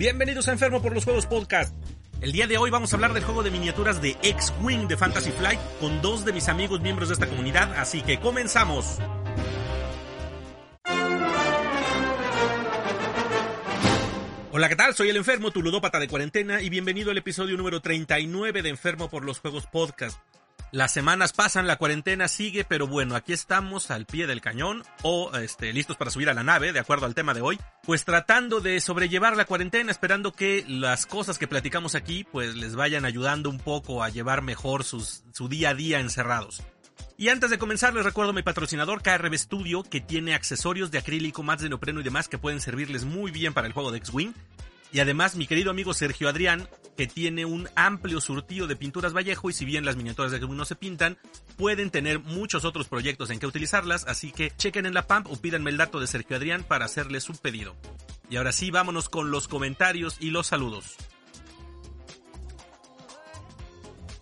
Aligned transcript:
Bienvenidos 0.00 0.48
a 0.48 0.52
Enfermo 0.52 0.80
por 0.80 0.94
los 0.94 1.04
Juegos 1.04 1.26
Podcast. 1.26 1.74
El 2.22 2.32
día 2.32 2.46
de 2.46 2.56
hoy 2.56 2.70
vamos 2.70 2.90
a 2.90 2.96
hablar 2.96 3.12
del 3.12 3.22
juego 3.22 3.42
de 3.42 3.50
miniaturas 3.50 4.00
de 4.00 4.16
X-Wing 4.22 4.88
de 4.88 4.96
Fantasy 4.96 5.30
Flight 5.30 5.60
con 5.78 6.00
dos 6.00 6.24
de 6.24 6.32
mis 6.32 6.48
amigos 6.48 6.80
miembros 6.80 7.10
de 7.10 7.12
esta 7.12 7.26
comunidad, 7.26 7.74
así 7.78 8.00
que 8.00 8.18
comenzamos. 8.18 8.96
Hola, 14.50 14.70
¿qué 14.70 14.76
tal? 14.76 14.94
Soy 14.94 15.10
el 15.10 15.18
enfermo, 15.18 15.50
tu 15.50 15.60
ludópata 15.60 16.00
de 16.00 16.08
cuarentena, 16.08 16.62
y 16.62 16.70
bienvenido 16.70 17.10
al 17.10 17.18
episodio 17.18 17.58
número 17.58 17.82
39 17.82 18.62
de 18.62 18.70
Enfermo 18.70 19.10
por 19.10 19.22
los 19.22 19.40
Juegos 19.40 19.66
Podcast. 19.66 20.18
Las 20.72 20.92
semanas 20.92 21.32
pasan, 21.32 21.66
la 21.66 21.78
cuarentena 21.78 22.28
sigue, 22.28 22.64
pero 22.64 22.86
bueno, 22.86 23.16
aquí 23.16 23.32
estamos 23.32 23.90
al 23.90 24.06
pie 24.06 24.28
del 24.28 24.40
cañón 24.40 24.84
o 25.02 25.36
este, 25.36 25.72
listos 25.72 25.96
para 25.96 26.12
subir 26.12 26.30
a 26.30 26.34
la 26.34 26.44
nave, 26.44 26.72
de 26.72 26.78
acuerdo 26.78 27.06
al 27.06 27.14
tema 27.16 27.34
de 27.34 27.40
hoy, 27.40 27.58
pues 27.82 28.04
tratando 28.04 28.60
de 28.60 28.80
sobrellevar 28.80 29.36
la 29.36 29.46
cuarentena, 29.46 29.90
esperando 29.90 30.30
que 30.30 30.64
las 30.68 31.06
cosas 31.06 31.38
que 31.38 31.48
platicamos 31.48 31.96
aquí 31.96 32.22
pues 32.22 32.54
les 32.54 32.76
vayan 32.76 33.04
ayudando 33.04 33.50
un 33.50 33.58
poco 33.58 34.04
a 34.04 34.10
llevar 34.10 34.42
mejor 34.42 34.84
sus, 34.84 35.24
su 35.32 35.48
día 35.48 35.70
a 35.70 35.74
día 35.74 35.98
encerrados. 35.98 36.62
Y 37.18 37.30
antes 37.30 37.50
de 37.50 37.58
comenzar 37.58 37.92
les 37.92 38.04
recuerdo 38.04 38.32
mi 38.32 38.44
patrocinador 38.44 39.02
KRB 39.02 39.36
Studio 39.36 39.82
que 39.82 40.00
tiene 40.00 40.34
accesorios 40.34 40.92
de 40.92 40.98
acrílico, 40.98 41.42
mats 41.42 41.62
de 41.62 41.68
neopreno 41.68 42.00
y 42.00 42.04
demás 42.04 42.28
que 42.28 42.38
pueden 42.38 42.60
servirles 42.60 43.04
muy 43.04 43.32
bien 43.32 43.54
para 43.54 43.66
el 43.66 43.72
juego 43.72 43.90
de 43.90 43.98
X-Wing. 43.98 44.34
Y 44.92 45.00
además 45.00 45.36
mi 45.36 45.46
querido 45.46 45.70
amigo 45.70 45.94
Sergio 45.94 46.28
Adrián, 46.28 46.68
que 46.96 47.06
tiene 47.06 47.44
un 47.44 47.68
amplio 47.76 48.20
surtido 48.20 48.66
de 48.66 48.76
pinturas 48.76 49.14
Vallejo 49.14 49.48
y 49.48 49.52
si 49.52 49.64
bien 49.64 49.84
las 49.84 49.96
miniaturas 49.96 50.32
de 50.32 50.40
no 50.40 50.64
se 50.64 50.76
pintan, 50.76 51.16
pueden 51.56 51.90
tener 51.90 52.18
muchos 52.18 52.64
otros 52.64 52.88
proyectos 52.88 53.30
en 53.30 53.38
que 53.38 53.46
utilizarlas, 53.46 54.04
así 54.06 54.32
que 54.32 54.50
chequen 54.56 54.86
en 54.86 54.94
la 54.94 55.06
PAMP 55.06 55.28
o 55.28 55.36
pídanme 55.36 55.70
el 55.70 55.76
dato 55.76 56.00
de 56.00 56.06
Sergio 56.06 56.36
Adrián 56.36 56.64
para 56.64 56.84
hacerles 56.84 57.24
su 57.24 57.34
pedido. 57.34 57.76
Y 58.28 58.36
ahora 58.36 58.52
sí, 58.52 58.70
vámonos 58.70 59.08
con 59.08 59.30
los 59.30 59.48
comentarios 59.48 60.16
y 60.20 60.30
los 60.30 60.48
saludos. 60.48 60.96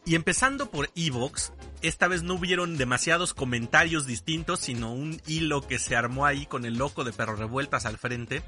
Y 0.04 0.14
empezando 0.14 0.70
por 0.70 0.90
Evox, 0.94 1.52
esta 1.82 2.08
vez 2.08 2.22
no 2.22 2.34
hubieron 2.34 2.78
demasiados 2.78 3.34
comentarios 3.34 4.06
distintos, 4.06 4.60
sino 4.60 4.92
un 4.92 5.20
hilo 5.26 5.66
que 5.66 5.78
se 5.78 5.96
armó 5.96 6.24
ahí 6.24 6.46
con 6.46 6.64
el 6.64 6.78
loco 6.78 7.04
de 7.04 7.12
perro 7.12 7.36
revueltas 7.36 7.84
al 7.84 7.98
frente. 7.98 8.42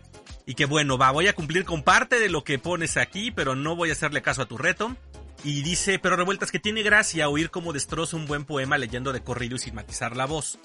Y 0.47 0.55
que 0.55 0.65
bueno, 0.65 0.99
va, 0.99 1.11
voy 1.11 1.29
a 1.29 1.35
cumplir 1.35 1.65
con 1.65 1.83
parte 1.83 2.19
de 2.19 2.29
lo 2.29 2.45
que 2.45 2.59
pones 2.59 2.97
aquí, 2.97 3.31
pero 3.31 3.55
no 3.55 3.77
voy 3.77 3.91
a 3.91 3.93
hacerle 3.93 4.23
caso 4.23 4.43
a 4.43 4.47
tu 4.47 4.59
reto. 4.59 4.97
Y 5.43 5.63
dice, 5.63 5.99
pero 5.99 6.17
revueltas 6.17 6.51
que 6.51 6.59
tiene 6.59 6.83
gracia 6.83 7.29
oír 7.29 7.51
cómo 7.51 7.73
destroza 7.73 8.17
un 8.17 8.27
buen 8.27 8.45
poema 8.45 8.77
leyendo 8.77 9.13
de 9.13 9.23
corrido 9.23 9.57
y 9.57 9.59
sin 9.59 9.75
matizar 9.75 10.17
la 10.17 10.27
voz. 10.27 10.59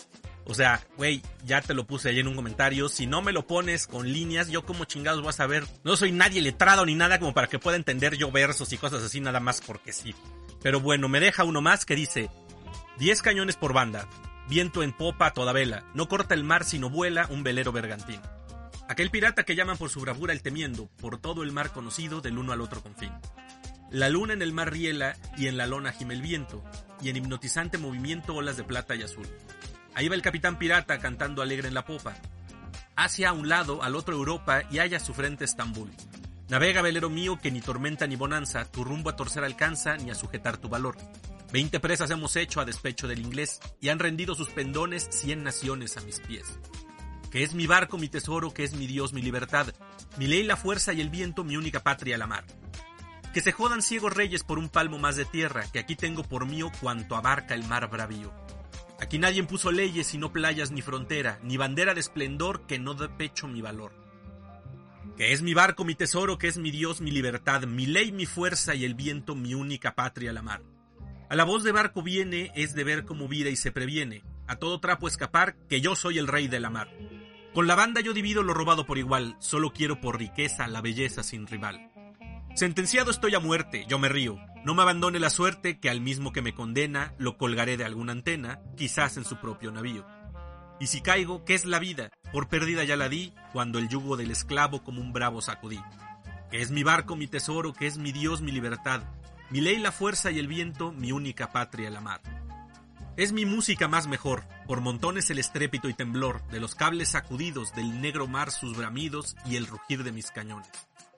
O 0.48 0.54
sea, 0.54 0.86
güey, 0.98 1.22
ya 1.44 1.62
te 1.62 1.74
lo 1.74 1.88
puse 1.88 2.10
ahí 2.10 2.20
en 2.20 2.28
un 2.28 2.36
comentario. 2.36 2.88
Si 2.88 3.08
no 3.08 3.22
me 3.22 3.32
lo 3.32 3.48
pones 3.48 3.88
con 3.88 4.12
líneas, 4.12 4.50
yo 4.50 4.64
como 4.64 4.86
chingados 4.86 5.22
voy 5.22 5.30
a 5.30 5.34
saber. 5.34 5.66
No 5.84 5.96
soy 5.96 6.12
nadie 6.12 6.42
letrado 6.42 6.86
ni 6.86 6.94
nada 6.94 7.20
como 7.20 7.34
para 7.34 7.48
que 7.48 7.58
pueda 7.58 7.78
entender 7.78 8.16
yo 8.16 8.32
versos 8.32 8.72
y 8.72 8.78
cosas 8.78 9.04
así 9.04 9.20
nada 9.22 9.40
más 9.40 9.62
porque 9.62 9.92
sí. 9.92 10.14
Pero 10.62 10.80
bueno, 10.80 11.10
me 11.10 11.20
deja 11.20 11.44
uno 11.44 11.62
más 11.62 11.86
que 11.86 11.96
dice, 11.96 12.30
10 13.00 13.22
cañones 13.24 13.56
por 13.56 13.74
banda, 13.74 14.08
viento 14.48 14.84
en 14.84 14.94
popa 14.94 15.34
toda 15.34 15.52
vela, 15.52 15.84
no 15.94 16.08
corta 16.08 16.34
el 16.34 16.44
mar 16.44 16.64
sino 16.64 16.90
vuela 16.90 17.28
un 17.30 17.44
velero 17.44 17.72
bergantín. 17.72 18.22
Aquel 18.88 19.10
pirata 19.10 19.44
que 19.44 19.56
llaman 19.56 19.78
por 19.78 19.90
su 19.90 20.00
bravura 20.00 20.32
el 20.32 20.44
temiendo, 20.44 20.88
por 21.02 21.20
todo 21.20 21.42
el 21.42 21.52
mar 21.52 21.72
conocido 21.72 22.22
del 22.22 22.38
uno 22.38 22.54
al 22.54 22.62
otro 22.62 22.84
confín. 22.84 23.12
La 23.90 24.10
luna 24.10 24.34
en 24.34 24.44
el 24.44 24.54
mar 24.54 24.72
riela 24.72 25.16
y 25.38 25.48
en 25.48 25.58
la 25.58 25.66
lona 25.66 25.92
gime 25.92 26.14
el 26.14 26.22
viento, 26.22 26.64
y 27.02 27.10
en 27.10 27.18
hipnotizante 27.18 27.80
movimiento 27.80 28.36
olas 28.36 28.58
de 28.58 28.64
plata 28.64 28.96
y 28.96 29.02
azul. 29.02 29.28
Ahí 29.96 30.08
va 30.08 30.16
el 30.16 30.22
capitán 30.22 30.60
pirata 30.60 31.00
cantando 31.00 31.42
alegre 31.42 31.68
en 31.68 31.74
la 31.74 31.86
popa. 31.86 32.16
Hacia 32.96 33.34
un 33.34 33.50
lado, 33.50 33.82
al 33.82 33.96
otro 33.96 34.14
Europa 34.14 34.64
y 34.70 34.78
halla 34.78 35.00
su 35.00 35.14
frente 35.16 35.46
Estambul. 35.46 35.92
Navega 36.50 36.84
velero 36.84 37.10
mío 37.10 37.40
que 37.42 37.50
ni 37.50 37.62
tormenta 37.62 38.06
ni 38.06 38.16
bonanza 38.16 38.70
tu 38.70 38.84
rumbo 38.84 39.10
a 39.10 39.16
torcer 39.16 39.44
alcanza 39.44 39.98
ni 39.98 40.12
a 40.12 40.16
sujetar 40.16 40.58
tu 40.58 40.70
valor. 40.70 40.96
Veinte 41.52 41.80
presas 41.80 42.12
hemos 42.12 42.36
hecho 42.36 42.62
a 42.62 42.66
despecho 42.66 43.08
del 43.08 43.20
inglés 43.20 43.60
y 43.82 43.90
han 43.90 43.98
rendido 43.98 44.36
sus 44.36 44.50
pendones 44.50 45.08
cien 45.10 45.44
naciones 45.44 45.98
a 45.98 46.02
mis 46.02 46.20
pies 46.20 46.60
que 47.32 47.44
es 47.44 47.54
mi 47.54 47.68
barco, 47.68 47.98
mi 47.98 48.10
tesoro, 48.10 48.54
que 48.54 48.64
es 48.64 48.74
mi 48.74 48.88
Dios, 48.88 49.14
mi 49.14 49.22
libertad, 49.22 49.74
mi 50.18 50.28
ley, 50.28 50.44
la 50.44 50.58
fuerza 50.58 50.94
y 50.94 51.02
el 51.02 51.10
viento, 51.10 51.44
mi 51.44 51.58
única 51.58 51.82
patria, 51.82 52.18
la 52.18 52.28
mar. 52.28 52.46
Que 53.34 53.42
se 53.42 53.52
jodan 53.52 53.82
ciegos 53.82 54.14
reyes 54.14 54.44
por 54.44 54.60
un 54.60 54.70
palmo 54.70 54.98
más 54.98 55.16
de 55.18 55.26
tierra, 55.26 55.66
que 55.72 55.80
aquí 55.80 55.96
tengo 55.96 56.24
por 56.24 56.46
mío 56.46 56.72
cuanto 56.80 57.16
abarca 57.16 57.54
el 57.54 57.66
mar 57.66 57.90
bravío. 57.90 58.34
Aquí 59.00 59.20
nadie 59.20 59.44
puso 59.44 59.72
leyes, 59.72 60.08
sino 60.08 60.32
playas 60.32 60.72
ni 60.72 60.82
frontera, 60.82 61.40
ni 61.44 61.58
bandera 61.58 61.94
de 61.94 62.00
esplendor 62.00 62.66
que 62.66 62.80
no 62.80 62.94
dé 62.94 63.10
pecho 63.10 63.48
mi 63.48 63.62
valor. 63.62 63.92
Que 65.18 65.34
es 65.34 65.42
mi 65.42 65.54
barco, 65.54 65.84
mi 65.84 65.96
tesoro, 65.96 66.38
que 66.38 66.48
es 66.48 66.58
mi 66.58 66.72
Dios, 66.72 67.02
mi 67.02 67.12
libertad, 67.12 67.64
mi 67.64 67.86
ley, 67.86 68.12
mi 68.12 68.26
fuerza 68.26 68.76
y 68.76 68.86
el 68.86 68.96
viento, 68.96 69.36
mi 69.36 69.54
única 69.54 69.96
patria, 69.96 70.32
la 70.32 70.42
mar. 70.42 70.64
A 71.30 71.36
la 71.36 71.44
voz 71.44 71.64
de 71.64 71.72
barco 71.72 72.04
viene 72.04 72.52
es 72.56 72.74
de 72.74 72.84
ver 72.84 73.04
cómo 73.04 73.28
vida 73.28 73.50
y 73.50 73.56
se 73.56 73.72
previene, 73.72 74.24
a 74.48 74.58
todo 74.58 74.80
trapo 74.80 75.08
escapar, 75.08 75.56
que 75.68 75.82
yo 75.82 75.96
soy 75.96 76.18
el 76.18 76.28
rey 76.28 76.48
de 76.48 76.60
la 76.60 76.70
mar. 76.70 76.90
Con 77.56 77.68
la 77.68 77.76
banda 77.76 78.02
yo 78.02 78.12
divido 78.12 78.44
lo 78.44 78.54
robado 78.54 78.86
por 78.86 78.98
igual, 78.98 79.38
solo 79.40 79.72
quiero 79.72 80.02
por 80.02 80.20
riqueza 80.20 80.68
la 80.68 80.82
belleza 80.82 81.24
sin 81.24 81.48
rival. 81.48 81.90
Sentenciado 82.54 83.12
estoy 83.12 83.34
a 83.34 83.40
muerte, 83.40 83.86
yo 83.88 83.98
me 83.98 84.10
río. 84.10 84.38
No 84.66 84.76
me 84.76 84.82
abandone 84.82 85.20
la 85.20 85.30
suerte, 85.30 85.80
que 85.80 85.90
al 85.90 86.02
mismo 86.02 86.34
que 86.34 86.42
me 86.42 86.54
condena, 86.54 87.14
lo 87.18 87.38
colgaré 87.38 87.78
de 87.78 87.86
alguna 87.86 88.12
antena, 88.12 88.60
quizás 88.76 89.16
en 89.16 89.24
su 89.24 89.38
propio 89.38 89.72
navío. 89.72 90.06
Y 90.82 90.88
si 90.88 91.00
caigo, 91.00 91.46
¿qué 91.46 91.54
es 91.56 91.64
la 91.64 91.80
vida? 91.80 92.10
Por 92.34 92.50
perdida 92.50 92.84
ya 92.84 92.98
la 92.98 93.08
di, 93.08 93.32
cuando 93.54 93.80
el 93.80 93.88
yugo 93.88 94.18
del 94.18 94.32
esclavo 94.32 94.84
como 94.84 95.00
un 95.00 95.14
bravo 95.14 95.40
sacudí. 95.42 95.80
Que 96.52 96.62
es 96.62 96.72
mi 96.72 96.84
barco, 96.84 97.16
mi 97.16 97.28
tesoro, 97.28 97.72
que 97.72 97.88
es 97.88 97.98
mi 97.98 98.12
Dios, 98.12 98.42
mi 98.42 98.52
libertad, 98.52 99.02
mi 99.50 99.62
ley, 99.62 99.78
la 99.78 99.94
fuerza 99.94 100.30
y 100.30 100.40
el 100.40 100.50
viento, 100.50 100.92
mi 100.92 101.14
única 101.14 101.54
patria, 101.54 101.90
la 101.90 102.02
mar. 102.02 102.20
Es 103.18 103.32
mi 103.32 103.46
música 103.46 103.88
más 103.88 104.08
mejor, 104.08 104.44
por 104.68 104.82
montones 104.82 105.30
el 105.30 105.40
estrépito 105.40 105.88
y 105.88 105.94
temblor 105.94 106.46
de 106.50 106.60
los 106.60 106.76
cables 106.76 107.10
sacudidos, 107.10 107.74
del 107.74 108.02
negro 108.02 108.28
mar 108.28 108.52
sus 108.52 108.76
bramidos 108.76 109.38
y 109.46 109.56
el 109.56 109.68
rugir 109.68 110.04
de 110.04 110.12
mis 110.12 110.32
cañones. 110.32 110.70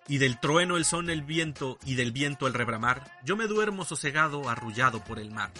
Y 0.07 0.19
del 0.19 0.39
trueno 0.39 0.77
el 0.77 0.85
son 0.85 1.09
el 1.09 1.23
viento 1.23 1.79
y 1.83 1.95
del 1.95 2.11
viento 2.11 2.45
el 2.45 2.53
rebramar, 2.53 3.11
yo 3.25 3.35
me 3.35 3.47
duermo 3.47 3.83
sosegado 3.83 4.47
arrullado 4.47 5.03
por 5.03 5.17
el 5.17 5.31
mar. 5.31 5.51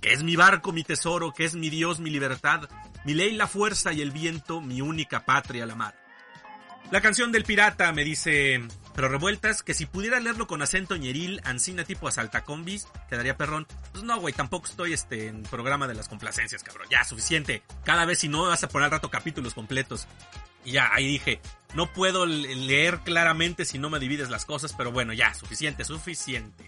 Que 0.00 0.12
es 0.12 0.24
mi 0.24 0.34
barco, 0.34 0.72
mi 0.72 0.82
tesoro, 0.82 1.32
que 1.32 1.44
es 1.44 1.54
mi 1.54 1.70
Dios, 1.70 2.00
mi 2.00 2.10
libertad, 2.10 2.68
mi 3.04 3.14
ley, 3.14 3.36
la 3.36 3.46
fuerza 3.46 3.92
y 3.92 4.02
el 4.02 4.10
viento, 4.10 4.60
mi 4.60 4.80
única 4.80 5.24
patria, 5.24 5.66
la 5.66 5.76
mar. 5.76 5.94
La 6.90 7.00
canción 7.00 7.30
del 7.30 7.44
pirata 7.44 7.92
me 7.92 8.02
dice, 8.02 8.60
pero 8.96 9.10
revueltas, 9.10 9.62
que 9.62 9.74
si 9.74 9.84
pudiera 9.84 10.18
leerlo 10.18 10.46
con 10.46 10.62
acento 10.62 10.96
ñeril, 10.96 11.42
ansina 11.44 11.84
tipo 11.84 12.08
combis, 12.46 12.88
quedaría 13.10 13.36
perrón. 13.36 13.66
Pues 13.92 14.02
no, 14.02 14.18
güey, 14.18 14.32
tampoco 14.32 14.66
estoy 14.66 14.94
este, 14.94 15.28
en 15.28 15.42
programa 15.42 15.86
de 15.86 15.92
las 15.92 16.08
complacencias, 16.08 16.62
cabrón. 16.62 16.88
Ya, 16.90 17.04
suficiente. 17.04 17.62
Cada 17.84 18.06
vez 18.06 18.20
si 18.20 18.28
no 18.28 18.44
vas 18.44 18.64
a 18.64 18.68
poner 18.68 18.86
al 18.86 18.92
rato 18.92 19.10
capítulos 19.10 19.52
completos. 19.52 20.08
Y 20.64 20.72
ya, 20.72 20.90
ahí 20.94 21.06
dije, 21.06 21.40
no 21.74 21.92
puedo 21.92 22.24
leer 22.24 23.00
claramente 23.00 23.66
si 23.66 23.78
no 23.78 23.90
me 23.90 23.98
divides 23.98 24.30
las 24.30 24.46
cosas, 24.46 24.72
pero 24.72 24.90
bueno, 24.92 25.12
ya, 25.12 25.34
suficiente, 25.34 25.84
suficiente. 25.84 26.66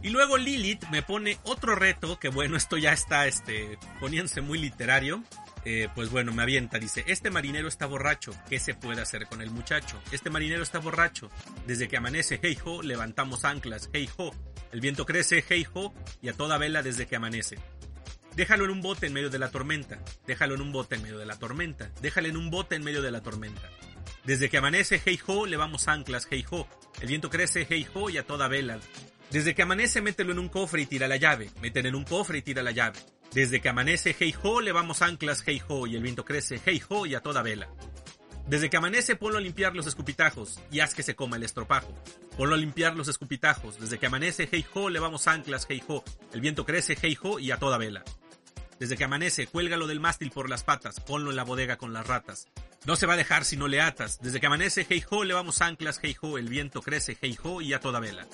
Y 0.00 0.10
luego 0.10 0.38
Lilith 0.38 0.88
me 0.90 1.02
pone 1.02 1.38
otro 1.42 1.74
reto, 1.74 2.20
que 2.20 2.28
bueno, 2.28 2.56
esto 2.56 2.76
ya 2.76 2.92
está 2.92 3.26
este, 3.26 3.78
poniéndose 3.98 4.42
muy 4.42 4.58
literario. 4.58 5.24
Eh, 5.70 5.86
pues 5.94 6.08
bueno, 6.08 6.32
me 6.32 6.40
avienta, 6.40 6.78
dice, 6.78 7.04
este 7.08 7.30
marinero 7.30 7.68
está 7.68 7.84
borracho, 7.84 8.32
¿qué 8.48 8.58
se 8.58 8.72
puede 8.72 9.02
hacer 9.02 9.26
con 9.26 9.42
el 9.42 9.50
muchacho? 9.50 10.00
Este 10.12 10.30
marinero 10.30 10.62
está 10.62 10.78
borracho, 10.78 11.30
desde 11.66 11.88
que 11.88 11.98
amanece, 11.98 12.40
hey 12.42 12.56
ho, 12.64 12.80
levantamos 12.80 13.44
anclas, 13.44 13.90
hey 13.92 14.08
ho, 14.16 14.34
el 14.72 14.80
viento 14.80 15.04
crece, 15.04 15.44
hey 15.46 15.66
ho, 15.74 15.92
y 16.22 16.30
a 16.30 16.32
toda 16.32 16.56
vela 16.56 16.82
desde 16.82 17.06
que 17.06 17.16
amanece. 17.16 17.58
Déjalo 18.34 18.64
en 18.64 18.70
un 18.70 18.80
bote 18.80 19.08
en 19.08 19.12
medio 19.12 19.28
de 19.28 19.38
la 19.38 19.50
tormenta, 19.50 19.98
déjalo 20.26 20.54
en 20.54 20.62
un 20.62 20.72
bote 20.72 20.94
en 20.94 21.02
medio 21.02 21.18
de 21.18 21.26
la 21.26 21.38
tormenta, 21.38 21.90
déjalo 22.00 22.28
en 22.28 22.38
un 22.38 22.48
bote 22.48 22.74
en 22.74 22.82
medio 22.82 23.02
de 23.02 23.10
la 23.10 23.20
tormenta. 23.20 23.68
Desde 24.24 24.48
que 24.48 24.56
amanece, 24.56 25.02
hey 25.04 25.20
ho, 25.26 25.44
levamos 25.44 25.86
anclas, 25.86 26.28
hey 26.30 26.46
ho, 26.50 26.66
el 27.02 27.08
viento 27.08 27.28
crece, 27.28 27.66
hey 27.68 27.86
ho, 27.92 28.08
y 28.08 28.16
a 28.16 28.26
toda 28.26 28.48
vela. 28.48 28.80
Desde 29.30 29.54
que 29.54 29.60
amanece, 29.60 30.00
mételo 30.00 30.32
en 30.32 30.38
un 30.38 30.48
cofre 30.48 30.80
y 30.80 30.86
tira 30.86 31.08
la 31.08 31.18
llave, 31.18 31.50
mételo 31.60 31.90
en 31.90 31.94
un 31.94 32.04
cofre 32.04 32.38
y 32.38 32.42
tira 32.42 32.62
la 32.62 32.70
llave. 32.70 32.98
Desde 33.32 33.60
que 33.60 33.68
amanece, 33.68 34.16
hey 34.18 34.34
ho, 34.42 34.60
levamos 34.60 35.02
anclas, 35.02 35.42
hey 35.46 35.60
ho, 35.68 35.86
y 35.86 35.96
el 35.96 36.02
viento 36.02 36.24
crece, 36.24 36.60
hey 36.64 36.82
ho, 36.88 37.04
y 37.04 37.14
a 37.14 37.20
toda 37.20 37.42
vela. 37.42 37.68
Desde 38.46 38.70
que 38.70 38.78
amanece, 38.78 39.16
ponlo 39.16 39.36
a 39.36 39.42
limpiar 39.42 39.76
los 39.76 39.86
escupitajos, 39.86 40.58
y 40.70 40.80
haz 40.80 40.94
que 40.94 41.02
se 41.02 41.14
coma 41.14 41.36
el 41.36 41.42
estropajo. 41.42 41.94
Ponlo 42.38 42.54
a 42.54 42.58
limpiar 42.58 42.96
los 42.96 43.08
escupitajos. 43.08 43.78
Desde 43.78 43.98
que 43.98 44.06
amanece, 44.06 44.48
hey 44.50 44.64
ho, 44.72 44.88
levamos 44.88 45.28
anclas, 45.28 45.66
hey 45.68 45.82
ho, 45.86 46.02
el 46.32 46.40
viento 46.40 46.64
crece, 46.64 46.96
hey 47.00 47.18
ho, 47.22 47.38
y 47.38 47.50
a 47.50 47.58
toda 47.58 47.76
vela. 47.76 48.02
Desde 48.80 48.96
que 48.96 49.04
amanece, 49.04 49.46
cuélgalo 49.46 49.86
del 49.86 50.00
mástil 50.00 50.30
por 50.30 50.48
las 50.48 50.64
patas, 50.64 51.00
ponlo 51.00 51.30
en 51.30 51.36
la 51.36 51.44
bodega 51.44 51.76
con 51.76 51.92
las 51.92 52.06
ratas. 52.06 52.48
No 52.86 52.96
se 52.96 53.06
va 53.06 53.14
a 53.14 53.18
dejar 53.18 53.44
si 53.44 53.58
no 53.58 53.68
le 53.68 53.82
atas. 53.82 54.20
Desde 54.20 54.40
que 54.40 54.46
amanece, 54.46 54.86
hey 54.88 55.04
ho, 55.10 55.24
levamos 55.24 55.60
anclas, 55.60 56.00
hey 56.02 56.16
ho, 56.22 56.38
el 56.38 56.48
viento 56.48 56.80
crece, 56.80 57.18
hey 57.20 57.36
ho, 57.42 57.60
y 57.60 57.74
a 57.74 57.80
toda 57.80 58.00
vela. 58.00 58.26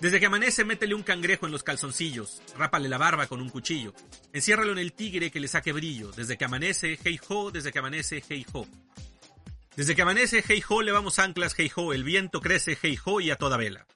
Desde 0.00 0.20
que 0.20 0.26
amanece, 0.26 0.64
métele 0.64 0.94
un 0.94 1.02
cangrejo 1.02 1.46
en 1.46 1.52
los 1.52 1.62
calzoncillos, 1.62 2.42
rápale 2.58 2.88
la 2.88 2.98
barba 2.98 3.26
con 3.26 3.40
un 3.40 3.48
cuchillo, 3.48 3.94
enciérralo 4.32 4.72
en 4.72 4.78
el 4.78 4.92
tigre 4.92 5.30
que 5.30 5.40
le 5.40 5.48
saque 5.48 5.72
brillo, 5.72 6.10
desde 6.10 6.36
que 6.36 6.44
amanece, 6.44 6.98
hey 7.02 7.18
ho, 7.28 7.50
desde 7.50 7.72
que 7.72 7.78
amanece, 7.78 8.22
hey 8.28 8.44
ho. 8.52 8.66
Desde 9.76 9.94
que 9.94 10.02
amanece, 10.02 10.42
hey 10.46 10.62
ho, 10.68 10.82
levamos 10.82 11.18
anclas, 11.18 11.54
hey 11.56 11.70
ho, 11.74 11.92
el 11.92 12.04
viento 12.04 12.40
crece, 12.40 12.76
hey 12.80 12.98
ho 13.04 13.20
y 13.20 13.30
a 13.30 13.36
toda 13.36 13.56
vela. 13.56 13.86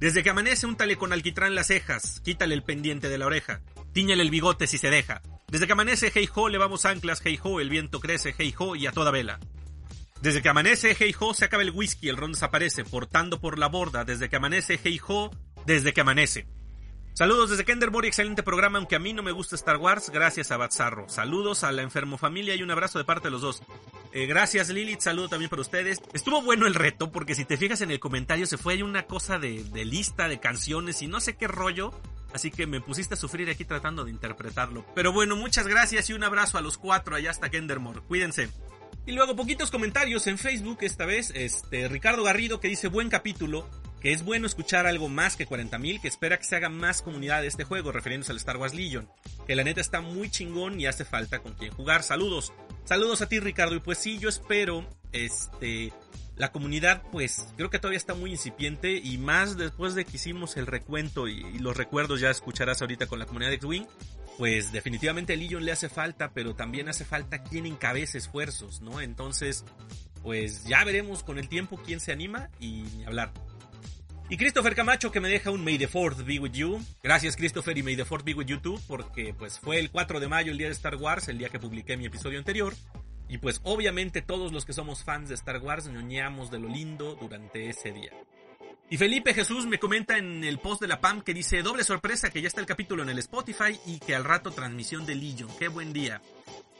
Desde 0.00 0.22
que 0.22 0.30
amanece, 0.30 0.66
úntale 0.66 0.96
con 0.96 1.12
alquitrán 1.12 1.54
las 1.54 1.68
cejas, 1.68 2.20
quítale 2.20 2.54
el 2.54 2.64
pendiente 2.64 3.08
de 3.08 3.16
la 3.16 3.26
oreja, 3.26 3.62
tíñale 3.92 4.22
el 4.22 4.30
bigote 4.30 4.66
si 4.66 4.78
se 4.78 4.90
deja. 4.90 5.22
Desde 5.48 5.66
que 5.66 5.72
amanece, 5.72 6.10
hey 6.12 6.28
ho, 6.34 6.48
levamos 6.48 6.84
anclas, 6.84 7.22
hey 7.24 7.38
ho, 7.42 7.60
el 7.60 7.70
viento 7.70 8.00
crece, 8.00 8.34
hey 8.36 8.52
ho 8.58 8.74
y 8.76 8.86
a 8.86 8.92
toda 8.92 9.12
vela. 9.12 9.38
Desde 10.24 10.40
que 10.40 10.48
amanece, 10.48 10.96
hey 10.98 11.14
ho, 11.20 11.34
se 11.34 11.44
acaba 11.44 11.62
el 11.62 11.70
whisky, 11.70 12.08
el 12.08 12.16
ron 12.16 12.32
desaparece, 12.32 12.82
portando 12.82 13.42
por 13.42 13.58
la 13.58 13.66
borda. 13.66 14.06
Desde 14.06 14.30
que 14.30 14.36
amanece, 14.36 14.80
hey 14.82 14.98
ho, 15.06 15.30
desde 15.66 15.92
que 15.92 16.00
amanece. 16.00 16.46
Saludos 17.12 17.50
desde 17.50 17.66
Kenderbury, 17.66 18.08
excelente 18.08 18.42
programa, 18.42 18.78
aunque 18.78 18.96
a 18.96 18.98
mí 18.98 19.12
no 19.12 19.22
me 19.22 19.32
gusta 19.32 19.54
Star 19.54 19.76
Wars, 19.76 20.08
gracias 20.08 20.50
a 20.50 20.56
Batzarro. 20.56 21.10
Saludos 21.10 21.62
a 21.62 21.72
la 21.72 21.82
enfermo 21.82 22.16
familia 22.16 22.54
y 22.54 22.62
un 22.62 22.70
abrazo 22.70 22.98
de 22.98 23.04
parte 23.04 23.28
de 23.28 23.32
los 23.32 23.42
dos. 23.42 23.62
Eh, 24.14 24.24
gracias 24.24 24.70
Lilith, 24.70 25.00
saludo 25.00 25.28
también 25.28 25.50
para 25.50 25.60
ustedes. 25.60 26.00
Estuvo 26.14 26.40
bueno 26.40 26.66
el 26.66 26.74
reto, 26.74 27.12
porque 27.12 27.34
si 27.34 27.44
te 27.44 27.58
fijas 27.58 27.82
en 27.82 27.90
el 27.90 28.00
comentario 28.00 28.46
se 28.46 28.56
fue 28.56 28.72
ahí 28.72 28.82
una 28.82 29.02
cosa 29.02 29.38
de, 29.38 29.62
de 29.62 29.84
lista 29.84 30.26
de 30.26 30.40
canciones 30.40 31.02
y 31.02 31.06
no 31.06 31.20
sé 31.20 31.36
qué 31.36 31.48
rollo. 31.48 31.92
Así 32.32 32.50
que 32.50 32.66
me 32.66 32.80
pusiste 32.80 33.12
a 33.12 33.18
sufrir 33.18 33.50
aquí 33.50 33.66
tratando 33.66 34.06
de 34.06 34.10
interpretarlo. 34.10 34.86
Pero 34.94 35.12
bueno, 35.12 35.36
muchas 35.36 35.68
gracias 35.68 36.08
y 36.08 36.14
un 36.14 36.24
abrazo 36.24 36.56
a 36.56 36.62
los 36.62 36.78
cuatro 36.78 37.14
allá 37.14 37.30
hasta 37.30 37.50
Kendermore. 37.50 38.00
Cuídense. 38.00 38.48
Y 39.06 39.12
luego 39.12 39.36
poquitos 39.36 39.70
comentarios 39.70 40.26
en 40.26 40.38
Facebook 40.38 40.78
esta 40.80 41.04
vez. 41.04 41.30
Este, 41.34 41.88
Ricardo 41.88 42.24
Garrido 42.24 42.60
que 42.60 42.68
dice 42.68 42.88
buen 42.88 43.10
capítulo 43.10 43.68
que 44.04 44.12
es 44.12 44.22
bueno 44.22 44.46
escuchar 44.46 44.86
algo 44.86 45.08
más 45.08 45.34
que 45.34 45.48
40.000, 45.48 45.98
que 45.98 46.08
espera 46.08 46.36
que 46.36 46.44
se 46.44 46.56
haga 46.56 46.68
más 46.68 47.00
comunidad 47.00 47.40
de 47.40 47.48
este 47.48 47.64
juego, 47.64 47.90
refiriéndose 47.90 48.32
al 48.32 48.36
Star 48.36 48.58
Wars 48.58 48.74
Legion, 48.74 49.08
que 49.46 49.56
la 49.56 49.64
neta 49.64 49.80
está 49.80 50.02
muy 50.02 50.28
chingón 50.28 50.78
y 50.78 50.84
hace 50.84 51.06
falta 51.06 51.38
con 51.38 51.54
quien 51.54 51.72
jugar. 51.72 52.02
Saludos, 52.02 52.52
saludos 52.84 53.22
a 53.22 53.30
ti 53.30 53.40
Ricardo, 53.40 53.74
y 53.76 53.80
pues 53.80 53.96
sí, 53.96 54.18
yo 54.18 54.28
espero, 54.28 54.86
este, 55.12 55.90
la 56.36 56.52
comunidad 56.52 57.02
pues 57.12 57.46
creo 57.56 57.70
que 57.70 57.78
todavía 57.78 57.96
está 57.96 58.12
muy 58.12 58.32
incipiente 58.32 58.96
y 59.02 59.16
más 59.16 59.56
después 59.56 59.94
de 59.94 60.04
que 60.04 60.16
hicimos 60.16 60.58
el 60.58 60.66
recuento 60.66 61.26
y, 61.26 61.58
los 61.60 61.74
recuerdos 61.74 62.20
ya 62.20 62.28
escucharás 62.28 62.82
ahorita 62.82 63.06
con 63.06 63.18
la 63.18 63.24
comunidad 63.24 63.52
de 63.52 63.56
X-Wing, 63.56 63.86
pues 64.38 64.72
definitivamente 64.72 65.34
a 65.34 65.36
Legion 65.36 65.64
le 65.64 65.72
hace 65.72 65.88
falta, 65.88 66.32
pero 66.32 66.54
también 66.54 66.88
hace 66.88 67.04
falta 67.04 67.42
quien 67.42 67.66
encabece 67.66 68.18
esfuerzos, 68.18 68.80
¿no? 68.80 69.00
Entonces, 69.00 69.64
pues 70.22 70.64
ya 70.64 70.84
veremos 70.84 71.22
con 71.22 71.38
el 71.38 71.48
tiempo 71.48 71.80
quién 71.84 72.00
se 72.00 72.12
anima 72.12 72.50
y 72.58 72.84
hablar. 73.04 73.32
Y 74.30 74.38
Christopher 74.38 74.74
Camacho 74.74 75.12
que 75.12 75.20
me 75.20 75.28
deja 75.28 75.50
un 75.50 75.62
May 75.62 75.76
the 75.76 75.88
4th 75.88 76.24
be 76.24 76.38
with 76.38 76.52
you. 76.52 76.82
Gracias 77.02 77.36
Christopher 77.36 77.76
y 77.76 77.82
May 77.82 77.94
the 77.94 78.06
4th 78.06 78.24
be 78.24 78.34
with 78.34 78.46
you 78.46 78.58
too, 78.58 78.80
porque 78.88 79.34
pues 79.34 79.60
fue 79.60 79.78
el 79.78 79.90
4 79.90 80.18
de 80.18 80.28
mayo 80.28 80.50
el 80.50 80.58
día 80.58 80.68
de 80.68 80.72
Star 80.72 80.96
Wars, 80.96 81.28
el 81.28 81.38
día 81.38 81.50
que 81.50 81.60
publiqué 81.60 81.96
mi 81.96 82.06
episodio 82.06 82.38
anterior. 82.38 82.74
Y 83.28 83.38
pues 83.38 83.60
obviamente 83.64 84.22
todos 84.22 84.52
los 84.52 84.64
que 84.64 84.72
somos 84.72 85.04
fans 85.04 85.28
de 85.28 85.34
Star 85.34 85.58
Wars 85.58 85.88
ñoñamos 85.88 86.50
de 86.50 86.58
lo 86.58 86.68
lindo 86.68 87.16
durante 87.20 87.68
ese 87.68 87.92
día. 87.92 88.12
Y 88.94 88.96
Felipe 88.96 89.34
Jesús 89.34 89.66
me 89.66 89.80
comenta 89.80 90.18
en 90.18 90.44
el 90.44 90.60
post 90.60 90.80
de 90.80 90.86
la 90.86 91.00
PAM 91.00 91.22
que 91.22 91.34
dice 91.34 91.64
doble 91.64 91.82
sorpresa 91.82 92.30
que 92.30 92.40
ya 92.40 92.46
está 92.46 92.60
el 92.60 92.66
capítulo 92.68 93.02
en 93.02 93.08
el 93.08 93.18
Spotify 93.18 93.76
y 93.86 93.98
que 93.98 94.14
al 94.14 94.22
rato 94.22 94.52
transmisión 94.52 95.04
de 95.04 95.16
Legion. 95.16 95.50
Qué 95.58 95.66
buen 95.66 95.92
día. 95.92 96.22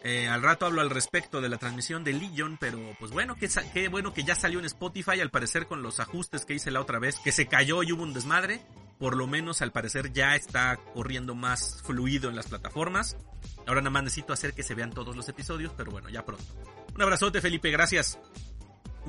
Eh, 0.05 0.29
al 0.29 0.41
rato 0.41 0.65
hablo 0.65 0.81
al 0.81 0.91
respecto 0.91 1.41
de 1.41 1.49
la 1.49 1.59
transmisión 1.59 2.05
de 2.05 2.13
Legion, 2.13 2.57
pero 2.57 2.79
pues 3.01 3.11
bueno, 3.11 3.35
qué, 3.35 3.49
qué 3.73 3.89
bueno 3.89 4.15
que 4.15 4.23
ya 4.23 4.37
salió 4.37 4.61
en 4.61 4.65
Spotify, 4.67 5.19
al 5.19 5.33
parecer 5.33 5.67
con 5.67 5.83
los 5.83 5.99
ajustes 5.99 6.45
que 6.45 6.55
hice 6.55 6.71
la 6.71 6.81
otra 6.81 7.01
vez, 7.01 7.19
que 7.19 7.33
se 7.33 7.47
cayó 7.47 7.83
y 7.83 7.91
hubo 7.91 8.05
un 8.05 8.15
desmadre. 8.15 8.61
Por 9.01 9.17
lo 9.17 9.27
menos 9.27 9.61
al 9.61 9.73
parecer 9.73 10.13
ya 10.13 10.37
está 10.37 10.79
corriendo 10.95 11.35
más 11.35 11.83
fluido 11.83 12.31
en 12.31 12.37
las 12.37 12.47
plataformas. 12.47 13.17
Ahora 13.67 13.81
nada 13.81 13.91
más 13.91 14.05
necesito 14.05 14.33
hacer 14.33 14.55
que 14.55 14.63
se 14.63 14.77
vean 14.77 14.93
todos 14.93 15.17
los 15.17 15.29
episodios, 15.29 15.73
pero 15.77 15.91
bueno, 15.91 16.09
ya 16.11 16.25
pronto. 16.25 16.45
Un 16.95 17.03
abrazote 17.03 17.41
Felipe, 17.41 17.73
gracias. 17.73 18.21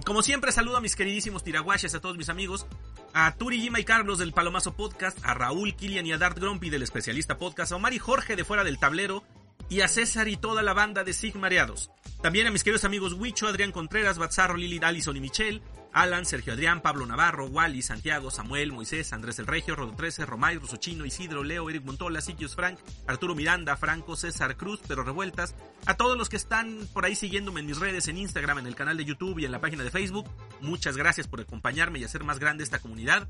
Como 0.04 0.22
siempre 0.22 0.52
saludo 0.52 0.78
a 0.78 0.82
mis 0.82 0.96
queridísimos 0.96 1.44
tiraguaches, 1.44 1.96
a 1.96 2.02
todos 2.02 2.18
mis 2.18 2.30
amigos, 2.30 2.68
a 3.14 3.34
Turi, 3.36 3.62
Gima 3.62 3.80
y 3.80 3.86
Carlos 3.86 4.20
del 4.20 4.34
Palomazo 4.34 4.76
Podcast, 4.76 5.18
a 5.24 5.34
Raúl, 5.34 5.76
Kilian 5.76 6.06
y 6.06 6.12
a 6.12 6.18
Dart 6.18 6.38
Grumpy 6.38 6.70
del 6.70 6.84
Especialista 6.84 7.38
Podcast, 7.38 7.72
a 7.72 7.78
Omar 7.78 7.94
y 7.94 8.00
Jorge 8.00 8.36
de 8.36 8.44
Fuera 8.44 8.66
del 8.66 8.78
Tablero, 8.78 9.24
y 9.70 9.82
a 9.82 9.88
César 9.88 10.28
y 10.28 10.36
toda 10.36 10.62
la 10.64 10.74
banda 10.74 11.04
de 11.04 11.14
Sigmareados. 11.14 11.92
También 12.22 12.46
a 12.46 12.52
mis 12.52 12.64
queridos 12.64 12.84
amigos 12.84 13.14
Huicho, 13.14 13.48
Adrián 13.48 13.72
Contreras, 13.72 14.18
Batzarro, 14.18 14.58
Lili, 14.58 14.80
Allison 14.84 15.16
y 15.16 15.22
Michelle, 15.22 15.62
Alan, 15.96 16.26
Sergio 16.26 16.52
Adrián, 16.52 16.82
Pablo 16.82 17.06
Navarro, 17.06 17.48
Wally, 17.48 17.82
Santiago, 17.82 18.30
Samuel, 18.30 18.74
Moisés, 18.74 19.14
Andrés 19.14 19.40
el 19.40 19.48
Regio, 19.48 19.78
Rodo 19.78 19.94
13, 19.96 20.26
Romay, 20.26 20.60
Chino, 20.78 21.06
Isidro, 21.06 21.42
Leo, 21.42 21.70
Eric 21.70 21.86
Montola, 21.86 22.20
Siquios 22.20 22.54
Frank, 22.54 22.78
Arturo 23.08 23.34
Miranda, 23.34 23.78
Franco, 23.78 24.18
César 24.18 24.58
Cruz, 24.58 24.82
Pero 24.90 25.04
Revueltas, 25.04 25.56
a 25.86 25.94
todos 25.94 26.18
los 26.18 26.28
que 26.28 26.36
están 26.36 26.86
por 26.92 27.06
ahí 27.06 27.16
siguiéndome 27.16 27.62
en 27.62 27.68
mis 27.68 27.80
redes, 27.80 28.10
en 28.10 28.18
Instagram, 28.18 28.60
en 28.60 28.68
el 28.68 28.76
canal 28.76 28.98
de 28.98 29.06
YouTube 29.06 29.40
y 29.40 29.46
en 29.46 29.54
la 29.54 29.62
página 29.62 29.86
de 29.86 29.90
Facebook, 29.90 30.30
muchas 30.60 30.98
gracias 30.98 31.30
por 31.30 31.40
acompañarme 31.40 32.00
y 32.00 32.04
hacer 32.04 32.26
más 32.26 32.40
grande 32.40 32.66
esta 32.66 32.80
comunidad 32.80 33.30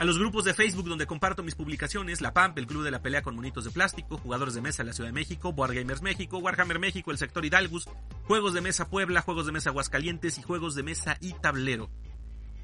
a 0.00 0.04
los 0.04 0.18
grupos 0.18 0.46
de 0.46 0.54
Facebook 0.54 0.88
donde 0.88 1.06
comparto 1.06 1.42
mis 1.42 1.54
publicaciones, 1.54 2.22
La 2.22 2.32
PAMP, 2.32 2.56
el 2.56 2.66
Club 2.66 2.84
de 2.84 2.90
la 2.90 3.02
Pelea 3.02 3.20
con 3.20 3.36
Monitos 3.36 3.64
de 3.64 3.70
Plástico, 3.70 4.16
Jugadores 4.16 4.54
de 4.54 4.62
Mesa 4.62 4.82
en 4.82 4.86
la 4.86 4.94
Ciudad 4.94 5.08
de 5.08 5.12
México, 5.12 5.50
Wargamers 5.50 6.00
México, 6.00 6.38
Warhammer 6.38 6.78
México, 6.78 7.10
el 7.10 7.18
sector 7.18 7.44
Hidalgus, 7.44 7.86
Juegos 8.24 8.54
de 8.54 8.62
Mesa 8.62 8.88
Puebla, 8.88 9.20
Juegos 9.20 9.44
de 9.44 9.52
Mesa 9.52 9.68
Aguascalientes 9.68 10.38
y 10.38 10.42
Juegos 10.42 10.74
de 10.74 10.84
Mesa 10.84 11.18
y 11.20 11.34
Tablero. 11.34 11.90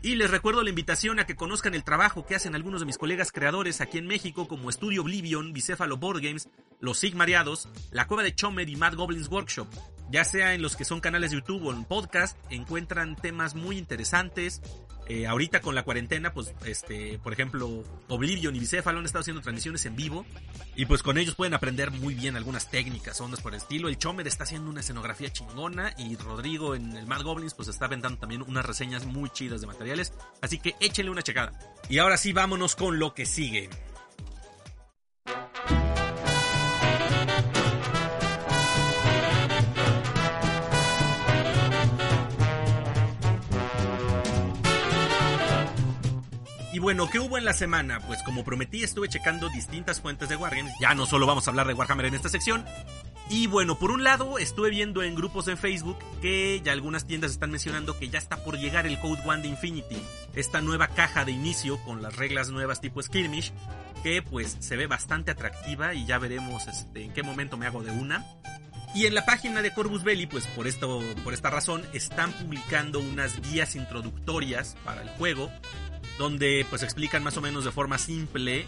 Y 0.01 0.17
les 0.17 0.31
recuerdo 0.31 0.63
la 0.63 0.71
invitación 0.71 1.19
a 1.19 1.27
que 1.27 1.37
conozcan 1.37 1.75
el 1.75 1.85
trabajo 1.85 2.25
que 2.25 2.37
hacen 2.37 2.55
algunos 2.55 2.81
de 2.81 2.87
mis 2.87 2.97
colegas 2.97 3.33
creadores 3.33 3.83
aquí 3.83 3.99
en 3.99 4.07
México 4.07 4.49
como 4.49 4.71
Estudio 4.71 5.03
Oblivion, 5.03 5.53
Bicéfalo 5.53 5.99
Board 5.99 6.23
Games, 6.23 6.49
Los 6.81 7.01
Sigmariados, 7.01 7.69
La 7.91 8.07
Cueva 8.07 8.23
de 8.23 8.35
Chomer 8.35 8.71
y 8.71 8.77
Mad 8.77 8.95
Goblins 8.95 9.29
Workshop. 9.29 9.69
Ya 10.11 10.25
sea 10.25 10.55
en 10.55 10.63
los 10.63 10.75
que 10.75 10.87
son 10.87 11.01
canales 11.01 11.33
de 11.33 11.37
YouTube 11.37 11.67
o 11.67 11.73
en 11.73 11.85
podcast, 11.85 12.39
encuentran 12.49 13.15
temas 13.17 13.55
muy 13.55 13.77
interesantes, 13.77 14.63
eh, 15.09 15.27
ahorita 15.27 15.61
con 15.61 15.75
la 15.75 15.85
cuarentena, 15.85 16.33
pues, 16.33 16.53
este, 16.65 17.19
por 17.23 17.33
ejemplo, 17.33 17.85
Oblivion 18.09 18.57
y 18.57 18.61
Bicéfalo 18.61 18.99
han 18.99 19.05
estado 19.05 19.21
haciendo 19.21 19.41
transmisiones 19.43 19.87
en 19.87 19.95
vivo 19.95 20.27
y 20.75 20.87
pues 20.87 21.03
con 21.03 21.17
ellos 21.17 21.35
pueden 21.37 21.55
aprender 21.55 21.91
muy 21.91 22.15
bien 22.15 22.37
algunas 22.37 22.71
técnicas, 22.71 23.21
ondas 23.21 23.41
por 23.41 23.55
el 23.55 23.59
estilo. 23.59 23.89
El 23.89 23.99
Chomer 23.99 24.27
está 24.27 24.45
haciendo 24.45 24.69
una 24.69 24.81
escenografía 24.81 25.33
chingona 25.33 25.95
y 25.97 26.17
Rodrigo 26.17 26.75
en 26.75 26.97
el 26.97 27.07
Mad 27.07 27.23
Goblins 27.23 27.55
pues 27.55 27.69
está 27.69 27.85
aventando 27.85 28.19
también 28.19 28.43
unas 28.43 28.67
reseñas 28.67 29.07
muy 29.07 29.31
chidas 29.31 29.61
de 29.61 29.69
materiales, 29.69 30.13
así 30.43 30.59
que 30.59 30.75
échenle 30.81 31.11
una 31.11 31.23
checada. 31.23 31.53
Y 31.89 31.99
ahora 31.99 32.17
sí, 32.17 32.33
vámonos 32.33 32.75
con 32.75 32.99
lo 32.99 33.15
que 33.15 33.27
sigue. 33.27 33.71
Y 46.77 46.79
bueno, 46.79 47.09
¿qué 47.09 47.19
hubo 47.19 47.39
en 47.39 47.47
la 47.47 47.55
semana? 47.55 48.01
Pues 48.01 48.23
como 48.23 48.45
prometí, 48.45 48.83
estuve 48.85 49.09
checando 49.09 49.49
distintas 49.49 49.99
fuentes 50.03 50.29
de 50.29 50.37
Wargames. 50.37 50.75
Ya 50.79 50.95
no 50.95 51.07
solo 51.07 51.27
vamos 51.27 51.47
a 51.47 51.51
hablar 51.51 51.67
de 51.67 51.73
Warhammer 51.73 52.05
en 52.05 52.15
esta 52.15 52.29
sección. 52.29 52.67
Y 53.31 53.47
bueno, 53.47 53.79
por 53.79 53.91
un 53.91 54.05
lado, 54.05 54.37
estuve 54.37 54.69
viendo 54.69 55.03
en 55.03 55.15
grupos 55.15 55.49
en 55.49 55.57
Facebook 55.57 55.97
que 56.21 56.61
ya 56.63 56.73
algunas 56.73 57.07
tiendas 57.07 57.31
están 57.31 57.51
mencionando 57.51 57.99
que 57.99 58.11
ya 58.11 58.19
está 58.19 58.45
por 58.45 58.59
llegar 58.59 58.87
el 58.87 59.01
Code 59.01 59.23
One 59.25 59.41
de 59.41 59.49
Infinity. 59.49 59.97
Esta 60.35 60.61
nueva 60.61 60.89
caja 60.89 61.25
de 61.25 61.33
inicio 61.33 61.83
con 61.83 62.03
las 62.03 62.15
reglas 62.15 62.51
nuevas 62.51 62.83
tipo 62.83 63.03
Skirmish. 63.03 63.55
Que 64.03 64.21
pues 64.21 64.59
se 64.61 64.77
ve 64.77 64.87
bastante 64.87 65.31
atractiva 65.31 65.95
y 65.95 66.05
ya 66.05 66.19
veremos 66.19 66.67
este, 66.67 67.05
en 67.05 67.15
qué 67.15 67.23
momento 67.23 67.57
me 67.57 67.65
hago 67.65 67.83
de 67.83 67.93
una. 67.93 68.23
Y 68.95 69.07
en 69.07 69.15
la 69.15 69.25
página 69.25 69.63
de 69.63 69.73
Corvus 69.73 70.05
Belli, 70.05 70.27
pues 70.27 70.47
por, 70.49 70.67
esto, 70.67 71.03
por 71.25 71.33
esta 71.33 71.49
razón, 71.49 71.83
están 71.95 72.33
publicando 72.33 73.01
unas 73.01 73.41
guías 73.41 73.77
introductorias 73.77 74.77
para 74.85 75.01
el 75.01 75.09
juego 75.09 75.51
donde 76.19 76.67
pues 76.71 76.83
explican 76.83 77.23
más 77.23 77.37
o 77.37 77.41
menos 77.41 77.65
de 77.65 77.73
forma 77.73 77.99
simple 77.99 78.67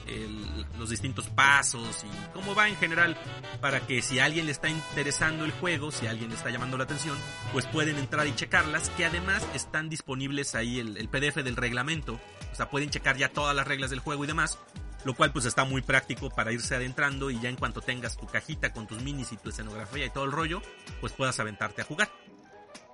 los 0.79 0.91
distintos 0.91 1.29
pasos 1.29 2.05
y 2.05 2.33
cómo 2.35 2.55
va 2.55 2.69
en 2.69 2.77
general 2.77 3.17
para 3.61 3.81
que 3.87 4.03
si 4.03 4.19
alguien 4.19 4.47
le 4.47 4.53
está 4.53 4.69
interesando 4.69 5.45
el 5.45 5.53
juego, 5.53 5.91
si 5.91 6.07
alguien 6.07 6.31
le 6.31 6.37
está 6.37 6.51
llamando 6.51 6.77
la 6.77 6.85
atención, 6.85 7.17
pues 7.53 7.67
pueden 7.67 7.97
entrar 7.97 8.27
y 8.27 8.35
checarlas, 8.35 8.91
que 8.91 9.05
además 9.05 9.47
están 9.55 9.89
disponibles 9.89 10.55
ahí 10.55 10.79
el, 10.79 10.97
el 10.97 11.09
PDF 11.09 11.37
del 11.37 11.57
reglamento, 11.57 12.21
o 12.53 12.55
sea, 12.55 12.71
pueden 12.71 12.91
checar 12.91 13.17
ya 13.17 13.31
todas 13.31 13.55
las 13.57 13.67
reglas 13.67 13.91
del 13.91 14.01
juego 14.01 14.25
y 14.25 14.27
demás, 14.27 14.59
lo 15.05 15.15
cual 15.15 15.33
pues 15.33 15.45
está 15.45 15.65
muy 15.65 15.83
práctico 15.83 16.31
para 16.31 16.53
irse 16.53 16.75
adentrando 16.75 17.31
y 17.31 17.41
ya 17.41 17.49
en 17.49 17.57
cuanto 17.57 17.81
tengas 17.81 18.17
tu 18.17 18.27
cajita 18.27 18.73
con 18.73 18.87
tus 18.87 19.03
minis 19.03 19.33
y 19.33 19.37
tu 19.37 19.51
escenografía 19.51 20.07
y 20.07 20.11
todo 20.11 20.25
el 20.25 20.33
rollo, 20.33 20.61
pues 21.01 21.13
puedas 21.13 21.39
aventarte 21.41 21.83
a 21.83 21.85
jugar. 21.85 22.11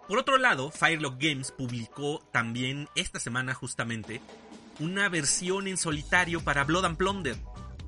Por 0.08 0.18
otro 0.18 0.36
lado, 0.36 0.70
Firelock 0.70 1.16
Games 1.18 1.52
publicó 1.52 2.22
también 2.32 2.88
esta 2.94 3.18
semana 3.18 3.54
justamente 3.54 4.20
una 4.80 5.08
versión 5.08 5.66
en 5.66 5.76
solitario 5.76 6.42
para 6.42 6.64
Blood 6.64 6.84
and 6.84 6.96
Plunder. 6.96 7.36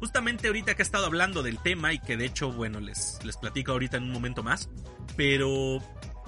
Justamente 0.00 0.46
ahorita 0.48 0.74
que 0.74 0.82
he 0.82 0.84
estado 0.84 1.06
hablando 1.06 1.42
del 1.42 1.58
tema 1.58 1.92
y 1.92 1.98
que 1.98 2.16
de 2.16 2.26
hecho, 2.26 2.52
bueno, 2.52 2.80
les, 2.80 3.18
les 3.24 3.36
platico 3.36 3.72
ahorita 3.72 3.96
en 3.96 4.04
un 4.04 4.12
momento 4.12 4.42
más, 4.42 4.68
pero 5.16 5.80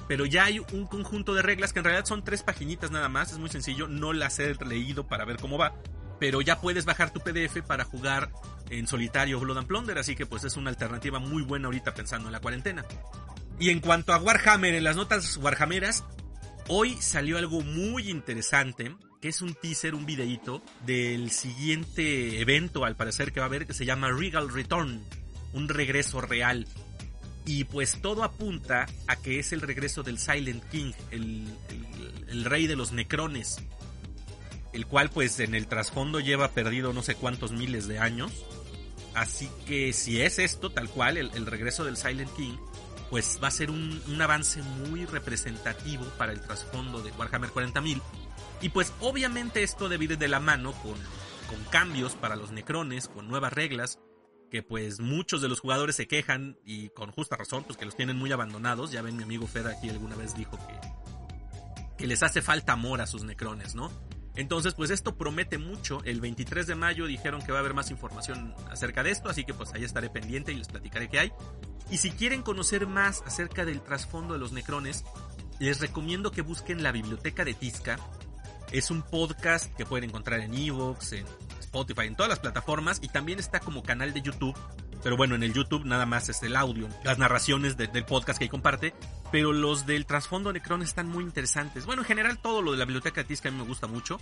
pero 0.08 0.24
ya 0.24 0.44
hay 0.44 0.58
un 0.58 0.86
conjunto 0.86 1.34
de 1.34 1.42
reglas 1.42 1.74
que 1.74 1.80
en 1.80 1.84
realidad 1.84 2.06
son 2.06 2.24
tres 2.24 2.42
paginitas 2.42 2.90
nada 2.90 3.10
más, 3.10 3.30
es 3.30 3.38
muy 3.38 3.50
sencillo, 3.50 3.88
no 3.88 4.14
las 4.14 4.38
he 4.38 4.54
leído 4.64 5.06
para 5.06 5.26
ver 5.26 5.36
cómo 5.36 5.58
va, 5.58 5.74
pero 6.18 6.40
ya 6.40 6.62
puedes 6.62 6.86
bajar 6.86 7.12
tu 7.12 7.20
PDF 7.20 7.60
para 7.66 7.84
jugar 7.84 8.30
en 8.70 8.86
solitario 8.86 9.38
Blood 9.38 9.58
and 9.58 9.66
Plunder, 9.66 9.98
así 9.98 10.16
que 10.16 10.24
pues 10.24 10.44
es 10.44 10.56
una 10.56 10.70
alternativa 10.70 11.18
muy 11.18 11.42
buena 11.42 11.66
ahorita 11.66 11.92
pensando 11.94 12.28
en 12.28 12.32
la 12.32 12.40
cuarentena. 12.40 12.86
Y 13.60 13.70
en 13.70 13.80
cuanto 13.80 14.12
a 14.12 14.18
Warhammer, 14.18 14.74
en 14.74 14.84
las 14.84 14.94
notas 14.94 15.36
Warhammeras, 15.36 16.04
hoy 16.68 16.96
salió 17.00 17.38
algo 17.38 17.60
muy 17.62 18.08
interesante, 18.08 18.94
que 19.20 19.28
es 19.28 19.42
un 19.42 19.54
teaser, 19.54 19.96
un 19.96 20.06
videíto 20.06 20.62
del 20.86 21.32
siguiente 21.32 22.40
evento, 22.40 22.84
al 22.84 22.94
parecer 22.94 23.32
que 23.32 23.40
va 23.40 23.46
a 23.46 23.48
haber, 23.48 23.66
que 23.66 23.74
se 23.74 23.84
llama 23.84 24.12
Regal 24.12 24.48
Return, 24.48 25.02
un 25.52 25.68
regreso 25.68 26.20
real. 26.20 26.68
Y 27.46 27.64
pues 27.64 28.00
todo 28.00 28.22
apunta 28.22 28.86
a 29.08 29.16
que 29.16 29.40
es 29.40 29.52
el 29.52 29.60
regreso 29.60 30.04
del 30.04 30.18
Silent 30.18 30.62
King, 30.70 30.92
el, 31.10 32.44
rey 32.44 32.68
de 32.68 32.76
los 32.76 32.92
necrones, 32.92 33.56
el 34.72 34.86
cual 34.86 35.10
pues 35.10 35.40
en 35.40 35.56
el 35.56 35.66
trasfondo 35.66 36.20
lleva 36.20 36.52
perdido 36.52 36.92
no 36.92 37.02
sé 37.02 37.16
cuántos 37.16 37.50
miles 37.50 37.88
de 37.88 37.98
años. 37.98 38.44
Así 39.14 39.48
que 39.66 39.92
si 39.92 40.20
es 40.20 40.38
esto, 40.38 40.70
tal 40.70 40.88
cual, 40.90 41.16
el, 41.16 41.46
regreso 41.46 41.84
del 41.84 41.96
Silent 41.96 42.30
King, 42.36 42.56
pues 43.10 43.38
va 43.42 43.48
a 43.48 43.52
ser 43.52 43.70
un, 43.70 44.02
un, 44.06 44.22
avance 44.22 44.62
muy 44.62 45.06
representativo 45.06 46.04
para 46.18 46.32
el 46.32 46.40
trasfondo 46.40 47.00
de 47.00 47.10
Warhammer 47.12 47.50
40.000. 47.50 48.02
Y 48.60 48.68
pues 48.70 48.92
obviamente 49.00 49.62
esto 49.62 49.88
debe 49.88 50.04
ir 50.04 50.18
de 50.18 50.28
la 50.28 50.40
mano 50.40 50.72
con, 50.82 50.96
con 51.48 51.64
cambios 51.70 52.14
para 52.14 52.36
los 52.36 52.50
necrones, 52.50 53.08
con 53.08 53.28
nuevas 53.28 53.52
reglas, 53.52 53.98
que 54.50 54.62
pues 54.62 55.00
muchos 55.00 55.42
de 55.42 55.48
los 55.48 55.60
jugadores 55.60 55.96
se 55.96 56.08
quejan 56.08 56.58
y 56.64 56.90
con 56.90 57.12
justa 57.12 57.36
razón, 57.36 57.64
pues 57.64 57.78
que 57.78 57.84
los 57.84 57.96
tienen 57.96 58.16
muy 58.16 58.32
abandonados. 58.32 58.90
Ya 58.90 59.02
ven, 59.02 59.16
mi 59.16 59.22
amigo 59.22 59.46
Fer 59.46 59.66
aquí 59.66 59.88
alguna 59.88 60.16
vez 60.16 60.34
dijo 60.34 60.58
que, 60.66 61.94
que 61.96 62.06
les 62.06 62.22
hace 62.22 62.42
falta 62.42 62.72
amor 62.72 63.00
a 63.00 63.06
sus 63.06 63.24
necrones, 63.24 63.74
¿no? 63.74 63.90
Entonces, 64.36 64.74
pues 64.74 64.90
esto 64.90 65.16
promete 65.16 65.58
mucho. 65.58 66.02
El 66.04 66.20
23 66.20 66.66
de 66.66 66.74
mayo 66.74 67.06
dijeron 67.06 67.42
que 67.42 67.52
va 67.52 67.58
a 67.58 67.60
haber 67.60 67.74
más 67.74 67.90
información 67.90 68.54
acerca 68.70 69.02
de 69.02 69.10
esto, 69.10 69.28
así 69.28 69.44
que 69.44 69.54
pues 69.54 69.74
ahí 69.74 69.84
estaré 69.84 70.10
pendiente 70.10 70.52
y 70.52 70.56
les 70.56 70.68
platicaré 70.68 71.08
qué 71.08 71.18
hay. 71.18 71.32
Y 71.90 71.98
si 71.98 72.10
quieren 72.10 72.42
conocer 72.42 72.86
más 72.86 73.22
acerca 73.26 73.64
del 73.64 73.80
trasfondo 73.80 74.34
de 74.34 74.40
los 74.40 74.52
necrones, 74.52 75.04
les 75.58 75.80
recomiendo 75.80 76.30
que 76.30 76.42
busquen 76.42 76.82
la 76.82 76.92
biblioteca 76.92 77.44
de 77.44 77.54
Tizca. 77.54 77.98
Es 78.70 78.90
un 78.90 79.02
podcast 79.02 79.74
que 79.74 79.86
pueden 79.86 80.10
encontrar 80.10 80.40
en 80.40 80.54
Evox, 80.54 81.12
en 81.14 81.26
Spotify, 81.60 82.06
en 82.06 82.16
todas 82.16 82.30
las 82.30 82.38
plataformas 82.38 83.00
y 83.02 83.08
también 83.08 83.38
está 83.38 83.60
como 83.60 83.82
canal 83.82 84.12
de 84.12 84.22
YouTube 84.22 84.56
pero 85.02 85.16
bueno, 85.16 85.34
en 85.34 85.42
el 85.42 85.52
YouTube 85.52 85.84
nada 85.84 86.06
más 86.06 86.28
es 86.28 86.42
el 86.42 86.56
audio, 86.56 86.88
las 87.04 87.18
narraciones 87.18 87.76
del 87.76 88.04
podcast 88.04 88.38
que 88.38 88.44
ahí 88.44 88.48
comparte. 88.48 88.94
Pero 89.30 89.52
los 89.52 89.86
del 89.86 90.06
trasfondo 90.06 90.52
Necron 90.52 90.82
están 90.82 91.06
muy 91.06 91.22
interesantes. 91.22 91.84
Bueno, 91.84 92.02
en 92.02 92.06
general 92.06 92.38
todo 92.38 92.62
lo 92.62 92.72
de 92.72 92.78
la 92.78 92.86
biblioteca 92.86 93.22
de 93.22 93.38
a 93.44 93.50
mí 93.50 93.58
me 93.58 93.64
gusta 93.64 93.86
mucho. 93.86 94.20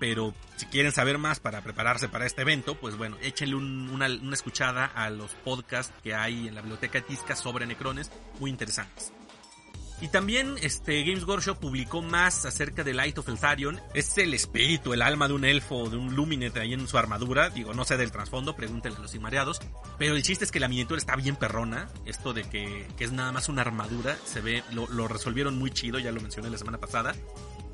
Pero 0.00 0.34
si 0.56 0.66
quieren 0.66 0.92
saber 0.92 1.18
más 1.18 1.40
para 1.40 1.60
prepararse 1.60 2.08
para 2.08 2.26
este 2.26 2.42
evento, 2.42 2.74
pues 2.74 2.96
bueno, 2.96 3.16
échenle 3.20 3.54
una, 3.54 4.06
una, 4.06 4.34
escuchada 4.34 4.86
a 4.86 5.10
los 5.10 5.32
podcasts 5.32 5.94
que 6.02 6.14
hay 6.14 6.48
en 6.48 6.54
la 6.54 6.62
biblioteca 6.62 7.00
de 7.00 7.02
Tisca 7.02 7.36
sobre 7.36 7.66
Necrones, 7.66 8.10
muy 8.40 8.50
interesantes. 8.50 9.12
Y 10.00 10.08
también 10.08 10.56
este 10.62 11.04
Games 11.04 11.24
Workshop 11.24 11.58
publicó 11.58 12.00
más 12.00 12.46
acerca 12.46 12.82
de 12.82 12.94
Light 12.94 13.18
of 13.18 13.28
Eltharion. 13.28 13.78
Es 13.92 14.16
el 14.16 14.32
espíritu, 14.32 14.94
el 14.94 15.02
alma 15.02 15.28
de 15.28 15.34
un 15.34 15.44
elfo, 15.44 15.90
de 15.90 15.98
un 15.98 16.14
Luminet 16.16 16.56
ahí 16.56 16.72
en 16.72 16.88
su 16.88 16.96
armadura. 16.96 17.50
Digo, 17.50 17.74
no 17.74 17.84
sé 17.84 17.98
del 17.98 18.10
trasfondo, 18.10 18.56
pregúntenle 18.56 18.96
a 18.96 19.02
los 19.02 19.14
inmareados. 19.14 19.60
Pero 19.98 20.16
el 20.16 20.22
chiste 20.22 20.44
es 20.44 20.50
que 20.50 20.58
la 20.58 20.68
miniatura 20.68 20.98
está 20.98 21.16
bien 21.16 21.36
perrona. 21.36 21.90
Esto 22.06 22.32
de 22.32 22.44
que, 22.44 22.86
es 22.98 23.12
nada 23.12 23.30
más 23.30 23.50
una 23.50 23.60
armadura, 23.60 24.16
se 24.24 24.40
ve, 24.40 24.64
lo, 24.72 25.06
resolvieron 25.06 25.58
muy 25.58 25.70
chido, 25.70 25.98
ya 25.98 26.12
lo 26.12 26.20
mencioné 26.22 26.48
la 26.48 26.56
semana 26.56 26.78
pasada. 26.78 27.14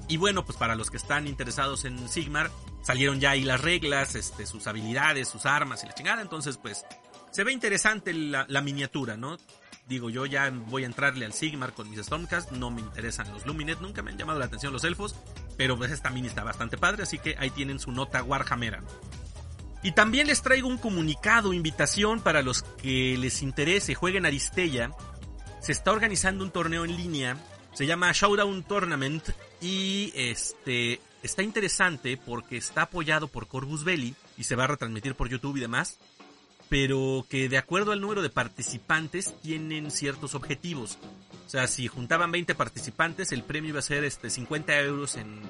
Y 0.09 0.17
bueno, 0.17 0.45
pues 0.45 0.59
para 0.59 0.75
los 0.75 0.91
que 0.91 0.97
están 0.97 1.29
interesados 1.29 1.85
en 1.85 2.09
Sigmar, 2.09 2.51
salieron 2.83 3.21
ya 3.21 3.31
ahí 3.31 3.45
las 3.45 3.61
reglas, 3.61 4.17
este, 4.17 4.47
sus 4.47 4.67
habilidades, 4.67 5.29
sus 5.29 5.47
armas 5.47 5.85
y 5.85 5.87
la 5.87 5.95
chingada. 5.95 6.23
Entonces, 6.23 6.57
pues, 6.57 6.85
se 7.31 7.45
ve 7.45 7.53
interesante 7.53 8.13
la 8.13 8.61
miniatura, 8.63 9.17
¿no? 9.17 9.37
Digo, 9.87 10.11
yo 10.11 10.27
ya 10.27 10.51
voy 10.51 10.83
a 10.83 10.87
entrarle 10.87 11.25
al 11.25 11.33
Sigmar 11.33 11.73
con 11.73 11.89
mis 11.89 12.01
Stormcast, 12.01 12.51
no 12.51 12.71
me 12.71 12.81
interesan 12.81 13.33
los 13.33 13.47
Luminet, 13.47 13.81
nunca 13.81 14.03
me 14.03 14.11
han 14.11 14.19
llamado 14.19 14.41
la 14.41 14.47
atención 14.47 14.73
los 14.73 14.83
elfos, 14.83 15.15
pero 15.57 15.77
pues 15.77 15.93
esta 15.93 16.11
mini 16.11 16.27
está 16.27 16.43
bastante 16.43 16.77
padre, 16.77 17.05
así 17.05 17.19
que 17.19 17.37
ahí 17.39 17.51
tienen 17.51 17.79
su 17.79 17.93
nota 17.93 18.23
Warhammera. 18.25 18.83
Y 19.85 19.93
también 19.93 20.27
les 20.27 20.43
traigo 20.43 20.67
un 20.67 20.79
comunicado, 20.79 21.53
invitación 21.53 22.21
para 22.21 22.43
los 22.43 22.63
que 22.63 23.17
les 23.17 23.43
interese, 23.43 23.95
jueguen 23.95 24.27
Aristella. 24.27 24.91
Se 25.61 25.71
está 25.71 25.93
organizando 25.93 26.43
un 26.43 26.51
torneo 26.51 26.85
en 26.85 26.97
línea, 26.97 27.37
se 27.73 27.87
llama 27.87 28.11
Showdown 28.13 28.65
Tournament 28.65 29.29
y 29.61 30.13
este 30.17 31.01
está 31.23 31.45
interesante 31.45 32.17
porque 32.17 32.57
está 32.57 32.83
apoyado 32.83 33.29
por 33.29 33.47
Corvus 33.47 33.85
Belli 33.85 34.17
y 34.37 34.45
se 34.45 34.57
va 34.57 34.65
a 34.65 34.69
retransmitir 34.69 35.15
por 35.15 35.29
YouTube 35.29 35.59
y 35.59 35.61
demás 35.61 35.99
pero 36.69 37.25
que 37.29 37.49
de 37.49 37.59
acuerdo 37.59 37.93
al 37.93 38.01
número 38.01 38.23
de 38.23 38.31
participantes 38.31 39.35
tienen 39.43 39.91
ciertos 39.91 40.35
objetivos. 40.35 40.99
O 41.47 41.49
sea, 41.49 41.69
si 41.69 41.87
juntaban 41.87 42.33
20 42.33 42.57
participantes, 42.57 43.31
el 43.31 43.45
premio 43.45 43.71
iba 43.71 43.79
a 43.79 43.83
ser 43.83 44.03
este 44.03 44.31
50 44.31 44.81
euros 44.81 45.15
en, 45.15 45.41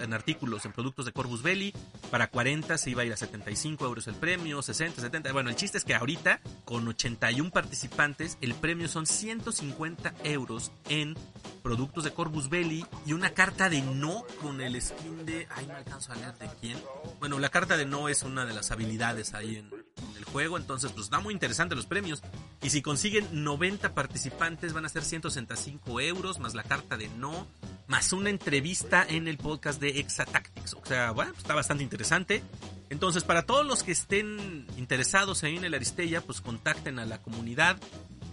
en, 0.00 0.12
artículos, 0.12 0.64
en 0.64 0.72
productos 0.72 1.04
de 1.04 1.12
Corvus 1.12 1.42
Belli. 1.42 1.74
Para 2.12 2.28
40 2.28 2.78
se 2.78 2.90
iba 2.90 3.02
a 3.02 3.04
ir 3.04 3.12
a 3.12 3.16
75 3.16 3.84
euros 3.84 4.06
el 4.06 4.14
premio, 4.14 4.62
60, 4.62 5.00
70. 5.00 5.32
Bueno, 5.32 5.50
el 5.50 5.56
chiste 5.56 5.78
es 5.78 5.84
que 5.84 5.96
ahorita, 5.96 6.40
con 6.64 6.86
81 6.86 7.50
participantes, 7.50 8.38
el 8.40 8.54
premio 8.54 8.86
son 8.86 9.04
150 9.04 10.14
euros 10.22 10.70
en 10.88 11.16
productos 11.64 12.04
de 12.04 12.12
Corvus 12.12 12.48
Belli 12.48 12.86
y 13.04 13.12
una 13.12 13.30
carta 13.30 13.68
de 13.68 13.82
no 13.82 14.24
con 14.40 14.60
el 14.60 14.80
skin 14.80 15.26
de... 15.26 15.48
Ay, 15.50 15.66
no 15.66 15.74
alcanzo 15.74 16.12
a 16.12 16.16
leer 16.16 16.34
de 16.38 16.48
quién. 16.60 16.78
Bueno, 17.18 17.40
la 17.40 17.48
carta 17.48 17.76
de 17.76 17.84
no 17.84 18.08
es 18.08 18.22
una 18.22 18.46
de 18.46 18.54
las 18.54 18.70
habilidades 18.70 19.34
ahí 19.34 19.56
en, 19.56 19.66
en 19.66 20.16
el 20.16 20.24
juego, 20.24 20.56
entonces 20.56 20.92
pues 20.92 21.04
está 21.04 21.20
muy 21.20 21.34
interesante 21.34 21.74
los 21.74 21.86
premios. 21.86 22.22
Y 22.62 22.70
si 22.70 22.82
consiguen 22.82 23.44
90 23.44 23.94
participantes 23.94 24.72
van 24.72 24.84
a 24.84 24.88
ser 24.88 25.04
165 25.32 26.00
euros, 26.00 26.38
más 26.38 26.54
la 26.54 26.62
carta 26.62 26.96
de 26.96 27.08
no, 27.08 27.46
más 27.86 28.12
una 28.12 28.30
entrevista 28.30 29.04
en 29.08 29.28
el 29.28 29.38
podcast 29.38 29.80
de 29.80 30.00
Exatactics. 30.00 30.74
O 30.74 30.84
sea, 30.84 31.10
bueno, 31.10 31.32
está 31.36 31.54
bastante 31.54 31.82
interesante. 31.82 32.42
Entonces, 32.90 33.24
para 33.24 33.42
todos 33.44 33.66
los 33.66 33.82
que 33.82 33.92
estén 33.92 34.66
interesados 34.76 35.42
en 35.44 35.64
el 35.64 35.74
Aristella, 35.74 36.20
pues 36.20 36.40
contacten 36.40 36.98
a 36.98 37.06
la 37.06 37.22
comunidad. 37.22 37.78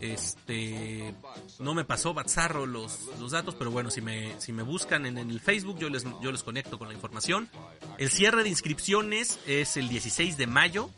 Este, 0.02 1.14
no 1.60 1.74
me 1.74 1.84
pasó 1.84 2.14
Batzarro 2.14 2.66
los, 2.66 3.10
los 3.20 3.32
datos, 3.32 3.56
pero 3.56 3.70
bueno, 3.70 3.92
si 3.92 4.02
me, 4.02 4.40
si 4.40 4.54
me 4.54 4.64
buscan 4.64 5.06
en, 5.06 5.18
en, 5.18 5.30
el 5.30 5.42
Facebook, 5.42 5.78
yo 5.78 5.90
les, 5.90 6.06
yo 6.22 6.32
les 6.32 6.44
conecto 6.44 6.78
con 6.78 6.88
la 6.88 6.94
información. 6.94 7.50
El 7.98 8.10
cierre 8.10 8.44
de 8.44 8.50
inscripciones 8.50 9.40
es 9.46 9.76
el 9.78 9.90
16 9.90 10.38
de 10.38 10.48
mayo. 10.48 10.90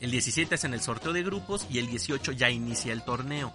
El 0.00 0.10
17 0.10 0.54
es 0.54 0.64
en 0.64 0.74
el 0.74 0.80
sorteo 0.80 1.12
de 1.12 1.22
grupos 1.22 1.66
y 1.70 1.78
el 1.78 1.88
18 1.88 2.32
ya 2.32 2.50
inicia 2.50 2.92
el 2.92 3.02
torneo. 3.02 3.52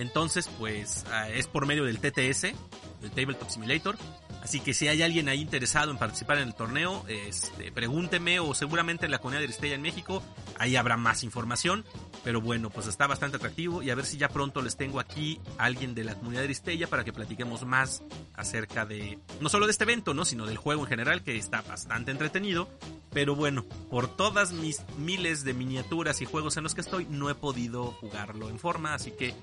Entonces, 0.00 0.48
pues 0.58 1.04
ah, 1.10 1.28
es 1.28 1.46
por 1.46 1.66
medio 1.66 1.84
del 1.84 1.98
TTS, 1.98 2.44
el 2.44 3.10
Tabletop 3.10 3.50
Simulator. 3.50 3.98
Así 4.42 4.60
que 4.60 4.74
si 4.74 4.88
hay 4.88 5.02
alguien 5.02 5.28
ahí 5.28 5.40
interesado 5.40 5.90
en 5.90 5.98
participar 5.98 6.38
en 6.38 6.48
el 6.48 6.54
torneo, 6.54 7.04
este, 7.08 7.70
pregúnteme 7.72 8.40
o 8.40 8.54
seguramente 8.54 9.04
en 9.04 9.10
la 9.10 9.18
comunidad 9.18 9.40
de 9.40 9.44
Aristella 9.44 9.74
en 9.74 9.82
México, 9.82 10.22
ahí 10.58 10.76
habrá 10.76 10.96
más 10.96 11.22
información. 11.24 11.84
Pero 12.24 12.40
bueno, 12.40 12.70
pues 12.70 12.86
está 12.86 13.06
bastante 13.06 13.36
atractivo 13.36 13.82
y 13.82 13.90
a 13.90 13.94
ver 13.94 14.04
si 14.04 14.16
ya 14.16 14.28
pronto 14.28 14.62
les 14.62 14.76
tengo 14.76 15.00
aquí 15.00 15.40
alguien 15.58 15.94
de 15.94 16.04
la 16.04 16.14
comunidad 16.14 16.40
de 16.40 16.46
Aristella 16.46 16.86
para 16.86 17.04
que 17.04 17.12
platiquemos 17.12 17.64
más 17.64 18.02
acerca 18.34 18.86
de, 18.86 19.18
no 19.40 19.48
solo 19.48 19.66
de 19.66 19.72
este 19.72 19.84
evento, 19.84 20.14
¿no? 20.14 20.24
sino 20.24 20.46
del 20.46 20.56
juego 20.56 20.82
en 20.82 20.88
general 20.88 21.22
que 21.22 21.36
está 21.36 21.62
bastante 21.62 22.10
entretenido. 22.10 22.68
Pero 23.12 23.34
bueno, 23.34 23.64
por 23.90 24.14
todas 24.16 24.52
mis 24.52 24.84
miles 24.98 25.44
de 25.44 25.52
miniaturas 25.52 26.20
y 26.22 26.24
juegos 26.24 26.56
en 26.56 26.62
los 26.62 26.74
que 26.74 26.80
estoy, 26.80 27.06
no 27.06 27.28
he 27.28 27.34
podido 27.34 27.92
jugarlo 27.92 28.48
en 28.48 28.58
forma, 28.58 28.94
así 28.94 29.10
que 29.10 29.34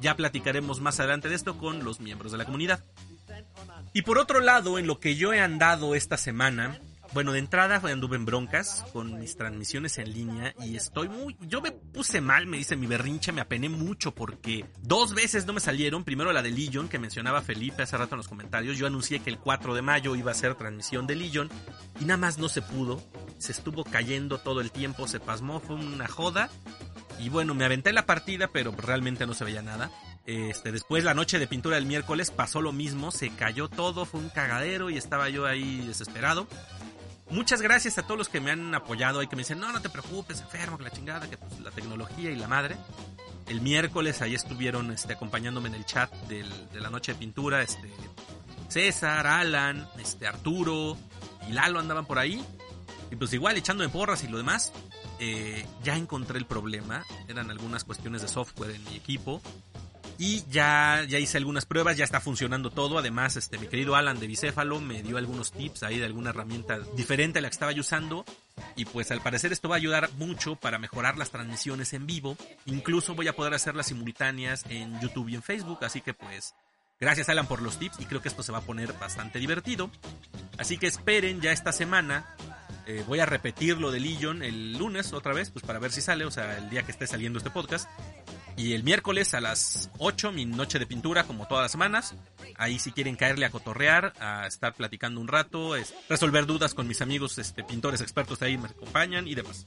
ya 0.00 0.14
platicaremos 0.14 0.80
más 0.80 1.00
adelante 1.00 1.28
de 1.28 1.34
esto 1.34 1.58
con 1.58 1.84
los 1.84 2.00
miembros 2.00 2.32
de 2.32 2.38
la 2.38 2.44
comunidad. 2.44 2.84
Y 3.92 4.02
por 4.02 4.18
otro 4.18 4.40
lado, 4.40 4.78
en 4.78 4.86
lo 4.86 5.00
que 5.00 5.16
yo 5.16 5.32
he 5.32 5.40
andado 5.40 5.94
esta 5.94 6.16
semana, 6.16 6.78
bueno, 7.12 7.32
de 7.32 7.38
entrada 7.38 7.76
anduve 7.76 8.16
en 8.16 8.26
broncas 8.26 8.84
con 8.92 9.18
mis 9.18 9.36
transmisiones 9.36 9.96
en 9.98 10.12
línea 10.12 10.54
y 10.60 10.76
estoy 10.76 11.08
muy... 11.08 11.36
Yo 11.40 11.62
me 11.62 11.72
puse 11.72 12.20
mal, 12.20 12.46
me 12.46 12.58
dice 12.58 12.76
mi 12.76 12.86
berrinche, 12.86 13.32
me 13.32 13.40
apené 13.40 13.68
mucho 13.68 14.14
porque 14.14 14.66
dos 14.82 15.14
veces 15.14 15.46
no 15.46 15.52
me 15.52 15.60
salieron. 15.60 16.04
Primero 16.04 16.32
la 16.32 16.42
de 16.42 16.50
Legion, 16.50 16.88
que 16.88 16.98
mencionaba 16.98 17.42
Felipe 17.42 17.84
hace 17.84 17.96
rato 17.96 18.14
en 18.14 18.18
los 18.18 18.28
comentarios. 18.28 18.76
Yo 18.76 18.86
anuncié 18.86 19.20
que 19.20 19.30
el 19.30 19.38
4 19.38 19.74
de 19.74 19.82
mayo 19.82 20.16
iba 20.16 20.32
a 20.32 20.34
ser 20.34 20.56
transmisión 20.56 21.06
de 21.06 21.16
Legion 21.16 21.48
y 22.00 22.04
nada 22.04 22.18
más 22.18 22.38
no 22.38 22.48
se 22.48 22.60
pudo. 22.60 23.02
Se 23.38 23.52
estuvo 23.52 23.84
cayendo 23.84 24.38
todo 24.38 24.60
el 24.60 24.70
tiempo, 24.70 25.08
se 25.08 25.20
pasmó, 25.20 25.60
fue 25.60 25.76
una 25.76 26.08
joda. 26.08 26.50
Y 27.18 27.30
bueno, 27.30 27.54
me 27.54 27.64
aventé 27.64 27.92
la 27.92 28.04
partida, 28.04 28.48
pero 28.48 28.72
realmente 28.72 29.26
no 29.26 29.32
se 29.32 29.44
veía 29.44 29.62
nada. 29.62 29.90
Este, 30.26 30.72
después 30.72 31.04
la 31.04 31.14
noche 31.14 31.38
de 31.38 31.46
pintura 31.46 31.76
del 31.76 31.86
miércoles 31.86 32.30
pasó 32.30 32.60
lo 32.60 32.72
mismo, 32.72 33.12
se 33.12 33.30
cayó 33.30 33.68
todo, 33.68 34.04
fue 34.04 34.20
un 34.20 34.28
cagadero 34.28 34.90
y 34.90 34.96
estaba 34.96 35.28
yo 35.28 35.46
ahí 35.46 35.86
desesperado. 35.86 36.48
Muchas 37.30 37.62
gracias 37.62 37.98
a 37.98 38.02
todos 38.02 38.18
los 38.18 38.28
que 38.28 38.40
me 38.40 38.50
han 38.50 38.74
apoyado 38.74 39.22
y 39.22 39.28
que 39.28 39.36
me 39.36 39.42
dicen, 39.42 39.58
no, 39.58 39.72
no 39.72 39.80
te 39.80 39.88
preocupes, 39.88 40.40
enfermo, 40.40 40.78
que 40.78 40.84
la 40.84 40.90
chingada, 40.90 41.28
que 41.28 41.36
pues, 41.36 41.60
la 41.60 41.70
tecnología 41.70 42.30
y 42.30 42.36
la 42.36 42.48
madre. 42.48 42.76
El 43.48 43.60
miércoles 43.60 44.22
ahí 44.22 44.34
estuvieron 44.34 44.90
este, 44.92 45.12
acompañándome 45.12 45.68
en 45.68 45.76
el 45.76 45.84
chat 45.84 46.12
de 46.28 46.44
la 46.80 46.90
noche 46.90 47.12
de 47.12 47.18
pintura, 47.18 47.62
este, 47.62 47.92
César, 48.68 49.26
Alan, 49.26 49.88
este, 49.98 50.26
Arturo 50.26 50.96
y 51.48 51.52
Lalo 51.52 51.78
andaban 51.78 52.06
por 52.06 52.18
ahí. 52.18 52.44
Y 53.10 53.16
pues 53.16 53.32
igual 53.32 53.56
echándome 53.56 53.88
porras 53.88 54.24
y 54.24 54.28
lo 54.28 54.36
demás. 54.36 54.72
Eh, 55.18 55.64
ya 55.84 55.96
encontré 55.96 56.38
el 56.38 56.46
problema. 56.46 57.04
Eran 57.28 57.50
algunas 57.50 57.84
cuestiones 57.84 58.22
de 58.22 58.28
software 58.28 58.72
en 58.72 58.84
mi 58.84 58.96
equipo. 58.96 59.40
Y 60.18 60.44
ya, 60.50 61.04
ya 61.06 61.18
hice 61.18 61.36
algunas 61.36 61.66
pruebas, 61.66 61.96
ya 61.96 62.04
está 62.04 62.20
funcionando 62.20 62.70
todo. 62.70 62.98
Además, 62.98 63.36
este, 63.36 63.58
mi 63.58 63.66
querido 63.66 63.96
Alan 63.96 64.18
de 64.18 64.26
Bicéfalo 64.26 64.80
me 64.80 65.02
dio 65.02 65.18
algunos 65.18 65.52
tips 65.52 65.82
ahí 65.82 65.98
de 65.98 66.06
alguna 66.06 66.30
herramienta 66.30 66.78
diferente 66.96 67.38
a 67.38 67.42
la 67.42 67.48
que 67.48 67.54
estaba 67.54 67.72
yo 67.72 67.80
usando. 67.80 68.24
Y 68.76 68.86
pues 68.86 69.10
al 69.10 69.20
parecer 69.20 69.52
esto 69.52 69.68
va 69.68 69.76
a 69.76 69.78
ayudar 69.78 70.10
mucho 70.16 70.56
para 70.56 70.78
mejorar 70.78 71.18
las 71.18 71.30
transmisiones 71.30 71.92
en 71.92 72.06
vivo. 72.06 72.36
Incluso 72.64 73.14
voy 73.14 73.28
a 73.28 73.36
poder 73.36 73.52
hacerlas 73.52 73.88
simultáneas 73.88 74.64
en 74.70 74.98
YouTube 75.00 75.28
y 75.28 75.34
en 75.34 75.42
Facebook. 75.42 75.84
Así 75.84 76.00
que 76.00 76.14
pues 76.14 76.54
gracias 76.98 77.28
Alan 77.28 77.46
por 77.46 77.60
los 77.60 77.78
tips 77.78 78.00
y 78.00 78.06
creo 78.06 78.22
que 78.22 78.28
esto 78.28 78.42
se 78.42 78.52
va 78.52 78.58
a 78.58 78.62
poner 78.62 78.94
bastante 78.94 79.38
divertido. 79.38 79.90
Así 80.56 80.78
que 80.78 80.86
esperen 80.86 81.42
ya 81.42 81.52
esta 81.52 81.72
semana. 81.72 82.34
Eh, 82.86 83.02
voy 83.06 83.18
a 83.18 83.26
repetir 83.26 83.78
lo 83.78 83.90
de 83.90 83.98
Legion 83.98 84.42
el 84.42 84.78
lunes 84.78 85.12
otra 85.12 85.34
vez, 85.34 85.50
pues 85.50 85.64
para 85.64 85.80
ver 85.80 85.90
si 85.90 86.00
sale, 86.00 86.24
o 86.24 86.30
sea, 86.30 86.58
el 86.58 86.70
día 86.70 86.84
que 86.84 86.92
esté 86.92 87.06
saliendo 87.06 87.38
este 87.38 87.50
podcast. 87.50 87.88
Y 88.56 88.72
el 88.72 88.84
miércoles 88.84 89.34
a 89.34 89.40
las 89.40 89.90
8, 89.98 90.32
mi 90.32 90.46
noche 90.46 90.78
de 90.78 90.86
pintura, 90.86 91.24
como 91.24 91.46
todas 91.46 91.64
las 91.64 91.72
semanas. 91.72 92.14
Ahí 92.56 92.78
si 92.78 92.90
quieren 92.92 93.16
caerle 93.16 93.44
a 93.44 93.50
cotorrear, 93.50 94.14
a 94.18 94.46
estar 94.46 94.72
platicando 94.72 95.20
un 95.20 95.28
rato, 95.28 95.76
es, 95.76 95.94
resolver 96.08 96.46
dudas 96.46 96.72
con 96.72 96.88
mis 96.88 97.02
amigos 97.02 97.36
este, 97.38 97.64
pintores 97.64 98.00
expertos 98.00 98.40
ahí 98.40 98.56
me 98.56 98.68
acompañan 98.68 99.28
y 99.28 99.34
demás. 99.34 99.66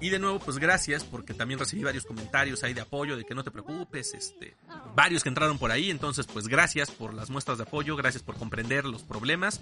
Y 0.00 0.10
de 0.10 0.18
nuevo, 0.18 0.38
pues 0.38 0.58
gracias, 0.58 1.04
porque 1.04 1.32
también 1.32 1.60
recibí 1.60 1.84
varios 1.84 2.04
comentarios 2.04 2.62
ahí 2.64 2.74
de 2.74 2.80
apoyo, 2.80 3.16
de 3.16 3.24
que 3.24 3.34
no 3.34 3.44
te 3.44 3.50
preocupes, 3.50 4.12
este, 4.14 4.56
varios 4.94 5.22
que 5.22 5.28
entraron 5.28 5.58
por 5.58 5.70
ahí, 5.70 5.90
entonces 5.90 6.26
pues 6.26 6.48
gracias 6.48 6.90
por 6.90 7.14
las 7.14 7.30
muestras 7.30 7.58
de 7.58 7.64
apoyo, 7.64 7.96
gracias 7.96 8.22
por 8.22 8.36
comprender 8.36 8.84
los 8.84 9.02
problemas 9.02 9.60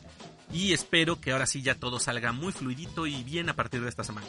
y 0.52 0.72
espero 0.72 1.20
que 1.20 1.32
ahora 1.32 1.46
sí 1.46 1.62
ya 1.62 1.76
todo 1.76 2.00
salga 2.00 2.32
muy 2.32 2.52
fluidito 2.52 2.91
y 3.06 3.22
bien 3.24 3.48
a 3.48 3.56
partir 3.56 3.82
de 3.82 3.88
esta 3.88 4.04
semana. 4.04 4.26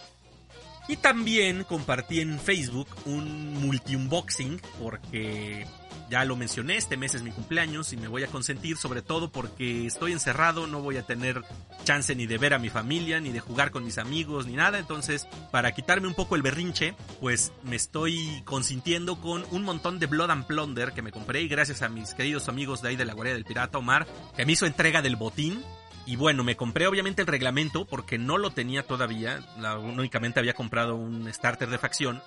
Y 0.88 0.98
también 0.98 1.64
compartí 1.64 2.20
en 2.20 2.40
Facebook 2.40 2.88
un 3.06 3.54
multi-unboxing 3.62 4.60
porque 4.82 5.66
ya 6.10 6.26
lo 6.26 6.36
mencioné, 6.36 6.76
este 6.76 6.98
mes 6.98 7.16
es 7.16 7.24
mi 7.24 7.32
cumpleaños 7.32 7.94
y 7.94 7.98
me 7.98 8.10
voy 8.10 8.24
a 8.24 8.28
consentir 8.28 8.76
sobre 8.76 9.02
todo 9.02 9.32
porque 9.32 9.88
estoy 9.88 10.12
encerrado, 10.12 10.68
no 10.68 10.82
voy 10.82 10.98
a 10.98 11.04
tener 11.04 11.42
chance 11.86 12.14
ni 12.16 12.28
de 12.28 12.38
ver 12.38 12.54
a 12.54 12.60
mi 12.60 12.70
familia, 12.70 13.22
ni 13.22 13.32
de 13.32 13.40
jugar 13.40 13.72
con 13.72 13.86
mis 13.86 13.98
amigos, 13.98 14.46
ni 14.46 14.54
nada. 14.54 14.78
Entonces, 14.78 15.26
para 15.52 15.72
quitarme 15.72 16.08
un 16.08 16.16
poco 16.16 16.36
el 16.36 16.42
berrinche, 16.42 16.96
pues 17.22 17.54
me 17.64 17.78
estoy 17.78 18.44
consintiendo 18.44 19.22
con 19.22 19.46
un 19.52 19.64
montón 19.64 20.00
de 20.00 20.08
Blood 20.08 20.32
and 20.32 20.46
Plunder 20.46 20.92
que 20.92 21.02
me 21.02 21.12
compré 21.12 21.42
y 21.42 21.48
gracias 21.48 21.82
a 21.82 21.90
mis 21.90 22.14
queridos 22.14 22.50
amigos 22.50 22.82
de 22.82 22.90
ahí 22.90 22.96
de 22.98 23.06
la 23.06 23.14
Guardia 23.14 23.34
del 23.34 23.46
Pirata, 23.46 23.78
Omar, 23.78 24.06
que 24.36 24.46
me 24.46 24.52
hizo 24.52 24.66
entrega 24.66 25.02
del 25.02 25.16
botín 25.16 25.64
y 26.06 26.16
bueno, 26.16 26.44
me 26.44 26.58
compré 26.58 26.88
obviamente 26.88 27.22
el 27.22 27.28
reglamento 27.28 27.86
porque 27.86 28.18
no 28.18 28.38
lo 28.38 28.52
tenía 28.52 28.84
todavía. 28.84 29.40
La, 29.58 29.78
únicamente 29.78 30.40
había 30.40 30.54
comprado 30.54 30.96
un 30.96 31.32
starter 31.34 31.70
de 31.70 31.78
facción 31.78 32.22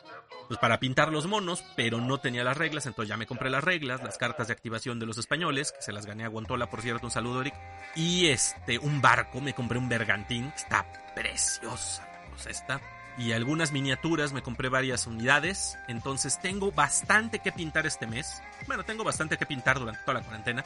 pues 0.49 0.61
para 0.61 0.79
pintar 0.79 1.13
los 1.13 1.27
monos, 1.27 1.65
pero 1.75 2.01
no 2.01 2.19
tenía 2.19 2.45
las 2.45 2.57
reglas, 2.57 2.87
entonces 2.87 3.09
ya 3.09 3.17
me 3.17 3.27
compré 3.27 3.51
las 3.51 3.65
reglas, 3.65 4.03
las 4.03 4.17
cartas 4.17 4.47
de 4.47 4.53
activación 4.53 4.99
de 4.99 5.07
los 5.07 5.19
españoles, 5.19 5.73
que 5.73 5.83
se 5.83 5.93
las 5.93 6.07
gané 6.07 6.25
a 6.25 6.29
Guantola, 6.29 6.71
por 6.71 6.83
cierto, 6.83 7.07
un 7.07 7.11
saludo 7.11 7.41
Eric. 7.41 7.55
Y 7.97 8.27
este, 8.27 8.79
un 8.79 9.01
barco, 9.01 9.41
me 9.41 9.55
compré 9.55 9.79
un 9.79 9.89
bergantín, 9.89 10.53
está 10.55 10.87
preciosa 11.15 12.07
la 12.07 12.31
cosa 12.31 12.51
esta. 12.51 12.81
Y 13.19 13.33
algunas 13.33 13.73
miniaturas, 13.73 14.33
me 14.33 14.43
compré 14.43 14.69
varias 14.69 15.07
unidades, 15.07 15.79
entonces 15.89 16.39
tengo 16.41 16.71
bastante 16.71 17.39
que 17.39 17.51
pintar 17.51 17.87
este 17.87 18.07
mes. 18.07 18.43
Bueno, 18.67 18.85
tengo 18.85 19.05
bastante 19.05 19.39
que 19.39 19.47
pintar 19.47 19.79
durante 19.79 20.03
toda 20.03 20.21
la 20.21 20.25
cuarentena. 20.25 20.65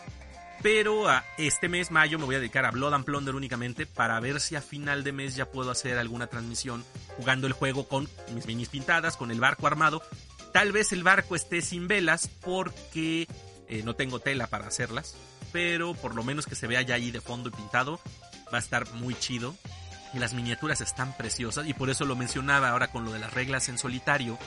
Pero 0.63 1.09
a 1.09 1.25
este 1.39 1.71
mes, 1.71 1.91
mayo, 1.91 2.19
me 2.19 2.27
voy 2.27 2.35
a 2.35 2.39
dedicar 2.39 2.67
a 2.67 2.71
Blood 2.71 2.93
and 2.93 3.05
Plunder 3.05 3.35
únicamente 3.35 3.87
para 3.87 4.21
ver 4.21 4.41
si 4.41 4.57
a 4.57 4.61
final 4.61 5.03
de 5.05 5.13
mes 5.13 5.35
ya 5.35 5.47
puedo 5.47 5.71
hacer 5.71 5.97
alguna 5.99 6.27
transmisión 6.27 6.85
jugando 7.17 7.47
el 7.47 7.55
juego 7.55 7.89
con 7.89 8.09
mis 8.35 8.47
minis 8.47 8.69
pintadas, 8.69 9.17
con 9.17 9.31
el 9.31 9.41
barco 9.41 9.67
armado. 9.67 10.03
Tal 10.53 10.73
vez 10.73 10.93
el 10.93 11.03
barco 11.03 11.35
esté 11.35 11.63
sin 11.63 11.89
velas 11.89 12.29
porque 12.43 13.27
eh, 13.69 13.83
no 13.85 13.95
tengo 13.95 14.21
tela 14.21 14.49
para 14.49 14.67
hacerlas, 14.67 15.17
pero 15.51 15.95
por 15.95 16.15
lo 16.15 16.25
menos 16.25 16.45
que 16.45 16.55
se 16.55 16.67
vea 16.67 16.83
ya 16.83 16.97
ahí 16.97 17.11
de 17.11 17.23
fondo 17.23 17.49
y 17.49 17.53
pintado, 17.53 17.99
va 18.53 18.59
a 18.59 18.61
estar 18.61 18.93
muy 18.95 19.15
chido. 19.15 19.55
Y 20.13 20.19
las 20.19 20.35
miniaturas 20.35 20.81
están 20.81 21.17
preciosas 21.17 21.69
y 21.69 21.73
por 21.73 21.89
eso 21.89 22.05
lo 22.05 22.17
mencionaba 22.17 22.71
ahora 22.71 22.89
con 22.89 23.05
lo 23.05 23.13
de 23.13 23.21
las 23.21 23.33
reglas 23.33 23.69
en 23.69 23.79
solitario. 23.79 24.39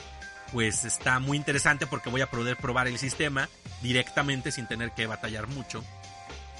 Pues 0.52 0.84
está 0.84 1.18
muy 1.18 1.38
interesante 1.38 1.86
porque 1.86 2.10
voy 2.10 2.20
a 2.20 2.30
poder 2.30 2.56
probar 2.56 2.86
el 2.86 2.98
sistema 2.98 3.48
directamente 3.82 4.52
sin 4.52 4.68
tener 4.68 4.92
que 4.92 5.06
batallar 5.06 5.48
mucho. 5.48 5.82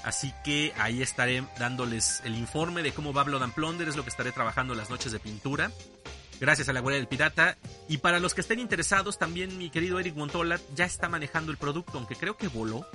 Así 0.05 0.31
que 0.43 0.71
ahí 0.77 1.01
estaré 1.01 1.43
dándoles 1.57 2.21
el 2.25 2.35
informe 2.35 2.83
de 2.83 2.93
cómo 2.93 3.11
va 3.11 3.23
Blood 3.23 3.41
and 3.41 3.53
Plunder, 3.55 3.87
es 3.87 3.95
lo 3.95 4.03
que 4.03 4.11
estaré 4.11 4.31
trabajando 4.31 4.75
las 4.75 4.91
noches 4.91 5.11
de 5.11 5.19
pintura. 5.19 5.71
Gracias 6.39 6.69
a 6.69 6.73
la 6.73 6.79
Guardia 6.79 6.99
del 6.99 7.07
Pirata. 7.07 7.57
Y 7.89 7.97
para 7.97 8.19
los 8.19 8.35
que 8.35 8.41
estén 8.41 8.59
interesados, 8.59 9.17
también 9.17 9.57
mi 9.57 9.71
querido 9.71 9.99
Eric 9.99 10.15
Montola 10.15 10.59
ya 10.75 10.85
está 10.85 11.09
manejando 11.09 11.51
el 11.51 11.57
producto, 11.57 11.97
aunque 11.97 12.15
creo 12.15 12.37
que 12.37 12.49
voló. 12.49 12.85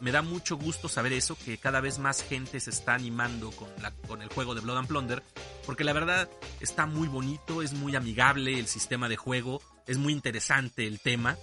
Me 0.00 0.10
da 0.10 0.22
mucho 0.22 0.56
gusto 0.56 0.88
saber 0.88 1.12
eso, 1.12 1.38
que 1.38 1.56
cada 1.56 1.80
vez 1.80 2.00
más 2.00 2.22
gente 2.22 2.58
se 2.58 2.70
está 2.70 2.94
animando 2.94 3.52
con, 3.52 3.68
la, 3.80 3.92
con 4.08 4.20
el 4.20 4.28
juego 4.28 4.56
de 4.56 4.60
Blood 4.60 4.78
and 4.78 4.88
Plunder, 4.88 5.22
porque 5.64 5.84
la 5.84 5.92
verdad 5.92 6.28
está 6.60 6.84
muy 6.84 7.06
bonito, 7.06 7.62
es 7.62 7.74
muy 7.74 7.94
amigable 7.94 8.58
el 8.58 8.66
sistema 8.66 9.08
de 9.08 9.16
juego, 9.16 9.62
es 9.86 9.98
muy 9.98 10.12
interesante 10.12 10.86
el 10.86 10.98
tema. 10.98 11.38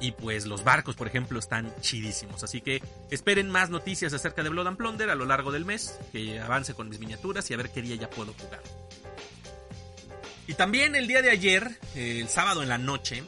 Y 0.00 0.12
pues 0.12 0.46
los 0.46 0.64
barcos, 0.64 0.96
por 0.96 1.06
ejemplo, 1.06 1.38
están 1.38 1.74
chidísimos. 1.80 2.42
Así 2.42 2.62
que 2.62 2.82
esperen 3.10 3.50
más 3.50 3.68
noticias 3.68 4.12
acerca 4.14 4.42
de 4.42 4.48
Blood 4.48 4.68
and 4.68 4.76
Plunder 4.78 5.10
a 5.10 5.14
lo 5.14 5.26
largo 5.26 5.52
del 5.52 5.64
mes. 5.66 5.98
Que 6.10 6.40
avance 6.40 6.74
con 6.74 6.88
mis 6.88 6.98
miniaturas 6.98 7.50
y 7.50 7.54
a 7.54 7.58
ver 7.58 7.70
qué 7.70 7.82
día 7.82 7.96
ya 7.96 8.08
puedo 8.08 8.32
jugar. 8.32 8.62
Y 10.46 10.54
también 10.54 10.96
el 10.96 11.06
día 11.06 11.22
de 11.22 11.30
ayer, 11.30 11.78
el 11.94 12.28
sábado 12.28 12.62
en 12.62 12.70
la 12.70 12.78
noche, 12.78 13.22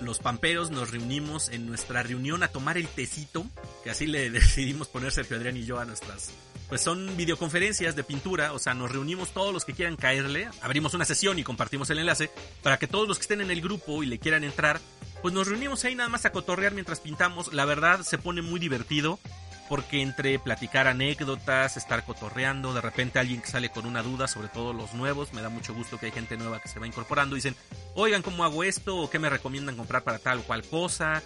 los 0.00 0.18
pamperos 0.18 0.70
nos 0.70 0.90
reunimos 0.90 1.48
en 1.48 1.66
nuestra 1.66 2.02
reunión 2.02 2.42
a 2.42 2.48
tomar 2.48 2.76
el 2.76 2.88
tecito. 2.88 3.46
Que 3.84 3.90
así 3.90 4.06
le 4.06 4.30
decidimos 4.30 4.88
poner 4.88 5.12
Sergio 5.12 5.36
Adrián 5.36 5.56
y 5.56 5.64
yo 5.64 5.78
a 5.78 5.84
nuestras 5.84 6.32
pues 6.68 6.80
son 6.80 7.16
videoconferencias 7.16 7.94
de 7.94 8.04
pintura, 8.04 8.52
o 8.52 8.58
sea, 8.58 8.74
nos 8.74 8.90
reunimos 8.90 9.32
todos 9.32 9.52
los 9.52 9.64
que 9.64 9.72
quieran 9.72 9.96
caerle, 9.96 10.48
abrimos 10.62 10.94
una 10.94 11.04
sesión 11.04 11.38
y 11.38 11.44
compartimos 11.44 11.90
el 11.90 11.98
enlace 11.98 12.30
para 12.62 12.78
que 12.78 12.86
todos 12.86 13.06
los 13.06 13.18
que 13.18 13.22
estén 13.22 13.40
en 13.40 13.50
el 13.50 13.60
grupo 13.60 14.02
y 14.02 14.06
le 14.06 14.18
quieran 14.18 14.44
entrar 14.44 14.80
pues 15.22 15.34
nos 15.34 15.48
reunimos 15.48 15.84
ahí 15.84 15.94
nada 15.94 16.08
más 16.08 16.24
a 16.24 16.30
cotorrear 16.30 16.72
mientras 16.72 17.00
pintamos. 17.00 17.52
La 17.52 17.64
verdad 17.64 18.02
se 18.02 18.18
pone 18.18 18.42
muy 18.42 18.60
divertido 18.60 19.18
porque 19.68 20.00
entre 20.00 20.38
platicar 20.38 20.86
anécdotas, 20.86 21.76
estar 21.76 22.04
cotorreando, 22.04 22.72
de 22.72 22.80
repente 22.80 23.18
alguien 23.18 23.40
que 23.40 23.48
sale 23.48 23.70
con 23.70 23.86
una 23.86 24.02
duda, 24.02 24.28
sobre 24.28 24.46
todo 24.46 24.72
los 24.72 24.94
nuevos, 24.94 25.32
me 25.32 25.42
da 25.42 25.48
mucho 25.48 25.74
gusto 25.74 25.98
que 25.98 26.06
hay 26.06 26.12
gente 26.12 26.36
nueva 26.36 26.60
que 26.60 26.68
se 26.68 26.78
va 26.78 26.86
incorporando, 26.86 27.34
dicen, 27.34 27.56
oigan, 27.94 28.22
¿cómo 28.22 28.44
hago 28.44 28.62
esto? 28.62 28.96
¿O 28.96 29.10
qué 29.10 29.18
me 29.18 29.28
recomiendan 29.28 29.76
comprar 29.76 30.04
para 30.04 30.20
tal 30.20 30.38
o 30.38 30.42
cual 30.42 30.62
cosa? 30.62 31.20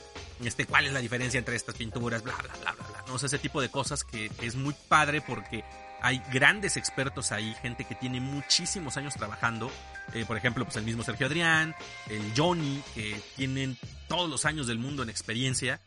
Este, 0.44 0.64
¿Cuál 0.66 0.87
es 0.87 0.92
la 0.92 1.00
diferencia 1.00 1.38
entre 1.38 1.57
estas 1.57 1.74
pinturas? 1.74 2.22
Bla, 2.22 2.35
bla, 2.37 2.55
bla, 2.62 2.72
bla, 2.72 2.87
bla. 2.88 3.05
No 3.07 3.18
sé, 3.18 3.26
ese 3.26 3.38
tipo 3.38 3.61
de 3.61 3.70
cosas 3.70 4.05
que 4.05 4.31
es 4.40 4.55
muy 4.55 4.74
padre 4.88 5.20
porque 5.20 5.64
hay 6.03 6.22
grandes 6.33 6.76
expertos 6.76 7.31
ahí, 7.33 7.55
gente 7.61 7.85
que 7.85 7.94
tiene 7.94 8.20
muchísimos 8.20 8.96
años 8.96 9.14
trabajando. 9.14 9.70
Eh, 10.14 10.24
por 10.26 10.37
ejemplo, 10.37 10.64
pues 10.64 10.76
el 10.76 10.85
mismo 10.85 11.03
Sergio 11.03 11.26
Adrián, 11.26 11.74
el 12.09 12.33
Johnny, 12.37 12.83
que 12.94 13.20
tienen 13.37 13.76
todos 14.09 14.31
los 14.31 14.44
años 14.44 14.66
del 14.66 14.79
mundo 14.79 15.03
en 15.03 15.11
experiencia. 15.11 15.81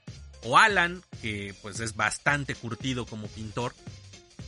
O 0.44 0.58
Alan, 0.58 1.02
que 1.22 1.56
pues 1.62 1.80
es 1.80 1.96
bastante 1.96 2.54
curtido 2.54 3.06
como 3.06 3.28
pintor. 3.28 3.74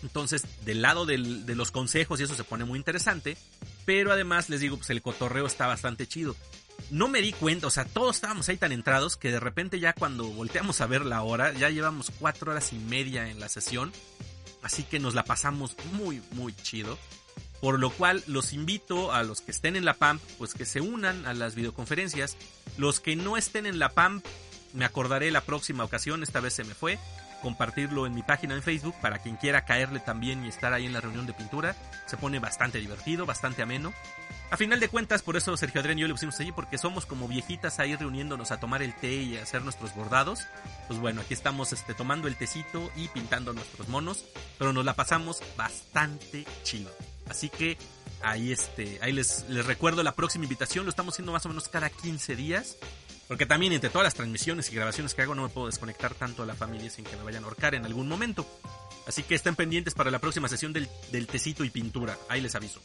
Entonces, 0.03 0.43
del 0.65 0.81
lado 0.81 1.05
de 1.05 1.17
los 1.17 1.71
consejos 1.71 2.19
y 2.19 2.23
eso 2.23 2.35
se 2.35 2.43
pone 2.43 2.65
muy 2.65 2.77
interesante. 2.77 3.37
Pero 3.85 4.11
además 4.11 4.49
les 4.49 4.59
digo, 4.59 4.77
pues 4.77 4.89
el 4.89 5.01
cotorreo 5.01 5.45
está 5.45 5.67
bastante 5.67 6.05
chido. 6.05 6.35
No 6.91 7.07
me 7.07 7.21
di 7.21 7.33
cuenta, 7.33 7.67
o 7.67 7.71
sea, 7.71 7.85
todos 7.85 8.15
estábamos 8.15 8.47
ahí 8.49 8.57
tan 8.57 8.71
entrados 8.71 9.17
que 9.17 9.31
de 9.31 9.39
repente 9.39 9.79
ya 9.79 9.93
cuando 9.93 10.25
volteamos 10.25 10.81
a 10.81 10.87
ver 10.87 11.05
la 11.05 11.23
hora, 11.23 11.51
ya 11.53 11.69
llevamos 11.69 12.11
cuatro 12.19 12.51
horas 12.51 12.73
y 12.73 12.77
media 12.77 13.29
en 13.29 13.39
la 13.39 13.49
sesión 13.49 13.91
Así 14.65 14.81
que 14.81 14.97
nos 14.97 15.13
la 15.13 15.23
pasamos 15.23 15.75
muy, 15.93 16.23
muy 16.31 16.51
chido. 16.55 16.97
Por 17.61 17.79
lo 17.79 17.91
cual 17.91 18.23
los 18.25 18.51
invito 18.51 19.13
a 19.13 19.21
los 19.21 19.41
que 19.41 19.51
estén 19.51 19.75
en 19.75 19.85
la 19.85 19.93
PAMP, 19.93 20.19
pues 20.39 20.55
que 20.55 20.65
se 20.65 20.81
unan 20.81 21.27
a 21.27 21.35
las 21.35 21.53
videoconferencias. 21.53 22.35
Los 22.75 22.99
que 22.99 23.15
no 23.15 23.37
estén 23.37 23.67
en 23.67 23.77
la 23.77 23.89
PAMP, 23.89 24.25
me 24.73 24.83
acordaré 24.83 25.29
la 25.29 25.41
próxima 25.41 25.83
ocasión, 25.83 26.23
esta 26.23 26.39
vez 26.39 26.53
se 26.53 26.63
me 26.63 26.73
fue, 26.73 26.97
compartirlo 27.45 28.07
en 28.07 28.15
mi 28.15 28.23
página 28.23 28.55
en 28.55 28.63
Facebook 28.63 28.95
para 28.99 29.19
quien 29.19 29.35
quiera 29.35 29.65
caerle 29.65 29.99
también 29.99 30.43
y 30.43 30.47
estar 30.47 30.73
ahí 30.73 30.87
en 30.87 30.93
la 30.93 30.99
reunión 30.99 31.27
de 31.27 31.33
pintura. 31.33 31.75
Se 32.07 32.17
pone 32.17 32.39
bastante 32.39 32.79
divertido, 32.79 33.27
bastante 33.27 33.61
ameno. 33.61 33.93
A 34.49 34.57
final 34.57 34.79
de 34.79 34.89
cuentas, 34.89 35.21
por 35.21 35.37
eso 35.37 35.55
Sergio 35.55 35.79
Adrián 35.79 35.99
y 35.99 36.01
yo 36.01 36.07
le 36.07 36.15
pusimos 36.15 36.39
allí, 36.39 36.51
porque 36.51 36.79
somos 36.79 37.05
como 37.05 37.27
viejitas 37.27 37.79
ahí 37.79 37.95
reuniéndonos 37.95 38.49
a 38.49 38.59
tomar 38.59 38.81
el 38.81 38.95
té 38.95 39.13
y 39.13 39.37
a 39.37 39.43
hacer 39.43 39.61
nuestros 39.61 39.93
bordados. 39.93 40.47
Pues 40.87 40.99
bueno, 40.99 41.21
aquí 41.21 41.35
estamos 41.35 41.71
este, 41.71 41.93
tomando 41.93 42.27
el 42.27 42.35
tecito 42.35 42.91
y 42.95 43.09
pintando 43.09 43.53
nuestros 43.53 43.89
monos, 43.89 44.25
pero 44.57 44.73
nos 44.73 44.83
la 44.83 44.95
pasamos 44.95 45.43
bastante 45.55 46.45
chido. 46.63 46.91
Así 47.29 47.49
que 47.49 47.77
ahí, 48.23 48.51
este, 48.51 48.97
ahí 49.03 49.11
les, 49.11 49.47
les 49.49 49.67
recuerdo 49.67 50.01
la 50.01 50.15
próxima 50.15 50.45
invitación, 50.45 50.85
lo 50.85 50.89
estamos 50.89 51.13
haciendo 51.13 51.31
más 51.31 51.45
o 51.45 51.49
menos 51.49 51.67
cada 51.67 51.91
15 51.91 52.35
días. 52.35 52.77
Porque 53.27 53.45
también 53.45 53.73
entre 53.73 53.89
todas 53.89 54.05
las 54.05 54.13
transmisiones 54.13 54.71
y 54.71 54.75
grabaciones 54.75 55.13
que 55.13 55.21
hago 55.23 55.33
no 55.33 55.43
me 55.43 55.49
puedo 55.49 55.67
desconectar 55.67 56.13
tanto 56.13 56.43
a 56.43 56.45
la 56.45 56.55
familia 56.55 56.89
sin 56.89 57.05
que 57.05 57.15
me 57.15 57.23
vayan 57.23 57.43
a 57.43 57.47
ahorcar 57.47 57.73
en 57.73 57.85
algún 57.85 58.07
momento. 58.07 58.45
Así 59.07 59.23
que 59.23 59.35
estén 59.35 59.55
pendientes 59.55 59.93
para 59.93 60.11
la 60.11 60.19
próxima 60.19 60.47
sesión 60.47 60.73
del, 60.73 60.87
del 61.11 61.27
tecito 61.27 61.63
y 61.63 61.69
pintura. 61.69 62.17
Ahí 62.29 62.41
les 62.41 62.55
aviso. 62.55 62.81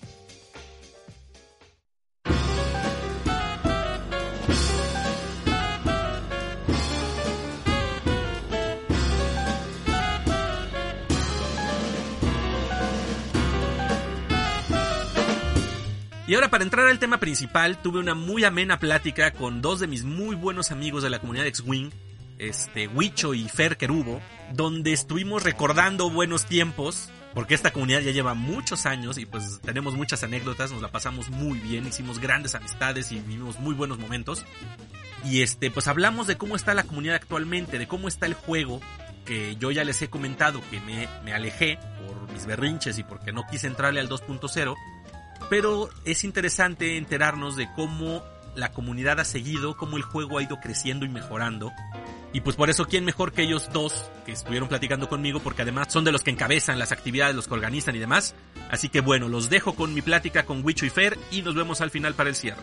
Y 16.31 16.35
ahora 16.37 16.49
para 16.49 16.63
entrar 16.63 16.87
al 16.87 17.01
tema 17.01 17.19
principal, 17.19 17.83
tuve 17.83 17.99
una 17.99 18.15
muy 18.15 18.45
amena 18.45 18.79
plática 18.79 19.33
con 19.33 19.61
dos 19.61 19.81
de 19.81 19.89
mis 19.89 20.05
muy 20.05 20.37
buenos 20.37 20.71
amigos 20.71 21.03
de 21.03 21.11
la 21.11 21.19
comunidad 21.19 21.49
X-Wing, 21.49 21.91
este, 22.39 22.87
Huicho 22.87 23.35
y 23.35 23.49
Fer 23.49 23.77
Kerubo, 23.77 24.23
donde 24.53 24.93
estuvimos 24.93 25.43
recordando 25.43 26.09
buenos 26.09 26.47
tiempos, 26.47 27.11
porque 27.35 27.55
esta 27.55 27.73
comunidad 27.73 28.03
ya 28.03 28.13
lleva 28.13 28.35
muchos 28.35 28.87
años 28.87 29.19
y 29.19 29.27
pues 29.27 29.61
tenemos 29.61 29.97
muchas 29.97 30.23
anécdotas, 30.23 30.71
nos 30.71 30.83
la 30.83 30.93
pasamos 30.93 31.31
muy 31.31 31.59
bien, 31.59 31.89
hicimos 31.89 32.21
grandes 32.21 32.55
amistades 32.55 33.11
y 33.11 33.17
vivimos 33.17 33.59
muy 33.59 33.75
buenos 33.75 33.99
momentos. 33.99 34.45
Y 35.25 35.43
este, 35.43 35.73
pues 35.73 35.89
hablamos 35.89 36.29
de 36.29 36.37
cómo 36.37 36.55
está 36.55 36.75
la 36.75 36.85
comunidad 36.85 37.17
actualmente, 37.17 37.77
de 37.77 37.89
cómo 37.89 38.07
está 38.07 38.27
el 38.27 38.35
juego, 38.35 38.81
que 39.25 39.57
yo 39.57 39.73
ya 39.73 39.83
les 39.83 40.01
he 40.01 40.09
comentado 40.09 40.63
que 40.71 40.79
me, 40.79 41.09
me 41.25 41.33
alejé 41.33 41.81
por 42.07 42.33
mis 42.33 42.47
berrinches 42.47 42.99
y 42.99 43.03
porque 43.03 43.33
no 43.33 43.49
quise 43.51 43.67
entrarle 43.67 43.99
al 43.99 44.09
2.0, 44.09 44.77
pero 45.49 45.89
es 46.05 46.25
interesante 46.25 46.97
enterarnos 46.97 47.57
de 47.57 47.69
cómo 47.75 48.23
la 48.55 48.73
comunidad 48.73 49.21
ha 49.21 49.25
seguido, 49.25 49.77
cómo 49.77 49.97
el 49.97 50.03
juego 50.03 50.39
ha 50.39 50.43
ido 50.43 50.61
creciendo 50.61 51.07
y 51.07 51.09
mejorando. 51.09 51.73
Y 52.33 52.43
pues 52.43 52.57
por 52.57 52.71
eso, 52.71 52.87
¿quién 52.87 53.05
mejor 53.05 53.33
que 53.33 53.43
ellos 53.43 53.71
dos 53.73 54.11
que 54.25 54.33
estuvieron 54.33 54.69
platicando 54.69 55.09
conmigo? 55.09 55.41
Porque 55.41 55.63
además 55.63 55.93
son 55.93 56.05
de 56.05 56.13
los 56.13 56.23
que 56.23 56.31
encabezan 56.31 56.79
las 56.79 56.93
actividades, 56.93 57.35
los 57.35 57.49
que 57.49 57.55
organizan 57.55 57.97
y 57.97 57.99
demás. 57.99 58.35
Así 58.71 58.89
que 58.89 59.01
bueno, 59.01 59.29
los 59.29 59.51
dejo 59.51 59.75
con 59.75 59.95
mi 59.95 60.03
plática 60.03 60.45
con 60.45 60.65
Wicho 60.65 60.87
y 60.87 60.91
Fer 60.91 61.19
y 61.33 61.43
nos 61.43 61.55
vemos 61.55 61.81
al 61.81 61.91
final 61.91 62.15
para 62.15 62.31
el 62.31 62.37
cierre. 62.37 62.63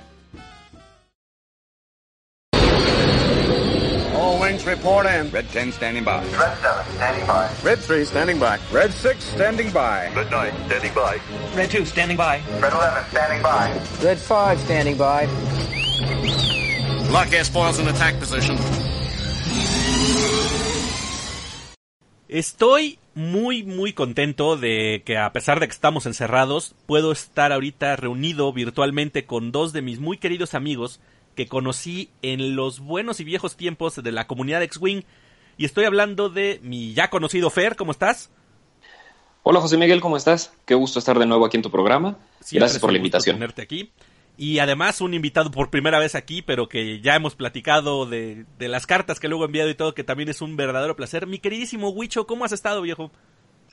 All 4.27 4.41
wings 4.41 4.65
report 4.65 5.05
in. 5.05 5.31
Red 5.31 5.47
10 5.51 5.71
standing 5.71 6.03
by. 6.03 6.21
Red 6.35 6.57
7 6.59 6.85
standing 6.95 7.25
by. 7.25 7.49
Red 7.63 7.79
3 7.79 8.03
standing 8.03 8.39
by. 8.39 8.59
Red 8.73 8.91
6 8.91 9.23
standing 9.23 9.71
by. 9.71 10.11
Red 10.13 10.29
9 10.29 10.51
standing 10.67 10.93
by. 10.93 11.19
Red 11.55 11.69
2 11.71 11.85
standing 11.85 12.17
by. 12.17 12.41
Red 12.59 12.73
11 12.73 13.05
standing 13.09 13.41
by. 13.41 13.71
Red 14.03 14.17
5 14.17 14.59
standing 14.59 14.97
by. 14.97 15.27
Lock 17.09 17.31
air 17.31 17.45
spoils 17.45 17.79
in 17.79 17.87
attack 17.87 18.19
position. 18.19 18.57
Estoy 22.27 22.99
muy 23.15 23.63
muy 23.63 23.93
contento 23.93 24.57
de 24.57 25.03
que 25.05 25.17
a 25.17 25.31
pesar 25.31 25.61
de 25.61 25.67
que 25.67 25.73
estamos 25.73 26.05
encerrados, 26.05 26.75
puedo 26.85 27.13
estar 27.13 27.53
ahorita 27.53 27.95
reunido 27.95 28.51
virtualmente 28.51 29.25
con 29.25 29.53
dos 29.53 29.71
de 29.71 29.81
mis 29.81 30.01
muy 30.01 30.17
queridos 30.17 30.53
amigos 30.53 30.99
que 31.37 31.47
conocí 31.47 32.09
en 32.23 32.55
los 32.55 32.79
buenos 32.79 33.19
y 33.19 33.23
viejos 33.23 33.55
tiempos 33.55 33.95
de 33.95 34.11
la 34.11 34.25
comunidad 34.25 34.63
X-Wing. 34.63 35.03
Y 35.55 35.65
estoy 35.65 35.85
hablando 35.85 36.29
de 36.29 36.59
mi 36.63 36.95
ya 36.95 37.11
conocido 37.11 37.51
Fer, 37.51 37.75
¿cómo 37.75 37.91
estás? 37.91 38.31
Hola 39.43 39.61
José 39.61 39.77
Miguel, 39.77 40.01
¿cómo 40.01 40.17
estás? 40.17 40.51
Qué 40.65 40.73
gusto 40.73 40.97
estar 40.97 41.17
de 41.19 41.27
nuevo 41.27 41.45
aquí 41.45 41.55
en 41.55 41.61
tu 41.63 41.69
programa. 41.69 42.17
Siempre 42.41 42.61
Gracias 42.61 42.81
por 42.81 42.91
la 42.91 42.97
invitación. 42.97 43.35
tenerte 43.35 43.61
aquí. 43.61 43.91
Y 44.35 44.57
además 44.59 44.99
un 44.99 45.13
invitado 45.13 45.51
por 45.51 45.69
primera 45.69 45.99
vez 45.99 46.15
aquí, 46.15 46.41
pero 46.41 46.67
que 46.67 47.01
ya 47.01 47.15
hemos 47.15 47.35
platicado 47.35 48.07
de, 48.07 48.45
de 48.57 48.67
las 48.67 48.87
cartas 48.87 49.19
que 49.19 49.27
luego 49.27 49.43
he 49.43 49.45
enviado 49.47 49.69
y 49.69 49.75
todo, 49.75 49.93
que 49.93 50.03
también 50.03 50.29
es 50.29 50.41
un 50.41 50.57
verdadero 50.57 50.95
placer. 50.95 51.27
Mi 51.27 51.37
queridísimo 51.37 51.89
Huicho, 51.89 52.25
¿cómo 52.25 52.45
has 52.45 52.51
estado, 52.51 52.81
viejo? 52.81 53.11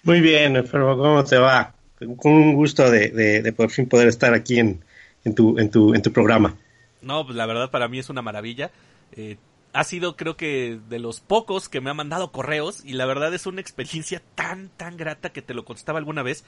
Muy 0.02 0.20
bien, 0.20 0.56
enfermo, 0.56 0.98
¿cómo 0.98 1.24
te 1.24 1.38
va? 1.38 1.74
Con 2.18 2.32
un 2.32 2.54
gusto 2.54 2.90
de, 2.90 3.08
de, 3.08 3.40
de 3.40 3.52
por 3.54 3.70
fin 3.70 3.88
poder 3.88 4.08
estar 4.08 4.34
aquí 4.34 4.58
en, 4.58 4.84
en, 5.24 5.34
tu, 5.34 5.58
en, 5.58 5.70
tu, 5.70 5.94
en 5.94 6.02
tu 6.02 6.12
programa. 6.12 6.56
No, 7.04 7.24
pues 7.24 7.36
la 7.36 7.46
verdad 7.46 7.70
para 7.70 7.88
mí 7.88 7.98
es 7.98 8.08
una 8.10 8.22
maravilla. 8.22 8.70
Eh, 9.12 9.36
ha 9.72 9.84
sido 9.84 10.16
creo 10.16 10.36
que 10.36 10.78
de 10.88 10.98
los 10.98 11.20
pocos 11.20 11.68
que 11.68 11.80
me 11.80 11.90
ha 11.90 11.94
mandado 11.94 12.30
correos 12.30 12.82
y 12.84 12.92
la 12.92 13.06
verdad 13.06 13.34
es 13.34 13.46
una 13.46 13.60
experiencia 13.60 14.22
tan, 14.34 14.68
tan 14.70 14.96
grata 14.96 15.32
que 15.32 15.42
te 15.42 15.52
lo 15.52 15.64
contaba 15.64 15.98
alguna 15.98 16.22
vez. 16.22 16.44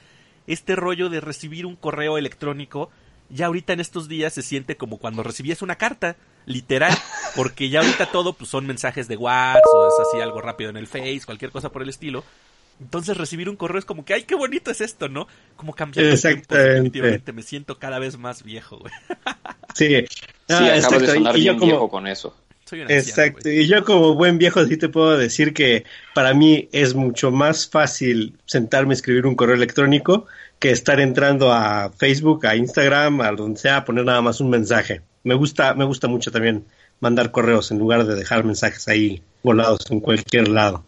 Este 0.47 0.75
rollo 0.75 1.09
de 1.09 1.19
recibir 1.19 1.65
un 1.65 1.75
correo 1.75 2.17
electrónico, 2.17 2.89
ya 3.29 3.47
ahorita 3.47 3.73
en 3.73 3.81
estos 3.81 4.07
días 4.07 4.33
se 4.33 4.41
siente 4.41 4.77
como 4.77 4.97
cuando 4.97 5.23
recibías 5.23 5.61
una 5.61 5.75
carta, 5.75 6.15
literal, 6.45 6.97
porque 7.35 7.69
ya 7.69 7.81
ahorita 7.81 8.11
todo 8.11 8.31
pues 8.31 8.49
son 8.49 8.65
mensajes 8.65 9.09
de 9.09 9.17
WhatsApp 9.17 9.65
o 9.73 9.87
es 9.87 10.07
así 10.07 10.21
algo 10.21 10.39
rápido 10.39 10.69
en 10.69 10.77
el 10.77 10.87
Face, 10.87 11.21
cualquier 11.25 11.51
cosa 11.51 11.69
por 11.69 11.81
el 11.81 11.89
estilo. 11.89 12.23
Entonces 12.79 13.17
recibir 13.17 13.49
un 13.49 13.55
correo 13.55 13.79
es 13.79 13.85
como 13.85 14.05
que, 14.05 14.13
ay, 14.13 14.23
qué 14.23 14.35
bonito 14.35 14.69
es 14.69 14.81
esto, 14.81 15.09
¿no? 15.09 15.27
Como 15.55 15.73
cambiar 15.73 16.05
el 16.05 16.11
tiempo, 16.11 16.37
Exactamente. 16.37 16.73
definitivamente 16.73 17.33
me 17.33 17.41
siento 17.41 17.79
cada 17.79 17.99
vez 17.99 18.17
más 18.17 18.43
viejo, 18.43 18.77
güey. 18.77 18.93
Sí, 19.73 19.87
Sí, 20.47 20.53
Ah, 20.53 20.75
acabas 20.77 21.01
de 21.01 21.07
sonar 21.07 21.37
y 21.37 21.43
yo 21.43 21.51
bien 21.51 21.59
como, 21.59 21.71
viejo 21.71 21.89
con 21.89 22.07
eso. 22.07 22.35
Soy 22.63 22.81
Exacto, 22.81 23.49
y 23.49 23.65
yo 23.67 23.83
como 23.85 24.13
buen 24.13 24.37
viejo 24.37 24.65
sí 24.65 24.75
te 24.75 24.89
puedo 24.89 25.17
decir 25.17 25.53
que 25.53 25.85
para 26.13 26.33
mí 26.33 26.67
es 26.73 26.95
mucho 26.95 27.31
más 27.31 27.67
fácil 27.69 28.37
sentarme 28.45 28.91
a 28.91 28.95
escribir 28.95 29.25
un 29.25 29.35
correo 29.35 29.55
electrónico 29.55 30.25
que 30.59 30.71
estar 30.71 30.99
entrando 30.99 31.53
a 31.53 31.91
Facebook, 31.97 32.45
a 32.45 32.55
Instagram, 32.55 33.21
a 33.21 33.31
donde 33.31 33.59
sea, 33.59 33.77
a 33.77 33.85
poner 33.85 34.03
nada 34.03 34.21
más 34.21 34.41
un 34.41 34.49
mensaje. 34.49 35.01
Me 35.23 35.33
gusta, 35.35 35.73
me 35.75 35.85
gusta 35.85 36.07
mucho 36.07 36.31
también 36.31 36.65
mandar 36.99 37.31
correos 37.31 37.71
en 37.71 37.79
lugar 37.79 38.05
de 38.05 38.15
dejar 38.15 38.43
mensajes 38.43 38.87
ahí 38.87 39.21
volados 39.43 39.89
en 39.89 39.99
cualquier 40.01 40.47
lado. 40.49 40.83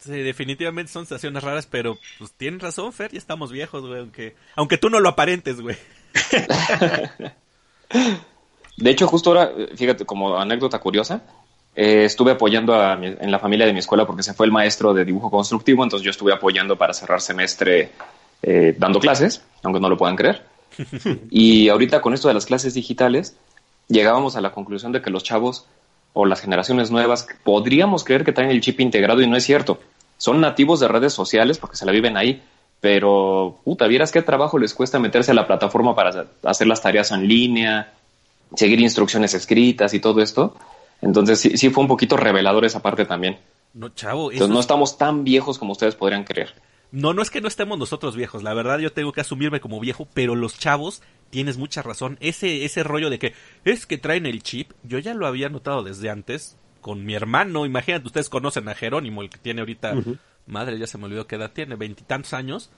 Sí, 0.00 0.12
definitivamente 0.12 0.92
son 0.92 1.06
sensaciones 1.06 1.42
raras, 1.42 1.66
pero 1.66 1.98
pues 2.18 2.32
tienen 2.32 2.60
razón, 2.60 2.92
Fer, 2.92 3.10
ya 3.12 3.18
estamos 3.18 3.50
viejos, 3.50 3.84
güey, 3.86 4.00
aunque, 4.00 4.36
aunque 4.56 4.78
tú 4.78 4.90
no 4.90 5.00
lo 5.00 5.08
aparentes, 5.08 5.60
güey. 5.60 5.76
De 8.76 8.90
hecho, 8.90 9.06
justo 9.08 9.30
ahora, 9.30 9.50
fíjate, 9.74 10.04
como 10.04 10.38
anécdota 10.38 10.78
curiosa, 10.78 11.22
eh, 11.74 12.04
estuve 12.04 12.32
apoyando 12.32 12.74
a 12.74 12.96
mi- 12.96 13.08
en 13.18 13.30
la 13.30 13.38
familia 13.40 13.66
de 13.66 13.72
mi 13.72 13.80
escuela 13.80 14.06
porque 14.06 14.22
se 14.22 14.34
fue 14.34 14.46
el 14.46 14.52
maestro 14.52 14.94
de 14.94 15.04
dibujo 15.04 15.30
constructivo, 15.30 15.82
entonces 15.82 16.04
yo 16.04 16.10
estuve 16.10 16.32
apoyando 16.32 16.76
para 16.76 16.94
cerrar 16.94 17.20
semestre 17.20 17.90
eh, 18.42 18.74
dando 18.78 19.00
clases, 19.00 19.42
aunque 19.64 19.80
no 19.80 19.88
lo 19.88 19.96
puedan 19.96 20.16
creer. 20.16 20.44
Y 21.30 21.68
ahorita 21.70 22.00
con 22.00 22.14
esto 22.14 22.28
de 22.28 22.34
las 22.34 22.46
clases 22.46 22.74
digitales, 22.74 23.36
llegábamos 23.88 24.36
a 24.36 24.40
la 24.40 24.52
conclusión 24.52 24.92
de 24.92 25.02
que 25.02 25.10
los 25.10 25.24
chavos 25.24 25.66
o 26.12 26.24
las 26.26 26.40
generaciones 26.40 26.90
nuevas 26.90 27.26
podríamos 27.44 28.04
creer 28.04 28.24
que 28.24 28.32
traen 28.32 28.50
el 28.50 28.60
chip 28.60 28.80
integrado 28.80 29.20
y 29.22 29.26
no 29.26 29.36
es 29.36 29.44
cierto. 29.44 29.78
Son 30.16 30.40
nativos 30.40 30.80
de 30.80 30.88
redes 30.88 31.12
sociales 31.12 31.58
porque 31.58 31.76
se 31.76 31.86
la 31.86 31.92
viven 31.92 32.16
ahí, 32.16 32.42
pero 32.80 33.58
puta, 33.64 33.86
vieras 33.86 34.10
qué 34.12 34.22
trabajo 34.22 34.58
les 34.58 34.74
cuesta 34.74 34.98
meterse 34.98 35.30
a 35.30 35.34
la 35.34 35.46
plataforma 35.46 35.94
para 35.94 36.26
hacer 36.44 36.66
las 36.66 36.80
tareas 36.82 37.12
en 37.12 37.26
línea, 37.28 37.92
seguir 38.56 38.80
instrucciones 38.80 39.34
escritas 39.34 39.94
y 39.94 40.00
todo 40.00 40.20
esto. 40.20 40.56
Entonces 41.02 41.40
sí, 41.40 41.56
sí 41.56 41.70
fue 41.70 41.82
un 41.82 41.88
poquito 41.88 42.16
revelador 42.16 42.64
esa 42.64 42.80
parte 42.82 43.04
también. 43.04 43.38
No, 43.74 43.90
chavo, 43.90 44.32
Entonces 44.32 44.52
no 44.52 44.58
es- 44.60 44.64
estamos 44.64 44.98
tan 44.98 45.22
viejos 45.24 45.58
como 45.58 45.72
ustedes 45.72 45.94
podrían 45.94 46.24
creer. 46.24 46.52
No, 46.90 47.12
no 47.14 47.22
es 47.22 47.30
que 47.30 47.40
no 47.40 47.48
estemos 47.48 47.78
nosotros 47.78 48.16
viejos, 48.16 48.42
la 48.42 48.54
verdad 48.54 48.78
yo 48.78 48.92
tengo 48.92 49.12
que 49.12 49.20
asumirme 49.20 49.60
como 49.60 49.80
viejo, 49.80 50.08
pero 50.14 50.34
los 50.34 50.58
chavos, 50.58 51.02
tienes 51.30 51.58
mucha 51.58 51.82
razón, 51.82 52.16
ese, 52.20 52.64
ese 52.64 52.82
rollo 52.82 53.10
de 53.10 53.18
que 53.18 53.34
es 53.64 53.86
que 53.86 53.98
traen 53.98 54.26
el 54.26 54.42
chip, 54.42 54.72
yo 54.82 54.98
ya 54.98 55.14
lo 55.14 55.26
había 55.26 55.48
notado 55.48 55.82
desde 55.82 56.10
antes, 56.10 56.56
con 56.80 57.04
mi 57.04 57.14
hermano, 57.14 57.66
imagínate, 57.66 58.06
ustedes 58.06 58.28
conocen 58.28 58.68
a 58.68 58.74
Jerónimo, 58.74 59.22
el 59.22 59.30
que 59.30 59.38
tiene 59.38 59.60
ahorita, 59.60 59.94
madre, 60.46 60.78
ya 60.78 60.86
se 60.86 60.98
me 60.98 61.04
olvidó 61.04 61.26
qué 61.26 61.36
edad 61.36 61.52
tiene, 61.52 61.76
veintitantos 61.76 62.32
años, 62.32 62.70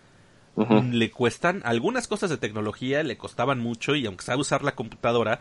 le 0.57 1.11
cuestan 1.11 1.63
algunas 1.65 2.09
cosas 2.09 2.31
de 2.31 2.37
tecnología, 2.37 3.03
le 3.03 3.17
costaban 3.17 3.61
mucho 3.61 3.95
y 3.95 4.07
aunque 4.07 4.25
sabe 4.25 4.41
usar 4.41 4.63
la 4.63 4.75
computadora, 4.75 5.41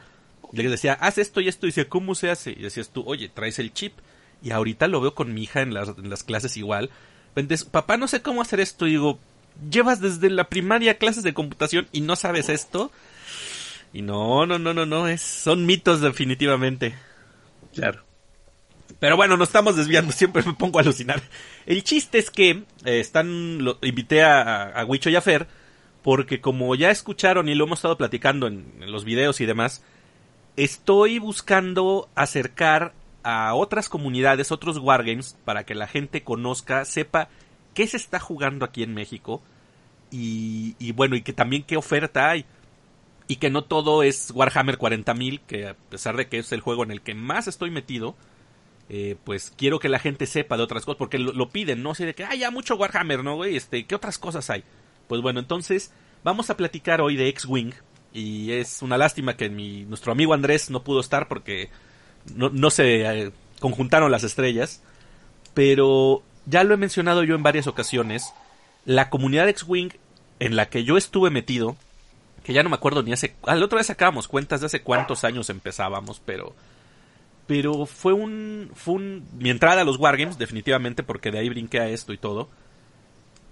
le 0.52 0.70
decía, 0.70 0.94
haz 0.94 1.18
esto 1.18 1.42
y 1.42 1.48
esto, 1.48 1.66
y 1.66 1.70
decía, 1.70 1.90
¿cómo 1.90 2.16
se 2.16 2.30
hace? 2.30 2.52
Y 2.52 2.62
decías 2.62 2.90
tú, 2.90 3.04
oye, 3.06 3.30
traes 3.30 3.60
el 3.60 3.74
chip. 3.74 3.94
Y 4.42 4.52
ahorita 4.52 4.88
lo 4.88 5.02
veo 5.02 5.16
con 5.16 5.34
mi 5.34 5.44
hija 5.44 5.62
en 5.62 5.74
las, 5.74 5.90
en 5.90 6.10
las 6.10 6.24
clases 6.24 6.56
igual. 6.58 6.90
Papá, 7.72 7.98
no 7.98 8.08
sé 8.08 8.22
cómo 8.22 8.42
hacer 8.42 8.60
esto. 8.60 8.88
Y 8.88 8.92
digo, 8.92 9.20
llevas 9.70 10.02
desde 10.02 10.30
la 10.30 10.46
primaria 10.46 10.98
clases 10.98 11.24
de 11.24 11.34
computación 11.34 11.88
y 11.92 12.02
no 12.02 12.16
sabes 12.16 12.50
esto. 12.50 12.92
Y 13.94 14.02
no, 14.02 14.46
no, 14.46 14.60
no, 14.60 14.74
no, 14.74 14.86
no, 14.86 15.08
es, 15.08 15.22
son 15.22 15.66
mitos 15.66 16.02
definitivamente. 16.02 16.94
Claro. 17.74 18.04
Pero 19.00 19.16
bueno, 19.16 19.38
nos 19.38 19.50
estamos 19.50 19.76
desviando, 19.76 20.12
siempre 20.16 20.44
me 20.44 20.54
pongo 20.54 20.80
a 20.80 20.82
alucinar. 20.82 21.22
El 21.66 21.84
chiste 21.84 22.18
es 22.20 22.30
que 22.30 22.64
eh, 22.86 23.00
están, 23.00 23.64
lo, 23.64 23.78
invité 23.82 24.24
a, 24.24 24.70
a 24.70 24.86
Huicho 24.86 25.10
y 25.10 25.16
a 25.16 25.22
Fer, 25.22 25.48
porque 26.04 26.42
como 26.42 26.76
ya 26.76 26.92
escucharon 26.92 27.50
y 27.50 27.56
lo 27.56 27.66
hemos 27.66 27.80
estado 27.80 27.98
platicando 27.98 28.48
en, 28.48 28.74
en 28.82 28.92
los 28.92 29.06
videos 29.06 29.42
y 29.42 29.46
demás, 29.46 29.84
estoy 30.56 31.20
buscando 31.20 32.10
acercar 32.16 32.94
a 33.24 33.54
otras 33.54 33.90
comunidades, 33.90 34.52
otros 34.52 34.78
wargames, 34.78 35.38
para 35.46 35.66
que 35.66 35.76
la 35.76 35.88
gente 35.88 36.24
conozca, 36.24 36.86
sepa 36.86 37.30
qué 37.74 37.88
se 37.88 37.98
está 37.98 38.20
jugando 38.20 38.66
aquí 38.66 38.84
en 38.84 38.94
México 38.94 39.42
y, 40.12 40.92
bueno, 40.94 41.16
y 41.16 41.22
que 41.22 41.34
también 41.34 41.64
qué 41.64 41.78
oferta 41.78 42.30
hay. 42.30 42.46
Y 43.28 43.36
que 43.36 43.52
no 43.52 43.64
todo 43.64 44.02
es 44.02 44.32
Warhammer 44.32 44.80
40.000, 44.80 45.42
que 45.46 45.68
a 45.68 45.76
pesar 45.76 46.18
de 46.18 46.28
que 46.28 46.40
es 46.40 46.52
el 46.52 46.62
juego 46.62 46.84
en 46.84 46.90
el 46.90 47.02
que 47.02 47.14
más 47.14 47.48
estoy 47.48 47.70
metido, 47.70 48.16
eh, 48.90 49.18
pues 49.24 49.54
quiero 49.56 49.78
que 49.78 49.88
la 49.88 50.00
gente 50.00 50.26
sepa 50.26 50.58
de 50.58 50.64
otras 50.64 50.84
cosas, 50.84 50.98
porque 50.98 51.20
lo, 51.20 51.50
piden, 51.50 51.84
¿no? 51.84 51.92
Así 51.92 52.06
de 52.06 52.16
que, 52.16 52.24
ah, 52.24 52.34
ya 52.34 52.50
mucho 52.50 52.76
Warhammer, 52.76 53.24
¿no, 53.24 53.36
güey? 53.36 53.56
Este, 53.56 53.86
¿qué 53.86 53.94
otras 53.94 54.18
cosas 54.18 54.50
hay? 54.50 54.64
Pues 55.08 55.22
bueno, 55.22 55.40
entonces 55.40 55.92
vamos 56.24 56.50
a 56.50 56.58
platicar 56.58 57.02
hoy 57.02 57.16
de 57.18 57.28
X-Wing, 57.28 57.74
y 58.14 58.52
es 58.54 58.82
una 58.82 58.98
lástima 58.98 59.38
que 59.38 59.50
mi, 59.50 59.84
nuestro 59.86 60.12
amigo 60.12 60.34
Andrés 60.34 60.70
no 60.70 60.84
pudo 60.84 61.00
estar 61.00 61.28
porque 61.28 61.70
no, 62.36 62.50
no 62.50 62.70
se 62.70 63.02
eh, 63.02 63.32
conjuntaron 63.60 64.12
las 64.12 64.24
estrellas, 64.24 64.82
pero 65.54 66.24
ya 66.46 66.64
lo 66.64 66.74
he 66.74 66.78
mencionado 66.78 67.24
yo 67.24 67.36
en 67.36 67.44
varias 67.44 67.68
ocasiones, 67.68 68.34
la 68.86 69.10
comunidad 69.10 69.50
X-Wing 69.50 69.92
en 70.40 70.56
la 70.56 70.70
que 70.70 70.84
yo 70.84 70.98
estuve 70.98 71.30
metido, 71.30 71.76
que 72.44 72.54
ya 72.54 72.64
no 72.64 72.70
me 72.70 72.76
acuerdo 72.76 73.04
ni 73.04 73.14
hace... 73.14 73.36
Al 73.44 73.62
otra 73.62 73.78
vez 73.78 73.88
sacábamos 73.88 74.28
cuentas 74.28 74.62
de 74.62 74.68
hace 74.68 74.82
cuántos 74.82 75.24
años 75.24 75.50
empezábamos, 75.50 76.22
pero... 76.26 76.56
Pero 77.46 77.86
fue 77.86 78.14
un... 78.14 78.72
Fue 78.74 78.94
un... 78.96 79.28
Mi 79.38 79.50
entrada 79.50 79.82
a 79.82 79.86
los 79.86 79.98
Wargames, 79.98 80.38
definitivamente, 80.38 81.04
porque 81.04 81.32
de 81.32 81.40
ahí 81.40 81.50
brinqué 81.50 81.80
a 81.80 81.90
esto 81.90 82.14
y 82.14 82.18
todo. 82.18 82.48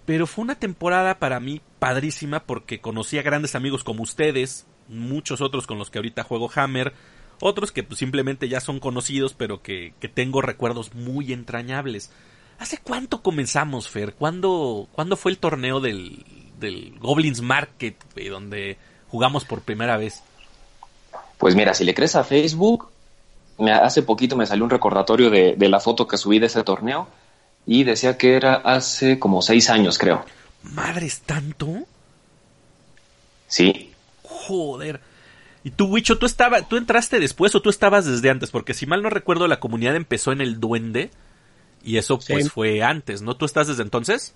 Pero 0.06 0.26
fue 0.26 0.44
una 0.44 0.56
temporada 0.56 1.20
para 1.20 1.40
mí 1.40 1.62
padrísima 1.80 2.40
porque 2.40 2.80
conocí 2.80 3.20
a 3.20 3.24
grandes 3.24 3.56
amigos 3.56 3.84
como 3.84 4.04
ustedes, 4.04 4.66
muchos 4.88 5.42
otros 5.42 5.68
con 5.68 5.78
los 5.78 5.90
que 5.90 5.98
ahorita 5.98 6.24
juego 6.24 6.50
Hammer, 6.56 6.94
otros 7.40 7.72
que 7.72 7.84
pues, 7.84 8.00
simplemente 8.00 8.50
ya 8.50 8.60
son 8.60 8.80
conocidos, 8.80 9.34
pero 9.34 9.62
que, 9.62 9.94
que 10.00 10.08
tengo 10.08 10.42
recuerdos 10.42 10.94
muy 10.94 11.34
entrañables. 11.34 12.12
¿Hace 12.60 12.80
cuánto 12.80 13.22
comenzamos, 13.22 13.90
Fer? 13.90 14.14
¿Cuándo, 14.14 14.88
¿cuándo 14.94 15.16
fue 15.16 15.32
el 15.32 15.38
torneo 15.38 15.80
del, 15.80 16.26
del 16.60 16.98
Goblins 17.00 17.42
Market, 17.42 17.96
güey, 18.14 18.30
donde 18.30 18.78
jugamos 19.10 19.46
por 19.46 19.62
primera 19.62 19.98
vez? 19.98 20.24
Pues 21.38 21.56
mira, 21.56 21.74
si 21.74 21.84
le 21.84 21.94
crees 21.94 22.16
a 22.16 22.24
Facebook, 22.24 22.90
me, 23.60 23.72
hace 23.72 24.02
poquito 24.02 24.36
me 24.36 24.48
salió 24.48 24.64
un 24.64 24.72
recordatorio 24.72 25.30
de, 25.30 25.56
de 25.56 25.70
la 25.70 25.80
foto 25.80 26.08
que 26.08 26.18
subí 26.18 26.40
de 26.40 26.48
ese 26.48 26.64
torneo 26.64 27.08
y 27.68 27.84
decía 27.84 28.18
que 28.18 28.36
era 28.36 28.56
hace 28.56 29.20
como 29.20 29.42
seis 29.42 29.70
años, 29.70 30.00
creo. 30.00 30.26
¿Madres 30.64 31.22
tanto? 31.22 31.68
Sí, 33.48 33.94
Joder. 34.48 35.02
Y 35.68 35.72
tú, 35.72 35.88
Wicho, 35.88 36.18
¿tú, 36.18 36.26
estaba, 36.26 36.62
¿tú 36.62 36.78
entraste 36.78 37.20
después 37.20 37.54
o 37.54 37.62
tú 37.62 37.70
estabas 37.70 38.06
desde 38.06 38.30
antes? 38.30 38.52
Porque 38.52 38.74
si 38.74 38.86
mal 38.86 39.04
no 39.04 39.10
recuerdo, 39.10 39.50
la 39.50 39.60
comunidad 39.60 39.98
empezó 39.98 40.32
en 40.32 40.40
el 40.40 40.62
Duende 40.62 41.10
y 41.84 41.98
eso 41.98 42.20
pues 42.26 42.46
Sí. 42.46 42.50
fue 42.50 42.84
antes, 42.84 43.22
¿no? 43.22 43.36
¿Tú 43.36 43.44
estás 43.44 43.68
desde 43.68 43.84
entonces? 43.84 44.34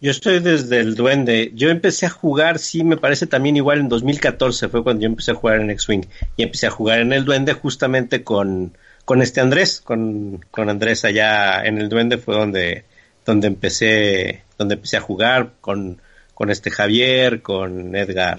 Yo 0.00 0.12
estoy 0.12 0.38
desde 0.38 0.78
el 0.78 0.94
Duende. 0.94 1.50
Yo 1.56 1.70
empecé 1.70 2.06
a 2.06 2.10
jugar, 2.10 2.60
sí, 2.60 2.84
me 2.84 2.96
parece 2.96 3.26
también 3.26 3.56
igual 3.56 3.80
en 3.80 3.88
2014 3.88 4.68
fue 4.68 4.84
cuando 4.84 5.02
yo 5.02 5.06
empecé 5.08 5.32
a 5.32 5.34
jugar 5.34 5.60
en 5.60 5.70
X-Wing. 5.70 6.06
Y 6.36 6.44
empecé 6.44 6.68
a 6.68 6.70
jugar 6.70 7.00
en 7.00 7.12
el 7.12 7.24
Duende 7.24 7.54
justamente 7.54 8.22
con, 8.22 8.78
con 9.04 9.22
este 9.22 9.40
Andrés, 9.40 9.80
con, 9.80 10.44
con 10.52 10.70
Andrés 10.70 11.04
allá 11.04 11.64
en 11.64 11.78
el 11.78 11.88
Duende 11.88 12.16
fue 12.16 12.36
donde, 12.36 12.84
donde 13.26 13.48
empecé, 13.48 14.44
donde 14.56 14.74
empecé 14.74 14.98
a 14.98 15.00
jugar 15.00 15.54
con, 15.60 16.00
con 16.32 16.50
este 16.50 16.70
Javier, 16.70 17.42
con 17.42 17.96
Edgar, 17.96 18.38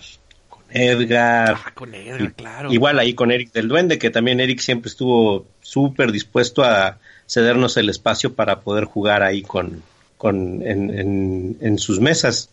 Edgar. 0.70 1.58
Ah, 1.66 1.72
con 1.74 1.94
Edgar, 1.96 2.34
claro. 2.34 2.72
Igual 2.74 3.00
ahí 3.00 3.14
con 3.14 3.32
Eric 3.32 3.52
del 3.54 3.68
Duende, 3.68 3.98
que 3.98 4.10
también 4.10 4.40
Eric 4.40 4.60
siempre 4.60 4.90
estuvo 4.90 5.46
súper 5.62 6.12
dispuesto 6.12 6.64
a 6.64 6.98
cedernos 7.28 7.78
el 7.78 7.90
espacio 7.90 8.34
para 8.34 8.60
poder 8.60 8.86
jugar 8.86 9.24
ahí 9.24 9.42
con, 9.42 9.82
con 10.18 10.62
en, 10.62 10.98
en, 10.98 11.58
en 11.62 11.78
sus 11.80 12.00
mesas. 12.00 12.50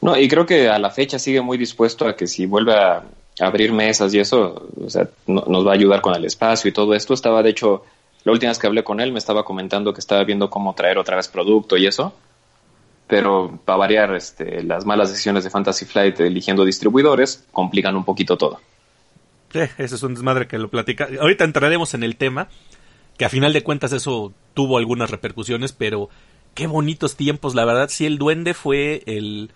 No, 0.00 0.16
y 0.18 0.28
creo 0.28 0.44
que 0.46 0.68
a 0.68 0.78
la 0.78 0.90
fecha 0.90 1.18
sigue 1.18 1.40
muy 1.40 1.56
dispuesto 1.58 2.06
a 2.06 2.14
que 2.16 2.26
si 2.26 2.46
vuelve 2.46 2.74
a 2.74 3.02
abrir 3.40 3.72
mesas 3.72 4.12
y 4.14 4.18
eso, 4.20 4.68
o 4.84 4.90
sea, 4.90 5.08
no- 5.26 5.44
nos 5.48 5.66
va 5.66 5.70
a 5.72 5.74
ayudar 5.74 6.00
con 6.00 6.14
el 6.14 6.24
espacio 6.24 6.68
y 6.68 6.72
todo 6.72 6.94
esto. 6.94 7.14
Estaba, 7.14 7.42
de 7.42 7.50
hecho, 7.50 7.84
la 8.24 8.32
última 8.32 8.50
vez 8.50 8.58
que 8.58 8.66
hablé 8.66 8.84
con 8.84 9.00
él 9.00 9.12
me 9.12 9.18
estaba 9.18 9.44
comentando 9.44 9.92
que 9.94 10.00
estaba 10.00 10.22
viendo 10.24 10.50
cómo 10.50 10.74
traer 10.74 10.98
otra 10.98 11.16
vez 11.16 11.28
producto 11.28 11.76
y 11.76 11.86
eso. 11.86 12.12
Pero 13.06 13.60
para 13.64 13.78
variar, 13.78 14.14
este, 14.14 14.62
las 14.64 14.84
malas 14.84 15.10
decisiones 15.10 15.44
de 15.44 15.50
Fantasy 15.50 15.84
Flight 15.84 16.18
eligiendo 16.20 16.64
distribuidores 16.64 17.44
complican 17.52 17.94
un 17.96 18.04
poquito 18.04 18.36
todo. 18.36 18.60
Sí, 19.52 19.60
ese 19.78 19.94
es 19.94 20.02
un 20.02 20.14
desmadre 20.14 20.48
que 20.48 20.58
lo 20.58 20.68
platica. 20.68 21.08
Ahorita 21.20 21.44
entraremos 21.44 21.94
en 21.94 22.02
el 22.02 22.16
tema, 22.16 22.48
que 23.16 23.24
a 23.24 23.28
final 23.28 23.52
de 23.52 23.62
cuentas 23.62 23.92
eso 23.92 24.32
tuvo 24.54 24.78
algunas 24.78 25.10
repercusiones, 25.10 25.72
pero 25.72 26.08
qué 26.54 26.66
bonitos 26.66 27.16
tiempos, 27.16 27.54
la 27.54 27.64
verdad, 27.64 27.88
sí, 27.88 28.06
el 28.06 28.18
Duende 28.18 28.54
fue 28.54 29.02
el... 29.06 29.50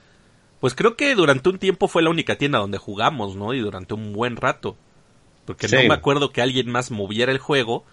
Pues 0.60 0.74
creo 0.74 0.94
que 0.94 1.14
durante 1.14 1.48
un 1.48 1.58
tiempo 1.58 1.88
fue 1.88 2.02
la 2.02 2.10
única 2.10 2.36
tienda 2.36 2.58
donde 2.58 2.78
jugamos, 2.78 3.34
¿no? 3.34 3.54
Y 3.54 3.60
durante 3.60 3.94
un 3.94 4.12
buen 4.12 4.36
rato. 4.36 4.76
Porque 5.46 5.66
no 5.68 5.78
me 5.88 5.94
acuerdo 5.94 6.32
que 6.32 6.42
alguien 6.42 6.70
más 6.70 6.90
moviera 6.90 7.32
el 7.32 7.38
juego. 7.38 7.84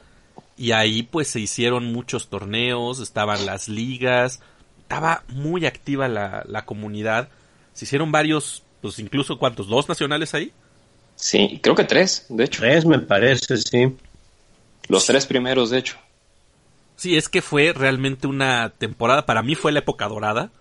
Y 0.58 0.74
ahí 0.74 1.04
pues 1.04 1.30
se 1.30 1.39
hicieron 1.39 1.93
muchos 1.93 2.28
torneos, 2.28 3.00
estaban 3.00 3.46
las 3.46 3.70
ligas, 3.70 4.41
estaba 4.88 5.23
muy 5.28 5.65
activa 5.65 6.08
la, 6.08 6.43
la 6.47 6.63
comunidad. 6.65 7.28
Se 7.73 7.84
hicieron 7.84 8.10
varios, 8.10 8.63
pues 8.82 9.00
incluso 9.00 9.38
cuántos, 9.38 9.67
dos 9.67 9.89
nacionales 9.89 10.34
ahí. 10.34 10.54
Sí, 11.15 11.60
creo 11.62 11.76
que 11.76 11.84
tres, 11.84 12.26
de 12.30 12.45
hecho. 12.45 12.62
Tres 12.62 12.86
me 12.86 13.00
parece, 13.00 13.58
sí. 13.58 13.93
Los 14.88 15.06
tres 15.06 15.26
primeros, 15.26 15.71
de 15.71 15.80
hecho. 15.80 15.97
Sí, 16.95 17.17
es 17.17 17.28
que 17.28 17.41
fue 17.41 17.73
realmente 17.73 18.28
una 18.28 18.69
temporada, 18.69 19.26
para 19.26 19.43
mí 19.43 19.56
fue 19.56 19.73
la 19.73 19.80
época 19.80 20.08
dorada, 20.08 20.52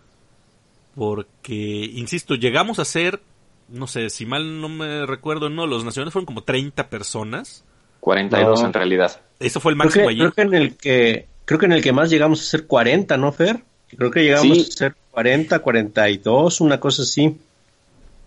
porque, 0.96 1.54
insisto, 1.94 2.34
llegamos 2.34 2.78
a 2.80 2.84
ser, 2.84 3.20
no 3.68 3.86
sé, 3.86 4.10
si 4.10 4.26
mal 4.26 4.60
no 4.60 4.68
me 4.68 5.06
recuerdo, 5.06 5.48
no, 5.50 5.66
los 5.66 5.84
nacionales 5.84 6.12
fueron 6.12 6.26
como 6.26 6.42
30 6.42 6.88
personas. 6.88 7.64
42 8.00 8.60
No. 8.60 8.66
en 8.66 8.72
realidad. 8.72 9.20
Eso 9.38 9.60
fue 9.60 9.72
el 9.72 9.78
Creo 9.78 9.86
máximo 9.86 10.04
que, 10.06 10.10
allí. 10.10 10.18
creo 10.18 10.32
que 10.32 10.42
en 10.42 10.54
el 10.54 10.76
que 10.76 11.28
creo 11.44 11.60
que 11.60 11.66
en 11.66 11.72
el 11.72 11.82
que 11.82 11.92
más 11.92 12.10
llegamos 12.10 12.40
a 12.40 12.44
ser 12.44 12.66
40, 12.66 13.16
¿no, 13.16 13.30
Fer? 13.32 13.62
Creo 13.96 14.10
que 14.10 14.22
llegamos 14.24 14.58
Sí. 14.58 14.68
a 14.70 14.76
ser 14.76 14.96
40, 15.10 15.58
42, 15.60 16.60
una 16.60 16.80
cosa 16.80 17.02
así. 17.02 17.36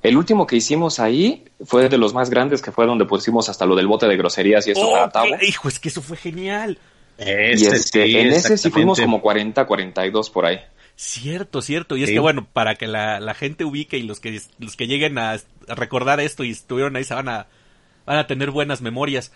El 0.01 0.15
último 0.15 0.47
que 0.47 0.55
hicimos 0.55 0.99
ahí 0.99 1.43
fue 1.65 1.89
de 1.89 1.97
los 1.97 2.13
más 2.13 2.29
grandes, 2.29 2.61
que 2.61 2.71
fue 2.71 2.85
donde 2.85 3.05
pusimos 3.05 3.49
hasta 3.49 3.65
lo 3.65 3.75
del 3.75 3.87
bote 3.87 4.07
de 4.07 4.15
groserías 4.15 4.65
y 4.67 4.71
eso 4.71 4.87
Oh, 4.87 4.93
para 4.93 5.09
Tavo. 5.09 5.27
hijo, 5.41 5.67
es 5.67 5.79
que 5.79 5.89
eso 5.89 6.01
fue 6.01 6.15
genial. 6.15 6.77
Y 7.17 7.21
este, 7.21 7.79
sí, 7.79 8.17
en 8.17 8.27
ese 8.27 8.57
sí 8.57 8.69
fuimos 8.69 8.99
como 9.01 9.21
40, 9.21 9.65
42 9.65 10.29
por 10.29 10.45
ahí. 10.45 10.59
Cierto, 10.95 11.61
cierto. 11.61 11.97
Y 11.97 12.03
es 12.03 12.09
Sí. 12.09 12.13
que 12.15 12.19
bueno, 12.19 12.47
para 12.51 12.75
que 12.75 12.87
la, 12.87 13.19
la 13.19 13.33
gente 13.33 13.65
ubique 13.65 13.97
y 13.97 14.03
los 14.03 14.21
que, 14.21 14.41
los 14.57 14.77
que 14.77 14.87
lleguen 14.87 15.17
a, 15.17 15.31
a 15.33 15.75
recordar 15.75 16.21
esto 16.21 16.45
y 16.45 16.51
estuvieron 16.51 16.95
ahí 16.95 17.03
se 17.03 17.13
van 17.13 17.27
a, 17.27 17.47
van 18.05 18.17
a 18.19 18.27
tener 18.27 18.51
buenas 18.51 18.81
memorias. 18.81 19.33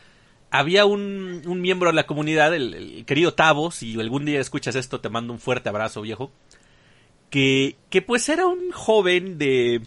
Había 0.55 0.85
un, 0.85 1.41
un 1.47 1.61
miembro 1.61 1.89
de 1.89 1.95
la 1.95 2.05
comunidad, 2.05 2.53
el, 2.53 2.75
el 2.75 3.05
querido 3.05 3.33
Tavo, 3.33 3.71
si 3.71 3.99
algún 3.99 4.23
día 4.25 4.39
escuchas 4.39 4.75
esto 4.75 5.01
te 5.01 5.09
mando 5.09 5.33
un 5.33 5.39
fuerte 5.39 5.67
abrazo 5.69 6.01
viejo, 6.01 6.31
que, 7.31 7.75
que 7.89 8.03
pues 8.03 8.29
era 8.29 8.45
un 8.45 8.71
joven 8.71 9.39
de, 9.39 9.81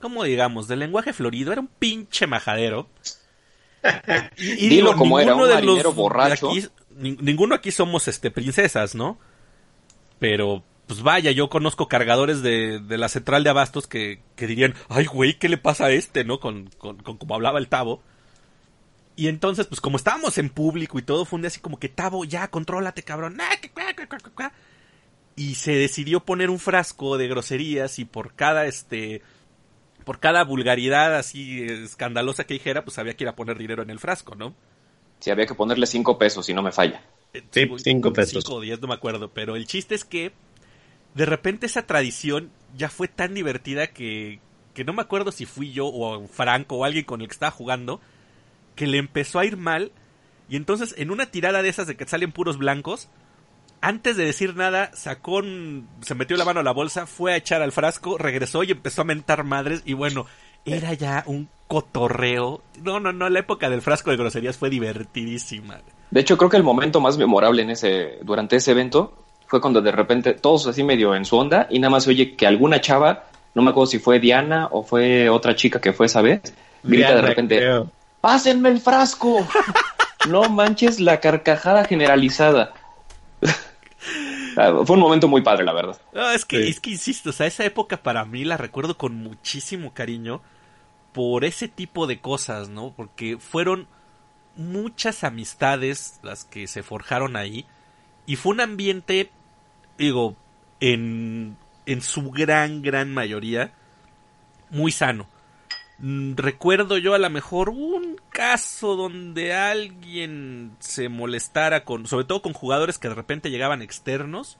¿cómo 0.00 0.24
digamos? 0.24 0.68
De 0.68 0.76
lenguaje 0.76 1.14
florido, 1.14 1.50
era 1.52 1.62
un 1.62 1.68
pinche 1.78 2.26
majadero. 2.26 2.88
Y, 4.36 4.68
Dilo 4.68 4.96
como 4.96 5.18
era, 5.18 5.34
un 5.34 5.48
de 5.48 5.62
los 5.62 5.94
borracho. 5.94 6.50
aquí- 6.50 6.66
nin- 6.98 7.18
ninguno 7.20 7.54
aquí 7.54 7.70
somos 7.70 8.06
este 8.06 8.30
princesas, 8.30 8.94
¿no? 8.94 9.18
Pero, 10.18 10.62
pues 10.86 11.02
vaya, 11.02 11.30
yo 11.30 11.48
conozco 11.48 11.88
cargadores 11.88 12.42
de, 12.42 12.80
de 12.80 12.98
la 12.98 13.08
central 13.08 13.44
de 13.44 13.50
abastos 13.50 13.86
que, 13.86 14.20
que 14.36 14.46
dirían, 14.46 14.74
ay, 14.88 15.06
güey, 15.06 15.38
¿qué 15.38 15.48
le 15.48 15.56
pasa 15.56 15.86
a 15.86 15.90
este, 15.90 16.22
no? 16.24 16.38
Con, 16.38 16.68
con, 16.78 16.98
con 16.98 17.16
como 17.16 17.34
hablaba 17.34 17.58
el 17.58 17.68
Tavo. 17.68 18.02
Y 19.14 19.28
entonces, 19.28 19.66
pues 19.66 19.80
como 19.80 19.96
estábamos 19.96 20.38
en 20.38 20.48
público 20.48 20.98
y 20.98 21.02
todo, 21.02 21.24
fue 21.24 21.36
un 21.36 21.42
día 21.42 21.48
así 21.48 21.60
como 21.60 21.78
que, 21.78 21.88
Tavo, 21.88 22.24
ya, 22.24 22.48
contrólate, 22.48 23.02
cabrón. 23.02 23.38
Ah. 23.40 24.52
Y 25.36 25.54
se 25.54 25.72
decidió 25.72 26.20
poner 26.20 26.50
un 26.50 26.58
frasco 26.58 27.18
de 27.18 27.28
groserías 27.28 27.98
y 27.98 28.04
por 28.04 28.34
cada, 28.34 28.66
este, 28.66 29.22
por 30.04 30.18
cada 30.18 30.44
vulgaridad 30.44 31.16
así 31.16 31.62
escandalosa 31.62 32.44
que 32.44 32.54
dijera, 32.54 32.84
pues 32.84 32.98
había 32.98 33.14
que 33.14 33.24
ir 33.24 33.28
a 33.28 33.36
poner 33.36 33.58
dinero 33.58 33.82
en 33.82 33.90
el 33.90 33.98
frasco, 33.98 34.34
¿no? 34.34 34.54
Si 35.20 35.30
había 35.30 35.46
que 35.46 35.54
ponerle 35.54 35.86
5 35.86 36.18
pesos, 36.18 36.46
si 36.46 36.54
no 36.54 36.62
me 36.62 36.72
falla. 36.72 37.02
Sí, 37.50 37.68
cinco 37.78 38.12
pesos. 38.12 38.44
Cinco 38.44 38.56
o 38.56 38.60
diez, 38.60 38.80
no 38.80 38.88
me 38.88 38.94
acuerdo. 38.94 39.30
Pero 39.32 39.56
el 39.56 39.66
chiste 39.66 39.94
es 39.94 40.04
que 40.04 40.32
de 41.14 41.26
repente 41.26 41.66
esa 41.66 41.86
tradición 41.86 42.50
ya 42.76 42.88
fue 42.88 43.08
tan 43.08 43.34
divertida 43.34 43.86
que, 43.88 44.40
que 44.74 44.84
no 44.84 44.92
me 44.92 45.02
acuerdo 45.02 45.32
si 45.32 45.46
fui 45.46 45.72
yo 45.72 45.86
o 45.86 46.26
Franco 46.28 46.76
o 46.76 46.84
alguien 46.84 47.04
con 47.04 47.20
el 47.20 47.28
que 47.28 47.32
estaba 47.32 47.50
jugando, 47.50 48.00
que 48.74 48.86
le 48.86 48.98
empezó 48.98 49.38
a 49.38 49.44
ir 49.44 49.56
mal. 49.56 49.92
Y 50.48 50.56
entonces 50.56 50.94
en 50.98 51.10
una 51.10 51.26
tirada 51.26 51.62
de 51.62 51.68
esas 51.68 51.86
de 51.86 51.96
que 51.96 52.06
salen 52.06 52.32
puros 52.32 52.58
blancos, 52.58 53.08
antes 53.80 54.16
de 54.16 54.24
decir 54.24 54.54
nada, 54.54 54.90
sacó 54.94 55.36
un- 55.36 55.88
se 56.02 56.14
metió 56.14 56.36
la 56.36 56.44
mano 56.44 56.60
a 56.60 56.62
la 56.62 56.72
bolsa, 56.72 57.06
fue 57.06 57.32
a 57.32 57.36
echar 57.36 57.62
al 57.62 57.72
frasco, 57.72 58.16
regresó 58.18 58.62
y 58.62 58.70
empezó 58.70 59.02
a 59.02 59.04
mentar 59.04 59.44
madres. 59.44 59.82
Y 59.84 59.94
bueno, 59.94 60.26
era 60.64 60.94
ya 60.94 61.24
un 61.26 61.48
cotorreo. 61.66 62.62
No, 62.82 63.00
no, 63.00 63.12
no, 63.12 63.28
la 63.28 63.40
época 63.40 63.68
del 63.70 63.82
frasco 63.82 64.10
de 64.10 64.16
groserías 64.16 64.56
fue 64.56 64.70
divertidísima. 64.70 65.80
De 66.10 66.20
hecho, 66.20 66.36
creo 66.36 66.50
que 66.50 66.56
el 66.58 66.62
momento 66.62 67.00
más 67.00 67.16
memorable 67.18 67.62
en 67.62 67.70
ese, 67.70 68.18
durante 68.22 68.56
ese 68.56 68.70
evento 68.72 69.24
fue 69.46 69.60
cuando 69.60 69.80
de 69.82 69.90
repente 69.92 70.34
todos 70.34 70.66
así 70.66 70.82
medio 70.84 71.14
en 71.14 71.24
su 71.24 71.36
onda 71.36 71.66
y 71.70 71.78
nada 71.78 71.90
más 71.90 72.04
se 72.04 72.10
oye 72.10 72.36
que 72.36 72.46
alguna 72.46 72.80
chava, 72.80 73.24
no 73.54 73.62
me 73.62 73.70
acuerdo 73.70 73.86
si 73.86 73.98
fue 73.98 74.20
Diana 74.20 74.68
o 74.70 74.82
fue 74.82 75.28
otra 75.28 75.56
chica 75.56 75.80
que 75.80 75.92
fue 75.92 76.06
esa 76.06 76.22
vez, 76.22 76.54
grita 76.84 77.08
de 77.16 77.22
repente, 77.22 77.56
creo. 77.56 77.90
¡Pásenme 78.22 78.70
el 78.70 78.80
frasco! 78.80 79.46
no 80.30 80.48
manches 80.48 80.98
la 81.00 81.20
carcajada 81.20 81.84
generalizada. 81.84 82.72
Ah, 84.56 84.82
fue 84.84 84.96
un 84.96 85.00
momento 85.00 85.28
muy 85.28 85.40
padre, 85.42 85.64
la 85.64 85.72
verdad. 85.72 85.98
No, 86.12 86.30
es 86.30 86.44
que, 86.44 86.62
Sí. 86.62 86.68
es 86.68 86.80
que 86.80 86.90
insisto, 86.90 87.30
o 87.30 87.32
sea, 87.32 87.46
esa 87.46 87.64
época 87.64 87.96
para 88.02 88.24
mí 88.24 88.44
la 88.44 88.56
recuerdo 88.58 88.98
con 88.98 89.14
muchísimo 89.16 89.94
cariño 89.94 90.42
por 91.12 91.44
ese 91.44 91.68
tipo 91.68 92.06
de 92.06 92.20
cosas, 92.20 92.68
¿no? 92.68 92.92
Porque 92.96 93.38
fueron 93.38 93.86
muchas 94.56 95.24
amistades 95.24 96.20
las 96.22 96.44
que 96.44 96.66
se 96.66 96.82
forjaron 96.82 97.36
ahí 97.36 97.64
y 98.26 98.36
fue 98.36 98.52
un 98.52 98.60
ambiente, 98.60 99.30
digo, 99.96 100.36
en, 100.80 101.56
en 101.86 102.02
su 102.02 102.30
gran, 102.30 102.82
gran 102.82 103.12
mayoría, 103.12 103.72
muy 104.70 104.92
sano. 104.92 105.26
Mm, 105.98 106.34
Recuerdo 106.36 106.98
yo 106.98 107.14
a 107.14 107.18
lo 107.18 107.30
mejor 107.30 107.70
un 107.70 108.20
caso 108.30 108.96
donde 108.96 109.54
alguien 109.54 110.76
se 110.80 111.08
molestara 111.08 111.84
con, 111.84 112.06
sobre 112.06 112.24
todo 112.24 112.42
con 112.42 112.52
jugadores 112.52 112.98
que 112.98 113.08
de 113.08 113.14
repente 113.14 113.50
llegaban 113.50 113.82
externos, 113.82 114.58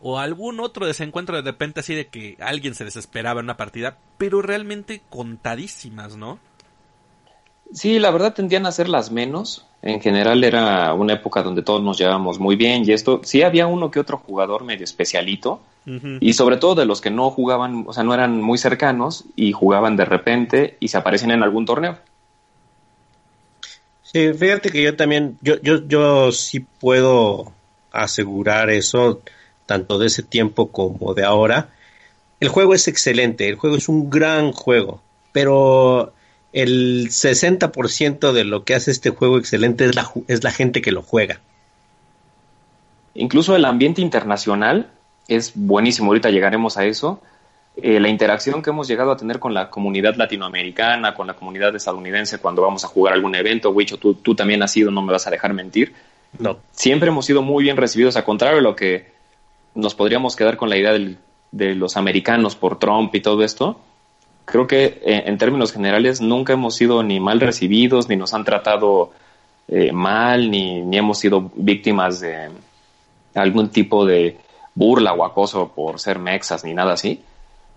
o 0.00 0.18
algún 0.18 0.60
otro 0.60 0.86
desencuentro 0.86 1.36
de 1.36 1.42
repente 1.50 1.80
así 1.80 1.94
de 1.94 2.06
que 2.08 2.36
alguien 2.40 2.74
se 2.74 2.84
desesperaba 2.84 3.40
en 3.40 3.46
una 3.46 3.56
partida, 3.56 3.98
pero 4.16 4.42
realmente 4.42 5.02
contadísimas, 5.10 6.16
¿no? 6.16 6.38
Sí, 7.72 7.98
la 7.98 8.10
verdad 8.10 8.34
tendían 8.34 8.66
a 8.66 8.72
ser 8.72 8.88
las 8.88 9.10
menos. 9.10 9.66
En 9.82 10.00
general 10.00 10.42
era 10.42 10.92
una 10.94 11.14
época 11.14 11.42
donde 11.42 11.62
todos 11.62 11.82
nos 11.82 11.98
llevábamos 11.98 12.38
muy 12.38 12.56
bien 12.56 12.82
y 12.84 12.92
esto, 12.92 13.20
sí 13.22 13.42
había 13.42 13.66
uno 13.66 13.90
que 13.90 14.00
otro 14.00 14.18
jugador 14.18 14.64
medio 14.64 14.84
especialito 14.84 15.60
y 16.20 16.34
sobre 16.34 16.58
todo 16.58 16.74
de 16.74 16.84
los 16.84 17.00
que 17.00 17.10
no 17.10 17.30
jugaban, 17.30 17.84
o 17.86 17.94
sea, 17.94 18.02
no 18.02 18.12
eran 18.12 18.42
muy 18.42 18.58
cercanos 18.58 19.24
y 19.36 19.52
jugaban 19.52 19.96
de 19.96 20.04
repente 20.04 20.76
y 20.80 20.88
se 20.88 20.98
aparecen 20.98 21.30
en 21.30 21.42
algún 21.42 21.64
torneo. 21.64 21.96
Sí, 24.02 24.32
fíjate 24.34 24.70
que 24.70 24.82
yo 24.82 24.96
también, 24.96 25.38
yo, 25.40 25.60
yo, 25.62 25.86
yo 25.86 26.32
sí 26.32 26.60
puedo 26.60 27.52
asegurar 27.90 28.68
eso, 28.68 29.22
tanto 29.64 29.98
de 29.98 30.08
ese 30.08 30.22
tiempo 30.22 30.70
como 30.70 31.14
de 31.14 31.24
ahora. 31.24 31.70
El 32.40 32.48
juego 32.48 32.74
es 32.74 32.86
excelente, 32.88 33.48
el 33.48 33.56
juego 33.56 33.76
es 33.76 33.88
un 33.88 34.10
gran 34.10 34.52
juego, 34.52 35.00
pero 35.32 36.12
el 36.52 37.08
60% 37.10 38.32
de 38.32 38.44
lo 38.44 38.64
que 38.64 38.74
hace 38.74 38.90
este 38.90 39.10
juego 39.10 39.38
excelente 39.38 39.84
es 39.84 39.94
la, 39.94 40.04
ju- 40.04 40.24
es 40.28 40.42
la 40.44 40.50
gente 40.50 40.80
que 40.82 40.92
lo 40.92 41.02
juega. 41.02 41.40
Incluso 43.14 43.56
el 43.56 43.64
ambiente 43.64 44.00
internacional 44.00 44.88
es 45.26 45.52
buenísimo, 45.54 46.08
ahorita 46.10 46.30
llegaremos 46.30 46.76
a 46.78 46.84
eso. 46.84 47.20
Eh, 47.76 48.00
la 48.00 48.08
interacción 48.08 48.62
que 48.62 48.70
hemos 48.70 48.88
llegado 48.88 49.12
a 49.12 49.16
tener 49.16 49.38
con 49.38 49.54
la 49.54 49.70
comunidad 49.70 50.16
latinoamericana, 50.16 51.14
con 51.14 51.26
la 51.26 51.34
comunidad 51.34 51.74
estadounidense 51.76 52.38
cuando 52.38 52.62
vamos 52.62 52.84
a 52.84 52.88
jugar 52.88 53.14
algún 53.14 53.34
evento, 53.34 53.70
Wicho, 53.70 53.98
tú, 53.98 54.14
tú 54.14 54.34
también 54.34 54.62
has 54.62 54.72
sido, 54.72 54.90
no 54.90 55.02
me 55.02 55.12
vas 55.12 55.26
a 55.26 55.30
dejar 55.30 55.52
mentir. 55.54 55.94
No, 56.38 56.58
Siempre 56.72 57.08
hemos 57.08 57.24
sido 57.26 57.42
muy 57.42 57.64
bien 57.64 57.76
recibidos, 57.76 58.16
a 58.16 58.24
contrario 58.24 58.56
de 58.56 58.62
lo 58.62 58.74
que 58.76 59.12
nos 59.74 59.94
podríamos 59.94 60.34
quedar 60.34 60.56
con 60.56 60.68
la 60.70 60.76
idea 60.76 60.92
del- 60.92 61.18
de 61.52 61.74
los 61.74 61.96
americanos 61.96 62.56
por 62.56 62.78
Trump 62.78 63.14
y 63.14 63.20
todo 63.20 63.42
esto. 63.42 63.80
Creo 64.50 64.66
que 64.66 64.84
eh, 65.04 65.24
en 65.26 65.36
términos 65.36 65.72
generales 65.72 66.22
nunca 66.22 66.54
hemos 66.54 66.74
sido 66.74 67.02
ni 67.02 67.20
mal 67.20 67.38
recibidos, 67.38 68.08
ni 68.08 68.16
nos 68.16 68.32
han 68.32 68.44
tratado 68.44 69.12
eh, 69.68 69.92
mal, 69.92 70.50
ni, 70.50 70.80
ni 70.80 70.96
hemos 70.96 71.18
sido 71.18 71.50
víctimas 71.54 72.20
de 72.20 72.48
algún 73.34 73.68
tipo 73.68 74.06
de 74.06 74.38
burla 74.74 75.12
o 75.12 75.24
acoso 75.24 75.72
por 75.74 76.00
ser 76.00 76.18
mexas, 76.18 76.64
ni 76.64 76.72
nada 76.72 76.94
así. 76.94 77.20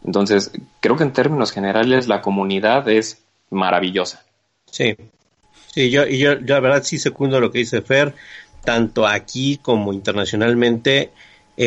Entonces, 0.06 0.52
creo 0.80 0.96
que 0.96 1.04
en 1.04 1.12
términos 1.12 1.52
generales 1.52 2.08
la 2.08 2.22
comunidad 2.22 2.88
es 2.88 3.22
maravillosa. 3.50 4.24
sí. 4.66 4.96
Sí, 5.74 5.90
yo, 5.90 6.06
y 6.06 6.18
yo, 6.18 6.34
yo 6.34 6.56
la 6.56 6.60
verdad 6.60 6.84
sí 6.84 6.98
secundo 6.98 7.40
lo 7.40 7.50
que 7.50 7.60
dice 7.60 7.82
Fer, 7.82 8.14
tanto 8.66 9.08
aquí 9.08 9.56
como 9.56 9.94
internacionalmente. 9.94 11.12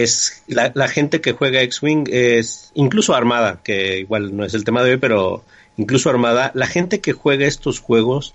Es 0.03 0.43
la, 0.49 0.73
la 0.75 0.89
gente 0.89 1.21
que 1.21 1.33
juega 1.33 1.63
X-Wing 1.63 2.09
es 2.11 2.73
incluso 2.75 3.15
Armada, 3.15 3.61
que 3.63 3.99
igual 4.01 4.37
no 4.37 4.45
es 4.45 4.55
el 4.55 4.65
tema 4.65 4.83
de 4.83 4.91
hoy, 4.93 4.97
pero 4.97 5.45
incluso 5.77 6.11
Armada, 6.11 6.51
la 6.55 6.67
gente 6.67 7.01
que 7.01 7.13
juega 7.13 7.47
estos 7.47 7.79
juegos 7.79 8.33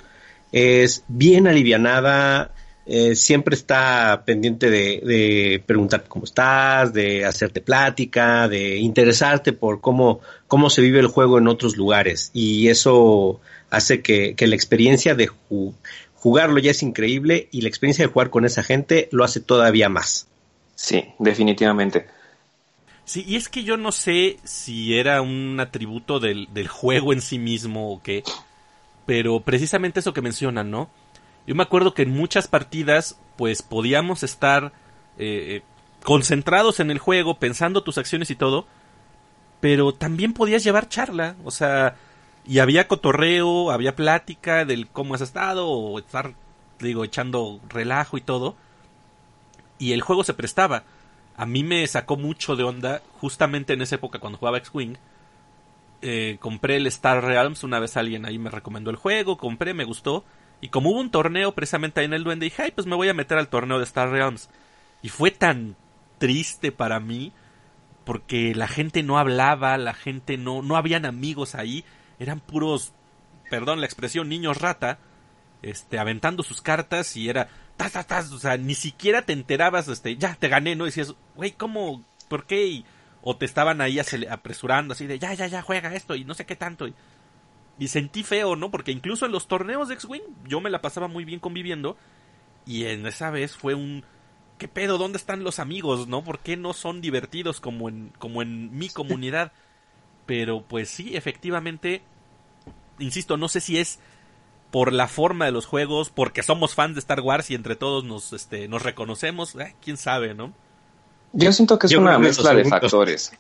es 0.54 1.04
bien 1.08 1.48
alivianada, 1.48 2.52
eh, 2.86 3.16
siempre 3.16 3.56
está 3.56 4.24
pendiente 4.26 4.70
de, 4.70 5.02
de 5.04 5.62
preguntar 5.66 6.06
cómo 6.08 6.26
estás, 6.26 6.94
de 6.94 7.26
hacerte 7.26 7.62
plática, 7.62 8.48
de 8.48 8.78
interesarte 8.78 9.52
por 9.54 9.82
cómo, 9.82 10.22
cómo 10.48 10.70
se 10.70 10.82
vive 10.82 11.00
el 11.00 11.08
juego 11.08 11.38
en 11.40 11.48
otros 11.48 11.78
lugares. 11.78 12.32
Y 12.34 12.70
eso 12.70 13.42
hace 13.70 14.02
que, 14.02 14.34
que 14.36 14.48
la 14.48 14.56
experiencia 14.56 15.14
de 15.14 15.30
ju- 15.30 15.74
jugarlo 16.16 16.60
ya 16.60 16.72
es 16.72 16.82
increíble 16.84 17.48
y 17.52 17.62
la 17.62 17.68
experiencia 17.68 18.06
de 18.06 18.12
jugar 18.12 18.30
con 18.30 18.46
esa 18.46 18.64
gente 18.64 19.10
lo 19.12 19.24
hace 19.24 19.40
todavía 19.42 19.90
más. 19.90 20.26
Sí, 20.82 21.14
definitivamente. 21.20 22.08
Sí, 23.04 23.26
y 23.28 23.36
es 23.36 23.50
que 23.50 23.66
yo 23.66 23.76
no 23.76 23.92
sé 23.92 24.40
si 24.46 24.98
era 24.98 25.22
un 25.22 25.60
atributo 25.60 26.22
del, 26.22 26.48
del 26.54 26.70
juego 26.70 27.12
en 27.12 27.20
sí 27.20 27.38
mismo 27.38 27.92
o 27.92 28.02
qué, 28.02 28.24
pero 29.06 29.42
precisamente 29.42 30.00
eso 30.00 30.14
que 30.14 30.22
mencionan, 30.22 30.72
¿no? 30.72 30.90
Yo 31.46 31.54
me 31.54 31.64
acuerdo 31.64 31.94
que 31.94 32.04
en 32.04 32.12
muchas 32.12 32.48
partidas, 32.48 33.20
pues 33.36 33.62
podíamos 33.62 34.24
estar 34.24 34.72
eh, 35.18 35.64
concentrados 36.06 36.80
en 36.80 36.92
el 36.92 37.00
juego, 37.00 37.40
pensando 37.40 37.84
tus 37.84 37.98
acciones 37.98 38.32
y 38.32 38.38
todo, 38.38 38.66
pero 39.60 39.94
también 39.94 40.32
podías 40.32 40.64
llevar 40.64 40.88
charla, 40.88 41.36
o 41.44 41.52
sea, 41.52 41.98
y 42.46 42.60
había 42.60 42.88
cotorreo, 42.88 43.72
había 43.72 43.98
plática 43.98 44.64
del 44.64 44.88
cómo 44.88 45.16
has 45.16 45.22
estado, 45.22 45.68
o 45.68 46.00
estar, 46.00 46.36
digo, 46.80 47.04
echando 47.04 47.60
relajo 47.68 48.18
y 48.18 48.22
todo, 48.22 48.56
y 49.80 49.94
el 49.94 50.02
juego 50.02 50.24
se 50.24 50.36
prestaba. 50.36 50.84
A 51.36 51.46
mí 51.46 51.64
me 51.64 51.88
sacó 51.88 52.18
mucho 52.18 52.56
de 52.56 52.64
onda, 52.64 53.02
justamente 53.22 53.74
en 53.74 53.82
esa 53.82 53.96
época 53.96 54.20
cuando 54.20 54.38
jugaba 54.38 54.58
X-Wing. 54.60 54.98
eh, 56.02 56.38
compré 56.40 56.78
el 56.78 56.88
Star 56.88 57.24
Realms, 57.24 57.64
una 57.64 57.80
vez 57.80 57.98
alguien 57.98 58.26
ahí 58.26 58.38
me 58.38 58.50
recomendó 58.50 58.90
el 58.90 58.96
juego, 58.96 59.38
compré, 59.38 59.74
me 59.74 59.86
gustó. 59.86 60.24
Y 60.62 60.70
como 60.70 60.92
hubo 60.92 61.00
un 61.00 61.12
torneo 61.12 61.54
precisamente 61.54 62.00
ahí 62.02 62.06
en 62.06 62.14
el 62.14 62.24
Duende, 62.24 62.46
dije, 62.46 62.64
ay, 62.64 62.72
pues 62.72 62.88
me 62.88 62.96
voy 62.96 63.10
a 63.10 63.14
meter 63.14 63.38
al 63.38 63.48
torneo 63.50 63.78
de 63.78 63.86
Star 63.86 64.10
Realms. 64.10 64.50
Y 65.02 65.10
fue 65.10 65.32
tan 65.32 65.76
triste 66.18 66.72
para 66.72 67.00
mí, 67.00 67.32
porque 68.04 68.54
la 68.56 68.68
gente 68.68 69.04
no 69.04 69.18
hablaba, 69.18 69.78
la 69.78 69.94
gente 69.94 70.38
no, 70.38 70.62
no 70.62 70.76
habían 70.76 71.06
amigos 71.06 71.56
ahí, 71.56 71.86
eran 72.20 72.42
puros, 72.42 72.92
perdón 73.50 73.80
la 73.80 73.86
expresión, 73.86 74.28
niños 74.28 74.58
rata, 74.58 75.00
este, 75.62 76.00
aventando 76.00 76.44
sus 76.44 76.62
cartas 76.62 77.16
y 77.16 77.30
era, 77.30 77.50
tas, 77.80 77.94
tas, 77.94 78.08
tas, 78.08 78.32
o 78.34 78.40
sea, 78.40 78.58
ni 78.58 78.76
siquiera 78.76 79.22
te 79.22 79.32
enterabas, 79.32 79.88
este, 79.88 80.18
ya, 80.18 80.36
te 80.36 80.50
gané, 80.50 80.76
¿no? 80.76 80.84
Y 80.84 80.90
decías, 80.90 81.16
güey, 81.36 81.54
¿cómo? 81.54 82.04
¿Por 82.28 82.46
qué? 82.46 82.68
Y- 82.68 82.86
o 83.22 83.38
te 83.38 83.46
estaban 83.46 83.80
ahí 83.82 84.00
apresurando, 84.30 84.94
así 84.94 85.08
de, 85.08 85.18
ya, 85.18 85.34
ya, 85.34 85.48
ya, 85.48 85.62
juega 85.62 85.94
esto 85.94 86.16
y 86.16 86.26
no 86.26 86.34
sé 86.34 86.46
qué 86.46 86.56
tanto. 86.58 86.88
Y, 86.88 86.94
y 87.78 87.88
sentí 87.88 88.24
feo, 88.24 88.56
¿no? 88.58 88.70
Porque 88.70 88.92
incluso 88.92 89.26
en 89.26 89.32
los 89.32 89.48
torneos 89.48 89.88
de 89.88 89.94
X-Wing 89.96 90.24
yo 90.46 90.60
me 90.60 90.70
la 90.70 90.82
pasaba 90.82 91.08
muy 91.08 91.24
bien 91.26 91.40
conviviendo 91.40 91.98
y 92.66 92.86
en 92.86 93.06
esa 93.06 93.30
vez 93.30 93.56
fue 93.56 93.76
un... 93.76 94.04
¿Qué 94.58 94.68
pedo? 94.68 94.98
¿Dónde 94.98 95.18
están 95.18 95.44
los 95.46 95.60
amigos, 95.60 96.08
no? 96.10 96.22
¿Por 96.24 96.40
qué 96.40 96.58
no 96.58 96.74
son 96.74 97.00
divertidos 97.00 97.62
como 97.62 97.88
en, 97.88 98.12
como 98.20 98.42
en 98.42 98.78
mi 98.78 98.90
comunidad? 98.90 99.54
Pero 100.26 100.64
pues 100.68 100.90
sí, 100.90 101.16
efectivamente, 101.16 102.02
insisto, 103.00 103.38
no 103.38 103.48
sé 103.48 103.62
si 103.62 103.78
es 103.78 104.00
por 104.72 104.94
la 104.94 105.08
forma 105.08 105.46
de 105.46 105.52
los 105.52 105.66
juegos, 105.66 106.10
porque 106.10 106.44
somos 106.44 106.76
fans 106.76 106.96
de 106.96 107.00
Star 107.00 107.22
Wars 107.22 107.50
y 107.50 107.56
entre 107.56 107.76
todos 107.76 108.04
nos, 108.04 108.34
este, 108.34 108.68
nos 108.68 108.84
reconocemos, 108.84 109.56
eh, 109.56 109.76
quién 109.82 109.98
sabe, 109.98 110.34
¿no? 110.36 110.54
Yo 111.34 111.52
siento 111.52 111.78
que 111.80 111.88
es 111.88 111.92
Yo 111.92 112.00
una 112.02 112.20
mezcla 112.20 112.54
de 112.54 112.66
factores. 112.66 113.32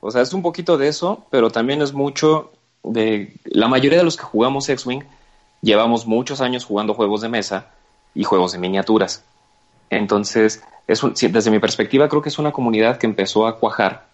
O 0.00 0.10
sea, 0.10 0.22
es 0.22 0.32
un 0.32 0.42
poquito 0.42 0.78
de 0.78 0.88
eso, 0.88 1.24
pero 1.30 1.50
también 1.50 1.80
es 1.82 1.92
mucho 1.92 2.52
de... 2.82 3.34
La 3.44 3.68
mayoría 3.68 3.98
de 3.98 4.04
los 4.04 4.16
que 4.16 4.24
jugamos 4.24 4.68
X-Wing 4.68 5.04
llevamos 5.60 6.06
muchos 6.06 6.40
años 6.40 6.64
jugando 6.64 6.94
juegos 6.94 7.20
de 7.20 7.28
mesa 7.28 7.68
y 8.14 8.24
juegos 8.24 8.52
de 8.52 8.58
miniaturas. 8.58 9.24
Entonces, 9.90 10.62
es 10.88 11.02
un- 11.02 11.14
desde 11.14 11.50
mi 11.50 11.58
perspectiva, 11.60 12.08
creo 12.08 12.20
que 12.20 12.30
es 12.30 12.38
una 12.38 12.50
comunidad 12.52 12.98
que 12.98 13.06
empezó 13.06 13.46
a 13.46 13.58
cuajar 13.58 14.06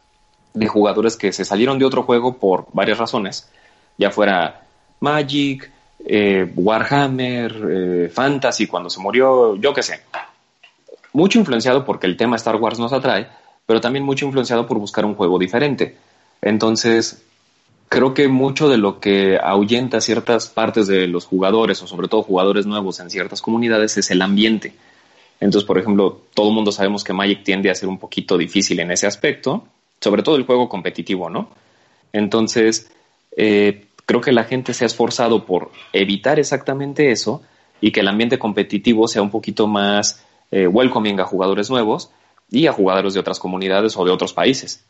de 0.54 0.66
jugadores 0.66 1.16
que 1.16 1.32
se 1.32 1.44
salieron 1.44 1.78
de 1.78 1.84
otro 1.86 2.02
juego 2.02 2.36
por 2.36 2.66
varias 2.72 2.98
razones, 2.98 3.48
ya 3.96 4.10
fuera 4.10 4.66
Magic, 5.00 5.70
eh, 6.04 6.50
Warhammer, 6.54 7.66
eh, 7.70 8.08
Fantasy, 8.12 8.66
cuando 8.66 8.90
se 8.90 9.00
murió, 9.00 9.56
yo 9.56 9.74
qué 9.74 9.82
sé. 9.82 10.00
Mucho 11.12 11.38
influenciado 11.38 11.84
porque 11.84 12.06
el 12.06 12.16
tema 12.16 12.36
Star 12.36 12.56
Wars 12.56 12.78
nos 12.78 12.92
atrae, 12.92 13.28
pero 13.66 13.80
también 13.80 14.04
mucho 14.04 14.26
influenciado 14.26 14.66
por 14.66 14.78
buscar 14.78 15.04
un 15.04 15.14
juego 15.14 15.38
diferente. 15.38 15.96
Entonces, 16.40 17.22
creo 17.88 18.14
que 18.14 18.28
mucho 18.28 18.68
de 18.68 18.78
lo 18.78 19.00
que 19.00 19.38
ahuyenta 19.42 20.00
ciertas 20.00 20.48
partes 20.48 20.86
de 20.86 21.06
los 21.06 21.24
jugadores, 21.24 21.82
o 21.82 21.86
sobre 21.86 22.08
todo 22.08 22.22
jugadores 22.22 22.66
nuevos 22.66 23.00
en 23.00 23.10
ciertas 23.10 23.42
comunidades, 23.42 23.96
es 23.96 24.10
el 24.10 24.22
ambiente. 24.22 24.74
Entonces, 25.40 25.66
por 25.66 25.78
ejemplo, 25.78 26.22
todo 26.34 26.48
el 26.48 26.54
mundo 26.54 26.72
sabemos 26.72 27.04
que 27.04 27.12
Magic 27.12 27.44
tiende 27.44 27.70
a 27.70 27.74
ser 27.74 27.88
un 27.88 27.98
poquito 27.98 28.36
difícil 28.36 28.80
en 28.80 28.90
ese 28.90 29.06
aspecto, 29.06 29.64
sobre 30.00 30.22
todo 30.22 30.36
el 30.36 30.44
juego 30.44 30.68
competitivo, 30.68 31.30
¿no? 31.30 31.50
Entonces, 32.12 32.90
eh, 33.36 33.86
creo 34.08 34.22
que 34.22 34.32
la 34.32 34.44
gente 34.44 34.72
se 34.72 34.84
ha 34.84 34.86
esforzado 34.86 35.44
por 35.44 35.70
evitar 35.92 36.38
exactamente 36.38 37.10
eso 37.10 37.42
y 37.78 37.92
que 37.92 38.00
el 38.00 38.08
ambiente 38.08 38.38
competitivo 38.38 39.06
sea 39.06 39.20
un 39.20 39.30
poquito 39.30 39.66
más 39.66 40.24
eh, 40.50 40.66
welcoming 40.66 41.20
a 41.20 41.26
jugadores 41.26 41.68
nuevos 41.68 42.10
y 42.50 42.66
a 42.68 42.72
jugadores 42.72 43.12
de 43.12 43.20
otras 43.20 43.38
comunidades 43.38 43.98
o 43.98 44.06
de 44.06 44.10
otros 44.10 44.32
países. 44.32 44.82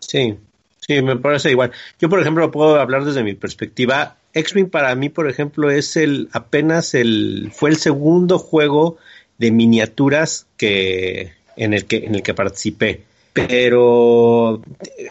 Sí, 0.00 0.36
sí, 0.80 1.00
me 1.00 1.14
parece 1.14 1.52
igual. 1.52 1.70
Yo, 2.00 2.08
por 2.08 2.18
ejemplo, 2.18 2.50
puedo 2.50 2.74
hablar 2.74 3.04
desde 3.04 3.22
mi 3.22 3.34
perspectiva. 3.34 4.16
X-Wing 4.34 4.68
para 4.68 4.92
mí, 4.96 5.08
por 5.08 5.30
ejemplo, 5.30 5.70
es 5.70 5.96
el 5.96 6.28
apenas 6.32 6.94
el 6.94 7.52
fue 7.54 7.70
el 7.70 7.76
segundo 7.76 8.40
juego 8.40 8.96
de 9.38 9.52
miniaturas 9.52 10.48
que 10.56 11.34
en 11.54 11.72
el 11.72 11.84
que 11.84 11.98
en 11.98 12.16
el 12.16 12.24
que 12.24 12.34
participé. 12.34 13.04
Pero 13.32 14.60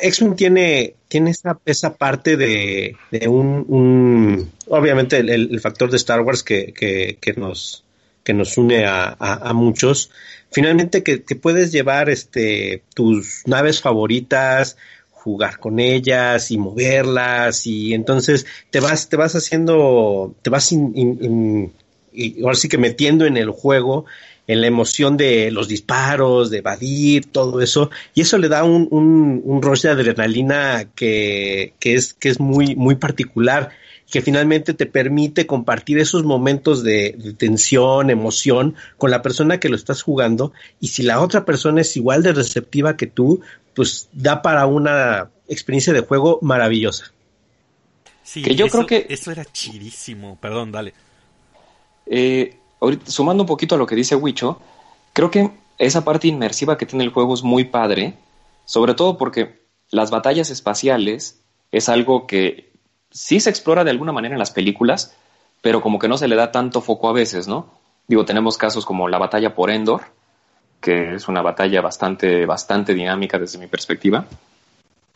X-Men 0.02 0.36
tiene, 0.36 0.96
tiene 1.08 1.32
esa, 1.32 1.60
esa 1.66 1.96
parte 1.96 2.36
de, 2.36 2.96
un, 3.28 4.52
obviamente 4.68 5.18
el, 5.18 5.60
factor 5.62 5.90
de 5.90 5.98
Star 5.98 6.22
Wars 6.22 6.44
que, 6.44 6.74
que, 6.74 7.34
nos, 7.34 7.84
que 8.24 8.34
nos 8.34 8.58
une 8.58 8.86
a, 8.86 9.16
a, 9.18 9.50
a 9.50 9.54
muchos. 9.54 10.12
Finalmente 10.52 11.04
que, 11.04 11.24
que, 11.24 11.36
puedes 11.36 11.72
llevar 11.72 12.10
este 12.10 12.84
tus 12.94 13.44
naves 13.46 13.82
favoritas, 13.82 14.78
jugar 15.12 15.60
con 15.60 15.80
ellas 15.80 16.52
y 16.52 16.58
moverlas 16.58 17.68
y 17.68 17.94
entonces 17.94 18.46
te 18.70 18.80
vas 18.80 19.10
te 19.10 19.18
vas 19.18 19.36
haciendo 19.36 20.34
te 20.42 20.50
vas 20.50 20.72
in, 20.72 20.92
in, 20.96 21.24
in, 21.24 21.74
y 22.12 22.42
ahora 22.42 22.56
sí 22.56 22.68
que 22.68 22.78
metiendo 22.78 23.26
en 23.26 23.38
el 23.38 23.52
juego 23.52 24.06
en 24.50 24.62
la 24.62 24.68
emoción 24.68 25.16
de 25.16 25.52
los 25.52 25.68
disparos, 25.68 26.50
de 26.50 26.58
evadir, 26.58 27.28
todo 27.28 27.62
eso, 27.62 27.92
y 28.16 28.22
eso 28.22 28.40
le 28.40 28.50
da 28.50 28.64
un, 28.64 28.88
un, 28.90 29.44
un 29.46 29.62
rush 29.62 29.84
de 29.84 29.90
adrenalina 29.90 30.88
que, 30.96 31.76
que, 31.80 31.94
es, 31.94 32.16
que 32.16 32.30
es 32.30 32.40
muy, 32.40 32.76
muy 32.76 32.96
particular, 32.96 33.70
que 34.10 34.24
finalmente 34.24 34.74
te 34.74 34.88
permite 34.88 35.46
compartir 35.46 36.00
esos 36.00 36.24
momentos 36.24 36.82
de, 36.82 37.16
de, 37.16 37.34
tensión, 37.34 38.10
emoción 38.10 38.74
con 38.98 39.12
la 39.12 39.22
persona 39.22 39.60
que 39.60 39.70
lo 39.70 39.76
estás 39.76 40.02
jugando, 40.02 40.52
y 40.80 40.88
si 40.88 41.04
la 41.04 41.22
otra 41.22 41.46
persona 41.46 41.82
es 41.82 41.96
igual 41.96 42.24
de 42.24 42.34
receptiva 42.34 42.98
que 42.98 43.06
tú, 43.06 43.42
pues 43.76 44.10
da 44.14 44.42
para 44.42 44.66
una 44.66 45.30
experiencia 45.48 45.94
de 45.94 46.00
juego 46.00 46.40
maravillosa. 46.42 47.12
Sí, 48.24 48.42
que 48.42 48.56
yo 48.56 48.66
eso, 48.66 48.80
creo 48.80 48.88
que 48.88 49.14
eso 49.14 49.32
era 49.32 49.46
chidísimo, 49.46 50.40
perdón, 50.42 50.72
dale. 50.72 50.96
Eh, 52.08 52.59
ahorita, 52.80 53.12
sumando 53.12 53.44
un 53.44 53.48
poquito 53.48 53.76
a 53.76 53.78
lo 53.78 53.86
que 53.86 53.96
dice 53.96 54.16
Wicho, 54.16 54.60
creo 55.14 55.32
que 55.32 55.52
esa 55.78 56.04
parte 56.04 56.28
inmersiva 56.28 56.78
que 56.78 56.86
tiene 56.86 57.04
el 57.04 57.12
juego 57.12 57.34
es 57.34 57.44
muy 57.44 57.66
padre, 57.66 58.16
sobre 58.66 58.94
todo 58.94 59.18
porque 59.18 59.64
las 59.90 60.12
batallas 60.12 60.50
espaciales 60.50 61.42
es 61.72 61.90
algo 61.90 62.28
que 62.28 62.72
sí 63.12 63.40
se 63.40 63.50
explora 63.50 63.84
de 63.84 63.92
alguna 63.92 64.12
manera 64.12 64.36
en 64.36 64.40
las 64.40 64.52
películas, 64.52 65.16
pero 65.62 65.82
como 65.82 66.00
que 66.00 66.08
no 66.08 66.18
se 66.18 66.28
le 66.28 66.36
da 66.36 66.52
tanto 66.52 66.82
foco 66.82 67.10
a 67.10 67.14
veces, 67.14 67.48
¿no? 67.48 67.72
Digo, 68.08 68.26
tenemos 68.26 68.58
casos 68.58 68.86
como 68.86 69.08
la 69.08 69.18
batalla 69.18 69.54
por 69.56 69.70
Endor, 69.70 70.02
que 70.82 71.16
es 71.16 71.28
una 71.28 71.42
batalla 71.42 71.82
bastante, 71.82 72.46
bastante 72.46 72.94
dinámica 72.94 73.38
desde 73.38 73.58
mi 73.58 73.68
perspectiva. 73.68 74.26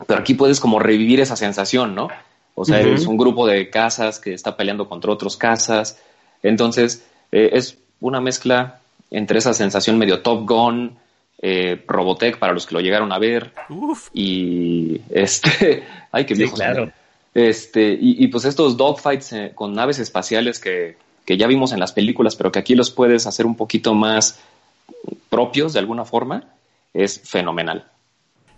Pero 0.06 0.20
aquí 0.20 0.34
puedes 0.34 0.60
como 0.60 0.78
revivir 0.78 1.20
esa 1.20 1.36
sensación, 1.36 1.94
¿no? 1.94 2.08
O 2.54 2.64
sea, 2.64 2.80
uh 2.80 2.82
-huh. 2.82 2.94
es 2.94 3.06
un 3.06 3.16
grupo 3.16 3.46
de 3.46 3.70
casas 3.70 4.20
que 4.20 4.34
está 4.34 4.56
peleando 4.56 4.88
contra 4.88 5.10
otros 5.10 5.36
casas. 5.36 5.98
Entonces, 6.42 7.04
eh, 7.34 7.50
es 7.58 7.78
una 8.00 8.20
mezcla 8.20 8.78
entre 9.10 9.40
esa 9.40 9.52
sensación 9.54 9.98
medio 9.98 10.22
Top 10.22 10.48
Gun, 10.48 10.96
eh, 11.42 11.82
Robotech 11.88 12.38
para 12.38 12.52
los 12.52 12.64
que 12.64 12.74
lo 12.76 12.80
llegaron 12.80 13.12
a 13.12 13.18
ver. 13.18 13.52
Uf. 13.68 14.08
Y 14.12 15.00
este, 15.10 15.82
ay, 16.12 16.26
qué 16.26 16.34
viejo. 16.34 16.52
Sí, 16.52 16.62
claro. 16.62 16.92
Este, 17.34 17.92
y, 17.92 18.22
y, 18.22 18.28
pues 18.28 18.44
estos 18.44 18.76
dogfights 18.76 19.32
eh, 19.32 19.52
con 19.52 19.74
naves 19.74 19.98
espaciales 19.98 20.60
que, 20.60 20.96
que 21.24 21.36
ya 21.36 21.48
vimos 21.48 21.72
en 21.72 21.80
las 21.80 21.90
películas, 21.92 22.36
pero 22.36 22.52
que 22.52 22.60
aquí 22.60 22.76
los 22.76 22.92
puedes 22.92 23.26
hacer 23.26 23.46
un 23.46 23.56
poquito 23.56 23.94
más 23.94 24.38
propios 25.28 25.72
de 25.72 25.80
alguna 25.80 26.04
forma, 26.04 26.44
es 26.92 27.20
fenomenal. 27.28 27.90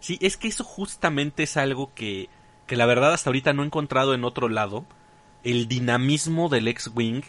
Sí, 0.00 0.18
es 0.20 0.36
que 0.36 0.48
eso 0.48 0.64
justamente 0.64 1.44
es 1.44 1.56
algo 1.56 1.94
que, 1.94 2.28
que 2.66 2.76
la 2.76 2.84
verdad 2.84 3.14
hasta 3.14 3.30
ahorita 3.30 3.54
no 3.54 3.62
he 3.62 3.66
encontrado 3.66 4.12
en 4.12 4.24
otro 4.24 4.50
lado. 4.50 4.84
El 5.42 5.66
dinamismo 5.66 6.50
del 6.50 6.68
X-Wing 6.68 7.22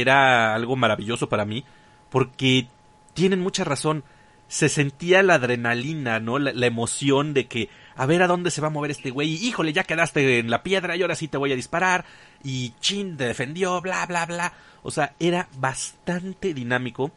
era 0.00 0.54
algo 0.54 0.76
maravilloso 0.76 1.28
para 1.28 1.44
mí, 1.44 1.64
porque 2.10 2.68
tienen 3.14 3.40
mucha 3.40 3.64
razón. 3.64 4.04
Se 4.48 4.68
sentía 4.68 5.22
la 5.22 5.34
adrenalina, 5.34 6.20
¿no? 6.20 6.38
La, 6.38 6.66
emoción 6.66 7.32
de 7.32 7.46
que, 7.46 7.70
a 7.96 8.06
ver 8.06 8.22
a 8.22 8.26
dónde 8.26 8.50
se 8.50 8.60
va 8.60 8.68
a 8.68 8.70
mover 8.70 8.90
este 8.90 9.10
güey, 9.10 9.32
híjole, 9.34 9.72
ya 9.72 9.84
quedaste 9.84 10.38
en 10.38 10.50
la 10.50 10.62
piedra 10.62 10.96
y 10.96 11.02
ahora 11.02 11.14
sí 11.14 11.28
te 11.28 11.38
voy 11.38 11.52
a 11.52 11.56
disparar, 11.56 12.04
y 12.42 12.74
chin, 12.80 13.16
te 13.16 13.24
defendió, 13.24 13.80
bla, 13.80 14.04
bla, 14.06 14.26
bla. 14.26 14.52
O 14.82 14.90
sea, 14.90 15.14
era 15.18 15.48
bastante 15.56 16.52
dinámico, 16.52 17.10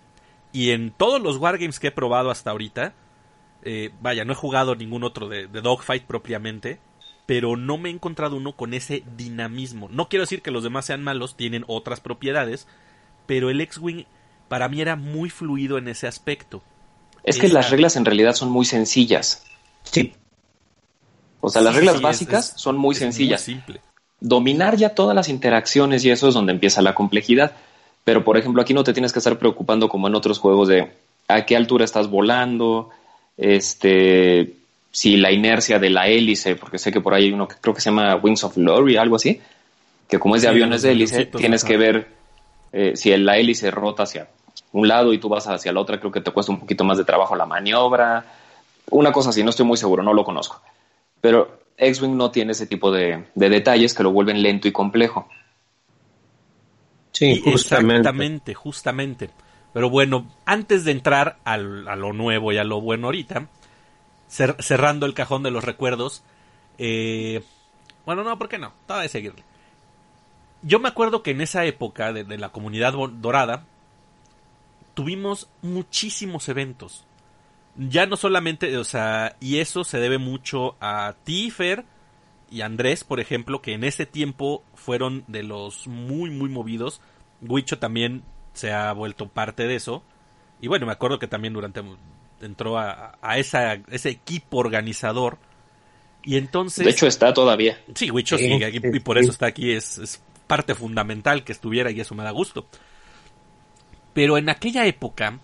y 0.53 0.71
en 0.71 0.91
todos 0.91 1.21
los 1.21 1.37
wargames 1.37 1.79
que 1.79 1.87
he 1.87 1.91
probado 1.91 2.31
hasta 2.31 2.51
ahorita, 2.51 2.93
eh, 3.63 3.91
vaya, 4.01 4.23
no 4.23 4.31
he 4.31 4.35
jugado 4.35 4.75
ningún 4.75 5.03
otro 5.03 5.27
de, 5.27 5.47
de 5.47 5.61
Dogfight 5.61 6.05
propiamente, 6.05 6.79
pero 7.27 7.57
no 7.57 7.77
me 7.77 7.89
he 7.89 7.91
encontrado 7.91 8.37
uno 8.37 8.53
con 8.53 8.73
ese 8.73 9.03
dinamismo. 9.15 9.89
No 9.91 10.09
quiero 10.09 10.23
decir 10.23 10.41
que 10.41 10.49
los 10.49 10.63
demás 10.63 10.85
sean 10.85 11.03
malos, 11.03 11.37
tienen 11.37 11.65
otras 11.67 11.99
propiedades, 11.99 12.67
pero 13.27 13.51
el 13.51 13.61
X-Wing 13.61 14.05
para 14.47 14.69
mí 14.69 14.81
era 14.81 14.95
muy 14.95 15.29
fluido 15.29 15.77
en 15.77 15.89
ese 15.89 16.07
aspecto. 16.07 16.63
Es 17.23 17.37
que 17.37 17.49
las 17.49 17.69
reglas 17.69 17.97
en 17.97 18.05
realidad 18.05 18.33
son 18.33 18.49
muy 18.49 18.65
sencillas. 18.65 19.43
Sí. 19.83 20.13
O 21.41 21.49
sea, 21.49 21.61
las 21.61 21.73
sí, 21.73 21.79
reglas 21.79 21.97
sí, 21.97 22.03
básicas 22.03 22.49
es, 22.49 22.55
es, 22.55 22.61
son 22.61 22.77
muy 22.77 22.95
sencillas. 22.95 23.45
Muy 23.45 23.55
simple. 23.55 23.81
Dominar 24.21 24.77
ya 24.77 24.95
todas 24.95 25.13
las 25.13 25.27
interacciones 25.27 26.05
y 26.05 26.09
eso 26.09 26.29
es 26.29 26.33
donde 26.33 26.53
empieza 26.53 26.81
la 26.81 26.95
complejidad. 26.95 27.51
Pero, 28.05 28.23
por 28.23 28.37
ejemplo, 28.37 28.61
aquí 28.61 28.73
no 28.73 28.85
te 28.85 28.93
tienes 28.93 29.11
que 29.11 29.19
estar 29.19 29.37
preocupando 29.37 29.89
como 29.89 30.07
en 30.07 30.15
otros 30.15 30.39
juegos 30.39 30.69
de 30.69 30.93
a 31.27 31.45
qué 31.45 31.57
altura 31.57 31.83
estás 31.83 32.09
volando, 32.09 32.89
este, 33.35 34.55
si 34.91 35.17
la 35.17 35.31
inercia 35.31 35.79
de 35.79 35.89
la 35.89 36.07
hélice, 36.07 36.55
porque 36.55 36.77
sé 36.77 36.91
que 36.91 37.01
por 37.01 37.13
ahí 37.13 37.25
hay 37.25 37.33
uno 37.33 37.47
que 37.47 37.55
creo 37.61 37.73
que 37.73 37.81
se 37.81 37.89
llama 37.89 38.15
Wings 38.15 38.43
of 38.43 38.55
Glory, 38.55 38.97
algo 38.97 39.15
así, 39.15 39.39
que 40.07 40.19
como 40.19 40.35
es 40.35 40.41
de 40.41 40.47
sí, 40.47 40.51
aviones 40.51 40.81
de 40.81 40.91
hélice, 40.91 41.25
tienes 41.25 41.63
que 41.63 41.77
ver 41.77 42.07
eh, 42.71 42.93
si 42.95 43.15
la 43.17 43.37
hélice 43.37 43.71
rota 43.71 44.03
hacia 44.03 44.27
un 44.71 44.87
lado 44.87 45.13
y 45.13 45.17
tú 45.17 45.29
vas 45.29 45.47
hacia 45.47 45.71
la 45.71 45.81
otra, 45.81 45.99
creo 45.99 46.11
que 46.11 46.21
te 46.21 46.31
cuesta 46.31 46.51
un 46.51 46.59
poquito 46.59 46.83
más 46.83 46.97
de 46.97 47.05
trabajo 47.05 47.35
la 47.35 47.45
maniobra, 47.45 48.25
una 48.89 49.11
cosa 49.11 49.29
así, 49.29 49.43
no 49.43 49.49
estoy 49.49 49.65
muy 49.65 49.77
seguro, 49.77 50.03
no 50.03 50.13
lo 50.13 50.23
conozco. 50.23 50.61
Pero 51.19 51.59
X-Wing 51.77 52.15
no 52.15 52.31
tiene 52.31 52.53
ese 52.53 52.67
tipo 52.67 52.91
de, 52.91 53.25
de, 53.35 53.49
detalles 53.49 53.93
que 53.93 54.03
lo 54.03 54.11
vuelven 54.11 54.41
lento 54.41 54.67
y 54.67 54.71
complejo. 54.71 55.27
Sí, 57.11 57.41
justamente. 57.43 57.97
Exactamente, 57.97 58.53
justamente. 58.53 59.29
Pero 59.73 59.89
bueno, 59.89 60.31
antes 60.45 60.85
de 60.85 60.91
entrar 60.91 61.37
al, 61.43 61.87
a 61.87 61.95
lo 61.95 62.13
nuevo 62.13 62.51
y 62.51 62.57
a 62.57 62.63
lo 62.63 62.81
bueno 62.81 63.07
ahorita, 63.07 63.47
cer 64.27 64.55
cerrando 64.59 65.05
el 65.05 65.13
cajón 65.13 65.43
de 65.43 65.51
los 65.51 65.63
recuerdos, 65.63 66.23
eh, 66.77 67.43
bueno, 68.05 68.23
no, 68.23 68.37
¿por 68.37 68.49
qué 68.49 68.57
no? 68.57 68.73
Todavía 68.85 69.03
de 69.03 69.09
seguirle. 69.09 69.43
Yo 70.61 70.79
me 70.79 70.87
acuerdo 70.87 71.23
que 71.23 71.31
en 71.31 71.41
esa 71.41 71.65
época 71.65 72.13
de, 72.13 72.23
de 72.23 72.37
la 72.37 72.49
comunidad 72.49 72.93
dorada, 72.93 73.65
tuvimos 74.93 75.47
muchísimos 75.61 76.49
eventos. 76.49 77.05
Ya 77.75 78.07
no 78.07 78.17
solamente, 78.17 78.75
o 78.77 78.83
sea, 78.83 79.35
y 79.39 79.59
eso 79.59 79.83
se 79.83 79.99
debe 79.99 80.17
mucho 80.17 80.75
a 80.79 81.13
Tifer 81.23 81.85
y 82.49 82.61
Andrés, 82.61 83.03
por 83.03 83.19
ejemplo, 83.19 83.61
que 83.61 83.73
en 83.73 83.83
ese 83.83 84.05
tiempo 84.05 84.63
fueron 84.73 85.23
de 85.27 85.43
los 85.43 85.85
muy, 85.85 86.31
muy 86.31 86.49
movidos. 86.49 87.01
Huicho 87.41 87.77
también 87.77 88.23
se 88.53 88.73
ha 88.73 88.91
vuelto 88.93 89.27
parte 89.27 89.67
de 89.67 89.75
eso. 89.75 90.01
Y 90.61 90.67
bueno, 90.67 90.85
me 90.85 90.93
acuerdo 90.93 91.19
que 91.19 91.27
también 91.27 91.53
durante 91.53 91.83
entró 92.41 92.77
a, 92.77 93.17
a 93.21 93.37
esa, 93.37 93.73
ese 93.89 94.09
equipo 94.09 94.57
organizador. 94.57 95.37
Y 96.23 96.37
entonces. 96.37 96.85
De 96.85 96.91
hecho, 96.91 97.07
está 97.07 97.33
todavía. 97.33 97.79
Sí, 97.95 98.11
Huicho 98.11 98.37
sí, 98.37 98.45
sigue 98.45 98.71
y 98.73 98.99
por 98.99 99.17
eso 99.17 99.31
está 99.31 99.47
aquí. 99.47 99.71
Es, 99.71 99.97
es 99.97 100.21
parte 100.45 100.75
fundamental 100.75 101.43
que 101.43 101.51
estuviera 101.51 101.91
y 101.91 101.99
eso 101.99 102.15
me 102.15 102.23
da 102.23 102.31
gusto. 102.31 102.67
Pero 104.13 104.37
en 104.37 104.49
aquella 104.49 104.85
época, 104.85 105.39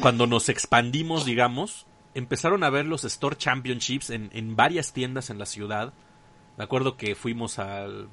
cuando 0.00 0.26
nos 0.26 0.48
expandimos, 0.48 1.24
digamos, 1.24 1.86
empezaron 2.14 2.64
a 2.64 2.70
ver 2.70 2.86
los 2.86 3.04
Store 3.04 3.36
Championships 3.36 4.10
en, 4.10 4.30
en 4.32 4.56
varias 4.56 4.92
tiendas 4.92 5.30
en 5.30 5.38
la 5.38 5.46
ciudad. 5.46 5.92
Me 6.58 6.64
acuerdo 6.64 6.96
que 6.96 7.14
fuimos 7.14 7.58
al, 7.58 8.08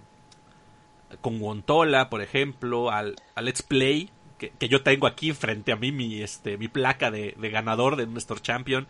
con 1.21 1.41
Wontola, 1.41 2.09
por 2.09 2.21
ejemplo, 2.21 2.91
al, 2.91 3.15
al 3.35 3.45
Let's 3.45 3.63
Play, 3.63 4.11
que, 4.37 4.51
yo 4.67 4.83
tengo 4.83 5.07
aquí 5.07 5.33
frente 5.33 5.71
a 5.71 5.75
mí 5.75 5.91
mi, 5.91 6.21
este, 6.21 6.57
mi 6.57 6.67
placa 6.67 7.11
de, 7.11 7.35
de 7.37 7.49
ganador 7.49 7.95
de 7.95 8.07
Store 8.19 8.41
Champion, 8.41 8.87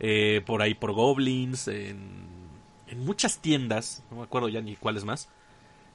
eh, 0.00 0.42
por 0.46 0.62
ahí 0.62 0.74
por 0.74 0.92
Goblins, 0.92 1.68
en, 1.68 2.26
muchas 2.96 3.38
tiendas, 3.38 4.02
no 4.10 4.18
me 4.18 4.22
acuerdo 4.22 4.48
ya 4.48 4.62
ni 4.62 4.74
cuáles 4.74 5.04
más, 5.04 5.28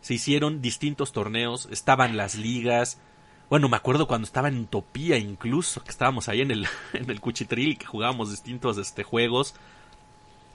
se 0.01 0.13
hicieron 0.13 0.61
distintos 0.61 1.11
torneos, 1.11 1.67
estaban 1.71 2.17
las 2.17 2.35
ligas, 2.35 2.99
bueno, 3.49 3.67
me 3.67 3.77
acuerdo 3.77 4.07
cuando 4.07 4.25
estaba 4.25 4.47
en 4.47 4.59
Utopía 4.59 5.17
incluso, 5.17 5.83
que 5.83 5.89
estábamos 5.89 6.29
ahí 6.29 6.41
en 6.41 6.51
el, 6.51 6.67
en 6.93 7.09
el 7.09 7.19
Cuchitril, 7.19 7.77
que 7.77 7.85
jugábamos 7.85 8.29
distintos 8.29 8.77
este, 8.77 9.03
juegos, 9.03 9.55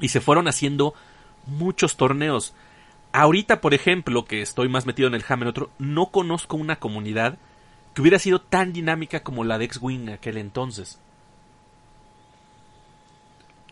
y 0.01 0.09
se 0.09 0.21
fueron 0.21 0.47
haciendo 0.47 0.95
muchos 1.47 1.97
torneos. 1.97 2.55
Ahorita, 3.13 3.61
por 3.61 3.75
ejemplo, 3.75 4.27
que 4.27 4.43
estoy 4.43 4.69
más 4.69 4.87
metido 4.87 5.09
en 5.09 5.15
el 5.15 5.25
Hammer 5.29 5.49
otro, 5.49 5.71
no 5.79 6.07
conozco 6.07 6.57
una 6.57 6.77
comunidad 6.77 7.39
que 7.99 8.03
hubiera 8.03 8.21
sido 8.21 8.41
tan 8.41 8.73
dinámica 8.73 9.25
como 9.25 9.43
la 9.43 9.59
de 9.59 9.65
X-Wing 9.65 10.11
aquel 10.11 10.37
entonces. 10.37 11.01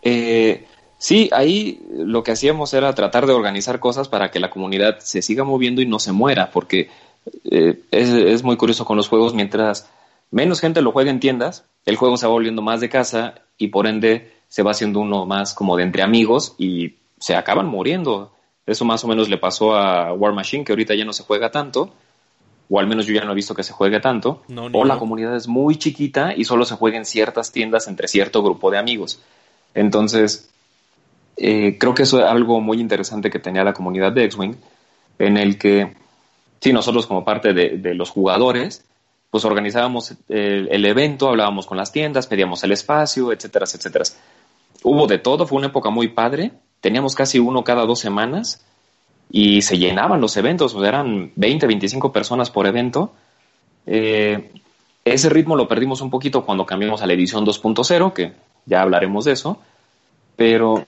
Eh, 0.03 0.66
sí, 0.99 1.31
ahí 1.33 1.81
lo 1.93 2.24
que 2.24 2.33
hacíamos 2.33 2.74
era 2.74 2.93
tratar 2.93 3.27
de 3.27 3.33
organizar 3.33 3.79
cosas 3.79 4.09
para 4.09 4.33
que 4.33 4.41
la 4.41 4.51
comunidad 4.51 4.99
se 4.99 5.22
siga 5.22 5.45
moviendo 5.45 5.81
y 5.81 5.87
no 5.87 6.01
se 6.01 6.11
muera, 6.11 6.51
porque 6.51 6.91
eh, 7.53 7.79
es, 7.93 8.09
es, 8.09 8.43
muy 8.43 8.57
curioso 8.57 8.85
con 8.85 8.97
los 8.97 9.09
juegos, 9.09 9.33
mientras 9.33 9.89
menos 10.33 10.61
gente 10.61 10.83
lo 10.83 10.91
juega 10.91 11.12
en 11.12 11.20
tiendas, 11.20 11.64
el 11.85 11.95
juego 11.95 12.16
se 12.16 12.27
va 12.27 12.33
volviendo 12.33 12.62
más 12.62 12.81
de 12.81 12.89
casa 12.89 13.43
y 13.57 13.68
por 13.68 13.87
ende 13.87 14.33
se 14.49 14.64
va 14.64 14.72
haciendo 14.72 14.99
uno 14.99 15.24
más 15.24 15.55
como 15.55 15.77
de 15.77 15.85
entre 15.85 16.03
amigos 16.03 16.57
y 16.59 16.97
se 17.20 17.37
acaban 17.37 17.66
muriendo. 17.66 18.33
Eso 18.66 18.85
más 18.85 19.05
o 19.05 19.07
menos 19.07 19.29
le 19.29 19.39
pasó 19.39 19.77
a 19.77 20.12
War 20.12 20.33
Machine, 20.33 20.64
que 20.64 20.72
ahorita 20.72 20.97
ya 20.97 21.05
no 21.05 21.12
se 21.12 21.22
juega 21.22 21.53
tanto, 21.53 21.95
o 22.69 22.81
al 22.81 22.87
menos 22.87 23.07
yo 23.07 23.14
ya 23.14 23.25
no 23.25 23.33
he 23.33 23.35
visto 23.35 23.55
que 23.55 23.62
se 23.62 23.73
juegue 23.73 24.01
tanto, 24.01 24.43
No, 24.49 24.67
o 24.73 24.85
la 24.85 24.99
comunidad 24.99 25.37
es 25.37 25.47
muy 25.49 25.77
chiquita 25.77 26.35
y 26.37 26.45
solo 26.45 26.64
se 26.64 26.75
juega 26.75 26.97
en 26.97 27.05
ciertas 27.05 27.53
tiendas 27.53 27.87
entre 27.89 28.09
cierto 28.09 28.43
grupo 28.43 28.71
de 28.71 28.79
amigos. 28.79 29.21
Entonces, 29.75 30.51
eh, 31.37 31.77
creo 31.79 31.95
que 31.95 32.03
eso 32.03 32.19
es 32.19 32.25
algo 32.25 32.61
muy 32.61 32.81
interesante 32.81 33.31
que 33.31 33.39
tenía 33.39 33.62
la 33.62 33.73
comunidad 33.73 34.12
de 34.12 34.25
X-Wing, 34.25 34.57
en 35.19 35.37
el 35.37 35.59
que, 35.59 35.95
sí, 36.61 36.73
nosotros 36.73 37.07
como 37.07 37.25
parte 37.25 37.53
de, 37.53 37.79
de 37.79 37.95
los 37.95 38.11
jugadores, 38.11 38.85
pues 39.31 39.45
organizábamos 39.45 40.14
el, 40.29 40.69
el 40.71 40.85
evento, 40.87 41.29
hablábamos 41.29 41.67
con 41.67 41.77
las 41.77 41.93
tiendas, 41.93 42.27
pedíamos 42.27 42.64
el 42.64 42.73
espacio, 42.73 43.33
etcétera, 43.33 43.67
etcétera. 43.67 44.05
Hubo 44.83 45.07
de 45.07 45.19
todo, 45.19 45.47
fue 45.47 45.59
una 45.59 45.69
época 45.69 45.91
muy 45.91 46.09
padre, 46.09 46.53
teníamos 46.81 47.14
casi 47.14 47.39
uno 47.39 47.64
cada 47.64 47.85
dos 47.85 48.01
semanas 48.01 48.64
y 49.31 49.62
se 49.62 49.79
llenaban 49.79 50.20
los 50.20 50.37
eventos, 50.37 50.74
o 50.74 50.81
sea, 50.81 50.89
eran 50.89 51.33
20, 51.37 51.66
25 51.66 52.12
personas 52.12 52.51
por 52.51 52.66
evento. 52.66 53.12
Eh, 53.87 54.51
ese 55.05 55.29
ritmo 55.29 55.57
lo 55.57 55.68
perdimos 55.68 56.01
un 56.01 56.11
poquito 56.11 56.45
cuando 56.45 56.66
cambiamos 56.66 57.03
a 57.03 57.07
la 57.07 57.12
edición 57.12 57.45
2.0, 57.45 58.12
que 58.12 58.33
ya 58.66 58.83
hablaremos 58.83 59.24
de 59.24 59.33
eso, 59.33 59.59
pero 60.37 60.87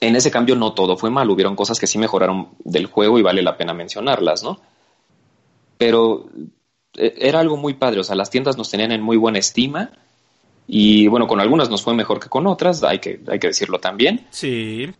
en 0.00 0.16
ese 0.16 0.30
cambio 0.30 0.56
no 0.56 0.72
todo 0.72 0.96
fue 0.96 1.10
mal, 1.10 1.30
hubieron 1.30 1.56
cosas 1.56 1.78
que 1.78 1.86
sí 1.86 1.98
mejoraron 1.98 2.48
del 2.64 2.86
juego 2.86 3.18
y 3.18 3.22
vale 3.22 3.42
la 3.42 3.56
pena 3.56 3.74
mencionarlas, 3.74 4.42
¿no? 4.42 4.60
Pero 5.78 6.26
eh, 6.96 7.14
era 7.18 7.40
algo 7.40 7.56
muy 7.56 7.74
padre, 7.74 8.00
o 8.00 8.04
sea, 8.04 8.16
las 8.16 8.30
tiendas 8.30 8.56
nos 8.56 8.70
tenían 8.70 8.92
en 8.92 9.02
muy 9.02 9.16
buena 9.16 9.38
estima 9.38 9.90
y 10.66 11.06
bueno, 11.08 11.26
con 11.26 11.40
algunas 11.40 11.68
nos 11.68 11.82
fue 11.82 11.94
mejor 11.94 12.20
que 12.20 12.28
con 12.28 12.46
otras, 12.46 12.82
hay 12.84 12.98
que, 12.98 13.20
hay 13.28 13.38
que 13.38 13.48
decirlo 13.48 13.80
también, 13.80 14.26
Sí. 14.30 14.92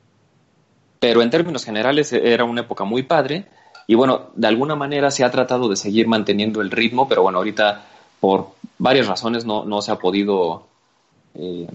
Pero 1.00 1.22
en 1.22 1.30
términos 1.30 1.64
generales 1.64 2.12
eh, 2.12 2.20
era 2.22 2.44
una 2.44 2.62
época 2.62 2.84
muy 2.84 3.02
padre 3.02 3.46
y 3.86 3.94
bueno, 3.94 4.30
de 4.34 4.46
alguna 4.46 4.74
manera 4.74 5.10
se 5.10 5.24
ha 5.24 5.30
tratado 5.30 5.68
de 5.68 5.76
seguir 5.76 6.06
manteniendo 6.06 6.60
el 6.60 6.70
ritmo, 6.70 7.08
pero 7.08 7.22
bueno, 7.22 7.38
ahorita 7.38 7.84
por 8.20 8.48
varias 8.78 9.06
razones 9.06 9.44
no, 9.44 9.64
no 9.64 9.82
se 9.82 9.92
ha 9.92 9.96
podido 9.96 10.66
eh, 11.34 11.66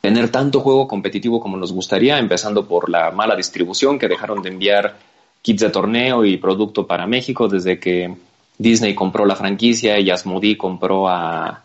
tener 0.00 0.28
tanto 0.28 0.60
juego 0.60 0.86
competitivo 0.86 1.40
como 1.40 1.56
nos 1.56 1.72
gustaría, 1.72 2.18
empezando 2.18 2.66
por 2.68 2.90
la 2.90 3.10
mala 3.10 3.34
distribución 3.34 3.98
que 3.98 4.08
dejaron 4.08 4.42
de 4.42 4.50
enviar 4.50 4.98
kits 5.40 5.62
de 5.62 5.70
torneo 5.70 6.24
y 6.24 6.36
producto 6.36 6.86
para 6.86 7.06
México 7.06 7.48
desde 7.48 7.80
que 7.80 8.14
Disney 8.58 8.94
compró 8.94 9.24
la 9.24 9.36
franquicia 9.36 9.98
y 9.98 10.10
Asmodee 10.10 10.58
compró 10.58 11.08
a 11.08 11.64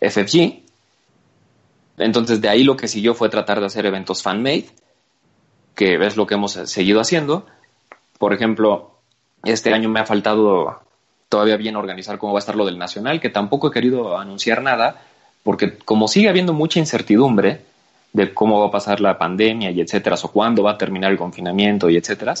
FFG. 0.00 0.62
Entonces 1.98 2.40
de 2.40 2.48
ahí 2.48 2.64
lo 2.64 2.76
que 2.76 2.86
siguió 2.86 3.14
fue 3.14 3.28
tratar 3.28 3.60
de 3.60 3.66
hacer 3.66 3.86
eventos 3.86 4.22
fan-made, 4.22 4.66
que 5.78 5.94
es 6.04 6.16
lo 6.16 6.26
que 6.26 6.34
hemos 6.34 6.54
seguido 6.64 7.00
haciendo. 7.00 7.46
Por 8.18 8.34
ejemplo, 8.34 8.98
este 9.44 9.72
año 9.72 9.88
me 9.88 10.00
ha 10.00 10.06
faltado 10.06 10.80
todavía 11.28 11.56
bien 11.56 11.76
organizar 11.76 12.18
cómo 12.18 12.32
va 12.32 12.38
a 12.38 12.40
estar 12.40 12.56
lo 12.56 12.66
del 12.66 12.78
Nacional, 12.78 13.20
que 13.20 13.30
tampoco 13.30 13.68
he 13.68 13.70
querido 13.70 14.18
anunciar 14.18 14.60
nada, 14.60 15.00
porque 15.44 15.78
como 15.78 16.08
sigue 16.08 16.28
habiendo 16.28 16.52
mucha 16.52 16.80
incertidumbre 16.80 17.60
de 18.12 18.34
cómo 18.34 18.58
va 18.58 18.66
a 18.66 18.70
pasar 18.72 18.98
la 18.98 19.18
pandemia 19.18 19.70
y 19.70 19.80
etcétera, 19.80 20.16
o 20.20 20.28
cuándo 20.32 20.64
va 20.64 20.72
a 20.72 20.78
terminar 20.78 21.12
el 21.12 21.16
confinamiento 21.16 21.88
y 21.88 21.96
etcétera, 21.96 22.34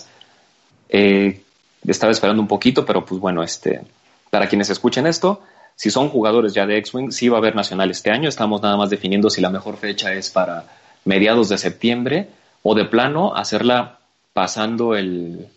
eh, 0.88 1.40
estaba 1.86 2.10
esperando 2.10 2.42
un 2.42 2.48
poquito, 2.48 2.84
pero 2.84 3.04
pues 3.04 3.20
bueno, 3.20 3.44
este, 3.44 3.82
para 4.30 4.48
quienes 4.48 4.68
escuchen 4.70 5.06
esto, 5.06 5.42
si 5.76 5.90
son 5.90 6.08
jugadores 6.08 6.54
ya 6.54 6.66
de 6.66 6.76
X-Wing, 6.78 7.12
sí 7.12 7.28
va 7.28 7.36
a 7.36 7.38
haber 7.38 7.54
Nacional 7.54 7.88
este 7.92 8.10
año, 8.10 8.28
estamos 8.28 8.62
nada 8.62 8.76
más 8.76 8.90
definiendo 8.90 9.30
si 9.30 9.40
la 9.40 9.50
mejor 9.50 9.76
fecha 9.76 10.12
es 10.12 10.28
para 10.28 10.64
mediados 11.04 11.48
de 11.50 11.58
septiembre 11.58 12.30
o 12.62 12.74
de 12.74 12.84
plano 12.84 13.34
hacerla 13.34 13.98
pasando 14.32 14.94
el, 14.94 15.48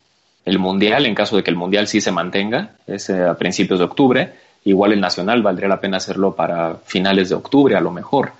el 0.45 0.59
Mundial, 0.59 1.05
en 1.05 1.15
caso 1.15 1.35
de 1.35 1.43
que 1.43 1.51
el 1.51 1.55
Mundial 1.55 1.87
sí 1.87 2.01
se 2.01 2.11
mantenga, 2.11 2.71
es 2.87 3.09
eh, 3.09 3.23
a 3.23 3.35
principios 3.35 3.79
de 3.79 3.85
octubre. 3.85 4.33
Igual 4.63 4.93
el 4.93 5.01
Nacional 5.01 5.41
valdría 5.41 5.67
la 5.67 5.79
pena 5.79 5.97
hacerlo 5.97 6.35
para 6.35 6.75
finales 6.85 7.29
de 7.29 7.35
octubre, 7.35 7.75
a 7.75 7.81
lo 7.81 7.91
mejor, 7.91 8.31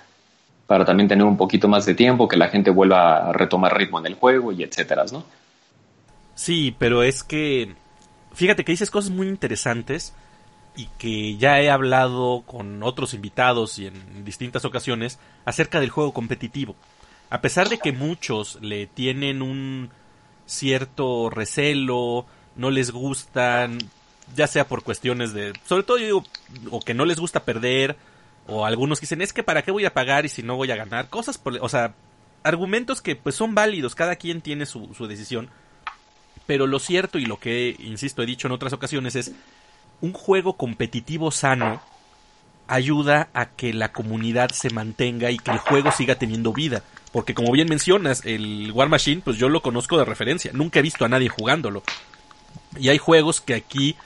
para 0.66 0.84
también 0.84 1.08
tener 1.08 1.24
un 1.24 1.36
poquito 1.36 1.68
más 1.68 1.84
de 1.84 1.94
tiempo, 1.94 2.28
que 2.28 2.36
la 2.36 2.48
gente 2.48 2.70
vuelva 2.70 3.28
a 3.28 3.32
retomar 3.32 3.76
ritmo 3.76 3.98
en 3.98 4.06
el 4.06 4.14
juego 4.14 4.52
y 4.52 4.62
etcétera, 4.62 5.04
¿no? 5.12 5.24
Sí, 6.34 6.74
pero 6.78 7.02
es 7.02 7.22
que 7.22 7.74
fíjate 8.32 8.64
que 8.64 8.72
dices 8.72 8.90
cosas 8.90 9.10
muy 9.10 9.28
interesantes 9.28 10.14
y 10.76 10.88
que 10.98 11.36
ya 11.36 11.60
he 11.60 11.70
hablado 11.70 12.42
con 12.46 12.82
otros 12.82 13.14
invitados 13.14 13.78
y 13.78 13.86
en 13.86 14.24
distintas 14.24 14.64
ocasiones 14.64 15.18
acerca 15.44 15.80
del 15.80 15.90
juego 15.90 16.12
competitivo. 16.12 16.74
A 17.32 17.40
pesar 17.40 17.70
de 17.70 17.78
que 17.78 17.92
muchos 17.92 18.58
le 18.60 18.86
tienen 18.86 19.40
un 19.40 19.88
cierto 20.44 21.30
recelo, 21.30 22.26
no 22.56 22.70
les 22.70 22.90
gustan, 22.90 23.78
ya 24.36 24.46
sea 24.46 24.68
por 24.68 24.82
cuestiones 24.82 25.32
de, 25.32 25.54
sobre 25.64 25.82
todo 25.82 25.96
yo 25.96 26.04
digo, 26.04 26.24
o 26.70 26.80
que 26.80 26.92
no 26.92 27.06
les 27.06 27.18
gusta 27.18 27.46
perder, 27.46 27.96
o 28.46 28.66
algunos 28.66 29.00
dicen, 29.00 29.22
es 29.22 29.32
que 29.32 29.42
para 29.42 29.62
qué 29.62 29.70
voy 29.70 29.86
a 29.86 29.94
pagar 29.94 30.26
y 30.26 30.28
si 30.28 30.42
no 30.42 30.56
voy 30.56 30.72
a 30.72 30.76
ganar, 30.76 31.08
cosas 31.08 31.38
por, 31.38 31.56
o 31.62 31.70
sea, 31.70 31.94
argumentos 32.42 33.00
que 33.00 33.16
pues 33.16 33.34
son 33.34 33.54
válidos, 33.54 33.94
cada 33.94 34.16
quien 34.16 34.42
tiene 34.42 34.66
su, 34.66 34.92
su 34.92 35.06
decisión, 35.06 35.48
pero 36.46 36.66
lo 36.66 36.78
cierto 36.80 37.18
y 37.18 37.24
lo 37.24 37.40
que, 37.40 37.74
insisto, 37.78 38.22
he 38.22 38.26
dicho 38.26 38.46
en 38.46 38.52
otras 38.52 38.74
ocasiones 38.74 39.16
es, 39.16 39.32
un 40.02 40.12
juego 40.12 40.58
competitivo 40.58 41.30
sano 41.30 41.80
ayuda 42.68 43.30
a 43.32 43.46
que 43.46 43.72
la 43.72 43.90
comunidad 43.90 44.50
se 44.50 44.68
mantenga 44.68 45.30
y 45.30 45.38
que 45.38 45.50
el 45.50 45.58
juego 45.58 45.92
siga 45.92 46.16
teniendo 46.16 46.52
vida. 46.52 46.82
Porque 47.12 47.34
como 47.34 47.52
bien 47.52 47.68
mencionas, 47.68 48.24
el 48.24 48.72
War 48.72 48.88
Machine, 48.88 49.20
pues 49.22 49.36
yo 49.36 49.48
lo 49.48 49.62
conozco 49.62 49.98
de 49.98 50.04
referencia. 50.04 50.50
Nunca 50.54 50.78
he 50.78 50.82
visto 50.82 51.04
a 51.04 51.08
nadie 51.08 51.28
jugándolo. 51.28 51.82
Y 52.78 52.88
hay 52.88 52.98
juegos 52.98 53.40
que 53.40 53.54
aquí, 53.54 53.96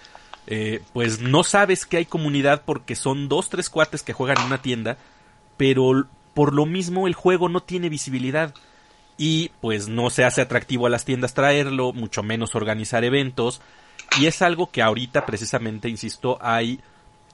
eh, 0.49 0.83
pues 0.93 1.21
no 1.21 1.45
sabes 1.45 1.87
que 1.87 1.99
hay 1.99 2.05
comunidad 2.05 2.63
porque 2.67 2.97
son 2.97 3.29
dos, 3.29 3.49
tres 3.49 3.71
cuates 3.71 4.03
que 4.03 4.13
juegan 4.13 4.39
en 4.39 4.47
una 4.47 4.63
tienda, 4.63 4.99
pero 5.57 6.07
por 6.35 6.53
lo 6.53 6.67
mismo 6.67 7.07
el 7.07 7.15
juego 7.15 7.49
no 7.49 7.63
tiene 7.63 7.89
visibilidad. 7.89 8.55
Y 9.19 9.53
pues 9.61 9.89
no 9.89 10.11
se 10.11 10.25
hace 10.25 10.43
atractivo 10.43 10.87
a 10.87 10.91
las 10.91 11.05
tiendas 11.05 11.33
traerlo, 11.33 11.93
mucho 11.93 12.23
menos 12.23 12.55
organizar 12.55 13.05
eventos. 13.05 13.63
Y 14.21 14.27
es 14.27 14.43
algo 14.43 14.71
que 14.71 14.83
ahorita 14.83 15.25
precisamente, 15.27 15.89
insisto, 15.89 16.39
hay 16.41 16.81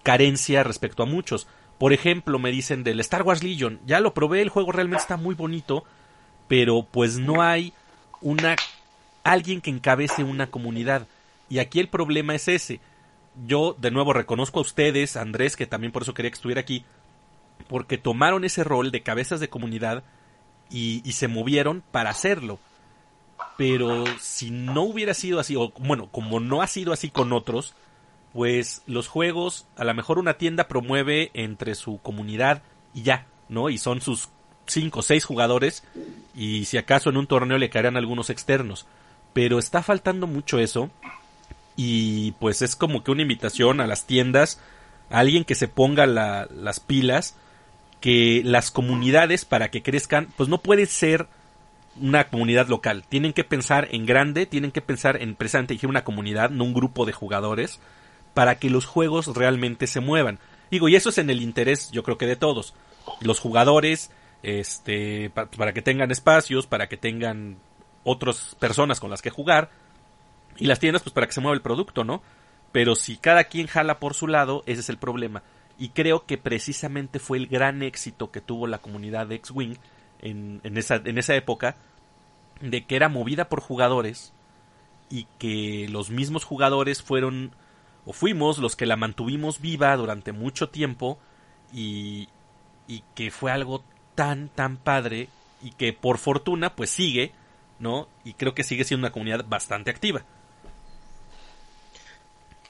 carencia 0.03 0.63
respecto 0.63 1.03
a 1.03 1.07
muchos. 1.07 1.47
Por 1.83 1.93
ejemplo, 1.93 2.39
me 2.39 2.53
dicen 2.53 2.85
del 2.85 3.01
Star 3.01 3.25
Wars 3.25 3.43
Legion, 3.43 3.81
ya 3.85 3.99
lo 3.99 4.15
probé, 4.15 4.41
el 4.41 4.51
juego 4.51 4.71
realmente 4.71 5.03
está 5.03 5.17
muy 5.17 5.35
bonito, 5.35 5.83
pero 6.47 6.87
pues 6.89 7.19
no 7.19 7.43
hay 7.43 7.73
una 8.21 8.55
alguien 9.25 9.61
que 9.61 9.71
encabece 9.71 10.23
una 10.23 10.47
comunidad. 10.47 11.09
Y 11.49 11.59
aquí 11.59 11.81
el 11.81 11.89
problema 11.89 12.37
es 12.37 12.47
ese. 12.47 12.79
Yo 13.49 13.75
de 13.81 13.91
nuevo 13.91 14.13
reconozco 14.13 14.61
a 14.61 14.63
ustedes, 14.63 15.17
Andrés, 15.17 15.57
que 15.57 15.67
también 15.67 15.91
por 15.91 16.03
eso 16.03 16.15
quería 16.15 16.31
que 16.31 16.37
estuviera 16.37 16.61
aquí, 16.61 16.85
porque 17.67 17.99
tomaron 17.99 18.45
ese 18.45 18.63
rol 18.63 18.93
de 18.93 19.03
cabezas 19.03 19.41
de 19.41 19.49
comunidad 19.49 20.05
y, 20.71 21.03
y 21.05 21.15
se 21.15 21.27
movieron 21.27 21.83
para 21.91 22.11
hacerlo. 22.11 22.61
Pero 23.59 24.05
si 24.21 24.53
no 24.53 24.83
hubiera 24.83 25.15
sido 25.15 25.41
así, 25.41 25.57
o 25.57 25.73
bueno, 25.81 26.11
como 26.13 26.39
no 26.39 26.63
ha 26.63 26.69
sido 26.69 26.93
así 26.93 27.11
con 27.11 27.33
otros, 27.33 27.75
pues 28.33 28.83
los 28.87 29.09
juegos, 29.09 29.67
a 29.77 29.85
lo 29.85 29.95
mejor 29.95 30.19
una 30.19 30.35
tienda 30.35 30.69
promueve 30.69 31.31
entre 31.35 31.75
su 31.75 31.99
comunidad 32.01 32.63
y 32.95 33.03
ya, 33.03 33.27
¿no? 33.49 33.69
Y 33.69 33.79
son 33.79 34.01
sus 34.01 34.29
cinco 34.67 35.01
o 35.01 35.03
seis 35.03 35.25
jugadores 35.25 35.85
y 36.35 36.65
si 36.67 36.79
acaso 36.79 37.11
en 37.11 37.17
un 37.17 37.27
torneo 37.27 37.59
le 37.59 37.71
caerán 37.71 37.97
algunos 37.97 38.31
externos. 38.31 38.87
Pero 39.33 39.59
está 39.59 39.83
faltando 39.83 40.27
mucho 40.27 40.59
eso 40.59 40.91
y 41.77 42.33
pues 42.33 42.63
es 42.63 42.77
como 42.77 43.03
que 43.03 43.11
una 43.11 43.23
invitación 43.23 43.81
a 43.81 43.87
las 43.87 44.07
tiendas, 44.07 44.61
a 45.11 45.19
alguien 45.21 45.45
que 45.45 45.55
se 45.55 45.69
ponga 45.69 46.07
la- 46.07 46.49
las 46.55 46.81
pilas, 46.81 47.37
que 48.01 48.43
las 48.45 48.71
comunidades 48.71 49.45
para 49.45 49.71
que 49.71 49.83
crezcan, 49.83 50.29
pues 50.37 50.49
no 50.49 50.59
puede 50.59 50.87
ser 50.87 51.27
una 52.01 52.29
comunidad 52.29 52.69
local. 52.69 53.05
Tienen 53.09 53.33
que 53.33 53.45
pensar 53.45 53.89
en 53.93 54.07
grande, 54.07 54.47
tienen 54.47 54.71
que 54.73 54.81
pensar 54.81 55.21
en 55.21 55.35
precisamente 55.35 55.87
una 55.87 56.05
comunidad, 56.05 56.51
no 56.51 56.65
un 56.65 56.75
grupo 56.75 57.05
de 57.05 57.13
jugadores, 57.13 57.81
para 58.35 58.57
que 58.57 58.71
los 58.71 58.87
juegos 58.87 59.27
realmente 59.29 59.87
se 59.87 60.01
muevan. 60.01 60.39
Digo, 60.71 60.89
y 60.89 60.97
eso 60.97 61.11
es 61.11 61.19
en 61.19 61.31
el 61.31 61.43
interés, 61.43 61.91
yo 61.91 62.03
creo 62.03 62.19
que 62.19 62.27
de 62.27 62.37
todos. 62.37 62.75
Los 63.21 63.41
jugadores, 63.41 64.11
este, 64.43 65.31
pa- 65.31 65.51
para 65.51 65.73
que 65.73 65.83
tengan 65.83 66.11
espacios, 66.11 66.67
para 66.67 66.89
que 66.89 66.97
tengan 66.97 67.59
otras 68.05 68.57
personas 68.59 69.01
con 69.01 69.11
las 69.11 69.23
que 69.23 69.31
jugar, 69.31 69.71
y 70.57 70.67
las 70.67 70.81
tiendas, 70.81 71.03
pues 71.03 71.13
para 71.13 71.27
que 71.27 71.33
se 71.33 71.41
mueva 71.41 71.55
el 71.55 71.63
producto, 71.63 72.05
¿no? 72.05 72.23
Pero 72.73 72.95
si 72.95 73.17
cada 73.17 73.45
quien 73.45 73.67
jala 73.67 73.99
por 73.99 74.15
su 74.15 74.27
lado, 74.29 74.63
ese 74.67 74.81
es 74.81 74.89
el 74.89 74.99
problema. 74.99 75.43
Y 75.79 75.91
creo 75.91 76.27
que 76.27 76.39
precisamente 76.39 77.19
fue 77.19 77.39
el 77.39 77.47
gran 77.47 77.83
éxito 77.83 78.31
que 78.31 78.41
tuvo 78.41 78.67
la 78.67 78.79
comunidad 78.79 79.27
de 79.27 79.37
X-Wing 79.37 79.77
en 80.21 80.79
esa 80.79 81.35
época, 81.35 81.77
de 82.61 82.85
que 82.87 82.97
era 82.97 83.09
movida 83.09 83.49
por 83.49 83.61
jugadores 83.61 84.33
y 85.11 85.27
que 85.39 85.89
los 85.91 86.11
mismos 86.11 86.45
jugadores 86.45 87.03
fueron 87.03 87.55
o 88.07 88.13
fuimos 88.13 88.59
los 88.59 88.77
que 88.77 88.87
la 88.87 88.97
mantuvimos 88.97 89.61
viva 89.61 89.97
durante 89.97 90.33
mucho 90.33 90.69
tiempo 90.71 91.19
y, 91.73 92.29
y 92.89 93.03
que 93.15 93.31
fue 93.31 93.53
algo 93.53 93.85
tan, 94.15 94.49
tan 94.49 94.77
padre 94.77 95.29
y 95.63 95.71
que 95.73 95.93
por 95.93 96.19
fortuna 96.19 96.75
pues 96.75 96.91
sigue, 96.91 97.33
¿no? 97.79 98.09
Y 98.25 98.35
creo 98.35 98.55
que 98.55 98.65
sigue 98.65 98.85
siendo 98.85 99.07
una 99.07 99.13
comunidad 99.13 99.45
bastante 99.49 99.91
activa. 99.91 100.23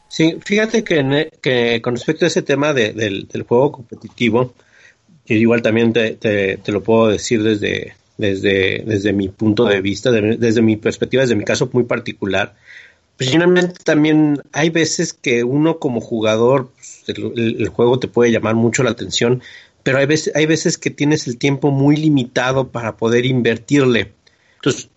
Sí, 0.09 0.37
fíjate 0.45 0.85
que, 0.85 0.99
en- 0.99 1.30
que 1.41 1.80
con 1.83 1.95
respecto 1.95 2.24
a 2.24 2.28
ese 2.28 2.43
tema 2.43 2.74
de- 2.74 2.93
del, 2.93 3.26
juego 3.49 3.72
competitivo, 3.72 4.55
yo 5.26 5.37
igual 5.37 5.62
también 5.62 5.93
te, 5.93 6.12
te- 6.16 6.59
lo 6.72 6.83
puedo 6.83 7.09
decir 7.09 7.43
desde, 7.43 7.95
desde, 8.18 8.83
desde 8.87 9.12
mi 9.12 9.28
punto 9.28 9.64
de 9.64 9.80
vista, 9.80 10.11
de- 10.11 10.37
desde 10.37 10.62
mi 10.62 10.76
perspectiva, 10.76 11.22
desde 11.22 11.37
mi 11.37 11.45
caso 11.45 11.70
muy 11.72 11.85
particular. 11.85 12.55
Finalmente 13.31 13.83
también 13.85 14.43
hay 14.53 14.70
veces 14.70 15.12
que 15.12 15.45
uno 15.45 15.79
como 15.79 16.01
jugador, 16.01 16.70
pues, 16.75 17.05
el 17.07 17.68
juego 17.68 17.99
te 17.99 18.09
puede 18.09 18.31
llamar 18.31 18.55
mucho 18.55 18.83
la 18.83 18.91
atención, 18.91 19.43
pero 19.83 19.99
hay 19.99 20.07
veces, 20.07 20.35
hay 20.37 20.47
veces 20.47 20.79
que 20.79 20.91
tienes 20.91 21.27
el 21.27 21.39
tiempo 21.39 21.70
muy 21.70 21.97
limitado 21.97 22.68
para 22.68 22.97
poder 22.97 23.27
invertirle. 23.27 24.12
Entonces, 24.57 24.89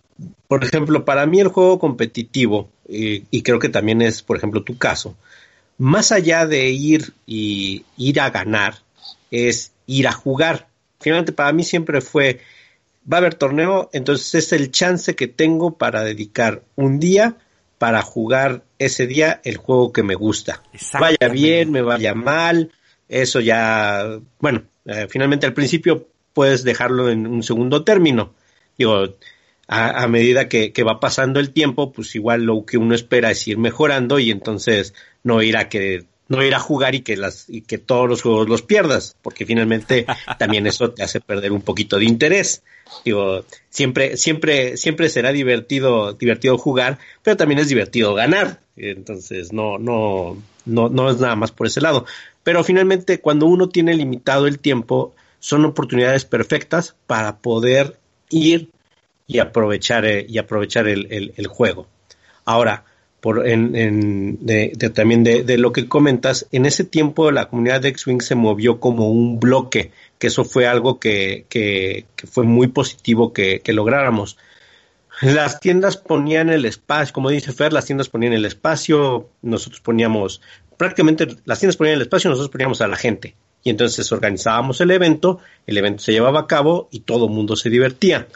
por 0.47 0.63
ejemplo, 0.63 1.05
para 1.05 1.25
mí 1.25 1.39
el 1.39 1.47
juego 1.47 1.79
competitivo, 1.79 2.69
eh, 2.87 3.23
y 3.31 3.41
creo 3.41 3.59
que 3.59 3.69
también 3.69 4.01
es, 4.01 4.21
por 4.21 4.37
ejemplo, 4.37 4.63
tu 4.63 4.77
caso, 4.77 5.15
más 5.77 6.11
allá 6.11 6.45
de 6.45 6.69
ir 6.69 7.13
y 7.25 7.83
ir 7.97 8.19
a 8.19 8.29
ganar, 8.29 8.75
es 9.31 9.71
ir 9.87 10.07
a 10.07 10.13
jugar. 10.13 10.67
Finalmente, 10.99 11.33
para 11.33 11.51
mí 11.51 11.63
siempre 11.63 11.99
fue, 12.01 12.39
va 13.11 13.17
a 13.17 13.19
haber 13.19 13.35
torneo, 13.35 13.89
entonces 13.91 14.35
es 14.35 14.53
el 14.53 14.71
chance 14.71 15.15
que 15.15 15.27
tengo 15.27 15.77
para 15.77 16.03
dedicar 16.03 16.63
un 16.75 16.99
día 16.99 17.37
para 17.85 18.01
jugar 18.01 18.63
ese 18.79 19.05
día 19.05 19.41
el 19.43 19.57
juego 19.57 19.93
que 19.93 20.01
me 20.01 20.15
gusta. 20.15 20.63
Vaya 20.99 21.31
bien, 21.31 21.71
me 21.71 21.83
vaya 21.83 22.15
mal, 22.15 22.71
eso 23.07 23.41
ya, 23.41 24.19
bueno, 24.39 24.63
eh, 24.85 25.05
finalmente 25.07 25.45
al 25.45 25.53
principio 25.53 26.07
puedes 26.33 26.63
dejarlo 26.63 27.11
en 27.11 27.27
un 27.27 27.43
segundo 27.43 27.83
término. 27.83 28.33
Digo, 28.75 29.17
a, 29.67 30.01
a 30.01 30.07
medida 30.07 30.49
que, 30.49 30.73
que 30.73 30.81
va 30.81 30.99
pasando 30.99 31.39
el 31.39 31.51
tiempo, 31.51 31.91
pues 31.91 32.15
igual 32.15 32.45
lo 32.45 32.65
que 32.65 32.79
uno 32.79 32.95
espera 32.95 33.29
es 33.29 33.47
ir 33.47 33.59
mejorando 33.59 34.17
y 34.17 34.31
entonces 34.31 34.95
no 35.21 35.43
ir 35.43 35.55
a 35.55 35.69
que 35.69 36.07
no 36.27 36.43
ir 36.43 36.55
a 36.55 36.59
jugar 36.59 36.95
y 36.95 37.01
que 37.01 37.17
las 37.17 37.45
y 37.49 37.61
que 37.61 37.77
todos 37.77 38.09
los 38.09 38.21
juegos 38.21 38.49
los 38.49 38.61
pierdas, 38.61 39.15
porque 39.21 39.45
finalmente 39.45 40.05
también 40.39 40.67
eso 40.67 40.91
te 40.91 41.03
hace 41.03 41.21
perder 41.21 41.51
un 41.51 41.61
poquito 41.61 41.97
de 41.97 42.05
interés. 42.05 42.63
Digo, 43.03 43.43
siempre 43.69 44.17
siempre 44.17 44.77
siempre 44.77 45.09
será 45.09 45.31
divertido 45.31 46.13
divertido 46.13 46.57
jugar, 46.57 46.97
pero 47.23 47.37
también 47.37 47.59
es 47.59 47.69
divertido 47.69 48.13
ganar. 48.13 48.59
Entonces, 48.77 49.53
no 49.53 49.77
no 49.77 50.37
no 50.65 50.89
no 50.89 51.09
es 51.09 51.19
nada 51.19 51.35
más 51.35 51.51
por 51.51 51.67
ese 51.67 51.81
lado. 51.81 52.05
Pero 52.43 52.63
finalmente 52.63 53.19
cuando 53.19 53.45
uno 53.47 53.69
tiene 53.69 53.93
limitado 53.95 54.47
el 54.47 54.59
tiempo, 54.59 55.15
son 55.39 55.65
oportunidades 55.65 56.25
perfectas 56.25 56.95
para 57.07 57.37
poder 57.37 57.97
ir 58.29 58.69
y 59.27 59.39
aprovechar 59.39 60.05
eh, 60.05 60.25
y 60.27 60.37
aprovechar 60.37 60.87
el, 60.87 61.07
el- 61.11 61.33
el 61.37 61.47
juego. 61.47 61.87
Ahora, 62.45 62.85
por 63.25 63.47
en, 63.47 63.75
en- 63.75 64.45
de, 64.45 64.67
también 64.93 65.23
de, 65.23 65.41
de 65.43 65.57
lo 65.57 65.71
que 65.73 65.87
comentas, 65.87 66.45
en 66.51 66.67
ese 66.67 66.83
tiempo 66.83 67.31
la 67.31 67.49
comunidad 67.49 67.81
de 67.81 67.89
X-Wing 67.89 68.21
se 68.21 68.35
movió 68.35 68.79
como 68.79 69.09
un 69.09 69.39
bloque, 69.39 69.89
que 70.19 70.27
eso 70.27 70.45
fue 70.45 70.67
algo 70.67 70.99
que, 70.99 71.47
que- 71.49 72.05
que 72.15 72.27
fue 72.27 72.43
muy 72.43 72.67
positivo 72.67 73.33
que, 73.33 73.63
lográramos. 73.73 74.37
Las 75.23 75.59
tiendas 75.59 75.97
ponían 75.97 76.49
el 76.51 76.65
espacio, 76.65 77.13
como 77.13 77.31
dice 77.31 77.51
Fer, 77.51 77.73
las 77.73 77.85
tiendas 77.85 78.09
ponían 78.09 78.33
el 78.33 78.45
espacio, 78.45 79.27
nosotros 79.41 79.81
poníamos, 79.81 80.39
prácticamente 80.77 81.25
las 81.45 81.57
tiendas 81.57 81.77
ponían 81.77 81.95
el 81.95 82.03
espacio, 82.03 82.29
nosotros 82.29 82.51
poníamos 82.51 82.81
a 82.81 82.87
la 82.87 82.95
gente. 82.95 83.33
Y 83.63 83.71
entonces 83.71 84.11
organizábamos 84.11 84.81
el 84.81 84.91
evento, 84.91 85.39
el 85.65 85.79
evento 85.79 86.03
se 86.03 86.11
llevaba 86.11 86.41
a 86.41 86.47
cabo 86.47 86.89
y 86.91 86.99
todo 86.99 87.25
el 87.25 87.31
mundo 87.31 87.55
se 87.55 87.71
divertía. 87.71 88.27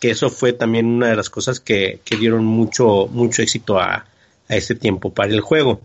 Que 0.00 0.08
eso 0.10 0.30
fue 0.30 0.54
también 0.54 0.86
una 0.86 1.08
de 1.08 1.16
las 1.16 1.28
cosas 1.28 1.60
que, 1.60 2.00
que 2.02 2.16
dieron 2.16 2.46
mucho, 2.46 3.08
mucho 3.12 3.42
éxito 3.42 3.78
a, 3.78 4.06
a 4.48 4.56
ese 4.56 4.74
tiempo 4.74 5.12
para 5.12 5.30
el 5.30 5.40
juego. 5.40 5.80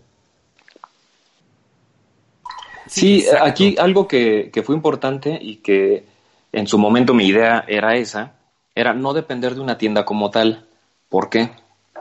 Sí, 2.86 3.20
exacto. 3.20 3.44
aquí 3.44 3.76
algo 3.78 4.06
que, 4.06 4.50
que 4.52 4.62
fue 4.62 4.74
importante 4.74 5.38
y 5.40 5.56
que 5.56 6.04
en 6.52 6.66
su 6.66 6.78
momento 6.78 7.14
mi 7.14 7.26
idea 7.26 7.64
era 7.66 7.96
esa, 7.96 8.34
era 8.74 8.92
no 8.92 9.12
depender 9.12 9.54
de 9.54 9.60
una 9.60 9.78
tienda 9.78 10.04
como 10.04 10.30
tal. 10.30 10.66
¿Por 11.08 11.30
qué? 11.30 11.50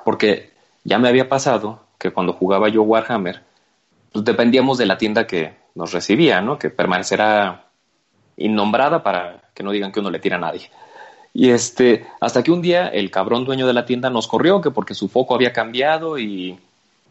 Porque 0.03 0.51
ya 0.84 0.99
me 0.99 1.07
había 1.07 1.30
pasado 1.30 1.84
que 1.97 2.11
cuando 2.11 2.34
jugaba 2.34 2.70
yo 2.70 2.84
Warhammer, 2.84 3.41
pues 4.11 4.26
dependíamos 4.26 4.78
de 4.78 4.86
la 4.86 4.97
tienda 4.97 5.26
que 5.26 5.53
nos 5.76 5.91
recibía, 5.91 6.41
¿no? 6.41 6.59
Que 6.59 6.70
permanecerá 6.70 7.70
innombrada 8.38 9.01
para 9.03 9.49
que 9.53 9.64
no 9.64 9.72
digan 9.72 9.91
que 9.91 9.99
uno 9.99 10.11
le 10.11 10.20
tira 10.20 10.38
a 10.38 10.39
nadie. 10.39 10.70
Y 11.34 11.49
este, 11.49 12.05
hasta 12.21 12.43
que 12.43 12.51
un 12.51 12.61
día 12.61 12.88
el 12.88 13.09
cabrón 13.09 13.43
dueño 13.45 13.65
de 13.65 13.73
la 13.73 13.86
tienda 13.86 14.09
nos 14.09 14.27
corrió, 14.27 14.61
que 14.61 14.69
porque 14.71 14.93
su 14.93 15.09
foco 15.09 15.34
había 15.34 15.51
cambiado 15.51 16.19
y 16.19 16.59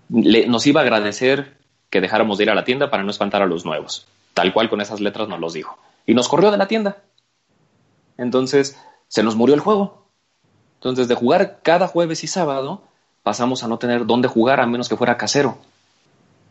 le- 0.08 0.46
nos 0.46 0.66
iba 0.66 0.80
a 0.80 0.84
agradecer 0.84 1.56
que 1.90 2.00
dejáramos 2.00 2.38
de 2.38 2.44
ir 2.44 2.50
a 2.50 2.54
la 2.54 2.64
tienda 2.64 2.88
para 2.90 3.02
no 3.02 3.10
espantar 3.10 3.42
a 3.42 3.46
los 3.46 3.64
nuevos. 3.64 4.06
Tal 4.34 4.52
cual 4.52 4.70
con 4.70 4.80
esas 4.80 5.00
letras 5.00 5.28
nos 5.28 5.40
los 5.40 5.52
dijo. 5.52 5.76
Y 6.06 6.14
nos 6.14 6.28
corrió 6.28 6.50
de 6.50 6.56
la 6.56 6.68
tienda. 6.68 6.98
Entonces, 8.18 8.78
se 9.08 9.22
nos 9.22 9.36
murió 9.36 9.54
el 9.54 9.60
juego. 9.60 10.04
Entonces, 10.76 11.08
de 11.08 11.14
jugar 11.14 11.60
cada 11.62 11.86
jueves 11.88 12.24
y 12.24 12.26
sábado, 12.26 12.82
pasamos 13.22 13.62
a 13.64 13.68
no 13.68 13.78
tener 13.78 14.06
dónde 14.06 14.28
jugar 14.28 14.60
a 14.60 14.66
menos 14.66 14.88
que 14.88 14.96
fuera 14.96 15.16
casero. 15.16 15.58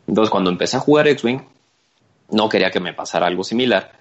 Entonces, 0.08 0.30
cuando 0.30 0.50
empecé 0.50 0.78
a 0.78 0.82
jugar 0.82 1.08
X-Wing, 1.08 1.42
no 2.30 2.50
quería 2.50 2.72
que 2.72 2.80
me 2.80 2.94
pasara 2.94 3.28
algo 3.28 3.44
similar. 3.44 3.94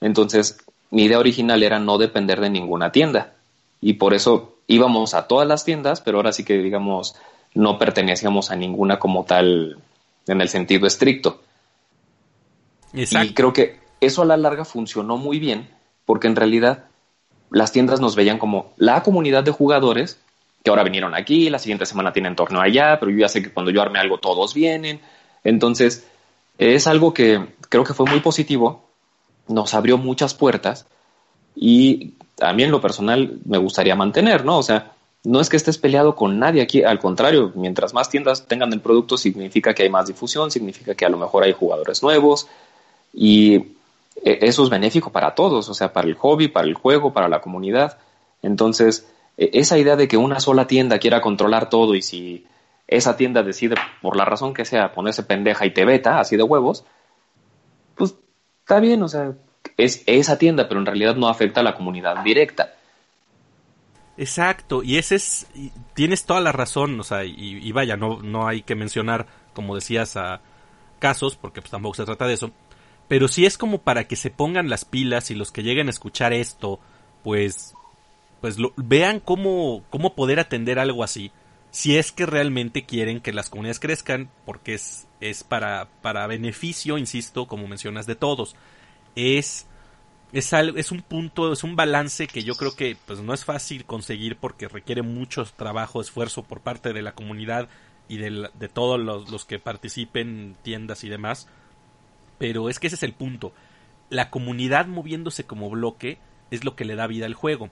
Entonces, 0.00 0.58
mi 0.90 1.04
idea 1.04 1.18
original 1.18 1.62
era 1.62 1.78
no 1.78 1.98
depender 1.98 2.40
de 2.40 2.50
ninguna 2.50 2.92
tienda. 2.92 3.34
Y 3.80 3.94
por 3.94 4.14
eso 4.14 4.56
íbamos 4.66 5.14
a 5.14 5.26
todas 5.26 5.46
las 5.46 5.64
tiendas, 5.64 6.00
pero 6.00 6.18
ahora 6.18 6.32
sí 6.32 6.44
que, 6.44 6.58
digamos, 6.58 7.16
no 7.54 7.78
pertenecíamos 7.78 8.50
a 8.50 8.56
ninguna 8.56 8.98
como 8.98 9.24
tal 9.24 9.78
en 10.26 10.40
el 10.40 10.48
sentido 10.48 10.86
estricto. 10.86 11.40
Exacto. 12.92 13.26
Y 13.26 13.34
creo 13.34 13.52
que 13.52 13.80
eso 14.00 14.22
a 14.22 14.26
la 14.26 14.36
larga 14.36 14.64
funcionó 14.64 15.16
muy 15.16 15.38
bien, 15.38 15.68
porque 16.04 16.26
en 16.26 16.36
realidad 16.36 16.84
las 17.50 17.72
tiendas 17.72 18.00
nos 18.00 18.16
veían 18.16 18.38
como 18.38 18.72
la 18.76 19.02
comunidad 19.02 19.44
de 19.44 19.52
jugadores 19.52 20.18
que 20.62 20.70
ahora 20.70 20.82
vinieron 20.82 21.14
aquí, 21.14 21.48
la 21.48 21.60
siguiente 21.60 21.86
semana 21.86 22.12
tienen 22.12 22.34
torneo 22.34 22.60
allá, 22.60 22.98
pero 22.98 23.12
yo 23.12 23.18
ya 23.18 23.28
sé 23.28 23.40
que 23.40 23.52
cuando 23.52 23.70
yo 23.70 23.80
arme 23.80 24.00
algo 24.00 24.18
todos 24.18 24.52
vienen. 24.52 25.00
Entonces, 25.44 26.08
es 26.58 26.88
algo 26.88 27.14
que 27.14 27.40
creo 27.68 27.84
que 27.84 27.94
fue 27.94 28.06
muy 28.06 28.18
positivo, 28.18 28.85
nos 29.48 29.74
abrió 29.74 29.98
muchas 29.98 30.34
puertas 30.34 30.86
y 31.54 32.14
en 32.38 32.70
lo 32.70 32.80
personal 32.80 33.38
me 33.44 33.58
gustaría 33.58 33.94
mantener, 33.94 34.44
¿no? 34.44 34.58
O 34.58 34.62
sea, 34.62 34.92
no 35.24 35.40
es 35.40 35.48
que 35.48 35.56
estés 35.56 35.78
peleado 35.78 36.14
con 36.14 36.38
nadie 36.38 36.62
aquí, 36.62 36.84
al 36.84 36.98
contrario, 36.98 37.52
mientras 37.54 37.94
más 37.94 38.08
tiendas 38.08 38.46
tengan 38.46 38.72
el 38.72 38.80
producto 38.80 39.16
significa 39.16 39.74
que 39.74 39.82
hay 39.82 39.90
más 39.90 40.06
difusión, 40.06 40.50
significa 40.50 40.94
que 40.94 41.06
a 41.06 41.08
lo 41.08 41.16
mejor 41.16 41.42
hay 41.42 41.52
jugadores 41.52 42.02
nuevos 42.02 42.46
y 43.12 43.54
eh, 44.22 44.38
eso 44.42 44.62
es 44.62 44.70
benéfico 44.70 45.10
para 45.10 45.34
todos, 45.34 45.68
o 45.68 45.74
sea, 45.74 45.92
para 45.92 46.06
el 46.06 46.14
hobby, 46.14 46.48
para 46.48 46.68
el 46.68 46.74
juego, 46.74 47.12
para 47.12 47.28
la 47.28 47.40
comunidad. 47.40 47.98
Entonces, 48.42 49.08
eh, 49.36 49.50
esa 49.54 49.78
idea 49.78 49.96
de 49.96 50.06
que 50.06 50.16
una 50.16 50.38
sola 50.40 50.66
tienda 50.66 50.98
quiera 50.98 51.20
controlar 51.20 51.70
todo 51.70 51.94
y 51.94 52.02
si 52.02 52.46
esa 52.86 53.16
tienda 53.16 53.42
decide, 53.42 53.74
por 54.02 54.16
la 54.16 54.24
razón 54.24 54.54
que 54.54 54.64
sea, 54.64 54.92
ponerse 54.92 55.24
pendeja 55.24 55.66
y 55.66 55.72
te 55.72 55.84
veta, 55.84 56.20
así 56.20 56.36
de 56.36 56.44
huevos, 56.44 56.84
está 58.66 58.80
bien, 58.80 59.00
o 59.00 59.06
sea, 59.06 59.32
es 59.76 60.02
esa 60.06 60.38
tienda, 60.38 60.66
pero 60.68 60.80
en 60.80 60.86
realidad 60.86 61.14
no 61.14 61.28
afecta 61.28 61.60
a 61.60 61.62
la 61.62 61.76
comunidad 61.76 62.24
directa. 62.24 62.74
Exacto, 64.16 64.82
y 64.82 64.96
ese 64.96 65.14
es, 65.14 65.46
y 65.54 65.70
tienes 65.94 66.24
toda 66.24 66.40
la 66.40 66.50
razón, 66.50 66.98
o 66.98 67.04
sea, 67.04 67.24
y, 67.24 67.34
y 67.36 67.70
vaya, 67.70 67.96
no, 67.96 68.20
no 68.22 68.48
hay 68.48 68.62
que 68.62 68.74
mencionar, 68.74 69.28
como 69.54 69.76
decías, 69.76 70.16
a 70.16 70.40
casos, 70.98 71.36
porque 71.36 71.60
pues 71.60 71.70
tampoco 71.70 71.94
se 71.94 72.06
trata 72.06 72.26
de 72.26 72.34
eso, 72.34 72.50
pero 73.06 73.28
sí 73.28 73.46
es 73.46 73.56
como 73.56 73.82
para 73.82 74.08
que 74.08 74.16
se 74.16 74.30
pongan 74.30 74.68
las 74.68 74.84
pilas 74.84 75.30
y 75.30 75.36
los 75.36 75.52
que 75.52 75.62
lleguen 75.62 75.86
a 75.86 75.90
escuchar 75.90 76.32
esto, 76.32 76.80
pues, 77.22 77.72
pues 78.40 78.58
lo, 78.58 78.72
vean 78.74 79.20
cómo, 79.20 79.84
cómo 79.90 80.16
poder 80.16 80.40
atender 80.40 80.80
algo 80.80 81.04
así, 81.04 81.30
si 81.76 81.98
es 81.98 82.10
que 82.10 82.24
realmente 82.24 82.86
quieren 82.86 83.20
que 83.20 83.34
las 83.34 83.50
comunidades 83.50 83.80
crezcan, 83.80 84.30
porque 84.46 84.72
es, 84.72 85.06
es 85.20 85.44
para, 85.44 85.90
para 86.00 86.26
beneficio, 86.26 86.96
insisto, 86.96 87.46
como 87.46 87.68
mencionas, 87.68 88.06
de 88.06 88.14
todos, 88.14 88.56
es 89.14 89.66
es, 90.32 90.54
es 90.54 90.90
un 90.90 91.02
punto, 91.02 91.52
es 91.52 91.64
un 91.64 91.76
balance 91.76 92.28
que 92.28 92.42
yo 92.42 92.54
creo 92.54 92.74
que 92.74 92.96
pues 93.04 93.20
no 93.20 93.34
es 93.34 93.44
fácil 93.44 93.84
conseguir 93.84 94.38
porque 94.38 94.68
requiere 94.68 95.02
mucho 95.02 95.44
trabajo, 95.44 96.00
esfuerzo 96.00 96.44
por 96.44 96.62
parte 96.62 96.94
de 96.94 97.02
la 97.02 97.12
comunidad 97.12 97.68
y 98.08 98.16
de, 98.16 98.48
de 98.54 98.68
todos 98.70 98.98
los, 98.98 99.28
los 99.30 99.44
que 99.44 99.58
participen, 99.58 100.56
tiendas 100.62 101.04
y 101.04 101.10
demás. 101.10 101.46
Pero 102.38 102.70
es 102.70 102.78
que 102.78 102.86
ese 102.86 102.96
es 102.96 103.02
el 103.02 103.12
punto. 103.12 103.52
La 104.08 104.30
comunidad 104.30 104.86
moviéndose 104.86 105.44
como 105.44 105.68
bloque 105.68 106.16
es 106.50 106.64
lo 106.64 106.74
que 106.74 106.86
le 106.86 106.96
da 106.96 107.06
vida 107.06 107.26
al 107.26 107.34
juego. 107.34 107.68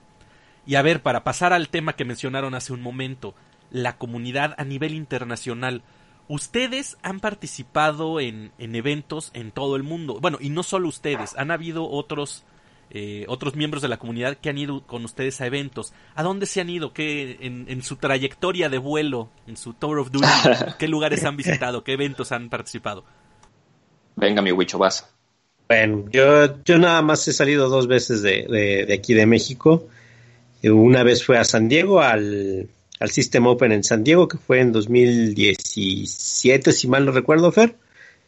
Y 0.67 0.75
a 0.75 0.83
ver, 0.83 1.01
para 1.01 1.23
pasar 1.23 1.53
al 1.53 1.69
tema 1.69 1.93
que 1.93 2.05
mencionaron 2.05 2.53
hace 2.53 2.71
un 2.71 2.83
momento, 2.83 3.33
la 3.75 3.97
comunidad 3.97 4.55
a 4.57 4.63
nivel 4.63 4.95
internacional. 4.95 5.83
Ustedes 6.27 6.97
han 7.03 7.19
participado 7.19 8.19
en, 8.19 8.51
en 8.57 8.75
eventos 8.75 9.31
en 9.33 9.51
todo 9.51 9.75
el 9.75 9.83
mundo. 9.83 10.19
Bueno, 10.19 10.37
y 10.41 10.49
no 10.49 10.63
solo 10.63 10.87
ustedes, 10.87 11.35
han 11.37 11.51
habido 11.51 11.87
otros 11.89 12.45
eh, 12.91 13.25
otros 13.27 13.55
miembros 13.55 13.81
de 13.81 13.89
la 13.89 13.97
comunidad 13.97 14.37
que 14.37 14.49
han 14.49 14.57
ido 14.57 14.85
con 14.85 15.03
ustedes 15.03 15.41
a 15.41 15.47
eventos. 15.47 15.93
¿A 16.15 16.23
dónde 16.23 16.45
se 16.45 16.61
han 16.61 16.69
ido? 16.69 16.93
¿Qué, 16.93 17.37
en, 17.41 17.65
en 17.67 17.83
su 17.83 17.97
trayectoria 17.97 18.69
de 18.69 18.77
vuelo, 18.77 19.29
en 19.47 19.57
su 19.57 19.73
Tour 19.73 19.99
of 19.99 20.11
Duty, 20.11 20.27
qué 20.79 20.87
lugares 20.87 21.25
han 21.25 21.35
visitado? 21.35 21.83
¿Qué 21.83 21.93
eventos 21.93 22.31
han 22.31 22.49
participado? 22.49 23.03
Venga, 24.15 24.41
mi 24.41 24.51
Wicho, 24.51 24.77
vas. 24.77 25.11
Bueno, 25.67 26.05
yo, 26.11 26.63
yo 26.63 26.77
nada 26.77 27.01
más 27.01 27.27
he 27.27 27.33
salido 27.33 27.69
dos 27.69 27.87
veces 27.87 28.21
de, 28.21 28.45
de, 28.47 28.85
de 28.85 28.93
aquí 28.93 29.13
de 29.13 29.25
México. 29.25 29.87
Una 30.63 31.03
vez 31.03 31.25
fue 31.25 31.37
a 31.37 31.43
San 31.43 31.67
Diego, 31.67 32.01
al, 32.01 32.69
al 32.99 33.11
System 33.11 33.47
Open 33.47 33.71
en 33.71 33.83
San 33.83 34.03
Diego, 34.03 34.27
que 34.27 34.37
fue 34.37 34.59
en 34.59 34.71
2017, 34.71 36.71
si 36.71 36.87
mal 36.87 37.05
no 37.05 37.11
recuerdo, 37.11 37.51
Fer. 37.51 37.75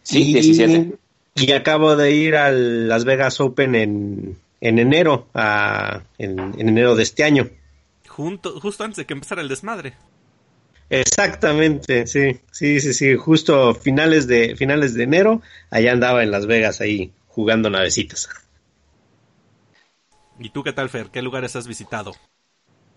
Sí, 0.03 0.29
y, 0.29 0.33
17. 0.33 0.93
Y 1.35 1.51
acabo 1.51 1.95
de 1.95 2.11
ir 2.11 2.35
al 2.35 2.87
Las 2.87 3.05
Vegas 3.05 3.39
Open 3.39 3.75
en, 3.75 4.37
en 4.61 4.79
enero, 4.79 5.27
a, 5.33 6.03
en, 6.17 6.39
en 6.39 6.69
enero 6.69 6.95
de 6.95 7.03
este 7.03 7.23
año. 7.23 7.49
Junto, 8.07 8.59
justo 8.59 8.83
antes 8.83 8.97
de 8.97 9.05
que 9.05 9.13
empezara 9.13 9.41
el 9.41 9.47
desmadre. 9.47 9.93
Exactamente, 10.89 12.07
sí, 12.07 12.39
sí, 12.51 12.79
sí, 12.79 12.93
sí, 12.93 13.15
justo 13.15 13.75
finales 13.75 14.25
de 14.25 14.55
finales 14.55 14.93
de 14.93 15.03
enero, 15.03 15.41
allá 15.69 15.91
andaba 15.91 16.23
en 16.23 16.31
Las 16.31 16.45
Vegas 16.45 16.79
ahí 16.79 17.11
jugando 17.27 17.69
navecitas. 17.69 18.29
¿Y 20.39 20.49
tú 20.49 20.63
qué 20.63 20.71
tal, 20.71 20.89
Fer? 20.89 21.09
¿Qué 21.11 21.21
lugares 21.21 21.55
has 21.55 21.67
visitado? 21.67 22.15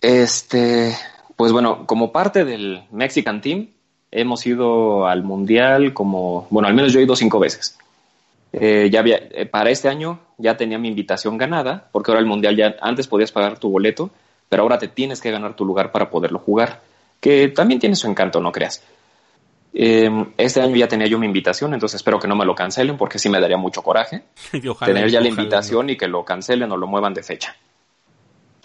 Este, 0.00 0.96
pues 1.40 1.52
bueno, 1.52 1.86
como 1.86 2.12
parte 2.12 2.44
del 2.44 2.82
Mexican 2.90 3.40
Team, 3.40 3.68
hemos 4.10 4.46
ido 4.46 5.06
al 5.06 5.22
Mundial 5.22 5.94
como, 5.94 6.46
bueno, 6.50 6.68
al 6.68 6.74
menos 6.74 6.92
yo 6.92 7.00
he 7.00 7.04
ido 7.04 7.16
cinco 7.16 7.38
veces. 7.38 7.78
Eh, 8.52 8.90
ya 8.92 9.00
había, 9.00 9.16
eh, 9.30 9.46
para 9.46 9.70
este 9.70 9.88
año 9.88 10.20
ya 10.36 10.58
tenía 10.58 10.78
mi 10.78 10.88
invitación 10.88 11.38
ganada, 11.38 11.88
porque 11.92 12.10
ahora 12.10 12.20
el 12.20 12.26
Mundial 12.26 12.56
ya 12.56 12.76
antes 12.82 13.06
podías 13.06 13.32
pagar 13.32 13.58
tu 13.58 13.70
boleto, 13.70 14.10
pero 14.50 14.64
ahora 14.64 14.78
te 14.78 14.88
tienes 14.88 15.22
que 15.22 15.30
ganar 15.30 15.56
tu 15.56 15.64
lugar 15.64 15.92
para 15.92 16.10
poderlo 16.10 16.40
jugar, 16.40 16.82
que 17.20 17.48
también 17.48 17.80
tiene 17.80 17.96
su 17.96 18.06
encanto, 18.06 18.38
no 18.42 18.52
creas. 18.52 18.82
Eh, 19.72 20.10
este 20.36 20.60
año 20.60 20.76
ya 20.76 20.88
tenía 20.88 21.06
yo 21.06 21.18
mi 21.18 21.24
invitación, 21.24 21.72
entonces 21.72 21.96
espero 21.96 22.18
que 22.18 22.28
no 22.28 22.36
me 22.36 22.44
lo 22.44 22.54
cancelen, 22.54 22.98
porque 22.98 23.18
sí 23.18 23.30
me 23.30 23.40
daría 23.40 23.56
mucho 23.56 23.80
coraje 23.80 24.24
Ojalá, 24.68 24.92
tener 24.92 25.08
ya 25.08 25.20
la 25.20 25.28
ojalá, 25.28 25.40
invitación 25.42 25.88
y 25.88 25.96
que 25.96 26.06
lo 26.06 26.22
cancelen 26.22 26.70
o 26.70 26.76
lo 26.76 26.86
muevan 26.86 27.14
de 27.14 27.22
fecha. 27.22 27.56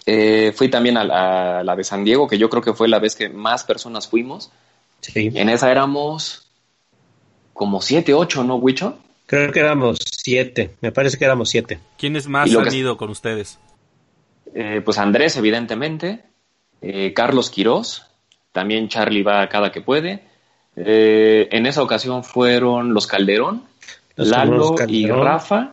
Eh, 0.06 0.52
fui 0.54 0.68
también 0.68 0.96
a 0.96 1.04
la, 1.04 1.58
a 1.60 1.64
la 1.64 1.74
de 1.76 1.82
San 1.84 2.04
Diego, 2.04 2.28
que 2.28 2.38
yo 2.38 2.48
creo 2.48 2.62
que 2.62 2.72
fue 2.72 2.86
la 2.88 3.00
vez 3.00 3.16
que 3.16 3.28
más 3.28 3.64
personas 3.64 4.06
fuimos. 4.08 4.50
Sí. 5.00 5.30
En 5.34 5.48
esa 5.48 5.70
éramos 5.70 6.46
como 7.52 7.80
siete, 7.82 8.14
ocho, 8.14 8.44
¿no, 8.44 8.56
Wicho? 8.56 8.98
Creo 9.26 9.50
que 9.50 9.58
éramos 9.60 9.98
siete, 10.00 10.76
me 10.80 10.92
parece 10.92 11.18
que 11.18 11.24
éramos 11.24 11.48
siete. 11.50 11.80
¿Quiénes 11.98 12.28
más 12.28 12.54
han 12.54 12.64
que- 12.68 12.76
ido 12.76 12.96
con 12.96 13.10
ustedes? 13.10 13.58
Eh, 14.54 14.80
pues 14.84 14.98
Andrés, 14.98 15.36
evidentemente, 15.36 16.22
eh, 16.80 17.12
Carlos 17.12 17.50
Quirós, 17.50 18.06
también 18.52 18.88
Charlie 18.88 19.22
va 19.24 19.48
cada 19.48 19.72
que 19.72 19.80
puede. 19.80 20.22
Eh, 20.76 21.48
en 21.50 21.66
esa 21.66 21.82
ocasión 21.82 22.22
fueron 22.22 22.94
los 22.94 23.06
Calderón, 23.06 23.64
Los 24.14 24.28
Lalo 24.28 24.76
y. 24.86 25.06
Rafa. 25.08 25.72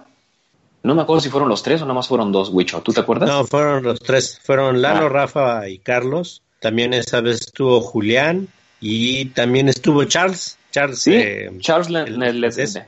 No 0.83 0.95
me 0.95 1.01
acuerdo 1.01 1.21
si 1.21 1.29
fueron 1.29 1.49
los 1.49 1.63
tres 1.63 1.81
o 1.81 1.85
nada 1.85 1.93
más 1.95 2.07
fueron 2.07 2.31
dos, 2.31 2.49
Wicho. 2.51 2.81
¿Tú 2.81 2.91
te 2.91 2.99
acuerdas? 2.99 3.29
No, 3.29 3.45
fueron 3.45 3.83
los 3.83 3.99
tres, 4.01 4.39
fueron 4.43 4.81
Lalo, 4.81 5.05
Ah. 5.05 5.09
Rafa 5.09 5.69
y 5.69 5.79
Carlos. 5.79 6.41
También 6.59 6.93
esa 6.93 7.21
vez 7.21 7.41
estuvo 7.41 7.79
Julián 7.81 8.47
y 8.81 9.25
también 9.25 9.69
estuvo 9.69 10.03
Charles. 10.05 10.57
Charles, 10.71 10.99
Sí, 10.99 11.13
eh, 11.15 11.51
Charles 11.59 11.89
Le- 11.89 12.01
el- 12.01 12.19
Le- 12.19 12.33
Le- 12.33 12.47
es- 12.47 12.79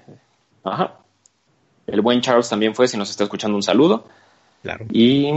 Ajá. 0.64 0.96
El 1.88 2.02
buen 2.02 2.20
Charles 2.22 2.50
también 2.50 2.74
fue, 2.76 2.88
si 2.88 2.98
nos 2.98 3.10
está 3.10 3.24
escuchando, 3.24 3.56
un 3.56 3.64
saludo. 3.64 4.08
claro. 4.64 4.86
Y 4.92 5.28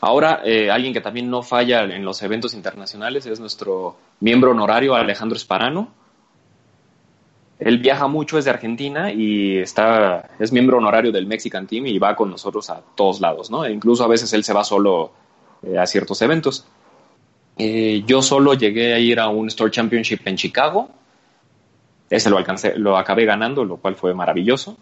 ahora, 0.00 0.42
eh, 0.44 0.70
alguien 0.70 0.92
que 0.94 1.00
también 1.00 1.28
no 1.28 1.42
falla 1.42 1.82
en 1.82 2.04
los 2.04 2.22
eventos 2.22 2.54
internacionales 2.54 3.26
es 3.26 3.40
nuestro 3.40 3.96
miembro 4.20 4.52
honorario, 4.52 4.94
Alejandro 4.94 5.36
Esparano. 5.36 5.88
Él 7.58 7.78
viaja 7.78 8.06
mucho, 8.06 8.38
es 8.38 8.44
de 8.44 8.50
Argentina 8.50 9.10
y 9.10 9.56
está, 9.58 10.28
es 10.38 10.52
miembro 10.52 10.76
honorario 10.76 11.10
del 11.10 11.26
Mexican 11.26 11.66
Team 11.66 11.86
y 11.86 11.98
va 11.98 12.14
con 12.14 12.30
nosotros 12.30 12.68
a 12.68 12.82
todos 12.94 13.20
lados, 13.20 13.50
¿no? 13.50 13.64
E 13.64 13.72
incluso 13.72 14.04
a 14.04 14.08
veces 14.08 14.32
él 14.34 14.44
se 14.44 14.52
va 14.52 14.62
solo 14.62 15.12
eh, 15.62 15.78
a 15.78 15.86
ciertos 15.86 16.20
eventos. 16.20 16.66
Eh, 17.56 18.04
yo 18.06 18.20
solo 18.20 18.52
llegué 18.52 18.92
a 18.92 18.98
ir 18.98 19.18
a 19.18 19.28
un 19.28 19.48
Store 19.48 19.70
Championship 19.70 20.20
en 20.26 20.36
Chicago. 20.36 20.90
Ese 22.10 22.28
lo 22.28 22.36
alcancé, 22.36 22.76
lo 22.76 22.98
acabé 22.98 23.24
ganando, 23.24 23.64
lo 23.64 23.78
cual 23.78 23.96
fue 23.96 24.12
maravilloso. 24.12 24.76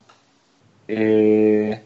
Eh, 0.89 1.81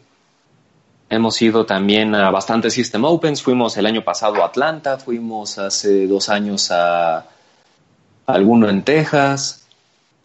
hemos 1.07 1.39
ido 1.39 1.67
también 1.67 2.15
a 2.15 2.31
bastantes 2.31 2.73
System 2.73 3.05
Opens. 3.05 3.43
Fuimos 3.43 3.77
el 3.77 3.85
año 3.85 4.03
pasado 4.03 4.41
a 4.41 4.47
Atlanta, 4.47 4.97
fuimos 4.97 5.59
hace 5.59 6.07
dos 6.07 6.29
años 6.29 6.71
a 6.71 7.27
alguno 8.25 8.67
en 8.67 8.81
Texas. 8.81 9.68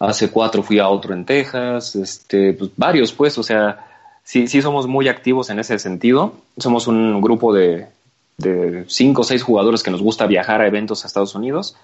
Hace 0.08 0.30
cuatro 0.30 0.62
fui 0.62 0.78
a 0.78 0.88
otro 0.88 1.14
en 1.14 1.24
Texas. 1.24 1.96
Este, 1.96 2.52
pues, 2.52 2.70
varios, 2.76 3.12
pues, 3.12 3.36
o 3.38 3.42
sea, 3.42 3.86
sí, 4.22 4.46
sí 4.46 4.62
somos 4.62 4.86
muy 4.86 5.08
activos 5.08 5.50
en 5.50 5.58
ese 5.58 5.78
sentido. 5.78 6.34
Somos 6.56 6.86
un 6.86 7.20
grupo 7.20 7.52
de, 7.52 7.88
de 8.36 8.84
cinco 8.88 9.22
o 9.22 9.24
seis 9.24 9.42
jugadores 9.42 9.82
que 9.82 9.90
nos 9.90 10.02
gusta 10.02 10.26
viajar 10.26 10.60
a 10.60 10.66
eventos 10.66 11.04
a 11.04 11.06
Estados 11.06 11.34
Unidos 11.34 11.76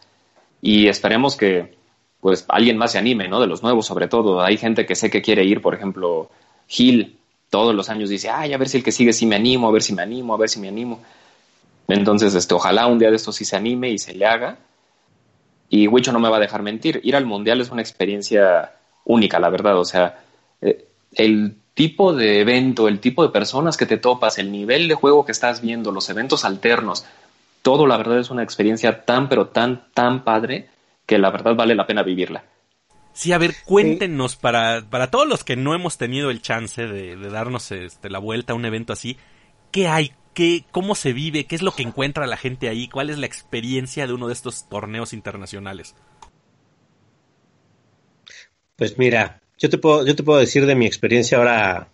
y 0.61 0.89
esperemos 0.89 1.37
que 1.37 1.79
pues 2.21 2.45
alguien 2.49 2.77
más 2.77 2.93
se 2.93 2.99
anime, 2.99 3.29
¿no? 3.29 3.41
De 3.41 3.47
los 3.47 3.63
nuevos 3.63 3.87
sobre 3.87 4.09
todo. 4.09 4.43
Hay 4.43 4.59
gente 4.59 4.85
que 4.85 4.95
sé 4.95 5.11
que 5.11 5.23
quiere 5.23 5.45
ir, 5.45 5.63
por 5.63 5.75
ejemplo, 5.75 6.29
Gil 6.69 7.17
todos 7.49 7.75
los 7.75 7.89
años 7.89 8.09
dice, 8.09 8.31
ay, 8.31 8.53
a 8.53 8.59
ver 8.59 8.69
si 8.69 8.79
el 8.79 8.85
que 8.85 8.93
sigue 8.93 9.13
sí 9.13 9.27
me 9.27 9.37
animo, 9.37 9.69
a 9.69 9.73
ver 9.73 9.83
si 9.83 9.93
me 9.93 10.03
animo, 10.03 10.35
a 10.35 10.37
ver 10.37 10.49
si 10.49 10.61
me 10.61 10.69
animo. 10.69 11.01
Entonces, 11.89 12.35
este, 12.35 12.55
ojalá 12.55 12.87
un 12.87 12.99
día 12.99 13.11
de 13.11 13.17
estos 13.17 13.35
sí 13.35 13.45
se 13.45 13.57
anime 13.57 13.91
y 13.91 13.99
se 13.99 14.15
le 14.15 14.25
haga. 14.25 14.59
Y 15.73 15.87
Wicho 15.87 16.13
no 16.13 16.19
me 16.19 16.29
va 16.29 16.37
a 16.37 16.41
dejar 16.41 16.63
mentir, 16.63 17.01
ir 17.05 17.15
al 17.15 17.25
Mundial 17.25 17.61
es 17.61 17.71
una 17.71 17.81
experiencia 17.81 18.75
única, 19.05 19.39
la 19.39 19.51
verdad. 19.51 19.79
O 19.79 19.85
sea, 19.85 20.19
eh, 20.61 20.89
el 21.15 21.55
tipo 21.75 22.13
de 22.13 22.41
evento, 22.41 22.89
el 22.89 22.99
tipo 22.99 23.23
de 23.23 23.31
personas 23.31 23.77
que 23.77 23.87
te 23.87 23.97
topas, 23.97 24.39
el 24.39 24.51
nivel 24.51 24.89
de 24.89 24.97
juego 24.97 25.25
que 25.25 25.33
estás 25.33 25.63
viendo, 25.63 25.93
los 25.93 26.11
eventos 26.11 26.45
alternos, 26.45 27.07
todo 27.63 27.87
la 27.87 27.97
verdad 27.97 28.19
es 28.19 28.31
una 28.31 28.43
experiencia 28.43 29.05
tan, 29.05 29.29
pero 29.29 29.47
tan, 29.47 29.87
tan 29.95 30.25
padre 30.25 30.69
que 31.07 31.19
la 31.19 31.31
verdad 31.31 31.55
vale 31.55 31.77
la 31.77 31.87
pena 31.87 32.03
vivirla. 32.03 32.45
Sí, 33.13 33.33
a 33.33 33.39
ver, 33.39 33.55
cuéntenos 33.65 34.35
para, 34.35 34.85
para 34.91 35.11
todos 35.11 35.29
los 35.29 35.45
que 35.45 35.57
no 35.57 35.75
hemos 35.75 35.99
tenido 35.99 36.31
el 36.31 36.43
chance 36.43 36.87
de, 36.87 37.17
de 37.17 37.31
darnos 37.31 37.71
este, 37.71 38.11
la 38.11 38.19
vuelta 38.19 38.55
a 38.55 38.57
un 38.57 38.65
evento 38.65 38.93
así, 38.93 39.17
¿qué 39.71 39.89
hay? 39.89 40.13
¿Qué, 40.35 40.65
¿Cómo 40.71 40.95
se 40.95 41.13
vive? 41.13 41.45
¿Qué 41.45 41.57
es 41.57 41.63
lo 41.63 41.73
que 41.73 41.83
encuentra 41.83 42.27
la 42.27 42.37
gente 42.37 42.69
ahí? 42.69 42.89
¿Cuál 42.89 43.11
es 43.11 43.19
la 43.19 43.27
experiencia 43.27 44.07
de 44.07 44.13
uno 44.13 44.29
de 44.29 44.33
estos 44.33 44.69
torneos 44.69 45.13
internacionales? 45.13 45.95
Pues 48.77 48.97
mira, 48.97 49.41
yo 49.59 49.69
te 49.69 49.79
puedo, 49.79 50.07
yo 50.07 50.17
te 50.17 50.23
puedo 50.23 50.39
decir 50.39 50.67
de 50.67 50.75
mi 50.75 50.87
experiencia 50.87 51.39
ahora. 51.39 51.89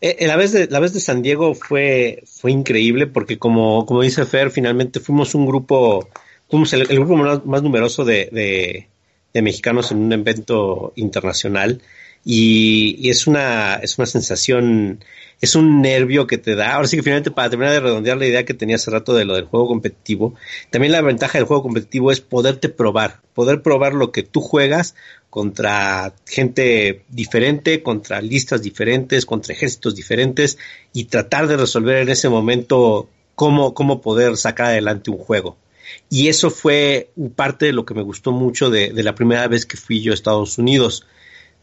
Eh, 0.00 0.16
eh, 0.20 0.26
la 0.26 0.36
vez 0.36 0.52
de 0.52 0.66
la 0.68 0.80
vez 0.80 0.92
de 0.92 1.00
San 1.00 1.22
Diego 1.22 1.54
fue 1.54 2.22
fue 2.26 2.50
increíble 2.50 3.06
porque 3.06 3.38
como 3.38 3.86
como 3.86 4.02
dice 4.02 4.24
Fer, 4.24 4.50
finalmente 4.50 5.00
fuimos 5.00 5.34
un 5.34 5.46
grupo, 5.46 6.08
fuimos 6.48 6.72
el, 6.72 6.86
grupo 6.86 7.16
más, 7.16 7.62
numeroso 7.62 8.04
de, 8.04 8.88
de 9.32 9.42
mexicanos 9.42 9.90
en 9.92 9.98
un 9.98 10.12
evento 10.12 10.92
internacional 10.96 11.82
y, 12.24 13.08
es 13.10 13.26
una 13.26 13.76
es 13.76 13.98
una 13.98 14.06
sensación 14.06 15.04
es 15.40 15.56
un 15.56 15.82
nervio 15.82 16.26
que 16.26 16.38
te 16.38 16.54
da. 16.54 16.74
Ahora 16.74 16.88
sí 16.88 16.96
que 16.96 17.02
finalmente 17.02 17.30
para 17.30 17.50
terminar 17.50 17.74
de 17.74 17.80
redondear 17.80 18.16
la 18.16 18.26
idea 18.26 18.44
que 18.44 18.54
tenía 18.54 18.76
hace 18.76 18.90
rato 18.90 19.14
de 19.14 19.26
lo 19.26 19.34
del 19.34 19.44
juego 19.44 19.68
competitivo, 19.68 20.34
también 20.70 20.92
la 20.92 21.02
ventaja 21.02 21.36
del 21.36 21.46
juego 21.46 21.62
competitivo 21.62 22.10
es 22.10 22.20
poderte 22.20 22.70
probar, 22.70 23.20
poder 23.34 23.60
probar 23.60 23.92
lo 23.92 24.10
que 24.10 24.22
tú 24.22 24.40
juegas 24.40 24.94
contra 25.28 26.14
gente 26.24 27.02
diferente, 27.08 27.82
contra 27.82 28.22
listas 28.22 28.62
diferentes, 28.62 29.26
contra 29.26 29.52
ejércitos 29.52 29.94
diferentes 29.94 30.56
y 30.92 31.06
tratar 31.06 31.46
de 31.46 31.56
resolver 31.56 31.96
en 31.98 32.08
ese 32.08 32.28
momento 32.28 33.10
cómo, 33.34 33.74
cómo 33.74 34.00
poder 34.00 34.36
sacar 34.36 34.68
adelante 34.68 35.10
un 35.10 35.18
juego. 35.18 35.58
Y 36.08 36.28
eso 36.28 36.50
fue 36.50 37.10
parte 37.36 37.66
de 37.66 37.72
lo 37.72 37.84
que 37.84 37.94
me 37.94 38.02
gustó 38.02 38.32
mucho 38.32 38.70
de, 38.70 38.92
de 38.92 39.02
la 39.02 39.14
primera 39.14 39.46
vez 39.48 39.66
que 39.66 39.76
fui 39.76 40.00
yo 40.00 40.12
a 40.12 40.14
Estados 40.14 40.56
Unidos 40.56 41.04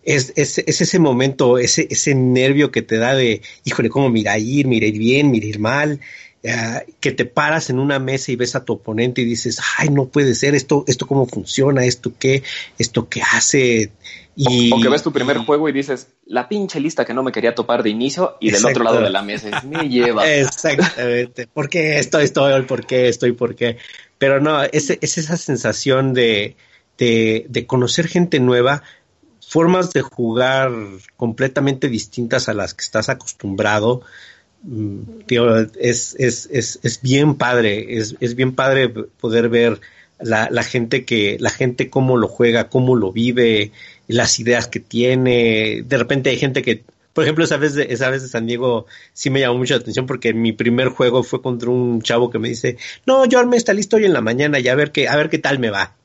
es, 0.03 0.33
es, 0.35 0.57
es, 0.59 0.81
ese 0.81 0.99
momento, 0.99 1.57
ese, 1.57 1.87
ese 1.89 2.15
nervio 2.15 2.71
que 2.71 2.81
te 2.81 2.97
da 2.97 3.13
de, 3.13 3.41
híjole, 3.65 3.89
cómo 3.89 4.09
mira 4.09 4.37
ir, 4.37 4.67
mira 4.67 4.87
ir 4.87 4.97
bien, 4.97 5.29
mira 5.29 5.45
ir 5.45 5.59
mal, 5.59 5.99
uh, 6.43 6.91
que 6.99 7.11
te 7.11 7.25
paras 7.25 7.69
en 7.69 7.79
una 7.79 7.99
mesa 7.99 8.31
y 8.31 8.35
ves 8.35 8.55
a 8.55 8.65
tu 8.65 8.73
oponente 8.73 9.21
y 9.21 9.25
dices, 9.25 9.59
ay, 9.77 9.89
no 9.89 10.07
puede 10.07 10.33
ser, 10.33 10.55
esto, 10.55 10.83
esto 10.87 11.05
cómo 11.05 11.27
funciona, 11.27 11.85
esto 11.85 12.11
qué, 12.17 12.43
esto 12.77 13.09
qué 13.09 13.21
hace. 13.21 13.91
Y, 14.35 14.71
o, 14.71 14.77
o 14.77 14.81
que 14.81 14.89
ves 14.89 15.03
tu 15.03 15.11
primer 15.11 15.37
y, 15.37 15.45
juego 15.45 15.69
y 15.69 15.71
dices, 15.71 16.07
la 16.25 16.49
pinche 16.49 16.79
lista 16.79 17.05
que 17.05 17.13
no 17.13 17.21
me 17.21 17.31
quería 17.31 17.53
topar 17.53 17.83
de 17.83 17.91
inicio 17.91 18.37
y 18.39 18.49
del 18.49 18.65
otro 18.65 18.83
lado 18.83 19.01
de 19.01 19.09
la 19.11 19.21
mesa 19.21 19.49
es, 19.49 19.63
me 19.65 19.87
lleva. 19.87 20.27
Exactamente, 20.31 21.45
¿por 21.47 21.69
qué 21.69 21.99
estoy, 21.99 22.23
estoy, 22.23 22.63
por 22.63 22.87
qué 22.87 23.07
estoy, 23.07 23.33
por 23.33 23.55
qué? 23.55 23.77
Pero 24.17 24.39
no, 24.39 24.63
es, 24.63 24.89
es 24.89 25.17
esa 25.17 25.37
sensación 25.37 26.13
de, 26.13 26.55
de, 26.97 27.45
de 27.49 27.65
conocer 27.65 28.07
gente 28.07 28.39
nueva, 28.39 28.83
formas 29.51 29.91
de 29.91 30.01
jugar 30.01 30.71
completamente 31.17 31.89
distintas 31.89 32.47
a 32.47 32.53
las 32.53 32.73
que 32.73 32.83
estás 32.83 33.09
acostumbrado, 33.09 34.01
mm, 34.63 35.01
es, 35.77 36.15
es, 36.17 36.47
es, 36.49 36.79
es 36.81 37.01
bien 37.01 37.35
padre, 37.35 37.97
es, 37.97 38.15
es 38.21 38.35
bien 38.35 38.55
padre 38.55 38.87
poder 38.87 39.49
ver 39.49 39.81
la, 40.21 40.47
la 40.49 40.63
gente 40.63 41.03
que, 41.03 41.35
la 41.41 41.49
gente 41.49 41.89
cómo 41.89 42.15
lo 42.15 42.29
juega, 42.29 42.69
cómo 42.69 42.95
lo 42.95 43.11
vive, 43.11 43.73
las 44.07 44.39
ideas 44.39 44.67
que 44.67 44.79
tiene. 44.79 45.83
De 45.85 45.97
repente 45.97 46.29
hay 46.29 46.37
gente 46.37 46.61
que, 46.61 46.85
por 47.11 47.25
ejemplo, 47.25 47.43
esa 47.43 47.57
vez 47.57 47.75
de, 47.75 47.87
esa 47.89 48.09
vez 48.09 48.21
de 48.21 48.29
San 48.29 48.47
Diego 48.47 48.85
sí 49.11 49.29
me 49.29 49.41
llamó 49.41 49.57
mucho 49.57 49.73
la 49.73 49.81
atención 49.81 50.05
porque 50.05 50.33
mi 50.33 50.53
primer 50.53 50.87
juego 50.87 51.23
fue 51.23 51.41
contra 51.41 51.69
un 51.69 52.01
chavo 52.01 52.29
que 52.29 52.39
me 52.39 52.47
dice, 52.47 52.77
no, 53.05 53.25
yo 53.25 53.37
armé 53.37 53.57
esta 53.57 53.73
lista 53.73 53.97
hoy 53.97 54.05
en 54.05 54.13
la 54.13 54.21
mañana 54.21 54.61
y 54.61 54.69
a 54.69 54.75
ver 54.75 54.93
qué, 54.93 55.09
a 55.09 55.17
ver 55.17 55.29
qué 55.29 55.39
tal 55.39 55.59
me 55.59 55.71
va. 55.71 55.97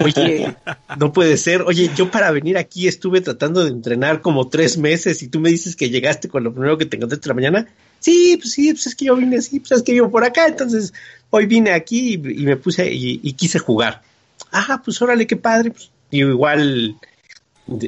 Oye, 0.00 0.54
no 0.98 1.12
puede 1.12 1.36
ser. 1.36 1.62
Oye, 1.62 1.90
yo 1.96 2.10
para 2.10 2.30
venir 2.30 2.58
aquí 2.58 2.88
estuve 2.88 3.20
tratando 3.20 3.64
de 3.64 3.70
entrenar 3.70 4.20
como 4.20 4.48
tres 4.48 4.76
meses 4.76 5.22
y 5.22 5.28
tú 5.28 5.40
me 5.40 5.50
dices 5.50 5.76
que 5.76 5.90
llegaste 5.90 6.28
con 6.28 6.44
lo 6.44 6.52
primero 6.52 6.78
que 6.78 6.86
te 6.86 6.96
encontré 6.96 7.16
esta 7.16 7.34
mañana. 7.34 7.66
Sí, 8.00 8.36
pues 8.36 8.52
sí, 8.52 8.72
pues 8.72 8.86
es 8.86 8.94
que 8.94 9.06
yo 9.06 9.16
vine 9.16 9.38
así, 9.38 9.60
pues 9.60 9.72
es 9.72 9.82
que 9.82 9.92
vivo 9.92 10.10
por 10.10 10.24
acá, 10.24 10.46
entonces 10.46 10.92
hoy 11.30 11.46
vine 11.46 11.70
aquí 11.70 12.14
y, 12.14 12.42
y 12.42 12.44
me 12.44 12.56
puse 12.56 12.92
y, 12.92 13.20
y, 13.22 13.32
quise 13.32 13.58
jugar. 13.58 14.02
Ah, 14.52 14.82
pues 14.84 15.00
órale, 15.00 15.26
qué 15.26 15.36
padre. 15.36 15.70
Pues, 15.70 15.90
y 16.10 16.18
igual, 16.18 16.96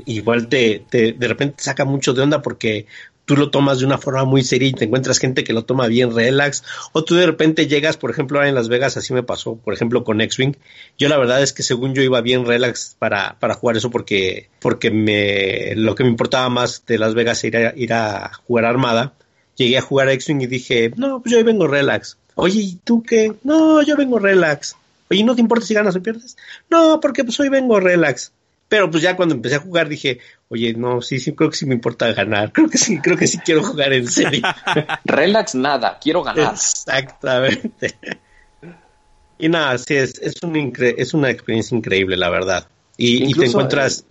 igual 0.07 0.49
te, 0.49 0.85
te, 0.89 1.13
de 1.13 1.29
repente 1.29 1.63
saca 1.63 1.85
mucho 1.85 2.15
de 2.15 2.23
onda 2.23 2.41
porque 2.41 2.87
tú 3.27 3.37
lo 3.37 3.51
tomas 3.51 3.81
de 3.81 3.85
una 3.85 3.99
forma 3.99 4.25
muy 4.25 4.43
seria 4.43 4.69
y 4.69 4.73
te 4.73 4.87
encuentras 4.87 5.19
gente 5.19 5.45
que 5.45 5.53
lo 5.53 5.65
toma 5.65 5.89
bien 5.89 6.15
relax, 6.15 6.63
o 6.93 7.05
tú 7.05 7.17
de 7.17 7.27
repente 7.27 7.67
llegas, 7.67 7.99
por 7.99 8.11
ejemplo, 8.11 8.39
ahora 8.39 8.49
en 8.49 8.55
Las 8.55 8.69
Vegas, 8.69 8.97
así 8.97 9.13
me 9.13 9.23
pasó, 9.23 9.57
por 9.57 9.75
ejemplo, 9.75 10.05
con 10.05 10.21
X-Wing, 10.21 10.57
yo 10.97 11.09
la 11.09 11.19
verdad 11.19 11.43
es 11.43 11.53
que 11.53 11.63
según 11.63 11.95
yo 11.95 12.03
iba 12.03 12.21
bien 12.23 12.47
relax 12.47 12.97
para, 12.99 13.37
para 13.39 13.55
jugar 13.55 13.77
eso 13.77 13.91
porque, 13.91 14.49
porque 14.61 14.91
me, 14.91 15.75
lo 15.75 15.95
que 15.95 16.05
me 16.05 16.11
importaba 16.11 16.49
más 16.49 16.85
de 16.87 16.99
Las 16.99 17.15
Vegas 17.15 17.45
era 17.45 17.75
ir 17.77 17.93
a 17.93 18.33
jugar 18.47 18.65
Armada, 18.65 19.13
llegué 19.57 19.77
a 19.77 19.83
jugar 19.83 20.09
X-Wing 20.09 20.43
y 20.43 20.47
dije, 20.47 20.93
no, 20.97 21.21
pues 21.21 21.33
yo 21.33 21.39
hoy 21.39 21.45
vengo 21.45 21.67
relax. 21.67 22.17
Oye, 22.37 22.61
¿y 22.61 22.75
tú 22.77 23.03
qué? 23.03 23.33
No, 23.43 23.83
yo 23.83 23.97
vengo 23.97 24.19
relax. 24.19 24.77
Oye, 25.11 25.25
¿no 25.25 25.35
te 25.35 25.41
importa 25.41 25.67
si 25.67 25.75
ganas 25.75 25.97
o 25.97 26.03
pierdes? 26.03 26.37
No, 26.69 27.01
porque 27.01 27.25
pues 27.25 27.39
hoy 27.41 27.49
vengo 27.49 27.81
relax. 27.81 28.33
Pero 28.69 28.91
pues 28.91 29.03
ya 29.03 29.17
cuando 29.17 29.35
empecé 29.35 29.57
a 29.57 29.61
jugar 29.61 29.89
dije, 29.89 30.19
oye, 30.49 30.75
no, 30.75 31.01
sí, 31.01 31.21
sí, 31.21 31.33
creo 31.35 31.51
que 31.51 31.57
sí 31.57 31.67
me 31.67 31.75
importa 31.75 32.13
ganar. 32.13 32.53
Creo 32.53 32.69
que 32.69 32.79
sí, 32.79 32.99
creo 32.99 33.17
que 33.17 33.29
sí 33.29 33.39
quiero 33.39 33.63
jugar 33.63 33.93
en 33.93 34.09
serio. 34.09 34.43
Relax 35.05 35.55
nada, 35.55 35.99
quiero 36.01 36.23
ganar. 36.23 36.55
Exactamente. 36.55 37.97
Y 39.39 39.49
nada, 39.49 39.79
sí, 39.79 39.95
es, 39.95 40.19
es, 40.21 40.43
un 40.43 40.57
incre 40.57 40.95
es 40.99 41.15
una 41.15 41.31
experiencia 41.31 41.77
increíble, 41.77 42.17
la 42.17 42.31
verdad. 42.31 42.69
Y, 42.97 43.25
Incluso, 43.25 43.29
y 43.29 43.41
te 43.41 43.47
encuentras... 43.47 44.05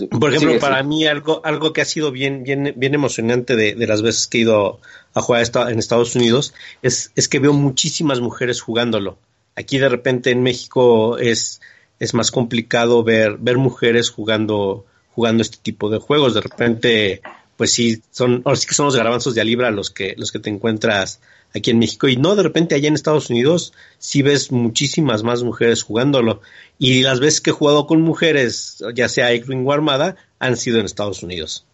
Eh, 0.00 0.08
por 0.08 0.30
ejemplo, 0.30 0.54
sí, 0.54 0.58
para 0.58 0.82
mí 0.82 1.06
algo, 1.06 1.40
algo 1.44 1.72
que 1.72 1.80
ha 1.80 1.84
sido 1.84 2.10
bien, 2.10 2.42
bien, 2.42 2.74
bien 2.76 2.94
emocionante 2.94 3.54
de, 3.54 3.76
de 3.76 3.86
las 3.86 4.02
veces 4.02 4.26
que 4.26 4.38
he 4.38 4.40
ido 4.40 4.80
a 5.14 5.20
jugar 5.20 5.42
esta, 5.42 5.70
en 5.70 5.78
Estados 5.78 6.16
Unidos 6.16 6.52
es, 6.82 7.12
es 7.14 7.28
que 7.28 7.38
veo 7.38 7.52
muchísimas 7.52 8.20
mujeres 8.20 8.60
jugándolo. 8.60 9.18
Aquí 9.54 9.78
de 9.78 9.88
repente 9.88 10.30
en 10.30 10.42
México 10.42 11.16
es, 11.18 11.60
es 12.04 12.14
más 12.14 12.30
complicado 12.30 13.02
ver, 13.02 13.38
ver 13.38 13.58
mujeres 13.58 14.10
jugando, 14.10 14.84
jugando 15.14 15.42
este 15.42 15.58
tipo 15.60 15.90
de 15.90 15.98
juegos. 15.98 16.34
De 16.34 16.40
repente, 16.40 17.22
pues 17.56 17.72
sí, 17.72 18.02
son, 18.10 18.42
ahora 18.44 18.56
sí 18.56 18.66
que 18.66 18.74
son 18.74 18.86
los 18.86 18.96
garbanzos 18.96 19.34
de 19.34 19.40
a 19.40 19.70
los 19.70 19.90
que, 19.90 20.14
los 20.16 20.30
que 20.30 20.38
te 20.38 20.50
encuentras 20.50 21.20
aquí 21.54 21.70
en 21.70 21.78
México. 21.78 22.08
Y 22.08 22.16
no, 22.16 22.36
de 22.36 22.42
repente 22.42 22.74
allá 22.74 22.88
en 22.88 22.94
Estados 22.94 23.30
Unidos 23.30 23.72
sí 23.98 24.22
ves 24.22 24.52
muchísimas 24.52 25.22
más 25.22 25.42
mujeres 25.42 25.82
jugándolo. 25.82 26.40
Y 26.78 27.02
las 27.02 27.20
veces 27.20 27.40
que 27.40 27.50
he 27.50 27.54
jugado 27.54 27.86
con 27.86 28.02
mujeres, 28.02 28.82
ya 28.94 29.08
sea 29.08 29.32
X-Wing 29.32 29.66
o 29.66 29.72
Armada, 29.72 30.16
han 30.38 30.56
sido 30.56 30.78
en 30.78 30.86
Estados 30.86 31.22
Unidos. 31.22 31.64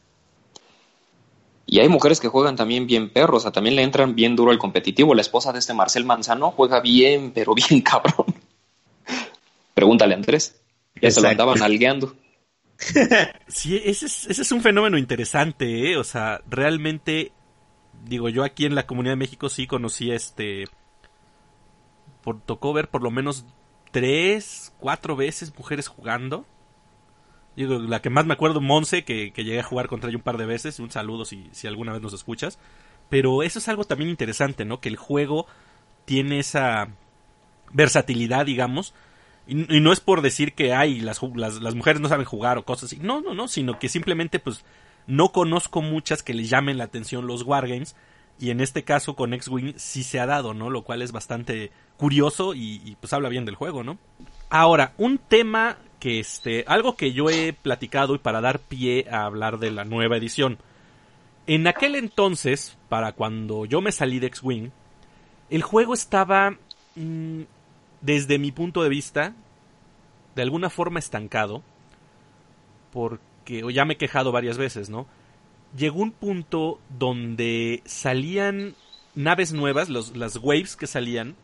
Y 1.73 1.79
hay 1.79 1.89
mujeres 1.89 2.19
que 2.19 2.27
juegan 2.27 2.57
también 2.57 2.89
bien 2.89 3.11
perros, 3.11 3.39
o 3.39 3.41
sea, 3.43 3.53
también 3.53 3.77
le 3.77 3.83
entran 3.83 4.17
bien 4.17 4.35
duro 4.35 4.51
al 4.51 4.59
competitivo. 4.59 5.15
La 5.15 5.21
esposa 5.21 5.53
de 5.53 5.61
este 5.61 5.73
Marcel 5.73 6.05
Manzano 6.05 6.51
juega 6.51 6.81
bien, 6.81 7.31
pero 7.33 7.55
bien 7.55 7.81
cabrón. 7.85 8.30
Pregúntale 9.81 10.13
a 10.13 10.19
Andrés. 10.19 10.63
Ya 10.97 11.09
Exacto. 11.09 11.15
se 11.15 11.21
lo 11.23 11.29
andaban 11.31 11.63
algueando. 11.63 12.15
sí, 13.49 13.81
ese 13.83 14.05
es, 14.05 14.27
ese 14.27 14.43
es 14.43 14.53
un 14.53 14.61
fenómeno 14.61 14.99
interesante, 14.99 15.91
¿eh? 15.91 15.97
O 15.97 16.05
sea, 16.05 16.43
realmente, 16.51 17.33
digo, 18.05 18.29
yo 18.29 18.45
aquí 18.45 18.67
en 18.67 18.75
la 18.75 18.87
Comunidad 18.87 19.13
de 19.13 19.17
México 19.17 19.49
sí 19.49 19.67
conocí 19.67 20.11
este... 20.11 20.65
Por, 22.23 22.43
tocó 22.43 22.75
ver 22.75 22.91
por 22.91 23.03
lo 23.03 23.11
menos 23.11 23.47
tres, 23.91 24.75
cuatro 24.79 25.17
veces 25.17 25.57
mujeres 25.57 25.89
jugando. 25.89 26.45
Digo, 27.57 27.79
la 27.79 28.03
que 28.03 28.11
más 28.11 28.27
me 28.27 28.35
acuerdo, 28.35 28.61
Monse, 28.61 29.03
que, 29.07 29.33
que 29.33 29.45
llegué 29.45 29.61
a 29.61 29.65
jugar 29.65 29.89
contra 29.89 30.11
ella 30.11 30.19
un 30.19 30.23
par 30.23 30.37
de 30.37 30.45
veces. 30.45 30.79
Un 30.79 30.91
saludo 30.91 31.25
si, 31.25 31.49
si 31.53 31.69
alguna 31.69 31.95
vez 31.95 32.03
nos 32.03 32.13
escuchas. 32.13 32.59
Pero 33.09 33.43
eso 33.43 33.61
es 33.61 33.69
algo 33.69 33.85
también 33.85 34.11
interesante, 34.11 34.67
¿no? 34.67 34.79
Que 34.83 34.91
el 34.91 34.97
juego 34.97 35.47
tiene 36.05 36.39
esa 36.39 36.89
versatilidad, 37.73 38.45
digamos. 38.45 38.93
Y, 39.47 39.81
no 39.81 39.93
es 39.93 40.01
por 40.01 40.23
decir 40.23 40.53
que 40.53 40.75
hay 40.75 41.01
las, 41.01 41.21
las, 41.35 41.75
mujeres 41.75 42.01
no 42.01 42.09
saben 42.09 42.25
jugar 42.25 42.59
o 42.59 42.65
cosas 42.65 42.85
así. 42.85 42.99
No, 43.03 43.21
no, 43.21 43.35
no, 43.35 43.49
sino 43.49 43.79
que 43.79 43.89
simplemente 43.89 44.39
pues 44.39 44.65
no 45.07 45.33
conozco 45.33 45.83
muchas 45.83 46.23
que 46.23 46.35
les 46.35 46.49
llamen 46.49 46.79
la 46.79 46.85
atención 46.85 47.27
los 47.27 47.43
wargames. 47.43 47.97
Y 48.39 48.51
en 48.51 48.61
este 48.61 48.85
caso 48.85 49.17
con 49.17 49.35
X-Wing 49.35 49.75
sí 49.77 50.03
se 50.03 50.19
ha 50.19 50.27
dado, 50.27 50.55
¿no? 50.55 50.71
Lo 50.71 50.83
cual 50.83 51.03
es 51.03 51.13
bastante 51.13 51.71
curioso 51.99 52.55
y, 52.55 52.97
pues 52.99 53.13
habla 53.13 53.29
bien 53.29 53.45
del 53.45 53.55
juego, 53.55 53.83
¿no? 53.85 53.99
Ahora, 54.49 54.95
un 54.97 55.19
tema 55.19 55.77
que 55.99 56.19
este, 56.19 56.65
algo 56.67 56.97
que 56.97 57.13
yo 57.13 57.29
he 57.29 57.53
platicado 57.53 58.15
y 58.15 58.19
para 58.19 58.41
dar 58.41 58.59
pie 58.59 59.07
a 59.11 59.27
hablar 59.27 59.59
de 59.59 59.71
la 59.71 59.85
nueva 59.85 60.17
edición. 60.17 60.59
En 61.47 61.67
aquel 61.67 61.95
entonces, 61.95 62.79
para 62.89 63.13
cuando 63.13 63.67
yo 63.67 63.83
me 63.83 63.93
salí 63.93 64.19
de 64.19 64.29
X-Wing, 64.29 64.71
el 65.51 65.63
juego 65.63 65.93
estaba, 65.93 66.57
mmm, 66.95 67.43
desde 68.01 68.39
mi 68.39 68.53
punto 68.53 68.83
de 68.83 68.89
vista, 68.89 69.35
de 70.35 70.43
alguna 70.43 70.71
forma 70.71 70.99
estancado, 70.99 71.63
porque 72.93 73.63
ya 73.73 73.85
me 73.85 73.95
he 73.95 73.99
quejado 73.99 74.33
varias 74.33 74.59
veces, 74.59 74.91
¿no? 74.91 75.07
Llegó 75.77 76.01
un 76.01 76.13
punto 76.13 76.81
donde 76.89 77.83
salían 77.85 78.75
naves 79.15 79.53
nuevas, 79.53 79.89
los, 79.89 80.17
las 80.17 80.37
waves 80.37 80.77
que 80.77 80.87
salían, 80.87 81.37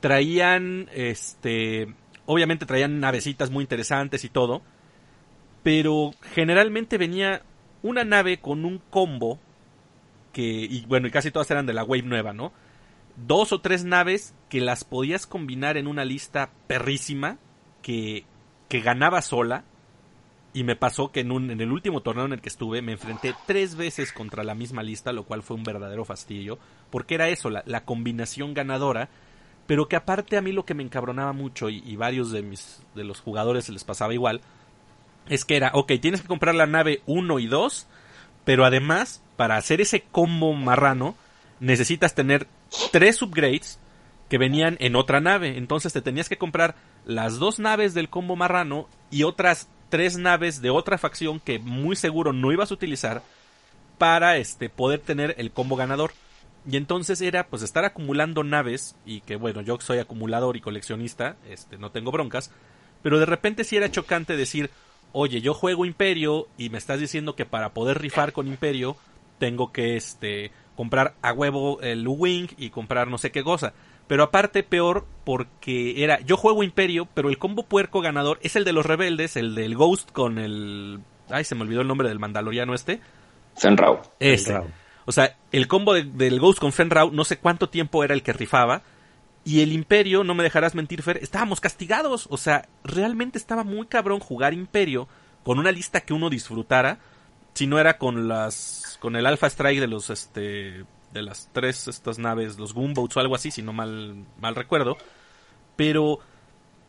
traían, 0.00 0.88
este, 0.92 1.94
obviamente 2.26 2.66
traían 2.66 3.00
navecitas 3.00 3.50
muy 3.50 3.62
interesantes 3.62 4.24
y 4.24 4.28
todo, 4.28 4.62
pero 5.62 6.12
generalmente 6.34 6.98
venía 6.98 7.42
una 7.82 8.04
nave 8.04 8.38
con 8.38 8.64
un 8.64 8.78
combo 8.90 9.38
que, 10.32 10.42
y 10.42 10.84
bueno, 10.86 11.06
y 11.06 11.10
casi 11.10 11.30
todas 11.30 11.50
eran 11.50 11.66
de 11.66 11.72
la 11.72 11.84
wave 11.84 12.02
nueva, 12.02 12.32
¿no? 12.32 12.52
Dos 13.16 13.52
o 13.52 13.60
tres 13.60 13.84
naves 13.84 14.34
que 14.48 14.60
las 14.60 14.84
podías 14.84 15.26
combinar 15.26 15.76
en 15.76 15.86
una 15.86 16.04
lista 16.04 16.50
perrísima 16.66 17.38
que, 17.82 18.24
que 18.68 18.80
ganaba 18.80 19.22
sola. 19.22 19.64
Y 20.54 20.64
me 20.64 20.76
pasó 20.76 21.12
que 21.12 21.20
en, 21.20 21.32
un, 21.32 21.50
en 21.50 21.60
el 21.60 21.72
último 21.72 22.02
torneo 22.02 22.26
en 22.26 22.34
el 22.34 22.42
que 22.42 22.50
estuve 22.50 22.82
me 22.82 22.92
enfrenté 22.92 23.34
tres 23.46 23.74
veces 23.74 24.12
contra 24.12 24.44
la 24.44 24.54
misma 24.54 24.82
lista, 24.82 25.12
lo 25.12 25.24
cual 25.24 25.42
fue 25.42 25.56
un 25.56 25.64
verdadero 25.64 26.04
fastidio, 26.04 26.58
porque 26.90 27.14
era 27.14 27.30
eso, 27.30 27.48
la, 27.48 27.84
combinación 27.84 28.54
ganadora 28.54 29.08
pero 29.66 29.88
que 29.88 29.94
aparte 29.94 30.36
a 30.36 30.42
mí 30.42 30.50
lo 30.50 30.66
que 30.66 30.74
me 30.74 30.82
encabronaba 30.82 31.32
mucho 31.32 31.70
y, 31.70 31.82
y, 31.86 31.94
varios 31.94 32.32
de 32.32 32.42
mis 32.42 32.82
de 32.96 33.04
los 33.04 33.20
jugadores 33.20 33.68
les 33.68 33.84
pasaba 33.84 34.12
igual 34.12 34.42
es 35.28 35.44
que 35.44 35.56
era, 35.56 35.70
ok, 35.74 35.92
tienes 36.00 36.20
que 36.20 36.28
comprar 36.28 36.54
la 36.54 36.66
nave 36.66 37.02
1 37.06 37.38
y 37.38 37.46
2, 37.46 37.86
pero 38.44 38.64
además 38.64 39.22
para 39.36 39.56
hacer 39.56 39.80
ese 39.80 40.02
combo 40.02 40.52
marrano 40.52 41.14
necesitas 41.62 42.14
tener 42.14 42.48
tres 42.90 43.22
upgrades 43.22 43.78
que 44.28 44.36
venían 44.36 44.76
en 44.80 44.96
otra 44.96 45.20
nave, 45.20 45.56
entonces 45.56 45.92
te 45.92 46.02
tenías 46.02 46.28
que 46.28 46.36
comprar 46.36 46.74
las 47.04 47.38
dos 47.38 47.58
naves 47.58 47.94
del 47.94 48.08
combo 48.08 48.34
marrano 48.34 48.88
y 49.10 49.22
otras 49.22 49.68
tres 49.88 50.18
naves 50.18 50.60
de 50.60 50.70
otra 50.70 50.98
facción 50.98 51.38
que 51.38 51.58
muy 51.58 51.94
seguro 51.96 52.32
no 52.32 52.50
ibas 52.50 52.70
a 52.70 52.74
utilizar 52.74 53.22
para 53.96 54.38
este 54.38 54.70
poder 54.70 55.00
tener 55.00 55.36
el 55.38 55.52
combo 55.52 55.76
ganador. 55.76 56.12
Y 56.68 56.76
entonces 56.76 57.20
era 57.20 57.46
pues 57.46 57.62
estar 57.62 57.84
acumulando 57.84 58.42
naves 58.42 58.96
y 59.06 59.20
que 59.20 59.36
bueno, 59.36 59.60
yo 59.60 59.78
soy 59.80 59.98
acumulador 59.98 60.56
y 60.56 60.60
coleccionista, 60.60 61.36
este 61.48 61.78
no 61.78 61.90
tengo 61.90 62.10
broncas, 62.10 62.50
pero 63.02 63.20
de 63.20 63.26
repente 63.26 63.62
sí 63.62 63.76
era 63.76 63.90
chocante 63.90 64.36
decir, 64.36 64.70
"Oye, 65.12 65.40
yo 65.40 65.54
juego 65.54 65.84
Imperio 65.84 66.48
y 66.58 66.70
me 66.70 66.78
estás 66.78 66.98
diciendo 66.98 67.36
que 67.36 67.44
para 67.44 67.72
poder 67.72 68.00
rifar 68.00 68.32
con 68.32 68.48
Imperio 68.48 68.96
tengo 69.38 69.72
que 69.72 69.96
este 69.96 70.52
comprar 70.76 71.14
a 71.22 71.32
huevo 71.32 71.80
el 71.80 72.06
Wing 72.06 72.48
y 72.56 72.70
comprar 72.70 73.08
no 73.08 73.18
sé 73.18 73.30
qué 73.30 73.42
cosa." 73.42 73.72
Pero 74.06 74.24
aparte 74.24 74.62
peor 74.62 75.06
porque 75.24 76.02
era 76.02 76.20
yo 76.20 76.36
juego 76.36 76.62
Imperio, 76.62 77.08
pero 77.14 77.28
el 77.28 77.38
combo 77.38 77.62
puerco 77.62 78.00
ganador 78.00 78.38
es 78.42 78.56
el 78.56 78.64
de 78.64 78.72
los 78.72 78.84
rebeldes, 78.84 79.36
el 79.36 79.54
del 79.54 79.74
Ghost 79.74 80.10
con 80.10 80.38
el 80.38 81.00
ay, 81.32 81.44
se 81.44 81.54
me 81.54 81.62
olvidó 81.62 81.80
el 81.80 81.88
nombre 81.88 82.08
del 82.08 82.18
mandaloriano 82.18 82.74
este. 82.74 83.00
Fenrau. 83.56 84.00
Este. 84.20 84.52
Fenrau. 84.52 84.70
O 85.04 85.12
sea, 85.12 85.36
el 85.50 85.66
combo 85.66 85.94
de, 85.94 86.04
del 86.04 86.38
Ghost 86.38 86.60
con 86.60 86.72
Fenrau, 86.72 87.10
no 87.10 87.24
sé 87.24 87.38
cuánto 87.38 87.68
tiempo 87.68 88.04
era 88.04 88.14
el 88.14 88.22
que 88.22 88.32
rifaba. 88.32 88.82
Y 89.44 89.62
el 89.62 89.72
Imperio, 89.72 90.22
no 90.22 90.34
me 90.34 90.44
dejarás 90.44 90.76
mentir, 90.76 91.02
Fer, 91.02 91.18
estábamos 91.18 91.60
castigados. 91.60 92.28
O 92.30 92.36
sea, 92.36 92.68
realmente 92.84 93.38
estaba 93.38 93.64
muy 93.64 93.86
cabrón 93.86 94.20
jugar 94.20 94.54
Imperio 94.54 95.08
con 95.42 95.58
una 95.58 95.72
lista 95.72 96.00
que 96.00 96.14
uno 96.14 96.30
disfrutara. 96.30 96.98
Si 97.54 97.66
no 97.66 97.78
era 97.78 97.98
con 97.98 98.28
las 98.28 98.96
con 99.00 99.16
el 99.16 99.26
Alpha 99.26 99.46
Strike 99.48 99.80
de 99.80 99.86
los 99.88 100.10
este 100.10 100.84
de 101.12 101.22
las 101.22 101.50
tres 101.52 101.88
estas 101.88 102.18
naves, 102.18 102.58
los 102.58 102.72
Gunboats 102.72 103.16
o 103.16 103.20
algo 103.20 103.34
así, 103.34 103.50
si 103.50 103.62
no 103.62 103.72
mal 103.72 104.24
mal 104.40 104.54
recuerdo, 104.54 104.96
pero 105.76 106.20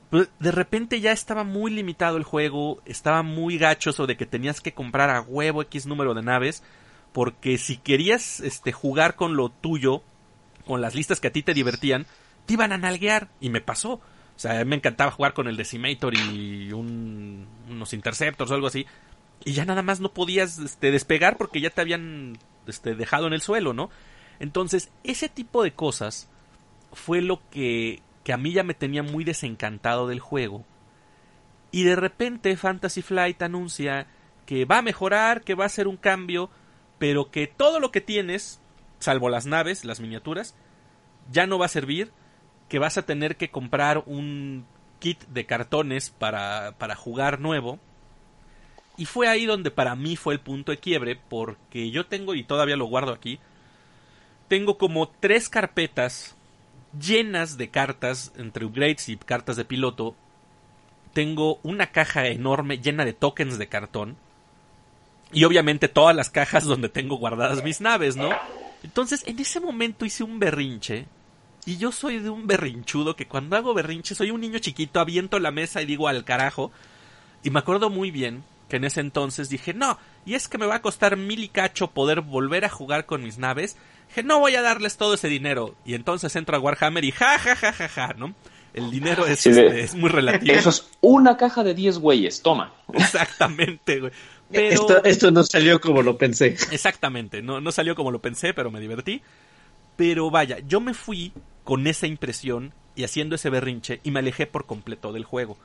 pues, 0.10 0.30
de 0.40 0.52
repente 0.52 1.02
ya 1.02 1.12
estaba 1.12 1.44
muy 1.44 1.72
limitado 1.72 2.18
el 2.18 2.24
juego, 2.24 2.82
estaba 2.86 3.24
muy 3.24 3.58
gacho 3.58 3.90
eso 3.90 4.08
de 4.08 4.16
que 4.18 4.26
tenías 4.26 4.62
que 4.62 4.74
comprar 4.74 5.10
a 5.10 5.22
huevo 5.22 5.62
X 5.64 5.86
número 5.88 6.14
de 6.14 6.22
naves, 6.22 6.64
porque 7.12 7.58
si 7.58 7.78
querías 7.78 8.40
este 8.40 8.72
jugar 8.72 9.16
con 9.16 9.36
lo 9.36 9.50
tuyo, 9.50 10.04
con 10.66 10.82
las 10.82 10.96
listas 10.96 11.20
que 11.20 11.28
a 11.30 11.34
ti 11.34 11.44
te 11.44 11.54
divertían, 11.54 12.06
te 12.46 12.54
iban 12.54 12.72
a 12.72 12.78
nalguear 12.78 13.30
y 13.42 13.50
me 13.50 13.62
pasó. 13.62 13.94
O 14.36 14.40
sea, 14.40 14.64
me 14.66 14.76
encantaba 14.76 15.12
jugar 15.12 15.34
con 15.34 15.48
el 15.48 15.58
Decimator 15.58 16.14
y 16.16 16.72
un- 16.74 17.48
unos 17.70 17.94
Interceptors 17.94 18.50
o 18.52 18.56
algo 18.56 18.68
así. 18.68 18.86
Y 19.46 19.54
ya 19.54 19.66
nada 19.66 19.82
más 19.82 20.00
no 20.00 20.14
podías 20.14 20.60
este, 20.60 20.92
despegar 20.92 21.38
porque 21.38 21.62
ya 21.62 21.70
te 21.70 21.82
habían 21.82 22.38
este, 22.68 22.96
dejado 22.96 23.28
en 23.28 23.34
el 23.34 23.42
suelo, 23.42 23.74
¿no? 23.74 23.90
Entonces, 24.40 24.90
ese 25.04 25.30
tipo 25.30 25.64
de 25.64 25.74
cosas 25.74 26.30
fue 26.94 27.22
lo 27.22 27.42
que, 27.50 28.02
que 28.24 28.34
a 28.34 28.38
mí 28.38 28.54
ya 28.54 28.64
me 28.64 28.74
tenía 28.74 29.04
muy 29.04 29.24
desencantado 29.24 30.08
del 30.08 30.20
juego. 30.20 30.66
Y 31.72 31.84
de 31.84 31.96
repente 31.96 32.56
Fantasy 32.56 33.02
Flight 33.02 33.42
anuncia 33.42 34.08
que 34.46 34.66
va 34.66 34.80
a 34.80 34.84
mejorar, 34.84 35.42
que 35.42 35.56
va 35.56 35.64
a 35.64 35.68
hacer 35.68 35.88
un 35.88 35.98
cambio, 35.98 36.50
pero 37.00 37.32
que 37.32 37.48
todo 37.48 37.80
lo 37.80 37.92
que 37.92 38.02
tienes, 38.02 38.62
salvo 39.00 39.30
las 39.30 39.46
naves, 39.46 39.84
las 39.84 40.00
miniaturas, 40.00 40.56
ya 41.32 41.48
no 41.48 41.58
va 41.58 41.66
a 41.66 41.70
servir, 41.70 42.12
que 42.70 42.80
vas 42.80 42.98
a 42.98 43.06
tener 43.06 43.38
que 43.38 43.50
comprar 43.50 44.04
un 44.06 44.66
kit 45.00 45.24
de 45.26 45.46
cartones 45.46 46.10
para, 46.12 46.76
para 46.78 46.96
jugar 46.96 47.40
nuevo. 47.40 47.80
Y 48.98 49.06
fue 49.06 49.28
ahí 49.28 49.46
donde 49.46 49.72
para 49.72 49.96
mí 49.96 50.16
fue 50.16 50.36
el 50.36 50.40
punto 50.40 50.72
de 50.72 50.78
quiebre, 50.78 51.16
porque 51.16 51.90
yo 51.90 52.06
tengo, 52.06 52.36
y 52.36 52.44
todavía 52.44 52.76
lo 52.76 52.86
guardo 52.86 53.12
aquí, 53.12 53.40
tengo 54.48 54.78
como 54.78 55.10
tres 55.10 55.50
carpetas 55.50 56.36
llenas 57.00 57.58
de 57.58 57.70
cartas, 57.70 58.32
entre 58.38 58.66
upgrades 58.66 59.10
y 59.10 59.18
cartas 59.18 59.56
de 59.56 59.66
piloto. 59.66 60.16
Tengo 61.14 61.60
una 61.64 61.88
caja 61.88 62.28
enorme 62.28 62.78
llena 62.78 63.06
de 63.06 63.14
tokens 63.14 63.58
de 63.58 63.68
cartón. 63.68 64.16
Y 65.32 65.46
obviamente 65.46 65.88
todas 65.88 66.16
las 66.16 66.30
cajas 66.30 66.66
donde 66.66 66.90
tengo 66.90 67.16
guardadas 67.16 67.64
mis 67.64 67.82
naves, 67.82 68.16
¿no? 68.16 68.30
Entonces, 68.84 69.24
en 69.26 69.40
ese 69.40 69.60
momento 69.60 70.06
hice 70.06 70.24
un 70.24 70.38
berrinche. 70.38 71.08
Y 71.66 71.78
yo 71.78 71.92
soy 71.92 72.20
de 72.20 72.30
un 72.30 72.46
berrinchudo 72.46 73.16
que 73.16 73.28
cuando 73.28 73.56
hago 73.56 73.74
berrinche 73.74 74.14
soy 74.14 74.30
un 74.30 74.42
niño 74.42 74.60
chiquito, 74.60 75.00
aviento 75.00 75.40
la 75.40 75.50
mesa 75.50 75.82
y 75.82 75.86
digo 75.86 76.08
al 76.08 76.26
carajo. 76.26 76.72
Y 77.42 77.50
me 77.50 77.60
acuerdo 77.60 77.90
muy 77.90 78.12
bien 78.12 78.44
que 78.74 78.78
en 78.78 78.86
ese 78.86 79.02
entonces 79.02 79.50
dije, 79.50 79.76
no, 79.76 80.00
y 80.26 80.34
es 80.34 80.48
que 80.48 80.58
me 80.58 80.66
va 80.66 80.78
a 80.78 80.82
costar 80.82 81.16
mil 81.16 81.44
y 81.44 81.48
cacho 81.48 81.92
poder 81.92 82.22
volver 82.22 82.66
a 82.66 82.70
jugar 82.70 83.06
con 83.06 83.22
mis 83.22 83.38
naves. 83.38 83.78
Dije, 84.08 84.24
no 84.24 84.40
voy 84.40 84.56
a 84.56 84.64
darles 84.64 84.98
todo 84.98 85.14
ese 85.14 85.28
dinero. 85.28 85.76
Y 85.86 85.94
entonces 85.94 86.36
entro 86.36 86.58
a 86.58 86.60
Warhammer 86.60 87.04
y 87.06 87.12
ja, 87.12 87.38
ja, 87.38 87.56
ja, 87.56 87.72
ja, 87.72 87.88
ja, 87.88 88.14
¿no? 88.18 88.34
El 88.74 88.90
dinero 88.90 89.28
es, 89.28 89.42
Sí, 89.42 89.52
de- 89.52 89.68
este, 89.68 89.84
es 89.84 89.94
muy 89.94 90.10
relativo. 90.10 90.56
Eso 90.56 90.72
es 90.72 90.90
una 91.02 91.38
caja 91.38 91.64
de 91.64 91.76
10 91.76 92.00
güeyes, 92.00 92.42
toma. 92.42 92.74
Exactamente, 92.94 94.00
güey. 94.00 94.12
Pero... 94.50 94.74
Esto, 94.74 95.04
esto 95.04 95.30
no 95.30 95.44
salió 95.44 95.80
como 95.80 96.02
lo 96.02 96.18
pensé. 96.18 96.48
Exactamente, 96.72 97.44
no, 97.44 97.62
no 97.62 97.72
salió 97.72 97.94
como 97.94 98.10
lo 98.10 98.24
pensé, 98.24 98.56
pero 98.56 98.72
me 98.72 98.80
divertí. 98.80 99.22
Pero 99.98 100.32
vaya, 100.32 100.58
yo 100.68 100.82
me 100.82 100.96
fui 100.96 101.32
con 101.64 101.86
esa 101.86 102.08
impresión 102.08 102.74
y 102.96 103.04
haciendo 103.04 103.36
ese 103.36 103.52
berrinche 103.52 104.00
y 104.04 104.10
me 104.10 104.22
alejé 104.22 104.48
por 104.48 104.66
completo 104.66 105.14
del 105.14 105.26
juego. 105.26 105.60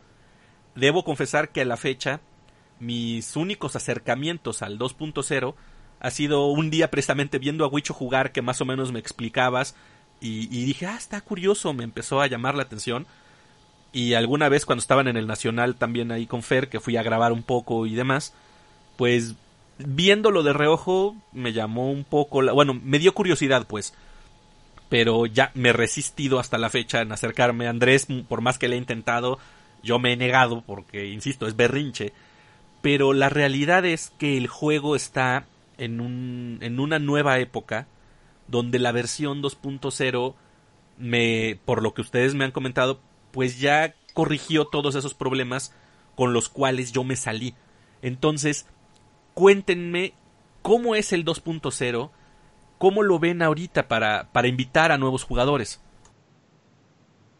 Debo 0.74 1.04
confesar 1.04 1.48
que 1.48 1.62
a 1.62 1.64
la 1.64 1.78
fecha 1.78 2.20
mis 2.80 3.36
únicos 3.36 3.76
acercamientos 3.76 4.62
al 4.62 4.78
2.0 4.78 5.54
ha 6.00 6.10
sido 6.10 6.46
un 6.46 6.70
día 6.70 6.90
precisamente 6.90 7.38
viendo 7.38 7.64
a 7.64 7.68
Wicho 7.68 7.94
jugar 7.94 8.32
que 8.32 8.42
más 8.42 8.60
o 8.60 8.64
menos 8.64 8.92
me 8.92 9.00
explicabas 9.00 9.74
y, 10.20 10.44
y 10.56 10.64
dije, 10.64 10.86
ah, 10.86 10.96
está 10.96 11.20
curioso, 11.20 11.72
me 11.72 11.84
empezó 11.84 12.20
a 12.20 12.26
llamar 12.26 12.54
la 12.54 12.62
atención. 12.62 13.06
Y 13.92 14.14
alguna 14.14 14.48
vez 14.48 14.66
cuando 14.66 14.80
estaban 14.80 15.08
en 15.08 15.16
el 15.16 15.26
Nacional 15.26 15.76
también 15.76 16.12
ahí 16.12 16.26
con 16.26 16.42
Fer, 16.42 16.68
que 16.68 16.80
fui 16.80 16.96
a 16.96 17.02
grabar 17.02 17.32
un 17.32 17.42
poco 17.42 17.86
y 17.86 17.94
demás, 17.94 18.34
pues 18.96 19.34
viéndolo 19.78 20.42
de 20.42 20.52
reojo 20.52 21.16
me 21.32 21.52
llamó 21.52 21.90
un 21.90 22.04
poco, 22.04 22.42
la, 22.42 22.52
bueno, 22.52 22.74
me 22.74 22.98
dio 22.98 23.14
curiosidad 23.14 23.66
pues, 23.66 23.94
pero 24.88 25.26
ya 25.26 25.50
me 25.54 25.70
he 25.70 25.72
resistido 25.72 26.38
hasta 26.38 26.58
la 26.58 26.70
fecha 26.70 27.00
en 27.00 27.12
acercarme 27.12 27.66
a 27.66 27.70
Andrés, 27.70 28.06
por 28.28 28.40
más 28.40 28.58
que 28.58 28.68
le 28.68 28.74
he 28.74 28.78
intentado, 28.78 29.38
yo 29.82 29.98
me 29.98 30.12
he 30.12 30.16
negado 30.16 30.62
porque, 30.66 31.06
insisto, 31.06 31.46
es 31.46 31.56
berrinche, 31.56 32.12
pero 32.88 33.12
la 33.12 33.28
realidad 33.28 33.84
es 33.84 34.14
que 34.16 34.38
el 34.38 34.46
juego 34.46 34.96
está 34.96 35.44
en, 35.76 36.00
un, 36.00 36.56
en 36.62 36.80
una 36.80 36.98
nueva 36.98 37.38
época 37.38 37.86
donde 38.46 38.78
la 38.78 38.92
versión 38.92 39.42
2.0 39.42 40.34
me, 40.96 41.60
por 41.66 41.82
lo 41.82 41.92
que 41.92 42.00
ustedes 42.00 42.34
me 42.34 42.46
han 42.46 42.50
comentado, 42.50 42.98
pues 43.30 43.60
ya 43.60 43.94
corrigió 44.14 44.68
todos 44.68 44.94
esos 44.94 45.12
problemas 45.12 45.74
con 46.16 46.32
los 46.32 46.48
cuales 46.48 46.90
yo 46.92 47.04
me 47.04 47.16
salí. 47.16 47.54
Entonces, 48.00 48.64
cuéntenme 49.34 50.14
cómo 50.62 50.94
es 50.94 51.12
el 51.12 51.26
2.0, 51.26 52.10
cómo 52.78 53.02
lo 53.02 53.18
ven 53.18 53.42
ahorita 53.42 53.86
para, 53.86 54.32
para 54.32 54.48
invitar 54.48 54.92
a 54.92 54.96
nuevos 54.96 55.24
jugadores. 55.24 55.82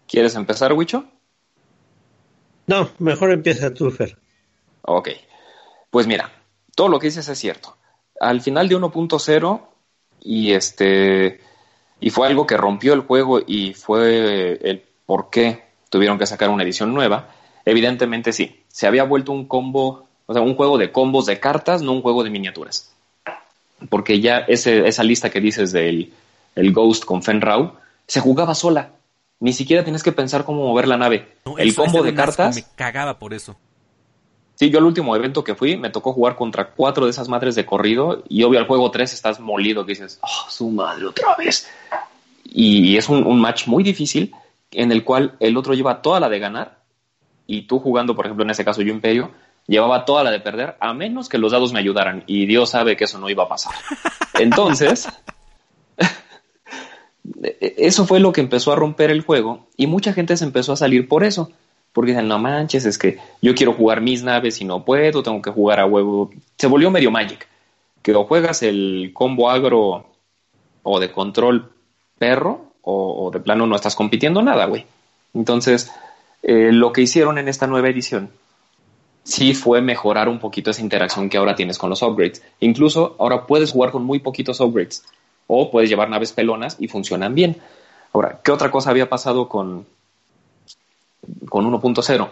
¿Quieres 0.07 0.34
empezar, 0.34 0.74
Wicho? 0.74 1.07
No, 2.66 2.90
mejor 2.99 3.30
empieza 3.30 3.72
tú, 3.72 3.90
Fer. 3.90 4.18
Ok. 4.82 5.09
Pues 5.91 6.07
mira, 6.07 6.30
todo 6.74 6.89
lo 6.89 6.99
que 6.99 7.09
dices 7.09 7.28
es 7.28 7.39
cierto. 7.39 7.76
Al 8.20 8.41
final 8.41 8.68
de 8.68 8.76
1.0 8.76 9.61
y 10.20 10.53
este 10.53 11.41
y 12.01 12.11
fue 12.11 12.26
algo 12.26 12.47
que 12.47 12.57
rompió 12.57 12.95
el 12.95 13.01
juego 13.01 13.41
y 13.47 13.74
fue 13.74 14.59
el 14.62 14.84
por 15.07 15.30
qué 15.30 15.64
tuvieron 15.91 16.18
que 16.18 16.26
sacar 16.26 16.51
una 16.51 16.62
edición 16.62 16.95
nueva. 16.95 17.28
Evidentemente 17.64 18.32
sí, 18.32 18.62
se 18.68 18.86
había 18.86 19.05
vuelto 19.05 19.32
un 19.32 19.47
combo, 19.47 20.07
o 20.26 20.32
sea, 20.32 20.43
un 20.43 20.55
juego 20.55 20.78
de 20.78 20.93
combos 20.93 21.26
de 21.26 21.41
cartas, 21.41 21.82
no 21.82 21.93
un 21.93 22.03
juego 22.03 22.24
de 22.24 22.30
miniaturas. 22.30 22.95
Porque 23.89 24.20
ya 24.20 24.39
ese, 24.39 24.86
esa 24.86 25.03
lista 25.03 25.30
que 25.30 25.41
dices 25.41 25.72
del 25.72 26.12
el 26.55 26.72
Ghost 26.72 27.05
con 27.05 27.22
Fenrau 27.22 27.74
se 28.07 28.20
jugaba 28.20 28.55
sola. 28.55 28.93
Ni 29.41 29.53
siquiera 29.53 29.84
tienes 29.84 30.03
que 30.03 30.12
pensar 30.12 30.45
cómo 30.45 30.66
mover 30.66 30.89
la 30.89 30.97
nave. 30.97 31.36
No, 31.47 31.59
el 31.59 31.74
combo 31.74 32.03
de 32.03 32.14
cartas 32.14 32.57
Me 32.57 32.64
cagaba 32.74 33.18
por 33.18 33.34
eso. 33.34 33.57
Sí, 34.59 34.70
yo 34.70 34.80
al 34.80 34.86
último 34.86 35.14
evento 35.14 35.44
que 35.44 35.54
fui 35.54 35.76
me 35.76 35.88
tocó 35.88 36.12
jugar 36.12 36.34
contra 36.34 36.70
cuatro 36.70 37.04
de 37.04 37.12
esas 37.12 37.28
madres 37.28 37.54
de 37.54 37.64
corrido 37.64 38.24
y 38.28 38.42
obvio 38.42 38.59
al 38.59 38.66
juego 38.66 38.90
3 38.90 39.12
estás 39.12 39.38
molido 39.38 39.86
que 39.86 39.92
dices, 39.92 40.18
oh, 40.20 40.50
su 40.50 40.68
madre 40.68 41.06
otra 41.06 41.36
vez. 41.36 41.70
Y, 42.44 42.96
es 42.96 43.09
un, 43.09 43.24
un 43.24 43.40
match 43.40 43.68
muy 43.68 43.84
difícil 43.84 44.34
en 44.72 44.90
el 44.90 45.04
cual 45.04 45.36
el 45.38 45.56
otro 45.56 45.74
lleva 45.74 46.02
toda 46.02 46.18
la 46.18 46.28
de 46.28 46.40
ganar 46.40 46.80
y 47.46 47.68
tú 47.68 47.78
jugando, 47.78 48.16
por 48.16 48.26
ejemplo, 48.26 48.42
en 48.42 48.50
ese 48.50 48.64
caso 48.64 48.82
yo 48.82 48.92
Imperio, 48.92 49.30
llevaba 49.68 50.04
toda 50.04 50.24
la 50.24 50.32
de 50.32 50.40
perder 50.40 50.76
a 50.80 50.92
menos 50.92 51.28
que 51.28 51.38
los 51.38 51.52
dados 51.52 51.72
me 51.72 51.78
ayudaran 51.78 52.24
y 52.26 52.46
Dios 52.46 52.70
sabe 52.70 52.96
que 52.96 53.04
eso 53.04 53.20
no 53.20 53.30
iba 53.30 53.44
a 53.44 53.48
pasar. 53.48 53.74
Entonces, 54.40 55.09
eso 57.61 58.06
fue 58.06 58.18
lo 58.18 58.32
que 58.32 58.40
empezó 58.40 58.72
a 58.72 58.76
romper 58.76 59.12
el 59.12 59.20
juego 59.22 59.68
y 59.76 59.86
mucha 59.86 60.12
gente 60.12 60.36
se 60.36 60.44
empezó 60.44 60.72
a 60.72 60.76
salir 60.76 61.06
por 61.06 61.22
eso. 61.22 61.52
Porque 61.99 62.12
dicen, 62.12 62.28
no 62.28 62.38
manches, 62.38 62.84
es 62.84 62.96
que 62.96 63.18
yo 63.42 63.57
quiero 63.57 63.72
jugar 63.72 64.01
mis 64.01 64.22
naves 64.22 64.61
y 64.61 64.64
no 64.64 64.84
puedo, 64.84 65.20
tengo 65.20 65.42
que 65.42 65.51
jugar 65.51 65.80
a 65.80 65.84
huevo. 65.84 66.30
Se 66.57 66.68
volvió 66.68 66.92
medio 66.92 67.11
Magic. 67.11 67.49
Que 68.03 68.14
o 68.14 68.24
juegas 68.24 68.62
el 68.62 69.11
combo 69.12 69.51
agro 69.51 70.07
o 70.84 71.01
de 71.01 71.11
control 71.11 71.72
perro, 72.16 72.66
o, 72.82 73.32
de 73.32 73.40
plano 73.40 73.66
no 73.66 73.74
estás 73.74 73.96
compitiendo 73.96 74.42
nada, 74.42 74.66
güey. 74.66 74.86
Entonces, 75.34 75.90
eh, 76.44 76.70
lo 76.70 76.92
que 76.92 77.01
hicieron 77.01 77.36
en 77.36 77.49
esta 77.49 77.66
nueva 77.66 77.88
edición 77.88 78.30
sí 79.24 79.53
fue 79.53 79.80
mejorar 79.82 80.28
un 80.28 80.38
poquito 80.38 80.70
esa 80.70 80.82
interacción 80.82 81.28
que 81.28 81.38
ahora 81.38 81.57
tienes 81.57 81.78
con 81.78 81.90
los 81.90 82.03
upgrades. 82.03 82.44
Incluso 82.61 83.16
ahora 83.18 83.44
puedes 83.44 83.72
jugar 83.72 83.90
con 83.90 84.05
muy 84.05 84.20
poquitos 84.20 84.61
upgrades. 84.61 85.05
O 85.49 85.72
puedes 85.72 85.90
llevar 85.90 86.11
naves 86.11 86.32
pelonas 86.32 86.76
y 86.78 86.86
funcionan 86.86 87.34
bien. 87.34 87.57
Ahora, 88.12 88.38
¿qué 88.44 88.53
otra 88.53 88.70
cosa 88.70 88.90
había 88.90 89.09
pasado 89.09 89.49
con, 89.49 89.84
con 91.48 91.70
1.0? 91.70 92.28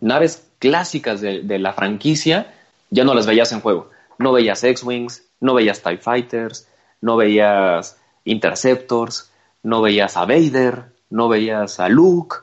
Naves 0.00 0.46
clásicas 0.58 1.20
de, 1.20 1.58
la 1.58 1.72
franquicia 1.72 2.54
ya 2.90 3.04
no 3.04 3.14
las 3.14 3.26
veías 3.26 3.52
en 3.52 3.60
juego. 3.60 3.90
No 4.18 4.32
veías 4.32 4.62
X-Wings, 4.62 5.24
no 5.40 5.54
veías 5.54 5.82
TIE 5.82 5.98
Fighters, 5.98 6.68
no 7.00 7.16
veías 7.16 7.98
Interceptors, 8.24 9.30
no 9.62 9.80
veías 9.82 10.16
a 10.16 10.26
Vader, 10.26 10.92
no 11.08 11.28
veías 11.28 11.80
a 11.80 11.88
Luke. 11.88 12.36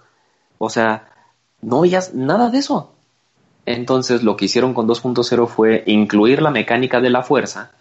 O 0.57 0.69
sea, 0.69 1.09
no 1.61 1.82
veías 1.82 2.13
nada 2.13 2.49
de 2.49 2.59
eso. 2.59 2.93
Entonces 3.65 4.23
lo 4.23 4.38
que 4.38 4.45
hicieron 4.45 4.73
con 4.73 4.88
2.0 4.88 5.47
fue 5.47 5.84
incluir 5.88 6.41
la 6.41 6.51
mecánica 6.51 7.01
de 7.01 7.09
la 7.09 7.21
fuerza 7.21 7.71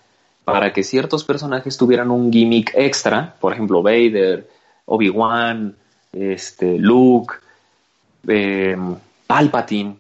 para 0.44 0.72
que 0.72 0.82
ciertos 0.82 1.24
personajes 1.24 1.76
tuvieran 1.76 2.10
un 2.10 2.32
gimmick 2.32 2.72
extra, 2.74 3.34
por 3.40 3.52
ejemplo 3.52 3.82
Vader, 3.82 4.48
Obi-Wan, 4.84 5.76
este, 6.12 6.78
Luke, 6.78 7.34
eh, 8.28 8.76
Palpatine, 9.26 9.96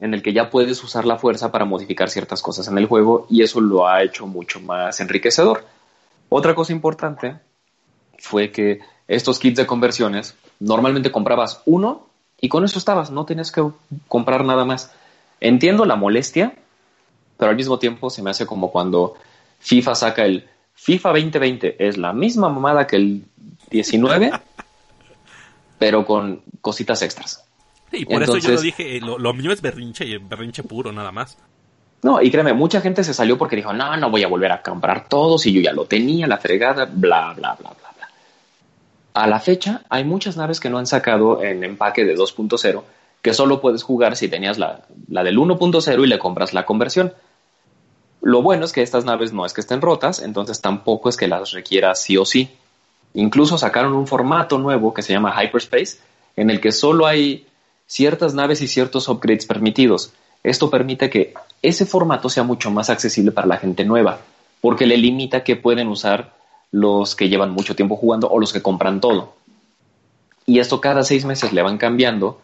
en 0.00 0.14
el 0.14 0.22
que 0.22 0.32
ya 0.32 0.50
puedes 0.50 0.82
usar 0.82 1.04
la 1.04 1.18
fuerza 1.18 1.50
para 1.50 1.64
modificar 1.64 2.10
ciertas 2.10 2.42
cosas 2.42 2.68
en 2.68 2.78
el 2.78 2.86
juego 2.86 3.26
y 3.30 3.42
eso 3.42 3.60
lo 3.60 3.86
ha 3.86 4.02
hecho 4.02 4.26
mucho 4.26 4.60
más 4.60 5.00
enriquecedor. 5.00 5.64
Otra 6.28 6.54
cosa 6.54 6.72
importante 6.72 7.36
fue 8.18 8.50
que 8.50 8.80
estos 9.06 9.38
kits 9.38 9.56
de 9.56 9.66
conversiones 9.66 10.34
normalmente 10.60 11.12
comprabas 11.12 11.62
uno 11.66 12.06
y 12.40 12.48
con 12.48 12.64
eso 12.64 12.78
estabas, 12.78 13.10
no 13.10 13.24
tenías 13.24 13.52
que 13.52 13.62
comprar 14.08 14.44
nada 14.44 14.64
más. 14.64 14.92
Entiendo 15.40 15.84
la 15.84 15.96
molestia, 15.96 16.54
pero 17.36 17.50
al 17.50 17.56
mismo 17.56 17.78
tiempo 17.78 18.10
se 18.10 18.22
me 18.22 18.30
hace 18.30 18.46
como 18.46 18.70
cuando 18.70 19.14
FIFA 19.60 19.94
saca 19.94 20.24
el 20.24 20.48
FIFA 20.74 21.10
2020, 21.10 21.86
es 21.86 21.96
la 21.96 22.12
misma 22.12 22.48
mamada 22.48 22.86
que 22.86 22.96
el 22.96 23.24
19, 23.70 24.32
pero 25.78 26.04
con 26.04 26.42
cositas 26.60 27.00
extras. 27.02 27.44
Y 27.98 28.04
por 28.04 28.22
eso 28.22 28.38
yo 28.38 28.50
lo 28.50 28.60
dije, 28.60 29.00
lo, 29.00 29.18
lo 29.18 29.32
mío 29.34 29.52
es 29.52 29.62
berrinche 29.62 30.04
y 30.04 30.18
berrinche 30.18 30.62
puro 30.62 30.92
nada 30.92 31.12
más. 31.12 31.38
No, 32.02 32.20
y 32.20 32.30
créeme, 32.30 32.52
mucha 32.52 32.80
gente 32.80 33.02
se 33.02 33.14
salió 33.14 33.38
porque 33.38 33.56
dijo, 33.56 33.72
no, 33.72 33.96
no 33.96 34.10
voy 34.10 34.22
a 34.22 34.28
volver 34.28 34.52
a 34.52 34.62
comprar 34.62 35.08
todo 35.08 35.38
si 35.38 35.52
yo 35.52 35.62
ya 35.62 35.72
lo 35.72 35.86
tenía, 35.86 36.26
la 36.26 36.36
fregada, 36.36 36.84
bla, 36.84 37.32
bla, 37.34 37.56
bla, 37.58 37.70
bla, 37.70 37.90
bla. 37.96 38.08
A 39.14 39.26
la 39.26 39.40
fecha, 39.40 39.82
hay 39.88 40.04
muchas 40.04 40.36
naves 40.36 40.60
que 40.60 40.68
no 40.68 40.78
han 40.78 40.86
sacado 40.86 41.42
en 41.42 41.64
empaque 41.64 42.04
de 42.04 42.14
2.0 42.14 42.82
que 43.24 43.32
solo 43.32 43.62
puedes 43.62 43.82
jugar 43.82 44.16
si 44.16 44.28
tenías 44.28 44.58
la, 44.58 44.82
la 45.08 45.24
del 45.24 45.38
1.0 45.38 46.04
y 46.04 46.06
le 46.06 46.18
compras 46.18 46.52
la 46.52 46.66
conversión. 46.66 47.14
Lo 48.20 48.42
bueno 48.42 48.66
es 48.66 48.72
que 48.74 48.82
estas 48.82 49.06
naves 49.06 49.32
no 49.32 49.46
es 49.46 49.54
que 49.54 49.62
estén 49.62 49.80
rotas, 49.80 50.20
entonces 50.20 50.60
tampoco 50.60 51.08
es 51.08 51.16
que 51.16 51.26
las 51.26 51.52
requiera 51.52 51.94
sí 51.94 52.18
o 52.18 52.26
sí. 52.26 52.50
Incluso 53.14 53.56
sacaron 53.56 53.94
un 53.94 54.06
formato 54.06 54.58
nuevo 54.58 54.92
que 54.92 55.00
se 55.00 55.14
llama 55.14 55.42
Hyperspace, 55.42 56.00
en 56.36 56.50
el 56.50 56.60
que 56.60 56.70
solo 56.70 57.06
hay 57.06 57.46
ciertas 57.86 58.34
naves 58.34 58.60
y 58.62 58.68
ciertos 58.68 59.08
upgrades 59.08 59.46
permitidos. 59.46 60.12
Esto 60.42 60.70
permite 60.70 61.10
que 61.10 61.34
ese 61.62 61.86
formato 61.86 62.28
sea 62.28 62.42
mucho 62.42 62.70
más 62.70 62.90
accesible 62.90 63.32
para 63.32 63.46
la 63.46 63.56
gente 63.56 63.84
nueva, 63.84 64.20
porque 64.60 64.86
le 64.86 64.96
limita 64.96 65.44
que 65.44 65.56
pueden 65.56 65.88
usar 65.88 66.34
los 66.70 67.14
que 67.14 67.28
llevan 67.28 67.52
mucho 67.52 67.76
tiempo 67.76 67.96
jugando 67.96 68.28
o 68.28 68.38
los 68.38 68.52
que 68.52 68.62
compran 68.62 69.00
todo. 69.00 69.34
Y 70.46 70.58
esto 70.58 70.80
cada 70.80 71.02
seis 71.02 71.24
meses 71.24 71.52
le 71.52 71.62
van 71.62 71.78
cambiando 71.78 72.40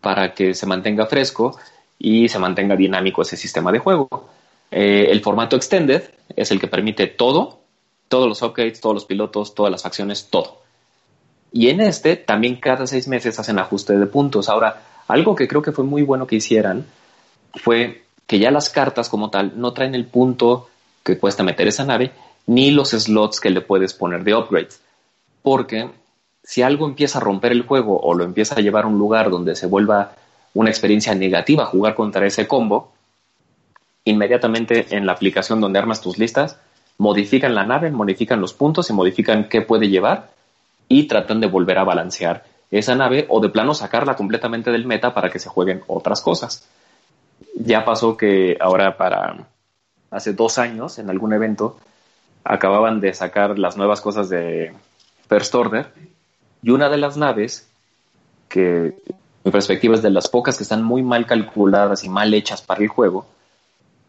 para 0.00 0.34
que 0.34 0.54
se 0.54 0.66
mantenga 0.66 1.06
fresco 1.06 1.56
y 1.98 2.28
se 2.28 2.38
mantenga 2.38 2.76
dinámico 2.76 3.22
ese 3.22 3.36
sistema 3.36 3.72
de 3.72 3.78
juego. 3.78 4.28
Eh, 4.70 5.08
el 5.10 5.20
formato 5.22 5.56
Extended 5.56 6.02
es 6.36 6.50
el 6.50 6.60
que 6.60 6.68
permite 6.68 7.06
todo, 7.06 7.60
todos 8.08 8.28
los 8.28 8.42
upgrades, 8.42 8.80
todos 8.80 8.94
los 8.94 9.04
pilotos, 9.04 9.54
todas 9.54 9.72
las 9.72 9.82
facciones, 9.82 10.28
todo. 10.30 10.63
Y 11.54 11.68
en 11.68 11.80
este 11.80 12.16
también 12.16 12.56
cada 12.56 12.84
seis 12.84 13.06
meses 13.06 13.38
hacen 13.38 13.60
ajuste 13.60 13.96
de 13.96 14.06
puntos. 14.06 14.48
Ahora, 14.48 14.82
algo 15.06 15.36
que 15.36 15.46
creo 15.46 15.62
que 15.62 15.70
fue 15.70 15.84
muy 15.84 16.02
bueno 16.02 16.26
que 16.26 16.34
hicieran 16.34 16.84
fue 17.54 18.02
que 18.26 18.40
ya 18.40 18.50
las 18.50 18.70
cartas 18.70 19.08
como 19.08 19.30
tal 19.30 19.52
no 19.54 19.72
traen 19.72 19.94
el 19.94 20.04
punto 20.04 20.68
que 21.04 21.16
cuesta 21.16 21.44
meter 21.44 21.68
esa 21.68 21.84
nave, 21.84 22.10
ni 22.48 22.72
los 22.72 22.90
slots 22.90 23.38
que 23.38 23.50
le 23.50 23.60
puedes 23.60 23.94
poner 23.94 24.24
de 24.24 24.34
upgrades. 24.34 24.82
Porque 25.42 25.90
si 26.42 26.62
algo 26.62 26.86
empieza 26.86 27.18
a 27.18 27.22
romper 27.22 27.52
el 27.52 27.62
juego 27.62 28.00
o 28.00 28.14
lo 28.14 28.24
empieza 28.24 28.56
a 28.56 28.60
llevar 28.60 28.82
a 28.82 28.88
un 28.88 28.98
lugar 28.98 29.30
donde 29.30 29.54
se 29.54 29.68
vuelva 29.68 30.16
una 30.54 30.70
experiencia 30.70 31.14
negativa 31.14 31.66
jugar 31.66 31.94
contra 31.94 32.26
ese 32.26 32.48
combo, 32.48 32.92
inmediatamente 34.04 34.88
en 34.90 35.06
la 35.06 35.12
aplicación 35.12 35.60
donde 35.60 35.78
armas 35.78 36.00
tus 36.00 36.18
listas, 36.18 36.58
modifican 36.98 37.54
la 37.54 37.64
nave, 37.64 37.92
modifican 37.92 38.40
los 38.40 38.54
puntos 38.54 38.90
y 38.90 38.92
modifican 38.92 39.48
qué 39.48 39.62
puede 39.62 39.88
llevar 39.88 40.34
y 40.88 41.04
tratan 41.04 41.40
de 41.40 41.46
volver 41.46 41.78
a 41.78 41.84
balancear 41.84 42.44
esa 42.70 42.94
nave 42.94 43.26
o 43.28 43.40
de 43.40 43.50
plano 43.50 43.74
sacarla 43.74 44.16
completamente 44.16 44.72
del 44.72 44.86
meta 44.86 45.14
para 45.14 45.30
que 45.30 45.38
se 45.38 45.48
jueguen 45.48 45.82
otras 45.86 46.20
cosas. 46.20 46.68
Ya 47.54 47.84
pasó 47.84 48.16
que 48.16 48.56
ahora 48.60 48.96
para 48.96 49.46
hace 50.10 50.32
dos 50.32 50.58
años 50.58 50.98
en 50.98 51.10
algún 51.10 51.32
evento 51.32 51.76
acababan 52.42 53.00
de 53.00 53.14
sacar 53.14 53.58
las 53.58 53.76
nuevas 53.76 54.00
cosas 54.00 54.28
de 54.28 54.72
First 55.28 55.54
Order 55.54 55.92
y 56.62 56.70
una 56.70 56.88
de 56.88 56.98
las 56.98 57.16
naves 57.16 57.68
que 58.48 58.96
mi 59.44 59.50
perspectiva 59.50 59.94
es 59.94 60.02
de 60.02 60.10
las 60.10 60.28
pocas 60.28 60.56
que 60.56 60.62
están 60.64 60.82
muy 60.82 61.02
mal 61.02 61.26
calculadas 61.26 62.04
y 62.04 62.08
mal 62.08 62.32
hechas 62.34 62.62
para 62.62 62.82
el 62.82 62.88
juego 62.88 63.26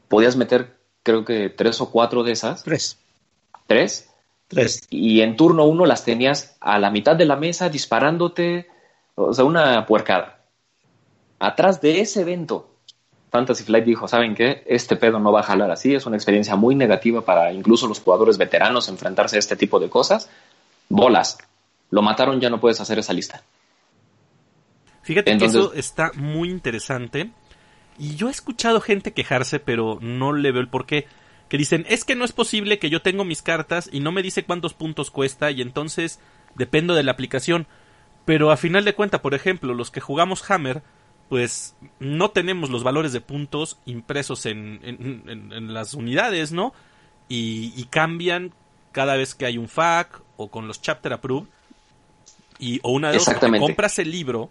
podías 0.07 0.35
meter 0.35 0.75
creo 1.03 1.23
que 1.23 1.49
tres 1.49 1.81
o 1.81 1.91
cuatro 1.91 2.23
de 2.23 2.31
esas. 2.31 2.63
Tres. 2.63 2.97
Tres 3.67 4.09
tres 4.47 4.87
y 4.89 5.21
en 5.21 5.35
turno 5.35 5.65
uno 5.65 5.85
las 5.85 6.03
tenías 6.03 6.57
a 6.59 6.79
la 6.79 6.91
mitad 6.91 7.15
de 7.15 7.25
la 7.25 7.35
mesa 7.35 7.69
disparándote 7.69 8.67
o 9.15 9.33
sea 9.33 9.45
una 9.45 9.85
puercada 9.85 10.45
atrás 11.39 11.81
de 11.81 12.01
ese 12.01 12.21
evento 12.21 12.75
Fantasy 13.35 13.65
Flight 13.65 13.83
dijo, 13.83 14.07
¿saben 14.07 14.33
qué? 14.33 14.63
Este 14.65 14.95
pedo 14.95 15.19
no 15.19 15.29
va 15.33 15.41
a 15.41 15.43
jalar 15.43 15.69
así, 15.69 15.93
es 15.93 16.05
una 16.05 16.15
experiencia 16.15 16.55
muy 16.55 16.73
negativa 16.73 17.19
para 17.19 17.51
incluso 17.51 17.85
los 17.85 17.99
jugadores 17.99 18.37
veteranos 18.37 18.87
enfrentarse 18.87 19.35
a 19.35 19.39
este 19.39 19.57
tipo 19.57 19.77
de 19.77 19.89
cosas. 19.89 20.29
Bolas, 20.87 21.37
lo 21.89 22.01
mataron, 22.01 22.39
ya 22.39 22.49
no 22.49 22.61
puedes 22.61 22.79
hacer 22.79 22.97
esa 22.97 23.11
lista. 23.11 23.43
Fíjate 25.01 25.37
que 25.37 25.45
eso 25.45 25.73
está 25.73 26.11
muy 26.15 26.49
interesante. 26.49 27.31
Y 27.99 28.15
yo 28.15 28.29
he 28.29 28.31
escuchado 28.31 28.79
gente 28.79 29.11
quejarse, 29.11 29.59
pero 29.59 29.99
no 29.99 30.31
le 30.31 30.53
veo 30.53 30.61
el 30.61 30.69
porqué. 30.69 31.05
Que 31.49 31.57
dicen, 31.57 31.85
es 31.89 32.05
que 32.05 32.15
no 32.15 32.25
es 32.25 32.31
posible 32.31 32.79
que 32.79 32.89
yo 32.89 33.01
tengo 33.01 33.23
mis 33.23 33.41
cartas 33.41 33.89
y 33.91 33.99
no 33.99 34.11
me 34.11 34.23
dice 34.23 34.45
cuántos 34.45 34.73
puntos 34.73 35.11
cuesta 35.11 35.51
y 35.51 35.61
entonces 35.61 36.19
dependo 36.55 36.95
de 36.95 37.03
la 37.03 37.11
aplicación. 37.11 37.67
Pero 38.25 38.51
a 38.51 38.57
final 38.57 38.85
de 38.85 38.95
cuentas, 38.95 39.21
por 39.21 39.35
ejemplo, 39.35 39.73
los 39.73 39.91
que 39.91 40.01
jugamos 40.01 40.49
Hammer, 40.49 40.81
pues 41.29 41.75
no 41.99 42.31
tenemos 42.31 42.69
los 42.69 42.83
valores 42.83 43.13
de 43.13 43.21
puntos 43.21 43.79
impresos 43.85 44.45
en, 44.45 44.79
en, 44.83 45.73
las 45.73 45.93
unidades, 45.93 46.51
¿no? 46.51 46.73
Y, 47.29 47.85
cambian 47.91 48.53
cada 48.91 49.15
vez 49.15 49.35
que 49.35 49.45
hay 49.45 49.57
un 49.57 49.67
FAQ 49.67 50.23
o 50.37 50.49
con 50.49 50.67
los 50.67 50.81
chapter 50.81 51.13
approve. 51.13 51.47
Y, 52.57 52.79
o 52.83 52.91
una 52.91 53.11
de 53.11 53.17
dos, 53.17 53.29
compras 53.59 53.99
el 53.99 54.11
libro 54.11 54.49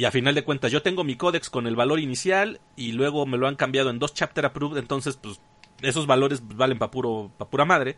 y 0.00 0.06
a 0.06 0.10
final 0.10 0.34
de 0.34 0.44
cuentas 0.44 0.72
yo 0.72 0.80
tengo 0.80 1.04
mi 1.04 1.16
códex 1.16 1.50
con 1.50 1.66
el 1.66 1.76
valor 1.76 2.00
inicial 2.00 2.58
y 2.74 2.92
luego 2.92 3.26
me 3.26 3.36
lo 3.36 3.46
han 3.46 3.56
cambiado 3.56 3.90
en 3.90 3.98
dos 3.98 4.14
chapter 4.14 4.46
approved, 4.46 4.78
entonces 4.78 5.18
pues 5.18 5.42
esos 5.82 6.06
valores 6.06 6.42
valen 6.42 6.78
para 6.78 6.90
puro 6.90 7.30
pa 7.36 7.48
pura 7.48 7.64
madre 7.64 7.96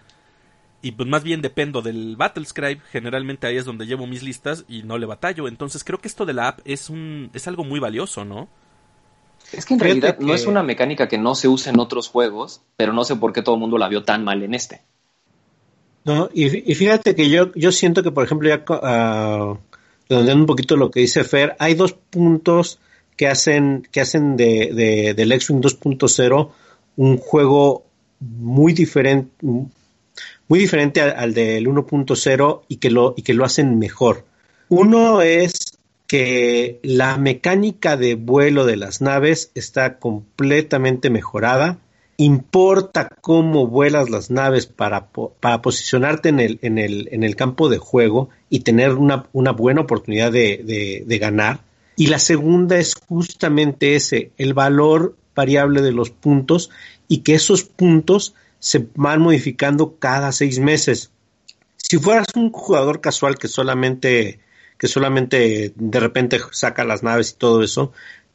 y 0.82 0.92
pues 0.92 1.08
más 1.08 1.22
bien 1.22 1.42
dependo 1.42 1.80
del 1.80 2.16
Battlescribe, 2.16 2.80
generalmente 2.90 3.46
ahí 3.46 3.56
es 3.56 3.64
donde 3.64 3.86
llevo 3.86 4.06
mis 4.06 4.22
listas 4.22 4.64
y 4.68 4.82
no 4.82 4.98
le 4.98 5.06
batallo, 5.06 5.46
entonces 5.46 5.84
creo 5.84 6.00
que 6.00 6.08
esto 6.08 6.26
de 6.26 6.32
la 6.32 6.48
app 6.48 6.60
es 6.64 6.90
un 6.90 7.30
es 7.32 7.46
algo 7.46 7.64
muy 7.64 7.78
valioso, 7.78 8.24
¿no? 8.24 8.48
Es 9.52 9.66
que 9.66 9.74
en 9.74 9.80
realidad 9.80 10.18
no 10.18 10.34
es 10.34 10.46
una 10.46 10.62
mecánica 10.62 11.08
que 11.08 11.18
no 11.18 11.34
se 11.34 11.48
use 11.48 11.70
en 11.70 11.78
otros 11.78 12.08
juegos, 12.08 12.62
pero 12.76 12.92
no 12.92 13.04
sé 13.04 13.16
por 13.16 13.32
qué 13.32 13.42
todo 13.42 13.56
el 13.56 13.60
mundo 13.60 13.78
la 13.78 13.88
vio 13.88 14.02
tan 14.02 14.24
mal 14.24 14.42
en 14.42 14.54
este. 14.54 14.82
No, 16.04 16.28
y, 16.32 16.48
fíjate 16.48 17.14
que 17.14 17.30
yo, 17.30 17.52
yo 17.54 17.70
siento 17.70 18.02
que, 18.02 18.10
por 18.10 18.24
ejemplo, 18.24 18.48
ya 18.48 18.64
uh, 18.68 19.58
un 20.14 20.46
poquito 20.46 20.76
lo 20.76 20.90
que 20.90 21.00
dice 21.00 21.22
Fer, 21.22 21.54
hay 21.58 21.74
dos 21.74 21.92
puntos 21.92 22.80
que 23.16 23.28
hacen, 23.28 23.86
que 23.92 24.00
hacen 24.00 24.36
de, 24.36 24.72
de, 24.74 25.14
del 25.14 25.32
X-Wing 25.32 25.60
2.0 25.60 26.50
un 26.96 27.18
juego 27.18 27.84
muy 28.20 28.72
diferente, 28.72 29.30
muy 29.40 30.58
diferente 30.58 31.00
al, 31.00 31.34
del 31.34 31.66
1.0 31.66 32.62
y, 32.68 32.76
que 32.76 32.90
lo, 32.90 33.14
y 33.16 33.22
que 33.22 33.34
lo 33.34 33.44
hacen 33.44 33.78
mejor. 33.78 34.24
Uno 34.68 35.22
es 35.22 35.78
que 36.06 36.78
la 36.82 37.16
mecánica 37.16 37.96
de 37.96 38.14
vuelo 38.14 38.66
de 38.66 38.76
las 38.76 39.00
naves 39.00 39.50
está 39.54 39.98
completamente 39.98 41.10
mejorada. 41.10 41.78
Importa 42.18 43.08
cómo 43.22 43.66
vuelas 43.66 44.10
las 44.10 44.30
naves 44.30 44.66
para, 44.66 45.08
para 45.08 45.62
posicionarte 45.62 46.28
en 46.28 46.40
el, 46.40 46.58
en, 46.62 46.78
el, 46.78 47.08
en 47.12 47.22
el, 47.22 47.34
campo 47.34 47.68
de 47.68 47.78
juego 47.78 48.28
y 48.50 48.60
tener 48.60 48.92
una, 48.92 49.26
una 49.32 49.52
buena 49.52 49.80
oportunidad 49.80 50.30
de, 50.30 51.02
de 51.06 51.18
ganar. 51.18 51.60
Y 51.96 52.06
la 52.08 52.18
segunda 52.18 52.78
es 52.78 52.94
justamente 52.94 53.94
ese, 53.96 54.32
el 54.36 54.54
valor 54.54 55.16
variable 55.34 55.82
de 55.82 55.92
los 55.92 56.10
puntos 56.10 56.70
y 57.08 57.18
que 57.18 57.34
esos 57.34 57.64
puntos 57.64 58.34
se 58.58 58.86
van 58.94 59.20
modificando 59.20 59.96
cada 59.98 60.32
seis 60.32 60.58
meses. 60.58 61.10
Si 61.76 61.98
fueras 61.98 62.26
un 62.36 62.52
jugador 62.52 63.00
casual 63.00 63.38
que 63.38 63.48
solamente, 63.48 64.40
que 64.78 64.88
solamente 64.88 65.72
de 65.74 66.00
repente 66.00 66.40
saca 66.52 66.84
las 66.84 67.02
naves 67.02 67.32
y 67.32 67.38
todo 67.38 67.62
eso, 67.62 67.92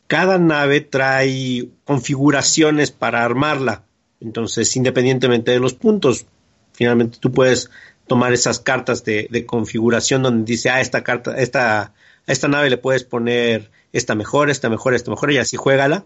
cada 0.08 0.38
nave 0.38 0.82
trae 0.82 1.70
configuraciones 1.86 2.92
para 2.92 3.24
armarla. 3.24 3.84
Entonces, 4.20 4.76
independientemente 4.76 5.52
de 5.52 5.60
los 5.60 5.74
puntos, 5.74 6.26
finalmente 6.74 7.20
tú 7.20 7.32
puedes 7.32 7.70
tomar 8.08 8.34
esas 8.34 8.60
cartas 8.60 9.04
de, 9.04 9.46
configuración 9.46 10.24
donde 10.24 10.46
dice, 10.46 10.70
ah, 10.70 10.82
esta 10.82 11.04
carta, 11.04 11.38
esta, 11.38 11.82
a 11.82 11.94
esta 12.26 12.48
nave 12.48 12.70
le 12.70 12.78
puedes 12.78 13.04
poner 13.04 13.70
esta 13.94 14.16
mejor, 14.16 14.50
esta 14.50 14.70
mejor, 14.70 14.94
esta 14.94 15.12
mejor, 15.12 15.32
y 15.32 15.38
así 15.38 15.58
juégala. 15.58 16.06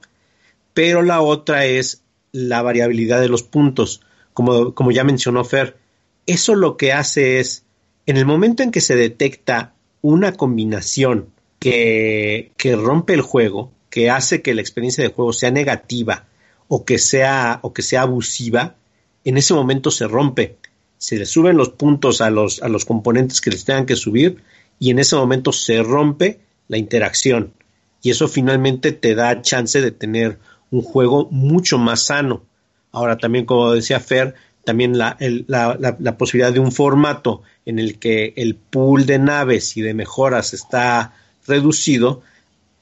Pero 0.73 1.01
la 1.01 1.21
otra 1.21 1.65
es 1.65 2.03
la 2.31 2.61
variabilidad 2.61 3.19
de 3.19 3.29
los 3.29 3.43
puntos 3.43 4.01
como, 4.33 4.73
como 4.73 4.91
ya 4.91 5.03
mencionó 5.03 5.43
Fer, 5.43 5.77
eso 6.25 6.55
lo 6.55 6.77
que 6.77 6.93
hace 6.93 7.39
es, 7.39 7.65
en 8.05 8.17
el 8.17 8.25
momento 8.25 8.63
en 8.63 8.71
que 8.71 8.81
se 8.81 8.95
detecta 8.95 9.73
una 10.01 10.33
combinación 10.33 11.29
que, 11.59 12.51
que 12.57 12.75
rompe 12.75 13.13
el 13.13 13.21
juego, 13.21 13.71
que 13.89 14.09
hace 14.09 14.41
que 14.41 14.53
la 14.53 14.61
experiencia 14.61 15.03
de 15.03 15.13
juego 15.13 15.33
sea 15.33 15.51
negativa 15.51 16.27
o 16.67 16.85
que 16.85 16.97
sea, 16.97 17.59
o 17.63 17.73
que 17.73 17.81
sea 17.81 18.03
abusiva, 18.03 18.75
en 19.25 19.37
ese 19.37 19.53
momento 19.53 19.91
se 19.91 20.07
rompe. 20.07 20.57
Se 20.97 21.17
le 21.17 21.25
suben 21.25 21.57
los 21.57 21.69
puntos 21.69 22.21
a 22.21 22.29
los, 22.29 22.61
a 22.61 22.69
los 22.69 22.85
componentes 22.85 23.41
que 23.41 23.49
les 23.49 23.65
tengan 23.65 23.85
que 23.85 23.95
subir 23.95 24.41
y 24.79 24.91
en 24.91 24.99
ese 24.99 25.15
momento 25.15 25.51
se 25.51 25.83
rompe 25.83 26.39
la 26.67 26.77
interacción. 26.77 27.53
Y 28.01 28.11
eso 28.11 28.27
finalmente 28.27 28.91
te 28.91 29.13
da 29.13 29.41
chance 29.41 29.81
de 29.81 29.91
tener 29.91 30.39
un 30.71 30.81
juego 30.81 31.27
mucho 31.29 31.77
más 31.77 32.05
sano. 32.05 32.43
Ahora 32.91 33.17
también, 33.17 33.45
como 33.45 33.71
decía 33.71 33.99
Fer, 33.99 34.33
también 34.63 34.97
la, 34.97 35.17
posibilidad 36.17 36.53
de 36.53 36.59
un 36.59 36.71
formato 36.71 37.41
en 37.65 37.79
el 37.79 37.99
que 37.99 38.33
el 38.35 38.55
pool 38.55 39.05
de 39.05 39.19
naves 39.19 39.77
y 39.77 39.81
de 39.81 39.93
mejoras 39.93 40.53
está 40.53 41.13
reducido, 41.45 42.21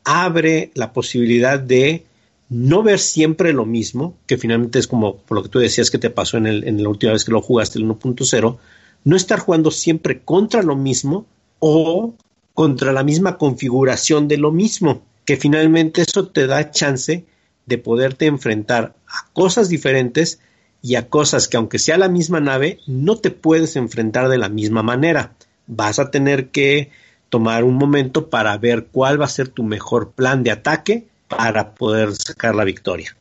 abre 0.03 0.71
la 0.75 0.93
posibilidad 0.93 1.59
de 1.59 2.05
no 2.49 2.81
ver 2.81 2.99
siempre 2.99 3.53
lo 3.53 3.65
mismo, 3.65 4.17
que 4.25 4.37
finalmente 4.37 4.79
es 4.79 4.87
como 4.87 5.17
por 5.17 5.37
lo 5.37 5.43
que 5.43 5.49
tú 5.49 5.59
decías 5.59 5.91
que 5.91 5.99
te 5.99 6.09
pasó 6.09 6.37
en, 6.37 6.47
el, 6.47 6.67
en 6.67 6.81
la 6.81 6.89
última 6.89 7.13
vez 7.13 7.23
que 7.23 7.31
lo 7.31 7.41
jugaste, 7.41 7.79
el 7.79 7.85
1.0, 7.85 8.57
no 9.03 9.15
estar 9.15 9.39
jugando 9.39 9.71
siempre 9.71 10.21
contra 10.21 10.63
lo 10.63 10.75
mismo 10.75 11.25
o 11.59 12.15
contra 12.53 12.91
la 12.91 13.03
misma 13.03 13.37
configuración 13.37 14.27
de 14.27 14.37
lo 14.37 14.51
mismo, 14.51 15.03
que 15.25 15.37
finalmente 15.37 16.01
eso 16.01 16.27
te 16.27 16.47
da 16.47 16.71
chance 16.71 17.25
de 17.65 17.77
poderte 17.77 18.25
enfrentar 18.25 18.95
a 19.07 19.27
cosas 19.33 19.69
diferentes 19.69 20.39
y 20.81 20.95
a 20.95 21.09
cosas 21.09 21.47
que 21.47 21.57
aunque 21.57 21.79
sea 21.79 21.97
la 21.97 22.09
misma 22.09 22.39
nave, 22.39 22.79
no 22.87 23.17
te 23.17 23.31
puedes 23.31 23.75
enfrentar 23.75 24.29
de 24.29 24.37
la 24.37 24.49
misma 24.49 24.83
manera. 24.83 25.33
Vas 25.67 25.99
a 25.99 26.09
tener 26.09 26.49
que 26.49 26.89
tomar 27.29 27.63
un 27.63 27.75
momento 27.75 28.29
para 28.29 28.57
ver 28.57 28.87
cuál 28.91 29.21
va 29.21 29.25
a 29.25 29.29
ser 29.29 29.49
tu 29.49 29.63
mejor 29.63 30.11
plan 30.11 30.43
de 30.43 30.51
ataque 30.51 31.07
para 31.27 31.75
poder 31.75 32.15
sacar 32.15 32.55
la 32.55 32.63
victoria. 32.63 33.15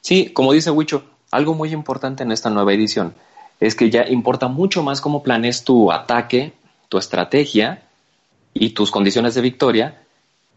Sí, 0.00 0.30
como 0.32 0.52
dice 0.52 0.70
Wicho, 0.70 1.04
algo 1.30 1.54
muy 1.54 1.72
importante 1.72 2.22
en 2.22 2.30
esta 2.30 2.50
nueva 2.50 2.72
edición 2.72 3.14
es 3.58 3.74
que 3.74 3.90
ya 3.90 4.06
importa 4.06 4.48
mucho 4.48 4.82
más 4.82 5.00
cómo 5.00 5.22
planees 5.22 5.64
tu 5.64 5.90
ataque, 5.90 6.52
tu 6.88 6.98
estrategia 6.98 7.82
y 8.54 8.70
tus 8.70 8.90
condiciones 8.90 9.34
de 9.34 9.40
victoria 9.40 10.05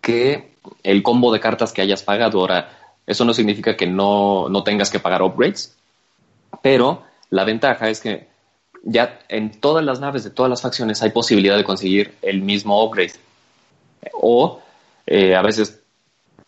que 0.02 0.54
el 0.84 1.04
combo 1.04 1.32
de 1.32 1.40
cartas 1.40 1.74
que 1.74 1.82
hayas 1.82 2.04
pagado. 2.04 2.40
Ahora, 2.40 2.70
eso 3.06 3.26
no 3.26 3.34
significa 3.34 3.76
que 3.76 3.88
no, 3.88 4.50
no 4.50 4.64
tengas 4.64 4.90
que 4.90 5.00
pagar 5.00 5.22
upgrades, 5.22 5.76
pero 6.62 7.04
la 7.30 7.44
ventaja 7.44 7.90
es 7.90 8.00
que 8.00 8.28
ya 8.84 9.20
en 9.28 9.60
todas 9.60 9.84
las 9.84 10.00
naves 10.00 10.24
de 10.24 10.30
todas 10.30 10.50
las 10.50 10.62
facciones 10.62 11.02
hay 11.02 11.10
posibilidad 11.12 11.58
de 11.58 11.64
conseguir 11.64 12.16
el 12.22 12.42
mismo 12.42 12.84
upgrade. 12.84 13.14
O 14.14 14.62
eh, 15.06 15.36
a 15.36 15.42
veces 15.42 15.82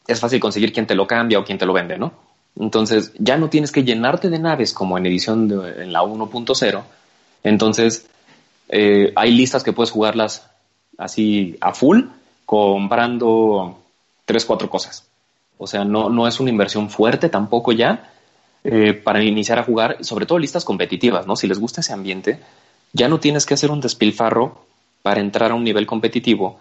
es 0.07 0.19
fácil 0.19 0.39
conseguir 0.39 0.71
quien 0.71 0.87
te 0.87 0.95
lo 0.95 1.07
cambia 1.07 1.39
o 1.39 1.43
quien 1.43 1.57
te 1.57 1.65
lo 1.65 1.73
vende, 1.73 1.97
¿no? 1.97 2.13
Entonces 2.59 3.13
ya 3.17 3.37
no 3.37 3.49
tienes 3.49 3.71
que 3.71 3.83
llenarte 3.83 4.29
de 4.29 4.39
naves 4.39 4.73
como 4.73 4.97
en 4.97 5.05
edición 5.05 5.49
en 5.77 5.93
la 5.93 6.03
1.0. 6.03 6.83
Entonces 7.43 8.07
eh, 8.69 9.11
hay 9.15 9.31
listas 9.31 9.63
que 9.63 9.73
puedes 9.73 9.91
jugarlas 9.91 10.49
así 10.97 11.57
a 11.61 11.73
full 11.73 12.03
comprando 12.51 13.77
tres, 14.25 14.43
cuatro 14.43 14.69
cosas. 14.69 15.07
O 15.57 15.67
sea, 15.67 15.85
no, 15.85 16.09
no 16.09 16.27
es 16.27 16.41
una 16.41 16.49
inversión 16.49 16.89
fuerte 16.89 17.29
tampoco 17.29 17.71
ya 17.71 18.11
eh, 18.65 18.91
para 18.91 19.23
iniciar 19.23 19.57
a 19.57 19.63
jugar, 19.63 20.03
sobre 20.03 20.25
todo 20.25 20.37
listas 20.37 20.65
competitivas, 20.65 21.25
¿no? 21.25 21.37
Si 21.37 21.47
les 21.47 21.59
gusta 21.59 21.79
ese 21.79 21.93
ambiente, 21.93 22.41
ya 22.91 23.07
no 23.07 23.21
tienes 23.21 23.45
que 23.45 23.53
hacer 23.53 23.71
un 23.71 23.79
despilfarro 23.79 24.65
para 25.01 25.21
entrar 25.21 25.51
a 25.51 25.55
un 25.55 25.63
nivel 25.63 25.87
competitivo 25.87 26.59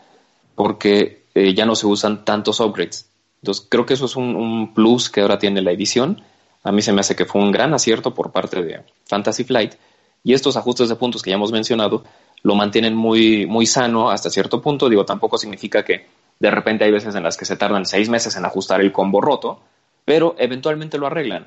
porque 0.55 1.25
eh, 1.35 1.55
ya 1.55 1.67
no 1.67 1.75
se 1.75 1.89
usan 1.89 2.25
tantos 2.25 2.61
upgrades. 2.61 3.11
Entonces, 3.43 3.67
creo 3.69 3.85
que 3.85 3.95
eso 3.95 4.05
es 4.05 4.15
un, 4.15 4.73
plus 4.73 5.11
que 5.11 5.23
ahora 5.23 5.41
tiene 5.41 5.61
la 5.61 5.73
edición. 5.73 6.23
A 6.62 6.71
mí 6.71 6.83
se 6.83 6.93
me 6.93 7.01
hace 7.01 7.17
que 7.17 7.25
fue 7.25 7.43
un 7.43 7.51
gran 7.51 7.75
acierto 7.75 8.15
por 8.15 8.31
parte 8.31 8.62
de 8.62 8.85
Fantasy 9.07 9.43
Flight. 9.43 9.75
Y 10.23 10.35
estos 10.35 10.57
ajustes 10.57 10.89
de 10.89 10.95
puntos 10.95 11.21
que 11.21 11.31
ya 11.31 11.35
hemos 11.35 11.51
mencionado 11.51 12.05
lo 12.43 12.55
mantienen 12.55 12.95
muy, 12.95 13.47
muy 13.47 13.67
sano 13.67 14.11
hasta 14.11 14.31
cierto 14.31 14.61
punto. 14.61 14.89
Digo, 14.89 15.05
tampoco 15.05 15.39
significa 15.39 15.85
que 15.85 16.07
de 16.39 16.51
repente 16.51 16.85
hay 16.85 16.91
veces 16.91 17.15
en 17.15 17.23
las 17.23 17.37
que 17.37 17.45
se 17.45 17.57
tardan 17.57 17.85
seis 17.85 18.09
meses 18.09 18.37
en 18.37 18.45
ajustar 18.45 18.81
el 18.81 18.93
combo 18.93 19.21
roto, 19.21 19.61
pero 20.05 20.35
eventualmente 20.39 20.99
lo 20.99 21.07
arreglan. 21.07 21.45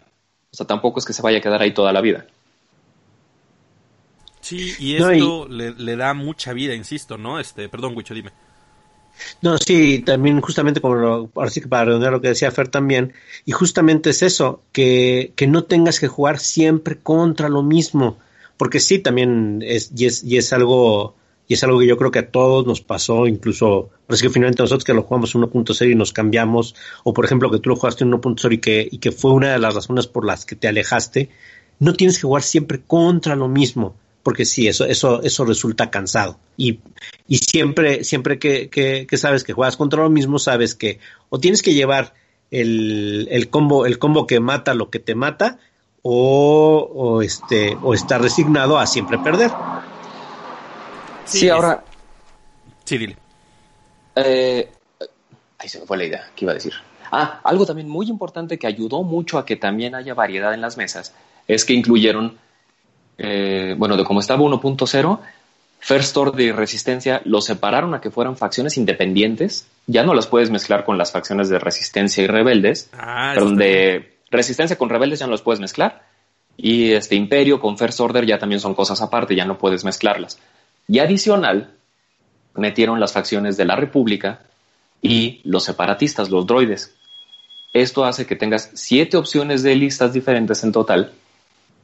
O 0.51 0.55
sea, 0.55 0.67
tampoco 0.67 0.99
es 0.99 1.05
que 1.05 1.13
se 1.13 1.21
vaya 1.21 1.39
a 1.39 1.41
quedar 1.41 1.61
ahí 1.61 1.73
toda 1.73 1.91
la 1.91 2.01
vida. 2.01 2.27
Sí, 4.39 4.73
y 4.77 4.95
esto 4.95 5.47
Le, 5.47 5.95
da 5.95 6.13
mucha 6.13 6.53
vida, 6.53 6.75
insisto, 6.75 7.17
¿no? 7.17 7.39
Este, 7.39 7.69
perdón, 7.69 7.95
Wicho, 7.95 8.13
dime. 8.13 8.31
No, 9.41 9.57
sí, 9.57 9.99
también 9.99 10.41
justamente 10.41 10.81
como 10.81 10.95
lo, 10.95 11.29
ahora 11.35 11.49
sí 11.49 11.61
que 11.61 11.67
para 11.67 11.85
redondear 11.85 12.11
lo 12.11 12.21
que 12.21 12.29
decía 12.29 12.51
Fer 12.51 12.67
también, 12.67 13.13
y 13.45 13.51
justamente 13.51 14.09
es 14.09 14.21
eso, 14.21 14.61
que, 14.71 15.33
que 15.35 15.47
no 15.47 15.63
tengas 15.63 15.99
que 15.99 16.07
jugar 16.07 16.39
siempre 16.39 16.97
contra 16.97 17.47
lo 17.47 17.63
mismo, 17.63 18.17
porque 18.57 18.79
sí, 18.79 18.99
también 18.99 19.63
es, 19.65 19.91
y 19.95 20.05
es, 20.05 20.23
y 20.23 20.37
es 20.37 20.53
algo, 20.53 21.15
y 21.47 21.53
es 21.55 21.63
algo 21.63 21.79
que 21.79 21.87
yo 21.87 21.97
creo 21.97 22.11
que 22.11 22.19
a 22.19 22.31
todos 22.31 22.65
nos 22.65 22.81
pasó, 22.81 23.27
incluso, 23.27 23.89
parece 24.07 24.27
que 24.27 24.33
finalmente 24.33 24.63
nosotros 24.63 24.83
que 24.83 24.93
lo 24.93 25.03
jugamos 25.03 25.35
en 25.35 25.41
1.0 25.41 25.91
y 25.91 25.95
nos 25.95 26.13
cambiamos, 26.13 26.75
o 27.03 27.13
por 27.13 27.25
ejemplo 27.25 27.51
que 27.51 27.59
tú 27.59 27.69
lo 27.69 27.75
jugaste 27.75 28.03
en 28.03 28.11
1.0 28.11 28.53
y 28.53 28.57
que, 28.59 28.87
y 28.91 28.97
que 28.99 29.11
fue 29.11 29.31
una 29.31 29.51
de 29.51 29.59
las 29.59 29.75
razones 29.75 30.07
por 30.07 30.25
las 30.25 30.45
que 30.45 30.55
te 30.55 30.67
alejaste, 30.67 31.29
no 31.79 31.93
tienes 31.93 32.17
que 32.17 32.27
jugar 32.27 32.43
siempre 32.43 32.81
contra 32.81 33.35
lo 33.35 33.47
mismo 33.47 33.95
porque 34.23 34.45
sí, 34.45 34.67
eso, 34.67 34.85
eso, 34.85 35.21
eso 35.21 35.45
resulta 35.45 35.91
cansado. 35.91 36.39
Y, 36.55 36.79
y 37.27 37.37
siempre, 37.37 38.05
siempre 38.05 38.39
que, 38.39 38.69
que, 38.69 39.17
sabes 39.17 39.43
que 39.43 39.51
juegas 39.51 39.75
contra 39.75 40.01
lo 40.01 40.09
mismo, 40.09 40.39
sabes 40.39 40.75
que 40.75 40.99
o 41.29 41.39
tienes 41.39 41.61
que 41.61 41.73
llevar 41.73 42.13
el, 42.49 43.27
el, 43.29 43.49
combo, 43.49 43.85
el 43.85 43.99
combo 43.99 44.25
que 44.25 44.39
mata 44.39 44.73
lo 44.73 44.89
que 44.89 44.99
te 44.99 45.13
mata, 45.13 45.59
o, 46.03 46.89
o 46.93 47.21
este, 47.21 47.75
o 47.81 47.93
estar 47.93 48.21
resignado 48.21 48.77
a 48.77 48.85
siempre 48.85 49.17
perder. 49.17 49.51
Sí, 51.25 51.49
ahora. 51.49 51.83
Sí, 52.83 52.97
dile. 52.97 53.17
Eh, 54.15 54.69
ahí 55.57 55.69
se 55.69 55.79
me 55.79 55.85
fue 55.85 55.97
la 55.97 56.03
idea, 56.05 56.29
¿qué 56.35 56.45
iba 56.45 56.51
a 56.51 56.55
decir? 56.55 56.73
Ah, 57.11 57.41
algo 57.43 57.65
también 57.65 57.89
muy 57.89 58.07
importante 58.09 58.59
que 58.59 58.67
ayudó 58.67 59.03
mucho 59.03 59.37
a 59.37 59.45
que 59.45 59.55
también 59.55 59.95
haya 59.95 60.13
variedad 60.13 60.53
en 60.53 60.61
las 60.61 60.77
mesas 60.77 61.13
es 61.47 61.65
que 61.65 61.73
incluyeron 61.73 62.37
eh, 63.17 63.75
bueno, 63.77 63.97
de 63.97 64.03
cómo 64.03 64.19
estaba 64.19 64.41
1.0, 64.41 65.19
First 65.79 66.17
Order 66.17 66.47
y 66.47 66.51
Resistencia 66.51 67.21
lo 67.25 67.41
separaron 67.41 67.93
a 67.93 68.01
que 68.01 68.09
fueran 68.09 68.37
facciones 68.37 68.77
independientes. 68.77 69.67
Ya 69.85 70.03
no 70.03 70.13
las 70.13 70.27
puedes 70.27 70.49
mezclar 70.49 70.85
con 70.85 70.97
las 70.97 71.11
facciones 71.11 71.49
de 71.49 71.59
Resistencia 71.59 72.23
y 72.23 72.27
Rebeldes. 72.27 72.89
Ah, 72.93 73.33
pero 73.33 73.51
de 73.51 74.12
Resistencia 74.33 74.77
con 74.77 74.89
Rebeldes 74.89 75.19
ya 75.19 75.27
no 75.27 75.31
las 75.31 75.41
puedes 75.41 75.61
mezclar. 75.61 76.01
Y 76.57 76.91
este 76.91 77.15
Imperio 77.15 77.59
con 77.59 77.77
First 77.77 77.99
Order 77.99 78.25
ya 78.25 78.39
también 78.39 78.59
son 78.59 78.73
cosas 78.73 79.01
aparte, 79.01 79.35
ya 79.35 79.45
no 79.45 79.57
puedes 79.57 79.85
mezclarlas. 79.85 80.39
Y 80.87 80.99
adicional, 80.99 81.71
metieron 82.55 82.99
las 82.99 83.13
facciones 83.13 83.57
de 83.57 83.65
la 83.65 83.75
República 83.75 84.41
y 85.01 85.39
los 85.43 85.63
separatistas, 85.63 86.29
los 86.29 86.45
droides. 86.45 86.95
Esto 87.73 88.05
hace 88.05 88.25
que 88.25 88.35
tengas 88.35 88.71
siete 88.73 89.17
opciones 89.17 89.63
de 89.63 89.75
listas 89.75 90.13
diferentes 90.13 90.63
en 90.63 90.71
total 90.71 91.11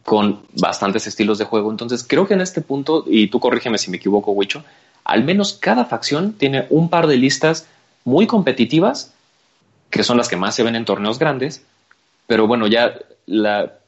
con 0.03 0.41
bastantes 0.59 1.07
estilos 1.07 1.37
de 1.37 1.45
juego. 1.45 1.71
Entonces, 1.71 2.05
creo 2.07 2.27
que 2.27 2.33
en 2.33 2.41
este 2.41 2.61
punto, 2.61 3.05
y 3.07 3.27
tú 3.27 3.39
corrígeme 3.39 3.77
si 3.77 3.91
me 3.91 3.97
equivoco, 3.97 4.31
Wicho, 4.31 4.63
al 5.03 5.23
menos 5.23 5.53
cada 5.53 5.85
facción 5.85 6.33
tiene 6.33 6.65
un 6.69 6.89
par 6.89 7.07
de 7.07 7.17
listas 7.17 7.67
muy 8.05 8.27
competitivas, 8.27 9.13
que 9.89 10.03
son 10.03 10.17
las 10.17 10.27
que 10.27 10.35
más 10.35 10.55
se 10.55 10.63
ven 10.63 10.75
en 10.75 10.85
torneos 10.85 11.19
grandes, 11.19 11.63
pero 12.29 12.45
bueno, 12.45 12.67
ya 12.67 12.93
la, 13.25 13.79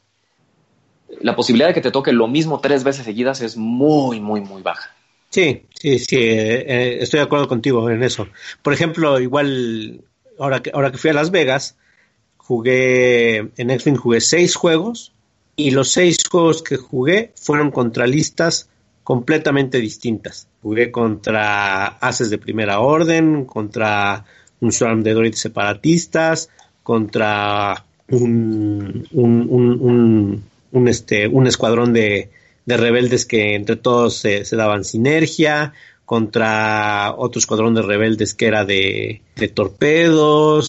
la 1.20 1.36
posibilidad 1.36 1.68
de 1.68 1.74
que 1.74 1.80
te 1.80 1.92
toque 1.92 2.12
lo 2.12 2.26
mismo 2.26 2.60
tres 2.60 2.82
veces 2.82 3.04
seguidas 3.04 3.40
es 3.40 3.56
muy, 3.56 4.18
muy, 4.18 4.40
muy 4.40 4.62
baja. 4.62 4.90
Sí, 5.30 5.62
sí, 5.72 6.00
sí, 6.00 6.16
eh, 6.16 6.64
eh, 6.66 6.98
estoy 7.00 7.20
de 7.20 7.24
acuerdo 7.26 7.46
contigo 7.46 7.88
en 7.88 8.02
eso. 8.02 8.26
Por 8.60 8.72
ejemplo, 8.72 9.20
igual, 9.20 10.00
ahora 10.40 10.60
que, 10.60 10.72
ahora 10.74 10.90
que 10.90 10.98
fui 10.98 11.10
a 11.10 11.12
Las 11.12 11.30
Vegas, 11.30 11.76
jugué, 12.36 13.52
en 13.56 13.70
X-Wing 13.70 13.94
jugué 13.94 14.20
seis 14.20 14.56
juegos, 14.56 15.12
y 15.54 15.70
los 15.70 15.92
seis 15.92 16.18
juegos 16.28 16.64
que 16.64 16.76
jugué 16.76 17.32
fueron 17.36 17.70
contra 17.70 18.08
listas 18.08 18.68
completamente 19.04 19.78
distintas. 19.78 20.48
Jugué 20.62 20.90
contra 20.90 21.86
Haces 21.86 22.28
de 22.28 22.38
Primera 22.38 22.80
Orden, 22.80 23.44
contra 23.44 24.24
un 24.58 24.72
swarm 24.72 25.04
de 25.04 25.14
droids 25.14 25.38
separatistas, 25.38 26.50
contra 26.82 27.84
un, 28.12 29.06
un, 29.12 30.42
un, 30.70 30.88
este, 30.88 31.28
un 31.28 31.46
escuadrón 31.46 31.92
de, 31.92 32.30
de, 32.66 32.76
rebeldes 32.76 33.26
que 33.26 33.54
entre 33.54 33.76
todos 33.76 34.16
se, 34.16 34.44
daban 34.52 34.84
sinergia, 34.84 35.72
contra 36.04 37.14
otro 37.16 37.38
escuadrón 37.38 37.74
de 37.74 37.82
rebeldes 37.82 38.34
que 38.34 38.46
era 38.46 38.64
de, 38.64 39.22
de 39.36 39.48
torpedos 39.48 40.68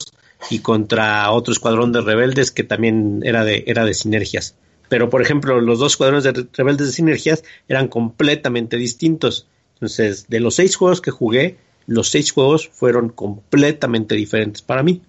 y 0.50 0.60
contra 0.60 1.32
otro 1.32 1.52
escuadrón 1.52 1.92
de 1.92 2.02
rebeldes 2.02 2.52
que 2.52 2.64
también 2.64 3.22
era 3.24 3.44
de, 3.44 3.64
era 3.68 3.86
de 3.86 3.94
sinergias 3.94 4.56
pero 4.94 5.10
por 5.10 5.24
ejemplo 5.24 5.60
los 5.60 5.80
dos 5.80 5.98
cuadrones 5.98 6.24
de 6.24 6.46
Rebeldes 6.54 6.86
de 6.86 6.94
Sinergias 6.94 7.44
eran 7.68 7.88
completamente 7.88 8.78
distintos. 8.78 9.48
Entonces, 9.74 10.28
de 10.28 10.40
los 10.40 10.54
seis 10.54 10.76
juegos 10.76 11.02
que 11.02 11.10
jugué, 11.10 11.58
los 11.88 12.10
seis 12.10 12.32
juegos 12.32 12.70
fueron 12.72 13.10
completamente 13.10 14.14
diferentes 14.14 14.62
para 14.62 14.84
mí. 14.84 15.02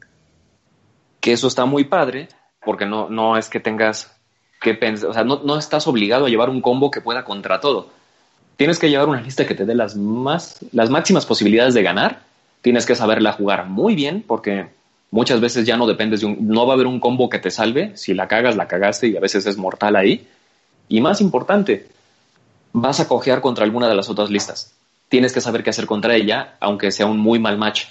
Que 1.25 1.33
eso 1.33 1.49
está 1.49 1.65
muy 1.65 1.85
padre, 1.85 2.29
porque 2.63 2.85
no, 2.85 3.09
no 3.09 3.39
es 3.39 3.49
que 3.49 3.59
tengas 3.59 4.15
que 4.61 4.75
pensar, 4.75 5.09
o 5.09 5.15
sea, 5.15 5.25
no, 5.25 5.41
no 5.43 5.57
estás 5.57 5.87
obligado 5.87 6.27
a 6.27 6.29
llevar 6.29 6.51
un 6.51 6.61
combo 6.61 6.91
que 6.91 7.01
pueda 7.01 7.25
contra 7.25 7.61
todo. 7.61 7.89
Tienes 8.59 8.79
que 8.79 8.91
llevar 8.91 9.09
una 9.09 9.23
lista 9.23 9.47
que 9.47 9.55
te 9.55 9.65
dé 9.65 9.75
las, 9.75 9.97
más, 9.97 10.59
las 10.73 10.91
máximas 10.91 11.25
posibilidades 11.25 11.73
de 11.73 11.83
ganar. 11.83 12.21
Tienes 12.61 12.85
que 12.85 12.95
saberla 12.95 13.33
jugar 13.33 13.65
muy 13.65 13.95
bien, 13.95 14.23
porque 14.27 14.67
muchas 15.11 15.41
veces 15.41 15.65
ya 15.65 15.79
no 15.79 15.87
dependes 15.87 16.21
de 16.21 16.27
un, 16.27 16.47
no 16.47 16.67
va 16.67 16.75
a 16.75 16.77
haber 16.77 16.89
un 16.89 17.01
combo 17.01 17.31
que 17.31 17.39
te 17.39 17.51
salve. 17.51 17.97
Si 17.97 18.13
la 18.13 18.29
cagas, 18.29 18.55
la 18.55 18.69
cagaste 18.69 19.07
y 19.07 19.17
a 19.17 19.21
veces 19.21 19.47
es 19.47 19.57
mortal 19.57 19.97
ahí. 19.97 20.29
Y 20.91 21.01
más 21.01 21.23
importante, 21.23 21.89
vas 22.75 23.01
a 23.01 23.09
cojear 23.09 23.41
contra 23.41 23.65
alguna 23.65 23.89
de 23.89 23.95
las 23.95 24.11
otras 24.11 24.29
listas. 24.29 24.75
Tienes 25.09 25.33
que 25.33 25.41
saber 25.41 25.65
qué 25.65 25.71
hacer 25.71 25.87
contra 25.87 26.17
ella, 26.17 26.59
aunque 26.61 26.93
sea 26.93 27.07
un 27.07 27.17
muy 27.17 27.39
mal 27.39 27.57
match. 27.57 27.87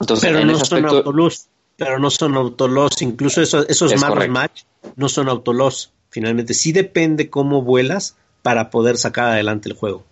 Entonces, 0.00 0.30
pero, 0.30 0.44
no 0.44 0.64
son 0.64 0.86
autolus, 0.86 1.46
pero 1.76 1.98
no 1.98 2.10
son 2.10 2.34
autolós, 2.36 3.00
incluso 3.02 3.40
esos, 3.42 3.68
esos 3.68 4.00
malos 4.00 4.28
match 4.28 4.62
no 4.96 5.08
son 5.08 5.28
autolós. 5.28 5.92
Finalmente, 6.10 6.54
sí 6.54 6.72
depende 6.72 7.30
cómo 7.30 7.62
vuelas 7.62 8.16
para 8.42 8.70
poder 8.70 8.98
sacar 8.98 9.28
adelante 9.28 9.68
el 9.68 9.76
juego. 9.76 10.04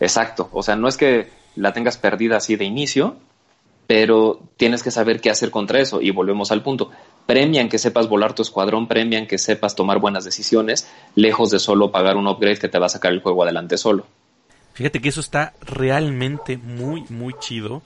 Exacto, 0.00 0.48
o 0.52 0.62
sea, 0.62 0.76
no 0.76 0.88
es 0.88 0.96
que 0.96 1.28
la 1.56 1.72
tengas 1.72 1.96
perdida 1.98 2.36
así 2.36 2.56
de 2.56 2.64
inicio, 2.64 3.16
pero 3.86 4.40
tienes 4.56 4.82
que 4.82 4.90
saber 4.90 5.20
qué 5.20 5.30
hacer 5.30 5.50
contra 5.50 5.80
eso. 5.80 6.00
Y 6.00 6.10
volvemos 6.10 6.50
al 6.50 6.62
punto. 6.62 6.90
Premian 7.26 7.68
que 7.68 7.78
sepas 7.78 8.08
volar 8.08 8.34
tu 8.34 8.42
escuadrón, 8.42 8.88
premian 8.88 9.26
que 9.26 9.38
sepas 9.38 9.74
tomar 9.74 9.98
buenas 9.98 10.24
decisiones, 10.24 10.88
lejos 11.14 11.50
de 11.50 11.58
solo 11.58 11.90
pagar 11.90 12.16
un 12.16 12.26
upgrade 12.26 12.58
que 12.58 12.68
te 12.68 12.78
va 12.78 12.86
a 12.86 12.90
sacar 12.90 13.12
el 13.12 13.20
juego 13.20 13.42
adelante 13.42 13.78
solo. 13.78 14.06
Fíjate 14.72 15.00
que 15.00 15.08
eso 15.08 15.20
está 15.20 15.54
realmente 15.60 16.56
muy, 16.56 17.04
muy 17.08 17.34
chido. 17.38 17.82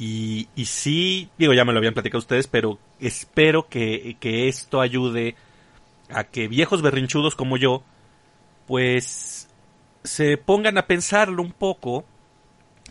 Y, 0.00 0.48
y 0.56 0.64
sí, 0.64 1.28
digo, 1.36 1.52
ya 1.52 1.66
me 1.66 1.74
lo 1.74 1.78
habían 1.78 1.92
platicado 1.92 2.20
ustedes, 2.20 2.46
pero 2.46 2.78
espero 3.00 3.68
que, 3.68 4.16
que 4.18 4.48
esto 4.48 4.80
ayude 4.80 5.34
a 6.08 6.24
que 6.24 6.48
viejos 6.48 6.80
berrinchudos 6.80 7.36
como 7.36 7.58
yo, 7.58 7.82
pues 8.66 9.46
se 10.02 10.38
pongan 10.38 10.78
a 10.78 10.86
pensarlo 10.86 11.42
un 11.42 11.52
poco 11.52 12.06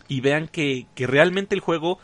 y 0.06 0.20
vean 0.20 0.46
que, 0.46 0.86
que 0.94 1.08
realmente 1.08 1.56
el 1.56 1.60
juego 1.60 1.98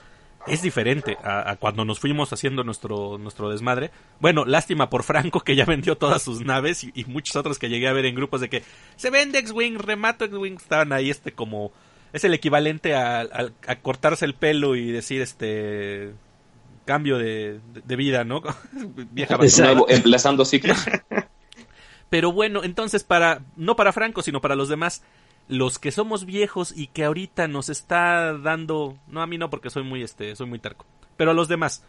es 0.48 0.60
diferente 0.62 1.16
a, 1.22 1.54
cuando 1.54 1.84
nos 1.84 2.00
fuimos 2.00 2.32
haciendo 2.32 2.64
nuestro, 2.64 3.16
nuestro 3.16 3.48
desmadre. 3.48 3.92
Bueno, 4.18 4.44
lástima 4.44 4.90
por 4.90 5.04
Franco 5.04 5.38
que 5.38 5.54
ya 5.54 5.64
vendió 5.66 5.96
todas 5.96 6.22
sus 6.22 6.44
naves 6.44 6.82
y, 6.82 7.04
muchos 7.04 7.36
otros 7.36 7.60
que 7.60 7.68
llegué 7.68 7.86
a 7.86 7.92
ver 7.92 8.06
en 8.06 8.16
grupos 8.16 8.40
de 8.40 8.48
que 8.48 8.64
se 8.96 9.10
vende 9.10 9.38
X-Wing, 9.38 9.78
remato 9.78 10.24
X-Wing, 10.24 10.56
estaban 10.56 10.92
ahí 10.92 11.10
este 11.10 11.30
como... 11.30 11.70
Es 12.16 12.24
el 12.24 12.32
equivalente 12.32 12.94
a, 12.94 13.28
cortarse 13.82 14.24
el 14.24 14.34
pelo 14.34 14.74
y 14.74 14.90
decir 14.90 15.20
este 15.20 16.14
cambio 16.86 17.18
de, 17.18 17.60
vida, 17.96 18.24
¿no? 18.24 18.40
Vieja 19.12 19.38
emplazando 19.88 20.46
ciclos. 20.46 20.78
Pero 22.08 22.32
bueno, 22.32 22.64
entonces 22.64 23.04
para, 23.04 23.42
no 23.56 23.76
para 23.76 23.92
Franco, 23.92 24.22
sino 24.22 24.40
para 24.40 24.54
los 24.54 24.70
demás, 24.70 25.02
los 25.46 25.78
que 25.78 25.92
somos 25.92 26.24
viejos 26.24 26.72
y 26.74 26.86
que 26.86 27.04
ahorita 27.04 27.48
nos 27.48 27.68
está 27.68 28.32
dando, 28.32 28.96
no 29.08 29.20
a 29.20 29.26
mí 29.26 29.36
no 29.36 29.50
porque 29.50 29.68
soy 29.68 29.82
muy 29.82 30.02
este, 30.02 30.34
soy 30.36 30.46
muy 30.46 30.58
terco, 30.58 30.86
pero 31.18 31.32
a 31.32 31.34
los 31.34 31.48
demás, 31.48 31.84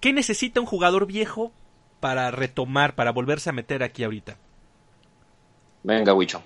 ¿qué 0.00 0.12
necesita 0.12 0.60
un 0.60 0.66
jugador 0.66 1.06
viejo 1.06 1.52
para 2.00 2.30
retomar, 2.30 2.96
para 2.96 3.12
volverse 3.12 3.48
a 3.48 3.54
meter 3.54 3.82
aquí 3.82 4.04
ahorita? 4.04 4.36
Venga, 5.84 6.12
Wicho. 6.12 6.42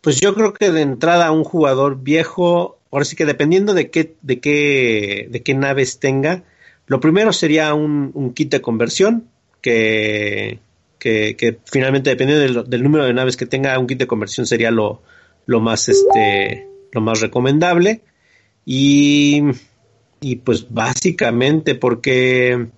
Pues 0.00 0.20
yo 0.20 0.34
creo 0.34 0.52
que 0.52 0.70
de 0.70 0.82
entrada 0.82 1.32
un 1.32 1.44
jugador 1.44 2.02
viejo, 2.02 2.78
ahora 2.90 3.04
sí 3.04 3.16
que 3.16 3.26
dependiendo 3.26 3.74
de 3.74 3.90
qué, 3.90 4.14
de 4.22 4.40
qué, 4.40 5.28
de 5.30 5.42
qué 5.42 5.54
naves 5.54 5.98
tenga, 5.98 6.44
lo 6.86 7.00
primero 7.00 7.32
sería 7.32 7.74
un, 7.74 8.32
kit 8.34 8.50
de 8.50 8.60
conversión 8.60 9.28
que, 9.60 10.60
que, 10.98 11.58
finalmente 11.64 12.10
dependiendo 12.10 12.62
del, 12.62 12.82
número 12.82 13.04
de 13.04 13.12
naves 13.12 13.36
que 13.36 13.46
tenga, 13.46 13.78
un 13.78 13.86
kit 13.86 13.98
de 13.98 14.06
conversión 14.06 14.46
sería 14.46 14.70
lo, 14.70 15.02
lo 15.46 15.60
más 15.60 15.88
este 15.88 16.68
lo 16.92 17.00
más 17.00 17.20
recomendable. 17.20 18.02
Y, 18.64 19.42
y 20.20 20.36
pues 20.36 20.72
básicamente 20.72 21.74
porque 21.74 22.68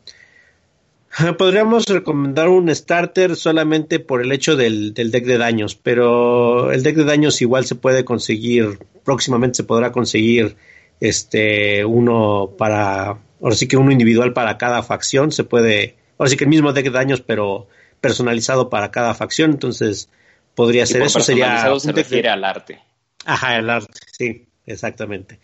podríamos 1.38 1.86
recomendar 1.86 2.48
un 2.48 2.74
starter 2.74 3.36
solamente 3.36 3.98
por 4.00 4.22
el 4.22 4.32
hecho 4.32 4.56
del, 4.56 4.94
del, 4.94 5.10
deck 5.10 5.24
de 5.24 5.38
daños 5.38 5.74
pero 5.74 6.72
el 6.72 6.82
deck 6.82 6.96
de 6.96 7.04
daños 7.04 7.42
igual 7.42 7.64
se 7.64 7.74
puede 7.74 8.04
conseguir 8.04 8.78
próximamente 9.04 9.56
se 9.56 9.64
podrá 9.64 9.92
conseguir 9.92 10.56
este 11.00 11.84
uno 11.84 12.54
para 12.56 13.18
ahora 13.40 13.54
sí 13.54 13.66
que 13.66 13.76
uno 13.76 13.90
individual 13.90 14.32
para 14.32 14.56
cada 14.56 14.82
facción 14.82 15.32
se 15.32 15.44
puede 15.44 15.96
ahora 16.18 16.30
sí 16.30 16.36
que 16.36 16.44
el 16.44 16.50
mismo 16.50 16.72
deck 16.72 16.84
de 16.84 16.90
daños 16.90 17.20
pero 17.20 17.66
personalizado 18.00 18.70
para 18.70 18.90
cada 18.90 19.14
facción 19.14 19.50
entonces 19.50 20.08
podría 20.54 20.86
ser 20.86 21.02
eso. 21.02 21.20
Sería 21.20 21.78
se 21.78 21.92
refiere 21.92 22.28
al 22.28 22.44
arte. 22.44 22.80
Ajá, 23.24 23.58
el 23.58 23.70
arte, 23.70 23.92
sí, 24.12 24.46
exactamente. 24.66 25.38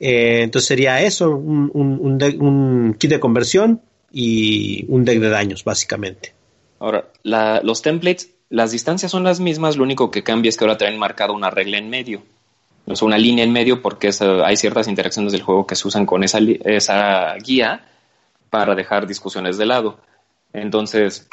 Eh, 0.00 0.40
entonces 0.42 0.66
sería 0.66 1.02
eso, 1.02 1.30
un, 1.30 1.70
un, 1.74 2.94
kit 2.94 3.10
de 3.10 3.20
conversión 3.20 3.82
y 4.14 4.86
un 4.88 5.04
deck 5.04 5.18
de 5.18 5.28
daños, 5.28 5.64
básicamente. 5.64 6.32
Ahora, 6.78 7.08
los 7.62 7.82
templates, 7.82 8.30
las 8.48 8.70
distancias 8.70 9.10
son 9.10 9.24
las 9.24 9.40
mismas, 9.40 9.76
lo 9.76 9.82
único 9.82 10.12
que 10.12 10.22
cambia 10.22 10.48
es 10.48 10.56
que 10.56 10.64
ahora 10.64 10.78
traen 10.78 10.98
marcado 10.98 11.34
una 11.34 11.50
regla 11.50 11.78
en 11.78 11.90
medio. 11.90 12.22
O 12.86 12.94
sea, 12.94 13.06
una 13.06 13.18
línea 13.18 13.44
en 13.44 13.52
medio 13.52 13.82
porque 13.82 14.10
hay 14.44 14.56
ciertas 14.56 14.86
interacciones 14.86 15.32
del 15.32 15.42
juego 15.42 15.66
que 15.66 15.74
se 15.74 15.88
usan 15.88 16.06
con 16.06 16.22
esa, 16.22 16.38
esa 16.64 17.34
guía 17.36 17.86
para 18.50 18.76
dejar 18.76 19.06
discusiones 19.06 19.58
de 19.58 19.66
lado. 19.66 19.98
Entonces, 20.52 21.26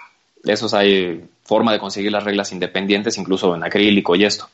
esos 0.43 0.73
hay 0.73 1.23
forma 1.43 1.73
de 1.73 1.79
conseguir 1.79 2.11
las 2.11 2.23
reglas 2.23 2.51
independientes, 2.51 3.17
incluso 3.17 3.53
en 3.55 3.63
acrílico 3.63 4.15
y 4.15 4.25
esto. 4.25 4.49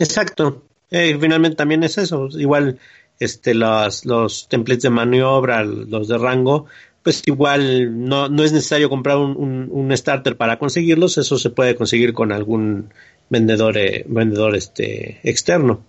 Exacto. 0.00 0.62
Eh, 0.90 1.16
finalmente 1.20 1.56
también 1.56 1.84
es 1.84 1.98
eso. 1.98 2.28
Igual 2.32 2.80
este, 3.20 3.54
los, 3.54 4.04
los 4.06 4.48
templates 4.48 4.82
de 4.82 4.90
maniobra, 4.90 5.62
los 5.62 6.08
de 6.08 6.18
rango, 6.18 6.66
pues 7.06 7.22
igual 7.26 8.04
no, 8.08 8.28
no 8.28 8.42
es 8.42 8.52
necesario 8.52 8.88
comprar 8.88 9.18
un, 9.18 9.68
un, 9.70 9.96
starter 9.96 10.36
para 10.36 10.58
conseguirlos. 10.58 11.18
Eso 11.18 11.38
se 11.38 11.50
puede 11.50 11.76
conseguir 11.76 12.12
con 12.12 12.32
algún 12.32 12.92
vendedor, 13.28 13.78
eh, 13.78 14.04
vendedor 14.08 14.56
este, 14.56 15.20
externo. 15.22 15.84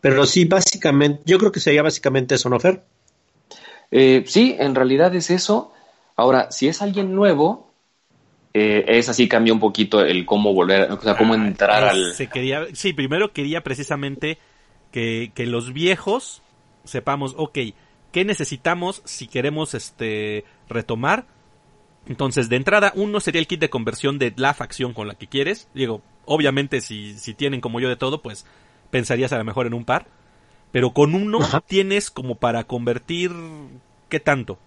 Pero 0.00 0.24
sí, 0.24 0.46
básicamente, 0.46 1.20
yo 1.26 1.36
creo 1.36 1.52
que 1.52 1.60
sería 1.60 1.82
básicamente 1.82 2.36
eso, 2.36 2.48
¿no, 2.48 2.58
Fer? 2.58 2.80
Eh, 3.90 4.24
sí, 4.26 4.56
en 4.58 4.74
realidad 4.74 5.14
es 5.14 5.28
eso. 5.28 5.74
Ahora, 6.16 6.50
si 6.50 6.68
es 6.68 6.80
alguien 6.80 7.14
nuevo, 7.14 7.70
eh, 8.54 8.86
es 8.88 9.10
así 9.10 9.28
cambia 9.28 9.52
un 9.52 9.60
poquito 9.60 10.00
el 10.00 10.24
cómo 10.24 10.54
volver, 10.54 10.90
o 10.90 10.98
sea, 11.02 11.18
cómo 11.18 11.34
ah, 11.34 11.36
entrar 11.36 11.84
al... 11.84 12.14
Se 12.14 12.28
quería, 12.28 12.64
sí, 12.72 12.94
primero 12.94 13.34
quería 13.34 13.62
precisamente 13.62 14.38
que, 14.90 15.32
que, 15.34 15.44
los 15.44 15.74
viejos 15.74 16.40
sepamos, 16.84 17.34
ok, 17.36 17.58
¿qué 18.12 18.24
necesitamos 18.24 19.02
si 19.04 19.26
queremos 19.26 19.74
este 19.74 20.44
retomar? 20.68 21.26
Entonces, 22.06 22.48
de 22.48 22.56
entrada, 22.56 22.92
uno 22.94 23.20
sería 23.20 23.40
el 23.40 23.46
kit 23.46 23.60
de 23.60 23.70
conversión 23.70 24.18
de 24.18 24.32
la 24.36 24.54
facción 24.54 24.92
con 24.92 25.08
la 25.08 25.14
que 25.14 25.26
quieres. 25.26 25.68
Digo, 25.74 26.02
obviamente 26.24 26.80
si, 26.80 27.18
si 27.18 27.34
tienen 27.34 27.60
como 27.60 27.80
yo 27.80 27.88
de 27.88 27.96
todo, 27.96 28.22
pues 28.22 28.44
pensarías 28.90 29.32
a 29.32 29.38
lo 29.38 29.44
mejor 29.44 29.66
en 29.66 29.74
un 29.74 29.84
par. 29.84 30.06
Pero 30.70 30.92
con 30.92 31.14
uno 31.14 31.40
tienes 31.66 32.10
como 32.10 32.36
para 32.36 32.64
convertir... 32.64 33.32
¿Qué 34.08 34.20
tanto? 34.20 34.58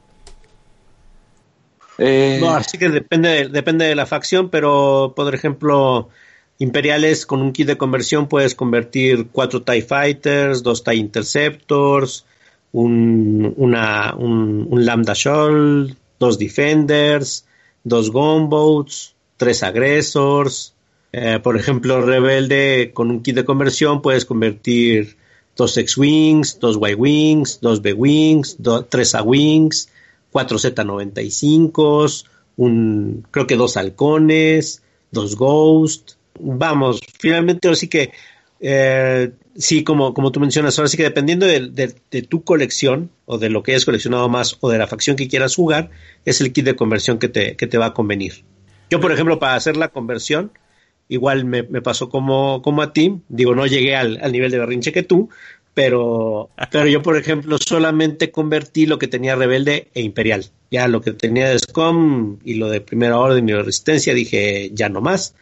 Eh, 2.00 2.40
no, 2.42 2.50
así 2.56 2.78
que 2.78 2.90
depende 2.90 3.30
de, 3.30 3.50
depende 3.50 3.86
de 3.86 3.96
la 3.96 4.08
facción, 4.08 4.50
pero 4.50 5.14
por 5.16 5.34
ejemplo, 5.34 6.10
Imperiales 6.58 7.26
con 7.26 7.42
un 7.42 7.52
kit 7.52 7.68
de 7.68 7.78
conversión 7.78 8.28
puedes 8.28 8.56
convertir 8.56 9.28
cuatro 9.32 9.62
TIE 9.64 9.82
Fighters, 9.82 10.64
dos 10.64 10.84
TIE 10.84 10.96
Interceptors, 10.96 12.26
un, 12.76 13.54
una, 13.56 14.14
un, 14.16 14.68
Lambda 14.86 15.14
Shoal, 15.16 15.96
dos 16.20 16.38
Defenders, 16.38 17.46
dos 17.86 18.12
Gunboats, 18.12 19.16
tres 19.38 19.64
Aggressors. 19.64 20.74
Eh, 21.14 21.40
por 21.42 21.56
ejemplo, 21.56 22.02
Rebelde 22.02 22.92
con 22.94 23.12
un 23.12 23.24
kit 23.24 23.36
de 23.36 23.46
conversión 23.46 24.02
puedes 24.02 24.26
convertir 24.26 25.16
dos 25.56 25.78
X-Wings, 25.78 26.60
dos 26.60 26.78
Y-Wings, 26.78 27.62
dos 27.62 27.82
B-Wings, 27.82 28.58
tres 28.90 29.16
A-Wings, 29.16 29.90
4 30.32 30.58
Z95, 30.58 32.26
un, 32.58 33.26
creo 33.32 33.48
que 33.48 33.56
dos 33.56 33.78
halcones, 33.78 34.84
dos 35.12 35.38
Ghost. 35.38 36.16
Vamos, 36.38 37.00
finalmente 37.20 37.70
ahora 37.70 37.78
sí 37.78 37.88
que, 37.88 38.12
eh, 38.68 39.32
sí, 39.56 39.84
como, 39.84 40.16
como 40.16 40.32
tú 40.32 40.40
mencionas, 40.40 40.80
ahora 40.80 40.90
sí 40.90 40.98
que 40.98 41.04
dependiendo 41.04 41.46
de, 41.46 41.94
tu 42.28 42.44
colección 42.44 43.12
o 43.26 43.38
de 43.38 43.52
lo 43.52 43.62
que 43.62 43.74
hayas 43.74 43.86
coleccionado 43.86 44.28
más 44.28 44.58
o 44.60 44.72
de 44.72 44.80
la 44.80 44.88
facción 44.88 45.16
que 45.16 45.28
quieras 45.28 45.56
jugar, 45.56 45.92
es 46.26 46.42
el 46.42 46.52
kit 46.52 46.66
de 46.66 46.76
conversión 46.76 47.20
que 47.20 47.28
te, 47.28 47.56
que 47.58 47.68
te 47.68 47.78
va 47.78 47.88
a 47.88 47.94
convenir. 47.94 48.44
Yo, 48.90 49.00
por 49.00 49.12
ejemplo, 49.12 49.38
para 49.38 49.54
hacer 49.54 49.78
la 49.78 49.90
conversión, 49.90 50.52
igual 51.10 51.46
me, 51.46 51.62
me 51.62 51.84
pasó 51.84 52.10
como, 52.10 52.64
como 52.64 52.82
a 52.82 52.92
ti. 52.92 53.22
Digo, 53.30 53.54
no 53.54 53.68
llegué 53.68 53.96
al, 53.96 54.20
al 54.20 54.32
nivel 54.32 54.50
de 54.50 54.58
berrinche 54.58 54.92
que 54.92 55.04
tú, 55.04 55.30
pero, 55.76 56.50
pero 56.72 56.88
yo, 56.88 57.04
por 57.04 57.16
ejemplo, 57.16 57.60
solamente 57.60 58.32
convertí 58.32 58.88
lo 58.88 58.98
que 58.98 59.08
tenía 59.08 59.36
Rebelde 59.36 59.90
e 59.94 60.02
Imperial. 60.02 60.46
Ya 60.72 60.88
lo 60.88 61.02
que 61.02 61.12
tenía 61.12 61.50
de 61.50 61.60
SCOM 61.60 62.40
y 62.44 62.56
lo 62.56 62.70
de 62.70 62.82
Primera 62.82 63.20
Orden 63.20 63.48
y 63.48 63.54
Resistencia, 63.54 64.16
dije, 64.16 64.72
ya 64.74 64.90
no 64.90 65.02
más. 65.02 65.36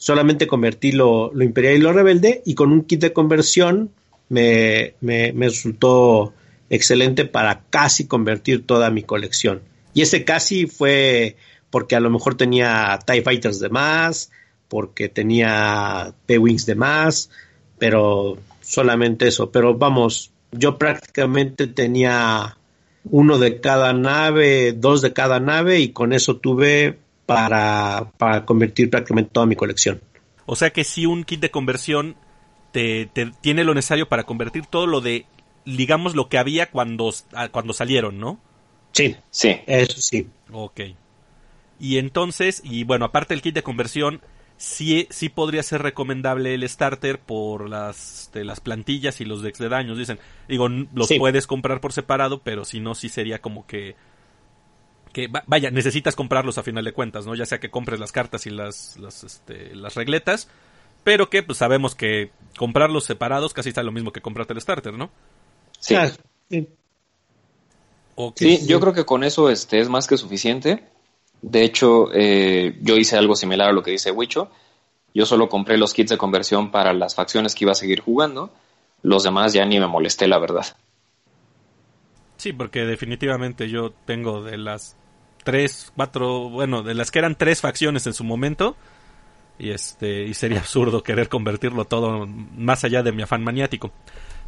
Solamente 0.00 0.46
convertí 0.46 0.92
lo, 0.92 1.30
lo 1.34 1.44
Imperial 1.44 1.74
y 1.76 1.78
lo 1.80 1.92
Rebelde 1.92 2.40
y 2.46 2.54
con 2.54 2.72
un 2.72 2.84
kit 2.84 3.02
de 3.02 3.12
conversión 3.12 3.90
me, 4.30 4.94
me, 5.02 5.34
me 5.34 5.50
resultó 5.50 6.32
excelente 6.70 7.26
para 7.26 7.64
casi 7.68 8.06
convertir 8.06 8.66
toda 8.66 8.90
mi 8.90 9.02
colección. 9.02 9.60
Y 9.92 10.00
ese 10.00 10.24
casi 10.24 10.66
fue 10.66 11.36
porque 11.68 11.96
a 11.96 12.00
lo 12.00 12.08
mejor 12.08 12.34
tenía 12.34 12.98
TIE 13.04 13.20
Fighters 13.20 13.60
de 13.60 13.68
más, 13.68 14.30
porque 14.68 15.10
tenía 15.10 16.14
P-Wings 16.24 16.64
de 16.64 16.76
más, 16.76 17.28
pero 17.78 18.38
solamente 18.62 19.28
eso. 19.28 19.50
Pero 19.50 19.76
vamos, 19.76 20.32
yo 20.50 20.78
prácticamente 20.78 21.66
tenía 21.66 22.56
uno 23.04 23.38
de 23.38 23.60
cada 23.60 23.92
nave, 23.92 24.72
dos 24.72 25.02
de 25.02 25.12
cada 25.12 25.40
nave, 25.40 25.80
y 25.80 25.90
con 25.90 26.14
eso 26.14 26.36
tuve 26.36 26.96
para, 27.34 28.12
para 28.18 28.44
convertir 28.44 28.90
prácticamente 28.90 29.30
toda 29.32 29.46
mi 29.46 29.56
colección. 29.56 30.00
O 30.46 30.56
sea 30.56 30.70
que 30.70 30.84
si 30.84 31.06
un 31.06 31.24
kit 31.24 31.40
de 31.40 31.50
conversión 31.50 32.16
te, 32.72 33.06
te 33.06 33.32
tiene 33.40 33.64
lo 33.64 33.74
necesario 33.74 34.08
para 34.08 34.24
convertir 34.24 34.66
todo 34.66 34.86
lo 34.86 35.00
de, 35.00 35.26
digamos, 35.64 36.14
lo 36.14 36.28
que 36.28 36.38
había 36.38 36.70
cuando, 36.70 37.12
ah, 37.34 37.48
cuando 37.48 37.72
salieron, 37.72 38.18
¿no? 38.18 38.40
Sí, 38.92 39.16
Sí. 39.30 39.56
eso 39.66 40.00
sí. 40.00 40.26
Ok. 40.52 40.80
Y 41.78 41.98
entonces, 41.98 42.60
y 42.64 42.84
bueno, 42.84 43.06
aparte 43.06 43.34
del 43.34 43.42
kit 43.42 43.54
de 43.54 43.62
conversión, 43.62 44.20
sí, 44.56 45.06
sí 45.10 45.28
podría 45.28 45.62
ser 45.62 45.82
recomendable 45.82 46.54
el 46.54 46.68
starter 46.68 47.18
por 47.20 47.68
las, 47.68 48.22
este, 48.24 48.44
las 48.44 48.60
plantillas 48.60 49.20
y 49.20 49.24
los 49.24 49.42
decks 49.42 49.58
de 49.58 49.68
daños. 49.68 49.96
Dicen, 49.96 50.18
digo, 50.48 50.68
los 50.68 51.06
Sí. 51.08 51.18
puedes 51.18 51.46
comprar 51.46 51.80
por 51.80 51.92
separado, 51.92 52.42
pero 52.42 52.64
si 52.64 52.80
no, 52.80 52.94
sí 52.94 53.08
sería 53.08 53.40
como 53.40 53.66
que. 53.66 53.94
Que 55.12 55.28
va- 55.28 55.44
vaya, 55.46 55.70
necesitas 55.70 56.16
comprarlos 56.16 56.58
a 56.58 56.62
final 56.62 56.84
de 56.84 56.92
cuentas, 56.92 57.26
¿no? 57.26 57.34
Ya 57.34 57.46
sea 57.46 57.60
que 57.60 57.70
compres 57.70 57.98
las 58.00 58.12
cartas 58.12 58.46
y 58.46 58.50
las, 58.50 58.96
las, 58.98 59.24
este, 59.24 59.74
las 59.74 59.94
regletas, 59.94 60.48
pero 61.04 61.30
que 61.30 61.42
pues 61.42 61.58
sabemos 61.58 61.94
que 61.94 62.30
comprarlos 62.56 63.04
separados 63.04 63.54
casi 63.54 63.70
está 63.70 63.82
lo 63.82 63.92
mismo 63.92 64.12
que 64.12 64.20
comprarte 64.20 64.52
el 64.52 64.60
starter, 64.60 64.94
¿no? 64.94 65.10
Sí. 65.78 65.94
Ah, 65.94 66.10
sí. 66.48 66.68
Ok. 68.16 68.36
Sí, 68.36 68.66
yo 68.66 68.80
creo 68.80 68.92
que 68.92 69.04
con 69.06 69.24
eso 69.24 69.48
este, 69.50 69.80
es 69.80 69.88
más 69.88 70.06
que 70.06 70.16
suficiente. 70.16 70.84
De 71.42 71.62
hecho, 71.64 72.10
eh, 72.12 72.78
yo 72.82 72.96
hice 72.96 73.16
algo 73.16 73.34
similar 73.34 73.70
a 73.70 73.72
lo 73.72 73.82
que 73.82 73.92
dice 73.92 74.10
Wicho. 74.10 74.50
Yo 75.14 75.26
solo 75.26 75.48
compré 75.48 75.78
los 75.78 75.94
kits 75.94 76.10
de 76.10 76.18
conversión 76.18 76.70
para 76.70 76.92
las 76.92 77.14
facciones 77.14 77.54
que 77.54 77.64
iba 77.64 77.72
a 77.72 77.76
seguir 77.76 78.00
jugando. 78.00 78.52
Los 79.02 79.22
demás 79.24 79.52
ya 79.54 79.64
ni 79.64 79.80
me 79.80 79.86
molesté, 79.86 80.28
la 80.28 80.38
verdad. 80.38 80.66
Sí, 82.36 82.52
porque 82.52 82.80
definitivamente 82.84 83.68
yo 83.68 83.90
tengo 84.06 84.42
de 84.42 84.58
las 84.58 84.96
tres, 85.44 85.92
cuatro, 85.96 86.48
bueno, 86.48 86.82
de 86.82 86.94
las 86.94 87.10
que 87.10 87.18
eran 87.18 87.36
tres 87.36 87.60
facciones 87.60 88.06
en 88.06 88.14
su 88.14 88.24
momento. 88.24 88.76
Y 89.58 89.70
este, 89.70 90.24
y 90.24 90.34
sería 90.34 90.58
absurdo 90.60 91.02
querer 91.02 91.28
convertirlo 91.28 91.84
todo 91.84 92.26
más 92.26 92.84
allá 92.84 93.02
de 93.02 93.12
mi 93.12 93.22
afán 93.22 93.44
maniático. 93.44 93.92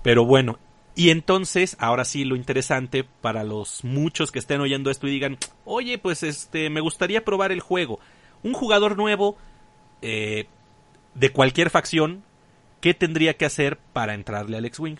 Pero 0.02 0.24
bueno, 0.24 0.58
y 0.94 1.10
entonces, 1.10 1.76
ahora 1.78 2.04
sí 2.04 2.24
lo 2.24 2.36
interesante 2.36 3.04
para 3.04 3.44
los 3.44 3.82
muchos 3.82 4.30
que 4.30 4.38
estén 4.38 4.60
oyendo 4.60 4.90
esto 4.90 5.06
y 5.06 5.10
digan, 5.10 5.38
oye, 5.64 5.98
pues 5.98 6.22
este, 6.22 6.68
me 6.68 6.80
gustaría 6.80 7.24
probar 7.24 7.50
el 7.50 7.60
juego. 7.60 7.98
Un 8.42 8.52
jugador 8.52 8.96
nuevo, 8.96 9.36
eh, 10.02 10.46
de 11.14 11.30
cualquier 11.30 11.70
facción, 11.70 12.24
¿qué 12.80 12.92
tendría 12.92 13.36
que 13.36 13.46
hacer 13.46 13.78
para 13.92 14.14
entrarle 14.14 14.58
al 14.58 14.64
X-Wing? 14.66 14.98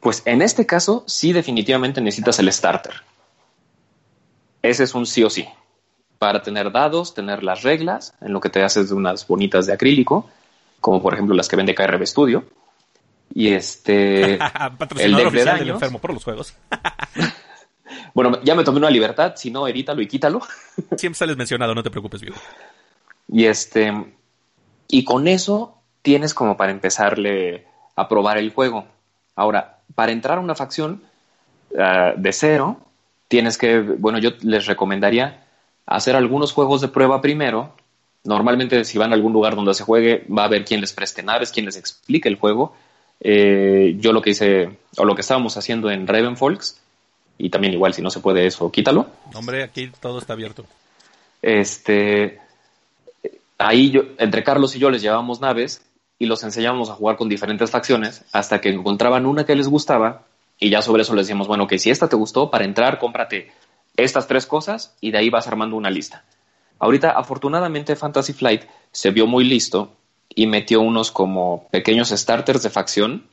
Pues 0.00 0.22
en 0.26 0.42
este 0.42 0.64
caso, 0.64 1.02
sí 1.08 1.32
definitivamente 1.32 2.00
necesitas 2.00 2.38
el 2.38 2.52
starter. 2.52 3.07
Ese 4.68 4.84
es 4.84 4.94
un 4.94 5.06
sí 5.06 5.24
o 5.24 5.30
sí. 5.30 5.48
Para 6.18 6.42
tener 6.42 6.70
dados, 6.70 7.14
tener 7.14 7.42
las 7.42 7.62
reglas, 7.62 8.14
en 8.20 8.32
lo 8.32 8.40
que 8.40 8.50
te 8.50 8.62
haces 8.62 8.90
de 8.90 8.94
unas 8.94 9.26
bonitas 9.26 9.66
de 9.66 9.72
acrílico, 9.72 10.28
como 10.80 11.00
por 11.00 11.14
ejemplo 11.14 11.34
las 11.34 11.48
que 11.48 11.56
vende 11.56 11.74
KRB 11.74 12.06
Studio. 12.06 12.44
Y 13.32 13.48
este... 13.48 14.36
Patrocinador 14.78 15.32
deck 15.32 15.44
de 15.44 15.58
del 15.60 15.70
enfermo 15.70 15.98
por 15.98 16.12
los 16.12 16.24
juegos. 16.24 16.54
Bueno, 18.14 18.42
ya 18.42 18.54
me 18.54 18.64
tomé 18.64 18.78
una 18.78 18.90
libertad, 18.90 19.34
si 19.36 19.50
no, 19.50 19.68
edítalo 19.68 20.02
y 20.02 20.08
quítalo. 20.08 20.40
Siempre 20.96 21.16
sales 21.16 21.36
mencionado, 21.36 21.74
no 21.74 21.82
te 21.82 21.90
preocupes, 21.90 22.20
viejo. 22.20 22.38
Y 23.28 23.44
este, 23.44 23.92
y 24.88 25.04
con 25.04 25.28
eso 25.28 25.80
tienes 26.02 26.34
como 26.34 26.56
para 26.56 26.72
empezarle 26.72 27.66
a 27.94 28.08
probar 28.08 28.38
el 28.38 28.52
juego. 28.52 28.86
Ahora, 29.36 29.78
para 29.94 30.10
entrar 30.10 30.38
a 30.38 30.40
una 30.40 30.54
facción 30.54 31.02
ah, 31.78 32.12
de 32.16 32.32
cero, 32.32 32.87
tienes 33.28 33.58
que, 33.58 33.80
bueno, 33.80 34.18
yo 34.18 34.30
les 34.40 34.66
recomendaría 34.66 35.44
hacer 35.86 36.16
algunos 36.16 36.52
juegos 36.52 36.80
de 36.80 36.88
prueba 36.88 37.20
primero. 37.20 37.74
Normalmente, 38.24 38.84
si 38.84 38.98
van 38.98 39.12
a 39.12 39.14
algún 39.14 39.32
lugar 39.32 39.54
donde 39.54 39.74
se 39.74 39.84
juegue, 39.84 40.26
va 40.28 40.42
a 40.42 40.46
haber 40.46 40.64
quien 40.64 40.80
les 40.80 40.92
preste 40.92 41.22
naves, 41.22 41.52
quien 41.52 41.66
les 41.66 41.76
explique 41.76 42.28
el 42.28 42.36
juego. 42.36 42.74
Eh, 43.20 43.96
yo 43.98 44.12
lo 44.12 44.22
que 44.22 44.30
hice, 44.30 44.78
o 44.96 45.04
lo 45.04 45.14
que 45.14 45.20
estábamos 45.20 45.56
haciendo 45.56 45.90
en 45.90 46.06
Ravenfolks, 46.06 46.80
y 47.38 47.50
también 47.50 47.72
igual, 47.72 47.94
si 47.94 48.02
no 48.02 48.10
se 48.10 48.20
puede 48.20 48.46
eso, 48.46 48.70
quítalo. 48.70 49.06
Hombre, 49.34 49.62
aquí 49.62 49.90
todo 50.00 50.18
está 50.18 50.32
abierto. 50.32 50.64
Este, 51.40 52.40
ahí 53.58 53.90
yo, 53.90 54.02
entre 54.18 54.42
Carlos 54.42 54.74
y 54.74 54.78
yo 54.78 54.90
les 54.90 55.02
llevábamos 55.02 55.40
naves 55.40 55.82
y 56.18 56.26
los 56.26 56.42
enseñábamos 56.42 56.90
a 56.90 56.94
jugar 56.94 57.16
con 57.16 57.28
diferentes 57.28 57.70
facciones 57.70 58.24
hasta 58.32 58.60
que 58.60 58.70
encontraban 58.70 59.24
una 59.24 59.46
que 59.46 59.54
les 59.54 59.68
gustaba 59.68 60.26
y 60.58 60.70
ya 60.70 60.82
sobre 60.82 61.02
eso 61.02 61.14
les 61.14 61.26
decíamos, 61.26 61.46
bueno, 61.48 61.66
que 61.66 61.78
si 61.78 61.90
esta 61.90 62.08
te 62.08 62.16
gustó, 62.16 62.50
para 62.50 62.64
entrar, 62.64 62.98
cómprate 62.98 63.52
estas 63.96 64.26
tres 64.26 64.46
cosas 64.46 64.94
y 65.00 65.10
de 65.10 65.18
ahí 65.18 65.30
vas 65.30 65.46
armando 65.48 65.76
una 65.76 65.90
lista. 65.90 66.24
Ahorita, 66.78 67.10
afortunadamente, 67.10 67.96
Fantasy 67.96 68.32
Flight 68.32 68.62
se 68.92 69.10
vio 69.10 69.26
muy 69.26 69.44
listo 69.44 69.92
y 70.34 70.46
metió 70.46 70.80
unos 70.80 71.10
como 71.10 71.66
pequeños 71.70 72.10
starters 72.10 72.62
de 72.62 72.70
facción 72.70 73.26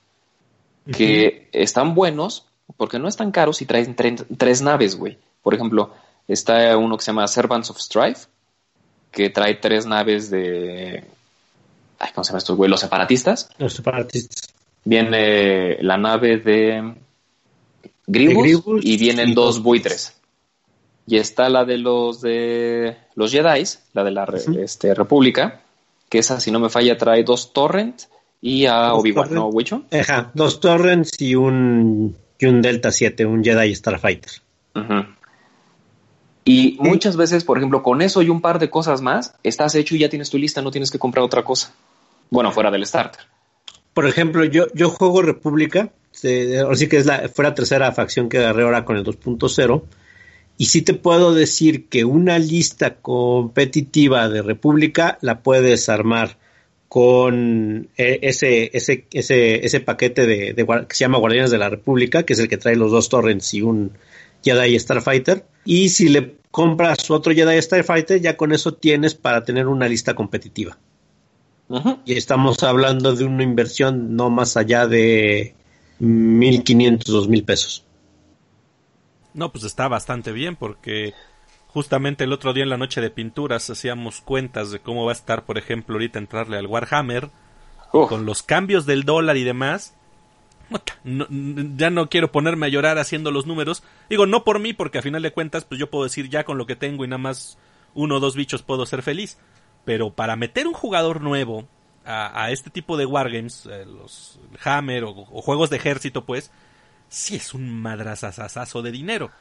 que 0.92 1.50
están 1.52 1.96
buenos 1.96 2.46
porque 2.78 3.00
no 3.00 3.08
están 3.08 3.32
caros 3.32 3.62
y 3.62 3.66
traen 3.66 3.96
tre- 3.96 4.26
tres 4.38 4.62
naves, 4.62 4.96
güey. 4.96 5.18
Por 5.44 5.54
ejemplo, 5.54 5.94
está 6.28 6.76
uno 6.78 6.98
que 6.98 7.04
se 7.04 7.12
llama 7.12 7.28
Servants 7.28 7.70
of 7.70 7.80
Strife, 7.80 8.28
que 9.12 9.30
trae 9.30 9.56
tres 9.56 9.86
naves 9.86 10.30
de... 10.30 11.04
Ay, 12.00 12.10
¿Cómo 12.14 12.24
se 12.24 12.30
llama 12.30 12.40
estos, 12.40 12.58
güey? 12.58 12.70
Los 12.70 12.82
separatistas. 12.82 13.50
Los 13.58 13.74
separatistas. 13.74 14.54
Viene 14.84 15.78
la 15.82 15.98
nave 15.98 16.38
de 16.38 16.94
Gribus, 18.08 18.84
y 18.84 18.98
vienen 18.98 19.30
y 19.30 19.34
dos 19.34 19.62
buitres. 19.62 20.16
Y 21.08 21.18
está 21.18 21.50
la 21.50 21.66
de 21.66 21.78
los 21.78 22.22
de 22.22 22.98
los 23.16 23.32
Jedi, 23.32 23.64
la 23.94 24.04
de 24.04 24.12
la 24.12 24.26
este, 24.60 24.94
República, 24.94 25.62
que 26.10 26.20
esa, 26.20 26.40
si 26.40 26.52
no 26.52 26.60
me 26.60 26.70
falla, 26.70 26.98
trae 26.98 27.24
dos 27.24 27.54
Torrent 27.54 28.04
y 28.42 28.66
a 28.66 28.94
Obi-Wan. 28.94 29.34
¿no, 29.34 29.48
Wicho? 29.48 29.84
Ajá, 29.92 30.32
dos 30.34 30.60
Torrents 30.60 31.20
y 31.20 31.36
un, 31.36 32.16
y 32.40 32.46
un 32.46 32.62
Delta 32.62 32.92
7, 32.92 33.26
un 33.26 33.44
Jedi 33.44 33.76
Starfighter. 33.76 34.32
Y 36.44 36.78
muchas 36.80 37.18
veces, 37.18 37.44
por 37.44 37.58
ejemplo, 37.58 37.82
con 37.82 38.02
eso 38.04 38.22
y 38.22 38.30
un 38.30 38.42
par 38.42 38.60
de 38.60 38.70
cosas 38.70 39.02
más, 39.02 39.36
estás 39.44 39.74
hecho 39.74 39.96
y 39.96 40.00
ya 40.00 40.10
tienes 40.10 40.30
tu 40.30 40.38
lista, 40.38 40.62
no 40.62 40.70
tienes 40.70 40.92
que 40.92 41.00
comprar 41.00 41.24
otra 41.26 41.44
cosa. 41.44 41.74
Bueno, 42.30 42.52
fuera 42.52 42.70
del 42.70 42.86
starter. 42.86 43.22
Por 43.94 44.06
ejemplo, 44.06 44.44
yo, 44.46 44.66
yo 44.74 44.90
juego 44.90 45.22
República, 45.22 45.90
eh, 46.24 46.60
ahora 46.60 46.76
sí 46.76 46.88
que 46.88 46.98
es 46.98 47.06
la, 47.06 47.30
fue 47.30 47.44
la 47.44 47.56
tercera 47.56 47.92
facción 47.92 48.30
que 48.30 48.40
agarré 48.40 48.64
ahora 48.64 48.86
con 48.86 48.98
el 48.98 49.04
2.0, 49.04 49.84
y 50.58 50.66
sí 50.66 50.82
te 50.82 50.94
puedo 50.94 51.34
decir 51.34 51.88
que 51.88 52.06
una 52.06 52.40
lista 52.40 52.96
competitiva 52.96 54.30
de 54.30 54.42
República 54.42 55.18
la 55.22 55.42
puedes 55.42 55.90
armar 55.90 56.38
con 56.88 57.90
eh, 57.98 58.20
ese, 58.22 58.70
ese, 58.74 59.06
ese, 59.12 59.66
ese 59.66 59.80
paquete 59.82 60.26
de, 60.26 60.56
que 60.56 60.96
se 60.96 61.04
llama 61.04 61.18
Guardianes 61.18 61.52
de 61.52 61.58
la 61.58 61.70
República, 61.70 62.24
que 62.24 62.34
es 62.34 62.40
el 62.40 62.48
que 62.48 62.58
trae 62.58 62.78
los 62.78 62.92
dos 62.92 63.10
Torrents 63.10 63.54
y 63.54 63.62
un 63.62 63.92
Jedi 64.44 64.80
Starfighter. 64.80 65.46
Y 65.66 65.90
si 65.90 66.08
le 66.08 66.36
compras 66.52 67.12
otro 67.12 67.34
Jedi 67.34 67.62
Starfighter, 67.62 68.22
ya 68.22 68.38
con 68.38 68.54
eso 68.54 68.76
tienes 68.76 69.14
para 69.14 69.44
tener 69.44 69.68
una 69.68 69.90
lista 69.90 70.14
competitiva. 70.14 70.78
Y 72.06 72.14
estamos 72.14 72.62
hablando 72.64 73.16
de 73.16 73.26
una 73.26 73.44
inversión 73.44 74.16
no 74.16 74.30
más 74.30 74.56
allá 74.56 74.86
de 74.86 75.56
1.500, 76.00 77.04
2.000 77.06 77.46
pesos. 77.46 77.86
No, 79.34 79.52
pues 79.52 79.64
está 79.66 79.88
bastante 79.88 80.32
bien 80.32 80.56
porque 80.56 81.14
justamente 81.68 82.24
el 82.24 82.32
otro 82.34 82.54
día 82.54 82.64
en 82.64 82.70
la 82.70 82.78
noche 82.78 83.02
de 83.02 83.10
pinturas 83.10 83.70
hacíamos 83.70 84.22
cuentas 84.22 84.72
de 84.72 84.80
cómo 84.80 85.06
va 85.06 85.12
a 85.12 85.16
estar, 85.16 85.46
por 85.46 85.58
ejemplo, 85.58 85.96
ahorita 85.96 86.20
entrarle 86.20 86.58
al 86.58 86.68
Warhammer 86.68 87.30
Uf. 87.92 88.08
con 88.10 88.26
los 88.26 88.44
cambios 88.44 88.86
del 88.86 89.04
dólar 89.04 89.36
y 89.38 89.44
demás. 89.44 89.94
No- 91.04 91.28
ya 91.78 91.90
no 91.92 92.10
quiero 92.10 92.32
ponerme 92.32 92.66
a 92.66 92.70
llorar 92.70 92.98
haciendo 92.98 93.30
los 93.30 93.46
números. 93.46 93.84
Digo, 94.10 94.26
no 94.26 94.44
por 94.44 94.60
mí, 94.60 94.74
porque 94.74 94.98
a 94.98 95.02
final 95.04 95.22
de 95.22 95.32
cuentas, 95.32 95.64
pues 95.66 95.80
yo 95.80 95.90
puedo 95.92 96.06
decir 96.06 96.30
ya 96.30 96.44
con 96.44 96.58
lo 96.58 96.66
que 96.66 96.76
tengo 96.76 97.04
y 97.06 97.08
nada 97.08 97.20
más 97.20 97.58
uno 97.94 98.16
o 98.16 98.20
dos 98.20 98.36
bichos 98.36 98.64
puedo 98.64 98.86
ser 98.86 99.02
feliz. 99.04 99.38
pero 99.86 100.10
para 100.16 100.36
meter 100.36 100.66
un 100.68 100.74
jugador 100.74 101.22
nuevo 101.22 101.68
a, 102.06 102.44
a 102.46 102.52
este 102.52 102.70
tipo 102.70 102.98
de 102.98 103.06
wargames, 103.06 103.66
eh, 103.66 103.86
los 103.86 104.40
Hammer 104.64 105.04
o, 105.06 105.12
o 105.12 105.42
juegos 105.42 105.70
de 105.70 105.78
ejército, 105.78 106.26
pues, 106.26 106.52
sí 107.10 107.36
es 107.36 107.54
un 107.54 107.82
madrazazazazo 107.82 108.82
de 108.82 108.92
dinero. 108.92 109.32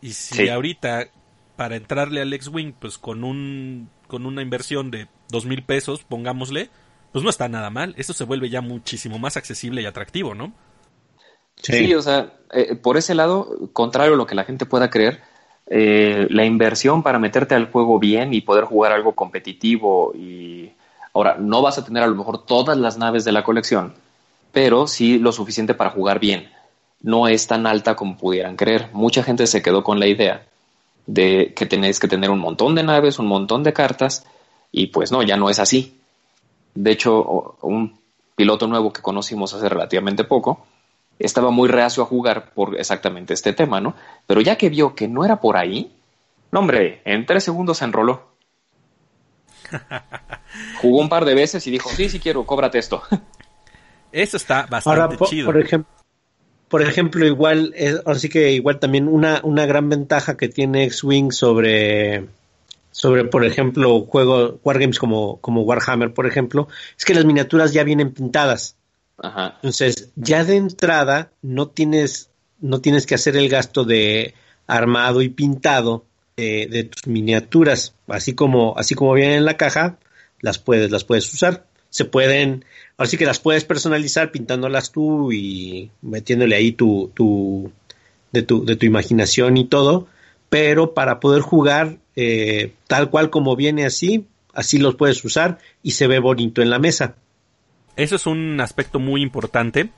Y 0.00 0.12
si 0.12 0.36
Sí. 0.36 0.48
ahorita, 0.48 1.08
para 1.56 1.76
entrarle 1.76 2.20
al 2.20 2.32
X-Wing, 2.32 2.74
pues 2.78 2.98
con 2.98 3.24
un 3.24 3.90
con 4.08 4.24
una 4.26 4.42
inversión 4.42 4.90
de 4.90 5.08
dos 5.30 5.46
mil 5.46 5.64
pesos, 5.64 6.04
pongámosle, 6.04 6.70
pues 7.12 7.24
no 7.24 7.30
está 7.30 7.48
nada 7.48 7.70
mal. 7.70 7.94
Eso 7.98 8.12
se 8.12 8.24
vuelve 8.24 8.50
ya 8.50 8.60
muchísimo 8.60 9.18
más 9.18 9.36
accesible 9.36 9.82
y 9.82 9.86
atractivo, 9.86 10.34
¿no? 10.34 10.52
Sí, 11.56 11.94
o 11.94 12.02
sea, 12.02 12.34
eh, 12.52 12.76
por 12.76 12.96
ese 12.96 13.14
lado, 13.14 13.70
contrario 13.72 14.14
a 14.14 14.16
lo 14.16 14.26
que 14.26 14.34
la 14.34 14.44
gente 14.44 14.66
pueda 14.66 14.90
creer, 14.90 15.22
eh, 15.66 16.26
la 16.30 16.44
inversión 16.44 17.02
para 17.02 17.18
meterte 17.18 17.54
al 17.54 17.70
juego 17.70 17.98
bien 17.98 18.34
y 18.34 18.42
poder 18.42 18.64
jugar 18.64 18.92
algo 18.92 19.14
competitivo 19.14 20.12
y 20.14 20.72
ahora 21.16 21.36
no 21.38 21.62
vas 21.62 21.78
a 21.78 21.84
tener 21.84 22.02
a 22.02 22.06
lo 22.06 22.14
mejor 22.14 22.44
todas 22.44 22.76
las 22.76 22.98
naves 22.98 23.24
de 23.24 23.32
la 23.32 23.42
colección, 23.42 23.94
pero 24.52 24.86
sí 24.86 25.18
lo 25.18 25.32
suficiente 25.32 25.72
para 25.72 25.88
jugar 25.88 26.20
bien. 26.20 26.50
No 27.00 27.26
es 27.26 27.46
tan 27.46 27.66
alta 27.66 27.96
como 27.96 28.18
pudieran 28.18 28.56
creer. 28.56 28.90
Mucha 28.92 29.22
gente 29.22 29.46
se 29.46 29.62
quedó 29.62 29.82
con 29.82 29.98
la 29.98 30.06
idea 30.06 30.46
de 31.06 31.54
que 31.56 31.64
tenéis 31.64 32.00
que 32.00 32.08
tener 32.08 32.28
un 32.28 32.38
montón 32.38 32.74
de 32.74 32.82
naves, 32.82 33.18
un 33.18 33.28
montón 33.28 33.62
de 33.62 33.72
cartas 33.72 34.26
y 34.70 34.88
pues 34.88 35.10
no, 35.10 35.22
ya 35.22 35.38
no 35.38 35.48
es 35.48 35.58
así. 35.58 35.98
De 36.74 36.90
hecho, 36.90 37.56
un 37.62 37.98
piloto 38.34 38.66
nuevo 38.66 38.92
que 38.92 39.00
conocimos 39.00 39.54
hace 39.54 39.70
relativamente 39.70 40.24
poco, 40.24 40.66
estaba 41.18 41.50
muy 41.50 41.68
reacio 41.68 42.02
a 42.02 42.06
jugar 42.06 42.50
por 42.52 42.78
exactamente 42.78 43.32
este 43.32 43.54
tema, 43.54 43.80
¿no? 43.80 43.94
Pero 44.26 44.42
ya 44.42 44.56
que 44.56 44.68
vio 44.68 44.94
que 44.94 45.08
no 45.08 45.24
era 45.24 45.40
por 45.40 45.56
ahí, 45.56 45.90
no, 46.52 46.60
hombre, 46.60 47.00
en 47.06 47.24
tres 47.24 47.44
segundos 47.44 47.78
se 47.78 47.86
enroló. 47.86 48.35
Jugó 50.80 51.00
un 51.00 51.08
par 51.08 51.24
de 51.24 51.34
veces 51.34 51.66
y 51.66 51.70
dijo, 51.70 51.90
sí, 51.90 52.08
sí 52.08 52.20
quiero, 52.20 52.44
cóbrate 52.44 52.78
esto. 52.78 53.02
Eso 54.12 54.36
está 54.36 54.66
bastante 54.66 54.88
Ahora, 54.88 55.08
po- 55.16 55.26
chido. 55.26 55.46
por, 55.46 55.60
ejemplo, 55.60 55.92
por 56.68 56.82
ejemplo, 56.82 57.26
igual, 57.26 57.72
es, 57.76 58.00
ahora 58.06 58.18
sí 58.18 58.28
que 58.28 58.52
igual 58.52 58.78
también 58.78 59.08
una, 59.08 59.40
una 59.42 59.66
gran 59.66 59.88
ventaja 59.88 60.36
que 60.36 60.48
tiene 60.48 60.84
X-Wing 60.84 61.32
sobre, 61.32 62.26
sobre, 62.90 63.24
por 63.24 63.44
ejemplo, 63.44 64.00
juegos, 64.02 64.54
wargames 64.64 64.98
como, 64.98 65.38
como 65.40 65.62
Warhammer, 65.62 66.14
por 66.14 66.26
ejemplo, 66.26 66.68
es 66.96 67.04
que 67.04 67.14
las 67.14 67.24
miniaturas 67.24 67.72
ya 67.72 67.84
vienen 67.84 68.12
pintadas. 68.12 68.76
Ajá, 69.18 69.54
Entonces, 69.56 70.10
ya 70.16 70.44
de 70.44 70.56
entrada 70.56 71.30
no 71.42 71.68
tienes, 71.68 72.30
no 72.60 72.80
tienes 72.80 73.06
que 73.06 73.14
hacer 73.16 73.36
el 73.36 73.48
gasto 73.48 73.84
de 73.84 74.34
armado 74.66 75.20
y 75.22 75.28
pintado 75.28 76.04
de, 76.36 76.66
de 76.70 76.84
tus 76.84 77.06
miniaturas, 77.06 77.94
así 78.08 78.34
como, 78.34 78.76
así 78.76 78.94
como 78.94 79.14
vienen 79.14 79.38
en 79.38 79.44
la 79.46 79.56
caja, 79.56 79.98
las 80.40 80.58
puedes, 80.58 80.90
las 80.90 81.04
puedes 81.04 81.32
usar. 81.32 81.66
Se 81.88 82.04
pueden, 82.04 82.64
ahora 82.98 83.08
sí 83.08 83.16
que 83.16 83.24
las 83.24 83.38
puedes 83.38 83.64
personalizar 83.64 84.30
pintándolas 84.30 84.92
tú 84.92 85.32
y 85.32 85.90
metiéndole 86.02 86.56
ahí 86.56 86.72
tu, 86.72 87.10
tu, 87.14 87.72
de 88.32 88.42
tu, 88.42 88.66
de 88.66 88.76
tu 88.76 88.84
imaginación 88.84 89.56
y 89.56 89.64
todo, 89.64 90.08
pero 90.50 90.92
para 90.92 91.20
poder 91.20 91.40
jugar 91.40 91.96
eh, 92.16 92.74
tal 92.86 93.08
cual 93.08 93.30
como 93.30 93.56
viene 93.56 93.86
así, 93.86 94.26
así 94.52 94.78
los 94.78 94.94
puedes 94.94 95.24
usar 95.24 95.58
y 95.82 95.92
se 95.92 96.06
ve 96.06 96.18
bonito 96.18 96.60
en 96.60 96.68
la 96.68 96.78
mesa. 96.78 97.16
Eso 97.96 98.16
es 98.16 98.26
un 98.26 98.60
aspecto 98.60 98.98
muy 98.98 99.22
importante. 99.22 99.88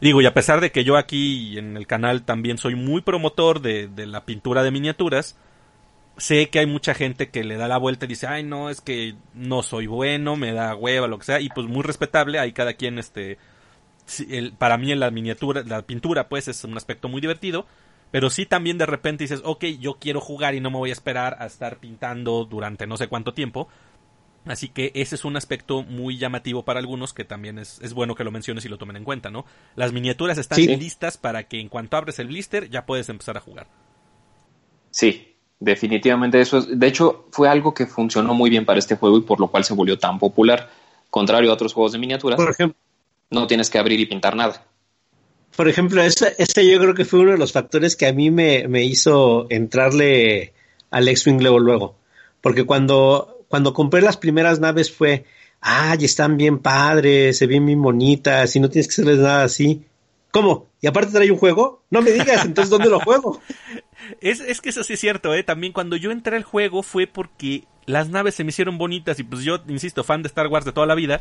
Digo, 0.00 0.22
y 0.22 0.26
a 0.26 0.34
pesar 0.34 0.60
de 0.60 0.70
que 0.70 0.84
yo 0.84 0.96
aquí 0.96 1.58
en 1.58 1.76
el 1.76 1.88
canal 1.88 2.22
también 2.22 2.56
soy 2.56 2.76
muy 2.76 3.00
promotor 3.00 3.60
de, 3.60 3.88
de 3.88 4.06
la 4.06 4.24
pintura 4.24 4.62
de 4.62 4.70
miniaturas, 4.70 5.36
sé 6.18 6.50
que 6.50 6.60
hay 6.60 6.66
mucha 6.66 6.94
gente 6.94 7.30
que 7.30 7.44
le 7.44 7.56
da 7.56 7.68
la 7.68 7.78
vuelta 7.78 8.04
y 8.06 8.08
dice, 8.08 8.26
ay 8.26 8.42
no, 8.44 8.70
es 8.70 8.80
que 8.80 9.14
no 9.34 9.62
soy 9.62 9.86
bueno, 9.86 10.36
me 10.36 10.52
da 10.52 10.74
hueva, 10.76 11.06
lo 11.08 11.18
que 11.18 11.26
sea, 11.26 11.40
y 11.40 11.50
pues 11.50 11.66
muy 11.66 11.82
respetable, 11.82 12.38
hay 12.38 12.52
cada 12.52 12.74
quien, 12.74 12.98
este, 12.98 13.38
el- 14.28 14.52
para 14.52 14.78
mí 14.78 14.92
en 14.92 15.00
la 15.00 15.10
miniatura, 15.10 15.62
la 15.66 15.82
pintura 15.82 16.28
pues 16.28 16.48
es 16.48 16.64
un 16.64 16.76
aspecto 16.76 17.08
muy 17.08 17.20
divertido, 17.20 17.66
pero 18.10 18.30
sí 18.30 18.46
también 18.46 18.78
de 18.78 18.86
repente 18.86 19.24
dices, 19.24 19.42
ok, 19.44 19.64
yo 19.80 19.94
quiero 20.00 20.20
jugar 20.20 20.54
y 20.54 20.60
no 20.60 20.70
me 20.70 20.78
voy 20.78 20.90
a 20.90 20.94
esperar 20.94 21.36
a 21.40 21.46
estar 21.46 21.78
pintando 21.78 22.44
durante 22.44 22.86
no 22.86 22.96
sé 22.96 23.08
cuánto 23.08 23.34
tiempo, 23.34 23.68
Así 24.46 24.68
que 24.70 24.92
ese 24.94 25.14
es 25.16 25.24
un 25.26 25.36
aspecto 25.36 25.82
muy 25.82 26.18
llamativo 26.18 26.64
para 26.64 26.80
algunos 26.80 27.12
que 27.12 27.24
también 27.24 27.58
es, 27.58 27.80
es 27.82 27.94
bueno 27.94 28.14
que 28.14 28.24
lo 28.24 28.30
menciones 28.30 28.64
y 28.64 28.68
lo 28.70 28.78
tomen 28.78 28.96
en 28.96 29.04
cuenta, 29.04 29.30
¿no? 29.30 29.44
Las 29.76 29.92
miniaturas 29.92 30.38
están 30.38 30.64
Sí. 30.64 30.68
listas 30.78 31.18
para 31.18 31.44
que 31.44 31.60
en 31.60 31.68
cuanto 31.68 31.96
abres 31.96 32.18
el 32.18 32.28
blister 32.28 32.70
ya 32.70 32.86
puedes 32.86 33.08
empezar 33.10 33.36
a 33.36 33.40
jugar. 33.40 33.68
sí, 34.90 35.37
definitivamente 35.60 36.40
eso 36.40 36.58
es. 36.58 36.78
De 36.78 36.86
hecho, 36.86 37.26
fue 37.30 37.48
algo 37.48 37.74
que 37.74 37.86
funcionó 37.86 38.34
muy 38.34 38.50
bien 38.50 38.64
para 38.64 38.78
este 38.78 38.96
juego 38.96 39.18
y 39.18 39.22
por 39.22 39.40
lo 39.40 39.48
cual 39.48 39.64
se 39.64 39.74
volvió 39.74 39.98
tan 39.98 40.18
popular. 40.18 40.70
Contrario 41.10 41.50
a 41.50 41.54
otros 41.54 41.72
juegos 41.72 41.92
de 41.92 41.98
miniaturas, 41.98 42.36
Por 42.36 42.50
ejemplo, 42.50 42.78
no 43.30 43.46
tienes 43.46 43.70
que 43.70 43.78
abrir 43.78 43.98
y 43.98 44.06
pintar 44.06 44.36
nada. 44.36 44.64
Por 45.56 45.68
ejemplo, 45.68 46.02
ese, 46.02 46.34
ese 46.38 46.70
yo 46.70 46.78
creo 46.78 46.94
que 46.94 47.04
fue 47.04 47.20
uno 47.20 47.32
de 47.32 47.38
los 47.38 47.52
factores 47.52 47.96
que 47.96 48.06
a 48.06 48.12
mí 48.12 48.30
me, 48.30 48.68
me 48.68 48.84
hizo 48.84 49.46
entrarle 49.50 50.52
al 50.90 51.08
X-Wing 51.08 51.40
luego, 51.40 51.58
luego. 51.58 51.96
Porque 52.40 52.64
cuando, 52.64 53.44
cuando 53.48 53.72
compré 53.72 54.02
las 54.02 54.16
primeras 54.16 54.60
naves 54.60 54.92
fue, 54.92 55.24
ay, 55.60 56.04
están 56.04 56.36
bien 56.36 56.58
padres, 56.58 57.38
se 57.38 57.46
ven 57.46 57.66
bien 57.66 57.82
bonitas 57.82 58.54
y 58.54 58.60
no 58.60 58.68
tienes 58.68 58.86
que 58.86 58.92
hacerles 58.92 59.18
nada 59.18 59.42
así. 59.42 59.82
¿Cómo? 60.30 60.66
¿Y 60.80 60.86
aparte 60.86 61.12
trae 61.12 61.30
un 61.30 61.38
juego? 61.38 61.84
No 61.90 62.02
me 62.02 62.10
digas, 62.10 62.44
entonces 62.44 62.70
¿dónde 62.70 62.90
lo 62.90 63.00
juego? 63.00 63.40
Es, 64.20 64.40
es 64.40 64.60
que 64.60 64.68
eso 64.70 64.84
sí 64.84 64.94
es 64.94 65.00
cierto, 65.00 65.34
¿eh? 65.34 65.42
También 65.42 65.72
cuando 65.72 65.96
yo 65.96 66.12
entré 66.12 66.36
al 66.36 66.44
juego 66.44 66.82
fue 66.82 67.06
porque 67.06 67.64
las 67.84 68.08
naves 68.08 68.36
se 68.36 68.44
me 68.44 68.50
hicieron 68.50 68.78
bonitas 68.78 69.18
y 69.18 69.24
pues 69.24 69.42
yo, 69.42 69.58
insisto, 69.66 70.04
fan 70.04 70.22
de 70.22 70.28
Star 70.28 70.46
Wars 70.46 70.64
de 70.64 70.72
toda 70.72 70.86
la 70.86 70.94
vida, 70.94 71.20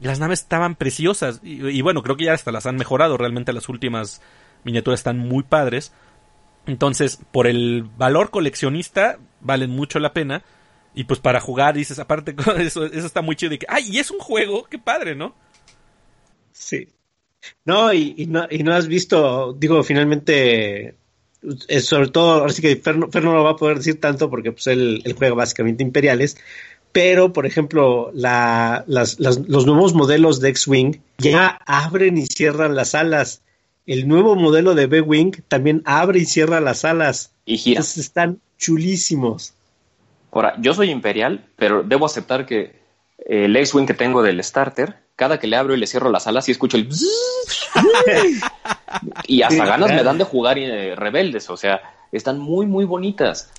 las 0.00 0.18
naves 0.18 0.40
estaban 0.40 0.74
preciosas 0.74 1.40
y, 1.44 1.64
y 1.66 1.80
bueno, 1.80 2.02
creo 2.02 2.16
que 2.16 2.24
ya 2.24 2.34
hasta 2.34 2.52
las 2.52 2.66
han 2.66 2.76
mejorado, 2.76 3.16
realmente 3.16 3.52
las 3.52 3.68
últimas 3.68 4.20
miniaturas 4.64 5.00
están 5.00 5.18
muy 5.18 5.42
padres. 5.44 5.92
Entonces, 6.66 7.18
por 7.32 7.46
el 7.46 7.84
valor 7.96 8.30
coleccionista, 8.30 9.18
valen 9.40 9.70
mucho 9.70 9.98
la 9.98 10.12
pena. 10.12 10.44
Y 10.94 11.04
pues 11.04 11.20
para 11.20 11.40
jugar, 11.40 11.74
dices, 11.74 11.98
aparte, 11.98 12.34
eso, 12.58 12.84
eso 12.84 13.06
está 13.06 13.22
muy 13.22 13.36
chido. 13.36 13.54
Y 13.54 13.58
que, 13.58 13.66
¡ay! 13.68 13.84
Y 13.90 13.98
es 13.98 14.10
un 14.10 14.18
juego, 14.18 14.64
qué 14.64 14.78
padre, 14.78 15.14
¿no? 15.14 15.34
Sí. 16.52 16.88
No, 17.64 17.92
y, 17.92 18.14
y 18.16 18.26
no, 18.26 18.46
y 18.50 18.62
no 18.62 18.74
has 18.74 18.88
visto, 18.88 19.52
digo, 19.58 19.82
finalmente, 19.84 20.94
eh, 21.68 21.80
sobre 21.80 22.08
todo, 22.08 22.32
ahora 22.40 22.52
sí 22.52 22.62
que 22.62 22.76
Fer, 22.76 22.96
no- 22.98 23.08
Fer 23.10 23.22
no 23.24 23.34
lo 23.34 23.44
va 23.44 23.50
a 23.50 23.56
poder 23.56 23.78
decir 23.78 24.00
tanto 24.00 24.28
porque 24.28 24.52
pues 24.52 24.66
él, 24.66 25.02
él 25.04 25.12
juega 25.14 25.34
básicamente 25.34 25.82
imperiales, 25.82 26.36
pero 26.92 27.32
por 27.32 27.46
ejemplo, 27.46 28.10
la, 28.14 28.84
las, 28.86 29.20
las- 29.20 29.46
los 29.48 29.66
nuevos 29.66 29.94
modelos 29.94 30.40
de 30.40 30.48
X-Wing 30.50 30.96
ya 31.18 31.60
abren 31.66 32.18
y 32.18 32.26
cierran 32.26 32.74
las 32.74 32.94
alas. 32.94 33.42
El 33.86 34.06
nuevo 34.08 34.34
modelo 34.36 34.74
de 34.74 34.86
B-Wing 34.86 35.32
también 35.48 35.82
abre 35.86 36.18
y 36.20 36.24
cierra 36.26 36.60
las 36.60 36.84
alas. 36.84 37.32
Y 37.46 37.56
gira. 37.56 37.78
Entonces 37.78 37.98
están 38.04 38.40
chulísimos. 38.58 39.54
Ahora, 40.30 40.54
yo 40.60 40.74
soy 40.74 40.90
imperial, 40.90 41.46
pero 41.56 41.82
debo 41.82 42.04
aceptar 42.04 42.44
que 42.44 42.72
el 43.26 43.56
X-Wing 43.56 43.86
que 43.86 43.94
tengo 43.94 44.22
del 44.22 44.42
starter, 44.44 44.96
cada 45.18 45.40
que 45.40 45.48
le 45.48 45.56
abro 45.56 45.74
y 45.74 45.78
le 45.78 45.88
cierro 45.88 46.10
las 46.12 46.28
alas 46.28 46.48
y 46.48 46.52
escucho 46.52 46.76
el... 46.76 46.88
y 49.26 49.42
hasta 49.42 49.64
Sí, 49.64 49.68
ganas 49.68 49.90
me 49.90 50.04
dan 50.04 50.16
de 50.16 50.22
jugar 50.22 50.58
eh, 50.58 50.94
rebeldes, 50.94 51.50
o 51.50 51.56
sea, 51.56 51.80
están 52.12 52.38
muy, 52.38 52.66
muy 52.66 52.84
bonitas. 52.84 53.50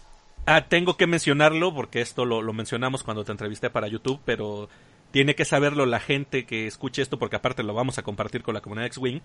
Ah, 0.45 0.69
tengo 0.69 0.95
que 0.95 1.05
mencionarlo 1.05 1.75
porque 1.75 1.99
esto 1.99 2.23
lo, 2.23 2.41
lo 2.41 2.53
mencionamos 2.53 3.03
cuando 3.03 3.25
te 3.25 3.33
entrevisté 3.33 3.69
para 3.69 3.89
YouTube, 3.89 4.21
pero 4.23 4.69
tiene 5.11 5.35
que 5.35 5.43
saberlo 5.43 5.85
la 5.85 5.99
gente 5.99 6.45
que 6.45 6.65
escuche 6.65 7.01
esto 7.01 7.19
porque 7.19 7.35
aparte 7.35 7.61
lo 7.61 7.73
vamos 7.73 7.97
a 7.97 8.03
compartir 8.03 8.41
con 8.41 8.53
la 8.53 8.61
comunidad 8.61 8.87
X-Wing. 8.87 9.19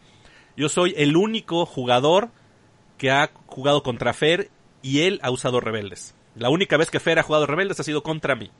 Yo 0.56 0.68
soy 0.68 0.92
el 0.96 1.16
único 1.16 1.66
jugador 1.66 2.30
que 2.98 3.12
ha 3.12 3.30
jugado 3.46 3.84
contra 3.84 4.12
Fer 4.12 4.50
y 4.82 5.02
él 5.02 5.20
ha 5.22 5.30
usado 5.30 5.60
rebeldes. 5.60 6.16
La 6.34 6.50
única 6.50 6.76
vez 6.76 6.90
que 6.90 6.98
Fer 6.98 7.20
ha 7.20 7.22
jugado 7.22 7.46
rebeldes 7.46 7.78
ha 7.78 7.84
sido 7.84 8.02
contra 8.02 8.34
mí. 8.34 8.50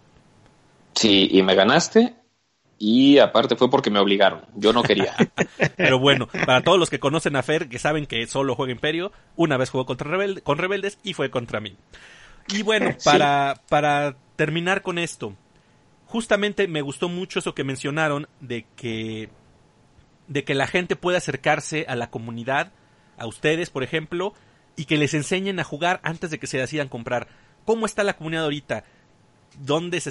Sí, 0.95 1.29
y 1.33 1.43
me 1.43 1.57
ganaste. 1.57 2.15
Y 2.79 3.19
aparte 3.19 3.57
fue 3.57 3.71
porque 3.71 3.91
me 3.91 3.99
obligaron. 3.99 4.43
Yo 4.57 4.73
no 4.73 4.83
quería. 4.83 5.15
Pero 5.77 5.99
bueno, 5.99 6.29
para 6.47 6.63
todos 6.63 6.79
los 6.79 6.91
que 6.91 6.99
conocen 6.99 7.37
a 7.37 7.43
Fer, 7.43 7.69
que 7.69 7.79
saben 7.79 8.07
que 8.07 8.27
solo 8.27 8.55
juega 8.55 8.73
Imperio, 8.73 9.13
una 9.37 9.57
vez 9.57 9.71
jugó 9.71 9.87
contra 9.87 10.11
rebelde, 10.11 10.43
con 10.43 10.59
rebeldes 10.59 10.99
y 11.03 11.15
fue 11.15 11.31
contra 11.31 11.61
mí. 11.61 11.77
Y 12.49 12.63
bueno, 12.63 12.91
para, 13.05 13.63
para 13.69 14.17
terminar 14.37 14.83
con 14.83 14.99
esto, 14.99 15.35
justamente 16.07 16.69
me 16.69 16.83
gustó 16.83 17.09
mucho 17.09 17.39
eso 17.39 17.55
que 17.55 17.65
mencionaron 17.65 18.29
de 18.41 18.67
que, 18.77 19.31
de 20.29 20.45
que 20.45 20.55
la 20.55 20.67
gente 20.67 20.97
puede 20.97 21.17
acercarse 21.17 21.87
a 21.89 21.97
la 21.97 22.11
comunidad, 22.11 22.73
a 23.17 23.27
ustedes, 23.27 23.71
por 23.71 23.83
ejemplo, 23.83 24.35
y 24.77 24.85
que 24.87 24.99
les 24.99 25.15
enseñen 25.15 25.61
a 25.61 25.65
jugar 25.65 26.01
antes 26.03 26.31
de 26.31 26.39
que 26.39 26.47
se 26.47 26.59
decidan 26.59 26.89
comprar. 26.89 27.29
¿Cómo 27.65 27.87
está 27.87 28.03
la 28.03 28.17
comunidad 28.17 28.45
ahorita? 28.45 28.85
¿Dónde 29.59 30.01
se, 30.01 30.11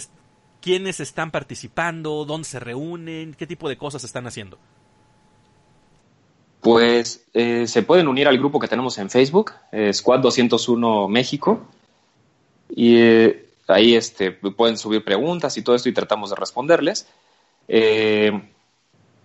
quiénes 0.64 1.02
están 1.02 1.30
participando, 1.30 2.24
dónde 2.24 2.48
se 2.48 2.60
reúnen, 2.60 3.34
qué 3.34 3.46
tipo 3.46 3.68
de 3.68 3.78
cosas 3.78 4.06
están 4.06 4.26
haciendo. 4.28 4.58
Pues 6.62 7.26
eh, 7.34 7.68
se 7.68 7.84
pueden 7.84 8.08
unir 8.08 8.30
al 8.30 8.38
grupo 8.38 8.62
que 8.62 8.70
tenemos 8.70 8.98
en 8.98 9.10
Facebook, 9.10 9.52
eh, 9.74 9.92
Squad 9.92 10.22
201 10.22 11.10
México. 11.10 11.60
Y 12.70 12.96
eh, 12.96 13.46
ahí 13.68 13.96
este, 13.96 14.32
pueden 14.32 14.78
subir 14.78 15.04
preguntas 15.04 15.58
y 15.58 15.64
todo 15.64 15.76
esto 15.76 15.90
y 15.90 15.94
tratamos 15.94 16.30
de 16.30 16.38
responderles. 16.38 17.08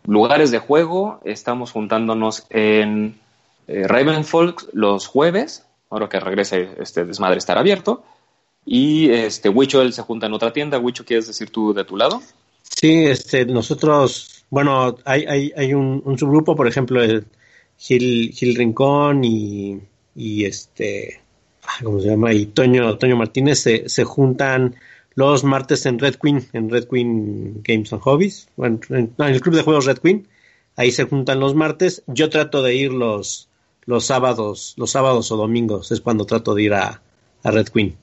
Lugares 0.05 0.51
de 0.51 0.59
juego, 0.59 1.21
estamos 1.25 1.71
juntándonos 1.71 2.47
en 2.51 3.21
Ravenfolk 3.69 4.71
los 4.73 5.07
jueves, 5.07 5.67
ahora 5.91 6.09
que 6.09 6.19
regrese 6.19 6.71
este 6.81 7.05
desmadre 7.05 7.39
estar 7.39 7.59
abierto. 7.59 8.03
Y 8.71 9.09
este 9.09 9.49
Wicho 9.49 9.81
él 9.81 9.95
se 9.95 10.03
junta 10.03 10.27
en 10.27 10.35
otra 10.35 10.53
tienda. 10.53 10.79
Wicho, 10.79 11.07
¿quieres 11.07 11.27
decir 11.27 11.49
tú 11.49 11.73
de 11.73 11.87
tu 11.87 11.97
lado? 11.97 12.21
Sí, 12.63 13.07
este, 13.07 13.47
nosotros, 13.47 14.45
bueno, 14.51 14.95
hay, 15.07 15.25
hay, 15.25 15.53
hay 15.57 15.73
un, 15.73 16.03
subgrupo, 16.19 16.55
por 16.55 16.69
ejemplo, 16.69 17.03
el 17.03 17.25
Gil, 17.79 18.31
Gil 18.35 18.55
Rincón 18.57 19.25
y, 19.25 19.81
y 20.15 20.45
este, 20.45 21.23
¿cómo 21.83 21.99
se 21.99 22.09
llama? 22.09 22.35
Y 22.35 22.45
Toño, 22.45 22.99
Toño 22.99 23.17
Martínez 23.17 23.61
se, 23.61 23.89
se 23.89 24.05
juntan 24.05 24.77
los 25.15 25.45
martes 25.45 25.87
en 25.87 25.99
Red 25.99 26.17
Queen, 26.17 26.47
en 26.53 26.69
Red 26.69 26.89
Queen 26.89 27.63
Games 27.65 27.91
and 27.95 28.03
Hobbies, 28.03 28.49
en, 28.59 28.81
en 28.91 29.15
el 29.19 29.41
club 29.41 29.55
de 29.55 29.63
juegos 29.63 29.87
Red 29.87 29.99
Queen, 29.99 30.29
ahí 30.77 30.91
se 30.91 31.05
juntan 31.05 31.41
los 31.41 31.55
martes. 31.55 32.03
Yo 32.07 32.29
trato 32.29 32.63
de 32.63 32.75
ir 32.75 32.93
los, 32.93 33.49
los 33.87 34.05
sábados, 34.05 34.75
los 34.77 34.91
sábados 34.91 35.33
o 35.33 35.39
domingos, 35.39 35.91
es 35.91 36.03
cuando 36.03 36.27
trato 36.27 36.55
de 36.55 36.65
ir 36.65 36.75
a, 36.75 37.01
a 37.43 37.51
Red 37.51 37.69
Queen. 37.69 37.97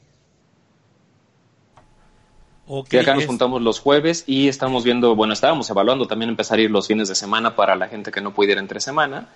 Ok, 2.67 2.89
Sí, 2.89 2.97
acá 2.97 3.13
nos 3.15 3.25
es- 3.25 3.27
juntamos 3.27 3.61
los 3.61 3.79
jueves 3.79 4.23
y 4.27 4.47
estamos 4.47 4.83
viendo, 4.83 5.15
bueno, 5.15 5.33
estábamos 5.33 5.69
evaluando 5.69 6.07
también 6.07 6.29
empezar 6.29 6.59
a 6.59 6.61
ir 6.61 6.71
los 6.71 6.87
fines 6.87 7.07
de 7.09 7.15
semana 7.15 7.55
para 7.55 7.75
la 7.75 7.87
gente 7.87 8.11
que 8.11 8.21
no 8.21 8.33
ir 8.33 8.57
entre 8.59 8.79
semana, 8.79 9.29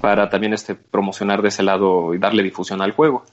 para 0.00 0.30
también 0.30 0.54
este 0.54 0.74
promocionar 0.76 1.42
de 1.42 1.48
ese 1.48 1.62
lado 1.64 2.14
y 2.14 2.18
darle 2.18 2.42
difusión 2.44 2.82
al 2.82 2.92
juego. 2.92 3.24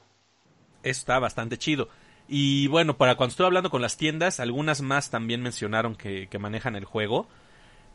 está 0.83 1.19
bastante 1.19 1.57
chido. 1.57 1.89
Y 2.27 2.67
bueno, 2.67 2.97
para 2.97 3.15
cuando 3.15 3.31
estuve 3.31 3.47
hablando 3.47 3.69
con 3.69 3.81
las 3.81 3.97
tiendas, 3.97 4.39
algunas 4.39 4.81
más 4.81 5.09
también 5.09 5.41
mencionaron 5.41 5.95
que, 5.95 6.27
que 6.29 6.39
manejan 6.39 6.75
el 6.75 6.85
juego. 6.85 7.27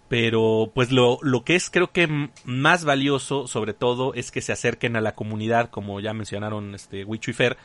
Pero 0.09 0.73
pues 0.75 0.93
lo, 0.93 1.19
lo 1.23 1.45
que 1.45 1.57
es 1.57 1.71
creo 1.71 1.93
que 1.93 2.31
más 2.45 2.85
valioso 2.85 3.47
sobre 3.49 3.75
todo 3.75 4.15
es 4.15 4.31
que 4.33 4.43
se 4.43 4.53
acerquen 4.53 4.97
a 4.97 5.03
la 5.03 5.15
comunidad, 5.16 5.71
como 5.71 6.01
ya 6.01 6.15
mencionaron 6.15 6.75
este 6.75 7.05
y 7.31 7.35
Fer, 7.35 7.59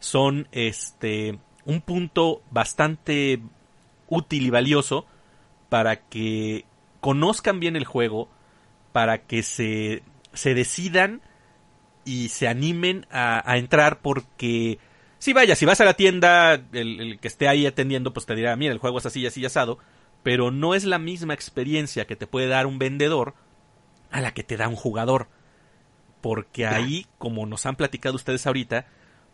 son 0.00 0.48
este 0.52 1.38
un 1.70 1.80
punto 1.80 2.42
bastante 2.50 3.40
útil 4.08 4.46
y 4.46 4.50
valioso 4.50 5.06
para 5.68 5.96
que 6.08 6.64
conozcan 7.00 7.60
bien 7.60 7.76
el 7.76 7.84
juego, 7.84 8.28
para 8.92 9.18
que 9.22 9.42
se, 9.42 10.02
se 10.32 10.54
decidan 10.54 11.22
y 12.04 12.28
se 12.28 12.48
animen 12.48 13.06
a, 13.10 13.48
a 13.50 13.56
entrar 13.56 14.00
porque 14.00 14.78
si 15.18 15.32
vaya, 15.32 15.54
si 15.54 15.66
vas 15.66 15.80
a 15.80 15.84
la 15.84 15.94
tienda, 15.94 16.54
el, 16.72 17.00
el 17.00 17.18
que 17.20 17.28
esté 17.28 17.46
ahí 17.46 17.66
atendiendo 17.66 18.12
pues 18.12 18.26
te 18.26 18.34
dirá, 18.34 18.56
mira, 18.56 18.72
el 18.72 18.78
juego 18.78 18.98
es 18.98 19.06
así, 19.06 19.26
así, 19.26 19.44
asado, 19.44 19.78
pero 20.22 20.50
no 20.50 20.74
es 20.74 20.84
la 20.84 20.98
misma 20.98 21.34
experiencia 21.34 22.06
que 22.06 22.16
te 22.16 22.26
puede 22.26 22.48
dar 22.48 22.66
un 22.66 22.78
vendedor 22.78 23.34
a 24.10 24.20
la 24.20 24.32
que 24.32 24.42
te 24.42 24.56
da 24.56 24.68
un 24.68 24.76
jugador. 24.76 25.28
Porque 26.20 26.66
ahí, 26.66 27.06
como 27.16 27.46
nos 27.46 27.64
han 27.64 27.76
platicado 27.76 28.14
ustedes 28.16 28.46
ahorita, 28.46 28.86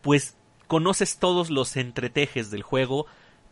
pues 0.02 0.36
conoces 0.66 1.18
todos 1.18 1.50
los 1.50 1.76
entretejes 1.76 2.50
del 2.50 2.62
juego, 2.62 3.06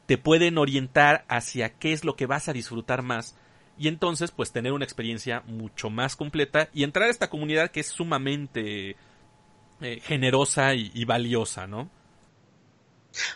te 0.06 0.18
pueden 0.18 0.58
orientar 0.58 1.24
hacia 1.28 1.70
qué 1.70 1.92
es 1.92 2.04
lo 2.04 2.16
que 2.16 2.26
vas 2.26 2.48
a 2.48 2.52
disfrutar 2.52 3.02
más 3.02 3.36
y 3.78 3.88
entonces 3.88 4.30
pues 4.30 4.52
tener 4.52 4.72
una 4.72 4.84
experiencia 4.84 5.42
mucho 5.46 5.90
más 5.90 6.14
completa 6.16 6.68
y 6.72 6.84
entrar 6.84 7.08
a 7.08 7.10
esta 7.10 7.30
comunidad 7.30 7.70
que 7.70 7.80
es 7.80 7.88
sumamente 7.88 8.96
eh, 9.80 10.00
generosa 10.04 10.74
y, 10.74 11.04
valiosa, 11.04 11.66
¿no? 11.66 11.88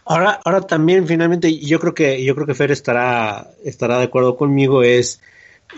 Ahora, 0.05 0.41
ahora 0.45 0.61
también 0.63 1.07
finalmente, 1.07 1.59
yo 1.59 1.79
creo 1.79 1.95
que, 1.95 2.23
yo 2.25 2.35
creo 2.35 2.47
que 2.47 2.55
Fer 2.55 2.71
estará, 2.73 3.51
estará 3.65 3.99
de 3.99 4.05
acuerdo 4.05 4.37
conmigo, 4.37 4.83
es, 4.83 5.21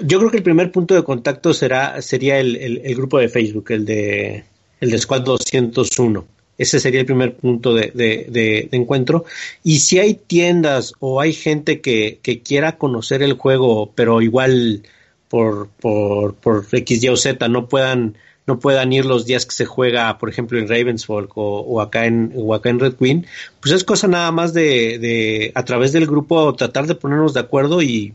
yo 0.02 0.18
creo 0.18 0.30
que 0.30 0.38
el 0.38 0.42
primer 0.42 0.72
punto 0.72 0.94
de 0.94 1.04
contacto 1.04 1.52
será, 1.52 2.00
sería 2.02 2.38
el, 2.38 2.56
el- 2.56 2.80
el 2.84 2.94
grupo 2.94 3.18
de 3.18 3.28
Facebook, 3.28 3.70
el 3.72 3.84
de, 3.84 4.44
el 4.80 4.90
de 4.90 4.98
Squad 4.98 5.22
201. 5.22 6.24
Ese 6.60 6.78
sería 6.78 7.00
el 7.00 7.06
primer 7.06 7.36
punto 7.36 7.72
de, 7.72 8.68
encuentro. 8.72 9.24
Y 9.64 9.78
si 9.78 9.98
hay 9.98 10.12
tiendas 10.12 10.92
o 11.00 11.22
hay 11.22 11.32
gente 11.32 11.80
que, 11.80 12.20
quiera 12.44 12.76
conocer 12.76 13.22
el 13.22 13.32
juego, 13.32 13.92
pero 13.94 14.20
igual 14.20 14.82
por, 15.30 15.68
por, 15.80 16.34
por 16.34 16.66
X, 16.70 17.02
Y 17.02 17.08
o 17.08 17.16
Z 17.16 17.48
no 17.48 17.66
puedan, 17.66 18.18
no 18.46 18.58
puedan 18.58 18.92
ir 18.92 19.06
los 19.06 19.24
días 19.24 19.46
que 19.46 19.54
se 19.54 19.64
juega, 19.64 20.18
por 20.18 20.28
ejemplo, 20.28 20.58
en 20.58 20.68
Ravensfolk 20.68 21.32
o, 21.34 21.80
acá 21.80 22.04
en, 22.04 22.30
o 22.36 22.52
acá 22.52 22.68
en 22.68 22.78
Red 22.78 22.96
Queen, 22.96 23.26
pues 23.60 23.74
es 23.74 23.82
cosa 23.82 24.06
nada 24.06 24.30
más 24.30 24.52
de, 24.52 24.98
de 24.98 25.52
a 25.54 25.64
través 25.64 25.92
del 25.92 26.06
grupo 26.06 26.54
tratar 26.56 26.86
de 26.86 26.94
ponernos 26.94 27.32
de 27.32 27.40
acuerdo 27.40 27.80
y 27.80 28.12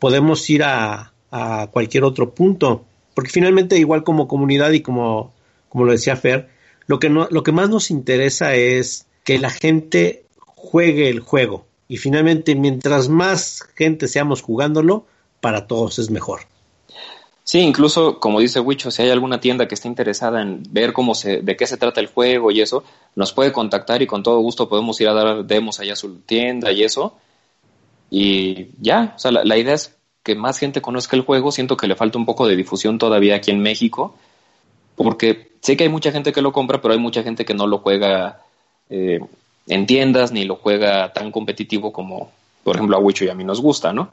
podemos 0.00 0.50
ir 0.50 0.64
a, 0.64 1.12
a 1.30 1.68
cualquier 1.70 2.02
otro 2.02 2.34
punto. 2.34 2.84
Porque 3.14 3.30
finalmente, 3.30 3.78
igual 3.78 4.02
como 4.02 4.26
comunidad 4.26 4.72
y 4.72 4.80
como, 4.80 5.32
como 5.68 5.84
lo 5.84 5.92
decía 5.92 6.16
Fer, 6.16 6.48
lo 6.86 6.98
que, 6.98 7.10
no, 7.10 7.28
lo 7.30 7.42
que 7.42 7.52
más 7.52 7.70
nos 7.70 7.90
interesa 7.90 8.54
es 8.54 9.06
que 9.24 9.38
la 9.38 9.50
gente 9.50 10.24
juegue 10.46 11.08
el 11.08 11.20
juego. 11.20 11.66
Y 11.88 11.98
finalmente, 11.98 12.54
mientras 12.54 13.08
más 13.08 13.62
gente 13.74 14.08
seamos 14.08 14.42
jugándolo, 14.42 15.06
para 15.40 15.66
todos 15.66 15.98
es 15.98 16.10
mejor. 16.10 16.40
Sí, 17.44 17.58
incluso 17.58 18.18
como 18.18 18.40
dice 18.40 18.58
Wicho, 18.60 18.90
si 18.90 19.02
hay 19.02 19.10
alguna 19.10 19.38
tienda 19.38 19.68
que 19.68 19.74
esté 19.74 19.86
interesada 19.86 20.40
en 20.40 20.62
ver 20.70 20.94
cómo 20.94 21.14
se, 21.14 21.42
de 21.42 21.56
qué 21.56 21.66
se 21.66 21.76
trata 21.76 22.00
el 22.00 22.06
juego 22.06 22.50
y 22.50 22.62
eso, 22.62 22.84
nos 23.14 23.34
puede 23.34 23.52
contactar 23.52 24.00
y 24.00 24.06
con 24.06 24.22
todo 24.22 24.38
gusto 24.38 24.68
podemos 24.70 24.98
ir 25.02 25.08
a 25.08 25.12
dar 25.12 25.44
demos 25.44 25.78
allá 25.78 25.92
a 25.92 25.96
su 25.96 26.20
tienda 26.20 26.72
y 26.72 26.82
eso. 26.82 27.18
Y 28.10 28.68
ya, 28.80 29.12
o 29.16 29.18
sea, 29.18 29.30
la, 29.30 29.44
la 29.44 29.58
idea 29.58 29.74
es 29.74 29.94
que 30.22 30.34
más 30.34 30.58
gente 30.58 30.80
conozca 30.80 31.16
el 31.16 31.22
juego. 31.22 31.52
Siento 31.52 31.76
que 31.76 31.86
le 31.86 31.96
falta 31.96 32.18
un 32.18 32.24
poco 32.24 32.46
de 32.46 32.56
difusión 32.56 32.98
todavía 32.98 33.36
aquí 33.36 33.50
en 33.50 33.60
México, 33.60 34.16
porque 34.96 35.52
sé 35.60 35.76
que 35.76 35.84
hay 35.84 35.90
mucha 35.90 36.12
gente 36.12 36.32
que 36.32 36.42
lo 36.42 36.52
compra, 36.52 36.80
pero 36.80 36.94
hay 36.94 37.00
mucha 37.00 37.22
gente 37.22 37.44
que 37.44 37.54
no 37.54 37.66
lo 37.66 37.78
juega 37.78 38.40
eh, 38.90 39.20
en 39.66 39.86
tiendas 39.86 40.30
ni 40.32 40.44
lo 40.44 40.56
juega 40.56 41.12
tan 41.12 41.30
competitivo 41.32 41.92
como, 41.92 42.30
por 42.62 42.76
ejemplo, 42.76 42.96
a 42.96 43.00
Wicho 43.00 43.24
y 43.24 43.28
a 43.28 43.34
mí 43.34 43.44
nos 43.44 43.60
gusta, 43.60 43.92
¿no? 43.92 44.10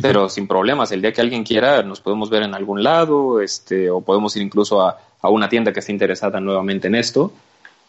pero 0.00 0.30
sin 0.30 0.46
problemas. 0.48 0.90
El 0.90 1.02
día 1.02 1.12
que 1.12 1.20
alguien 1.20 1.44
quiera, 1.44 1.82
nos 1.82 2.00
podemos 2.00 2.30
ver 2.30 2.44
en 2.44 2.54
algún 2.54 2.82
lado, 2.82 3.42
este, 3.42 3.90
o 3.90 4.00
podemos 4.00 4.34
ir 4.36 4.42
incluso 4.42 4.80
a, 4.80 4.98
a 5.20 5.28
una 5.28 5.50
tienda 5.50 5.70
que 5.70 5.80
esté 5.80 5.92
interesada 5.92 6.40
nuevamente 6.40 6.88
en 6.88 6.94
esto 6.94 7.30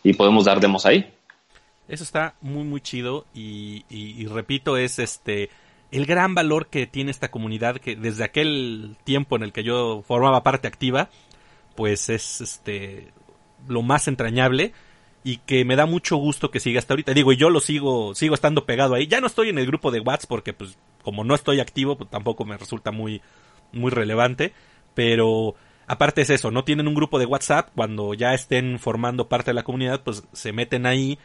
y 0.04 0.12
podemos 0.12 0.44
dar 0.44 0.60
demos 0.60 0.86
ahí. 0.86 1.14
Eso 1.88 2.04
está 2.04 2.34
muy 2.42 2.66
muy 2.66 2.82
chido 2.82 3.26
y, 3.34 3.86
y- 3.90 4.22
y 4.22 4.26
repito 4.26 4.76
es 4.76 5.00
este 5.00 5.50
el 5.92 6.06
gran 6.06 6.36
valor 6.36 6.68
que 6.68 6.88
tiene 6.88 7.10
esta 7.12 7.32
comunidad 7.32 7.78
que 7.78 7.96
desde 7.96 8.26
aquel 8.26 8.98
tiempo 9.06 9.38
en 9.38 9.44
el 9.44 9.54
que 9.54 9.64
yo 9.64 10.04
formaba 10.06 10.44
parte 10.44 10.68
activa 10.68 11.08
pues 11.76 12.10
es 12.10 12.42
este 12.42 13.12
lo 13.68 13.82
más 13.82 14.08
entrañable 14.08 14.74
y 15.24 15.38
que 15.38 15.64
me 15.64 15.76
da 15.76 15.86
mucho 15.86 16.18
gusto 16.18 16.52
que 16.52 16.60
siga 16.60 16.80
hasta 16.80 16.94
ahorita. 16.94 17.14
Digo, 17.14 17.32
y 17.32 17.38
yo 17.38 17.50
lo 17.50 17.62
sigo, 17.62 18.14
sigo 18.14 18.36
estando 18.36 18.66
pegado 18.66 18.96
ahí. 18.96 19.08
Ya 19.08 19.22
no 19.22 19.28
estoy 19.28 19.50
en 19.50 19.58
el 19.58 19.66
grupo 19.66 19.90
de 19.92 20.02
WhatsApp 20.02 20.30
porque 20.30 20.54
pues 20.54 20.78
como 21.02 21.24
no 21.24 21.36
estoy 21.36 21.60
activo, 21.60 21.98
pues 21.98 22.10
tampoco 22.10 22.46
me 22.46 22.58
resulta 22.58 22.92
muy, 22.92 23.22
muy 23.72 23.92
relevante. 23.92 24.54
Pero 24.94 25.56
aparte 25.88 26.22
es 26.22 26.30
eso, 26.30 26.52
no 26.52 26.64
tienen 26.64 26.88
un 26.88 26.96
grupo 26.96 27.20
de 27.20 27.26
WhatsApp, 27.26 27.70
cuando 27.76 28.14
ya 28.14 28.34
estén 28.34 28.80
formando 28.80 29.30
parte 29.30 29.52
de 29.52 29.56
la 29.56 29.64
comunidad, 29.64 30.02
pues 30.04 30.24
se 30.34 30.54
meten 30.54 30.86
ahí 30.86 31.18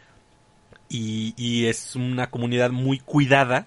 y, 0.89 1.35
y 1.37 1.67
es 1.67 1.97
una 1.97 2.31
comunidad 2.31 2.71
muy 2.71 2.99
cuidada, 2.99 3.67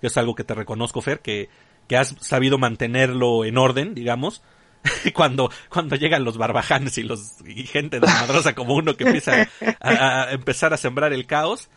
que 0.00 0.06
es 0.06 0.16
algo 0.16 0.34
que 0.34 0.44
te 0.44 0.54
reconozco, 0.54 1.00
Fer, 1.00 1.20
que, 1.20 1.48
que 1.88 1.96
has 1.96 2.14
sabido 2.20 2.58
mantenerlo 2.58 3.44
en 3.44 3.58
orden, 3.58 3.94
digamos. 3.94 4.42
cuando, 5.14 5.50
cuando 5.68 5.96
llegan 5.96 6.24
los 6.24 6.38
barbajanes 6.38 6.98
y 6.98 7.02
los 7.02 7.34
y 7.46 7.64
gente 7.64 8.00
desmadrosa 8.00 8.54
como 8.54 8.74
uno 8.74 8.96
que 8.96 9.04
empieza 9.04 9.48
a, 9.80 10.30
empezar 10.32 10.72
a 10.72 10.76
sembrar 10.76 11.12
el 11.12 11.26
caos, 11.26 11.68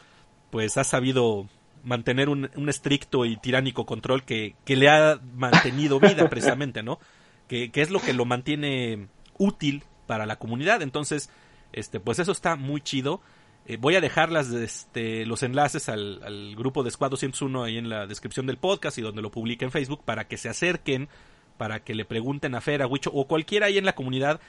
pues 0.49 0.77
has 0.77 0.88
sabido 0.88 1.47
mantener 1.84 2.30
un, 2.30 2.49
un 2.55 2.69
estricto 2.69 3.25
y 3.25 3.38
tiránico 3.38 3.85
control 3.85 4.23
que, 4.23 4.55
que 4.65 4.75
le 4.75 4.89
ha 4.89 5.19
mantenido 5.35 5.99
vida 5.99 6.30
precisamente, 6.30 6.81
¿no? 6.81 6.99
Que, 7.47 7.71
que 7.71 7.81
es 7.81 7.89
lo 7.89 7.99
que 7.99 8.13
lo 8.13 8.25
mantiene 8.25 9.07
útil 9.38 9.84
para 10.07 10.25
la 10.25 10.38
comunidad. 10.38 10.81
Entonces, 10.81 11.30
este, 11.73 11.99
pues 11.99 12.19
eso 12.19 12.31
está 12.31 12.55
muy 12.55 12.81
chido. 12.81 13.21
Eh, 13.65 13.77
voy 13.77 13.95
a 13.95 14.01
dejar 14.01 14.31
las, 14.31 14.49
este, 14.51 15.25
los 15.25 15.43
enlaces 15.43 15.89
al, 15.89 16.21
al 16.23 16.55
grupo 16.55 16.84
de 16.84 16.91
Squad 16.91 17.11
201 17.11 17.63
ahí 17.63 17.77
en 17.77 17.89
la 17.89 18.07
descripción 18.07 18.45
del 18.45 18.57
podcast 18.57 18.97
y 18.97 19.01
donde 19.01 19.21
lo 19.21 19.31
publique 19.31 19.65
en 19.65 19.71
Facebook 19.71 20.03
para 20.03 20.27
que 20.27 20.38
se 20.38 20.49
acerquen, 20.49 21.09
para 21.57 21.84
que 21.84 21.95
le 21.95 22.05
pregunten 22.05 22.55
a 22.55 22.61
Fer, 22.61 22.81
a 22.81 22.88
Wicho 22.88 23.11
o 23.13 23.27
cualquiera 23.27 23.67
ahí 23.67 23.77
en 23.77 23.85
la 23.85 23.95
comunidad. 23.95 24.39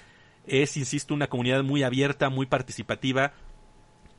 Es, 0.47 0.76
insisto, 0.76 1.14
una 1.14 1.28
comunidad 1.28 1.62
muy 1.62 1.82
abierta, 1.82 2.28
muy 2.28 2.47
participativa, 2.47 3.32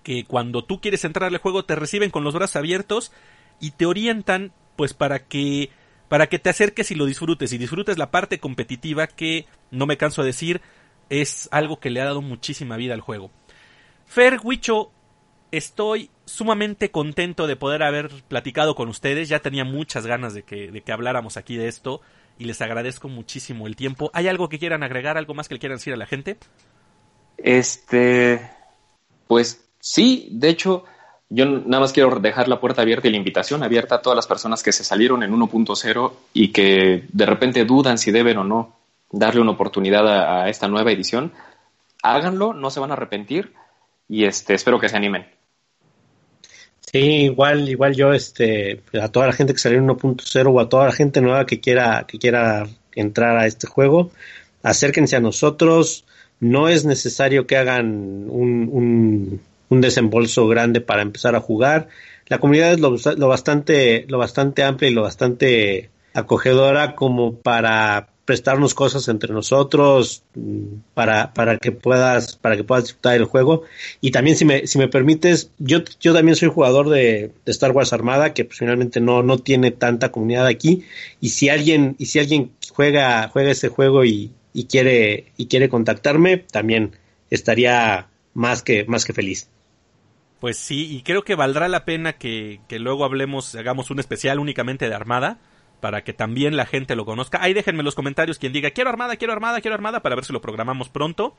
que 0.04 0.26
cuando 0.26 0.64
tú 0.64 0.82
quieres 0.82 1.06
entrar 1.06 1.32
al 1.32 1.38
juego 1.40 1.66
te 1.66 1.76
reciben 1.76 2.12
con 2.12 2.24
los 2.24 2.34
brazos 2.34 2.56
abiertos 2.56 3.12
y 3.60 3.72
te 3.72 3.86
orientan 3.86 4.52
pues 4.76 4.94
para 4.94 5.26
que 5.26 5.72
para 6.10 6.28
que 6.28 6.38
te 6.38 6.50
acerques 6.50 6.92
y 6.92 6.96
lo 6.96 7.06
disfrutes 7.08 7.52
y 7.52 7.58
disfrutes 7.58 7.98
la 7.98 8.12
parte 8.12 8.40
competitiva 8.40 9.08
que 9.08 9.48
no 9.72 9.88
me 9.88 9.98
canso 9.98 10.22
de 10.22 10.28
decir 10.28 10.62
es 11.10 11.50
algo 11.52 11.80
que 11.80 11.90
le 11.90 12.02
ha 12.02 12.06
dado 12.06 12.22
muchísima 12.22 12.78
vida 12.78 12.94
al 12.94 13.02
juego. 13.02 13.32
Fer 14.06 14.40
Wicho, 14.44 14.92
Estoy 15.56 16.10
sumamente 16.26 16.92
contento 16.92 17.48
de 17.48 17.56
poder 17.56 17.82
haber 17.82 18.10
platicado 18.28 18.76
con 18.76 18.90
ustedes. 18.90 19.30
Ya 19.30 19.40
tenía 19.40 19.64
muchas 19.64 20.06
ganas 20.06 20.34
de 20.34 20.44
que, 20.44 20.70
de 20.70 20.82
que 20.82 20.92
habláramos 20.92 21.38
aquí 21.38 21.56
de 21.56 21.70
esto 21.70 22.02
y 22.38 22.46
les 22.46 22.62
agradezco 22.62 23.08
muchísimo 23.08 23.68
el 23.68 23.76
tiempo. 23.76 24.10
¿Hay 24.14 24.28
algo 24.28 24.50
que 24.50 24.60
quieran 24.60 24.84
agregar, 24.84 25.18
algo 25.18 25.34
más 25.34 25.48
que 25.48 25.56
le 25.56 25.60
quieran 25.60 25.78
decir 25.78 25.94
a 25.94 25.98
la 25.98 26.06
gente? 26.06 26.38
Este, 27.38 28.50
pues 29.28 29.66
sí, 29.80 30.30
de 30.32 30.50
hecho, 30.50 30.86
yo 31.30 31.46
nada 31.46 31.82
más 31.82 31.94
quiero 31.94 32.20
dejar 32.20 32.48
la 32.48 32.60
puerta 32.60 32.82
abierta 32.82 33.08
y 33.08 33.12
la 33.12 33.18
invitación 33.18 33.64
abierta 33.64 33.96
a 33.96 34.02
todas 34.02 34.16
las 34.16 34.28
personas 34.28 34.64
que 34.64 34.72
se 34.72 34.84
salieron 34.84 35.24
en 35.24 35.32
1.0 35.32 36.14
y 36.34 36.52
que 36.52 37.06
de 37.12 37.26
repente 37.26 37.66
dudan 37.66 37.98
si 37.98 38.12
deben 38.12 38.38
o 38.38 38.44
no 38.44 38.76
darle 39.12 39.42
una 39.42 39.52
oportunidad 39.52 40.08
a, 40.08 40.44
a 40.44 40.50
esta 40.50 40.68
nueva 40.68 40.92
edición. 40.92 41.32
Háganlo, 42.04 42.54
no 42.54 42.70
se 42.70 42.80
van 42.80 42.92
a 42.92 42.94
arrepentir 42.94 43.54
y 44.08 44.26
este, 44.26 44.54
espero 44.54 44.80
que 44.80 44.90
se 44.90 44.98
animen. 44.98 45.28
Sí, 46.96 47.26
igual, 47.26 47.68
igual 47.68 47.94
yo, 47.94 48.14
este, 48.14 48.82
a 49.02 49.10
toda 49.10 49.28
la 49.28 49.34
gente 49.34 49.52
que 49.52 49.60
salió 49.60 49.80
en 49.80 49.86
1.0 49.86 50.48
o 50.48 50.60
a 50.62 50.70
toda 50.70 50.86
la 50.86 50.94
gente 50.94 51.20
nueva 51.20 51.46
que 51.46 51.60
quiera, 51.60 52.06
que 52.08 52.18
quiera 52.18 52.68
entrar 52.94 53.36
a 53.36 53.48
este 53.48 53.68
juego, 53.68 54.12
acérquense 54.64 55.18
a 55.18 55.20
nosotros. 55.20 56.06
No 56.40 56.70
es 56.70 56.86
necesario 56.86 57.48
que 57.48 57.58
hagan 57.58 58.30
un, 58.30 59.42
un, 59.70 59.82
desembolso 59.82 60.48
grande 60.48 60.80
para 60.80 61.02
empezar 61.02 61.36
a 61.36 61.42
jugar. 61.42 61.90
La 62.28 62.38
comunidad 62.38 62.72
es 62.72 62.80
lo, 62.80 62.92
bastante, 63.28 64.06
lo 64.08 64.18
bastante 64.18 64.64
amplia 64.64 64.90
y 64.90 64.94
lo 64.94 65.02
bastante 65.02 65.90
acogedora 66.14 66.96
como 66.96 67.36
para 67.36 68.08
prestarnos 68.26 68.74
cosas 68.74 69.08
entre 69.08 69.32
nosotros 69.32 70.24
para, 70.96 71.34
para 71.34 71.58
que 71.58 71.72
puedas 71.72 72.36
para 72.36 72.58
que 72.58 72.64
puedas 72.64 72.86
disfrutar 72.86 73.16
el 73.16 73.26
juego. 73.26 73.64
Y 74.02 74.12
también 74.12 74.36
si 74.36 74.46
me, 74.46 74.66
si 74.66 74.80
me 74.80 74.88
permites 74.88 75.52
yo, 75.60 75.80
yo 76.00 76.14
también 76.14 76.36
soy 76.36 76.50
jugador 76.50 76.90
de, 76.90 77.32
Star 77.46 77.72
Wars 77.72 77.94
Armada 77.94 78.34
que 78.34 78.44
pues, 78.44 78.58
finalmente 78.58 79.00
no, 79.00 79.22
no 79.22 79.38
tiene 79.38 79.72
tanta 79.72 80.12
comunidad 80.12 80.48
aquí. 80.48 80.84
Y 81.22 81.30
si 81.30 81.50
alguien 81.50 81.96
y 82.00 82.08
si 82.08 82.20
alguien 82.20 82.52
juega 82.74 83.30
juega 83.30 83.52
ese 83.52 83.70
juego 83.70 84.04
y, 84.04 84.32
y 84.54 84.66
quiere 84.66 85.32
y 85.38 85.46
quiere 85.46 85.70
contactarme 85.70 86.38
también 86.38 86.98
estaría 87.30 88.08
más 88.34 88.64
que 88.64 88.86
más 88.86 89.06
que 89.06 89.14
feliz. 89.14 89.50
Pues 90.40 90.58
sí 90.58 90.96
y 90.96 91.04
creo 91.04 91.24
que 91.24 91.36
valdrá 91.36 91.68
la 91.70 91.86
pena 91.86 92.14
que, 92.14 92.60
que 92.68 92.80
luego 92.80 93.06
hablemos 93.06 93.54
hagamos 93.54 93.92
un 93.92 94.00
especial 94.00 94.40
únicamente 94.40 94.90
de 94.90 94.96
Armada 94.96 95.40
para 95.86 96.04
que 96.04 96.14
también 96.14 96.58
la 96.58 96.66
gente 96.66 96.96
lo 96.96 97.06
conozca. 97.06 97.38
Ahí 97.44 97.54
déjenme 97.54 97.82
en 97.82 97.86
los 97.86 97.94
comentarios 97.94 98.40
quien 98.40 98.52
diga 98.52 98.72
quiero 98.72 98.90
armada, 98.90 99.18
quiero 99.18 99.34
armada, 99.34 99.62
quiero 99.62 99.76
armada 99.76 100.00
para 100.00 100.16
ver 100.16 100.26
si 100.26 100.34
lo 100.34 100.42
programamos 100.42 100.90
pronto. 100.90 101.36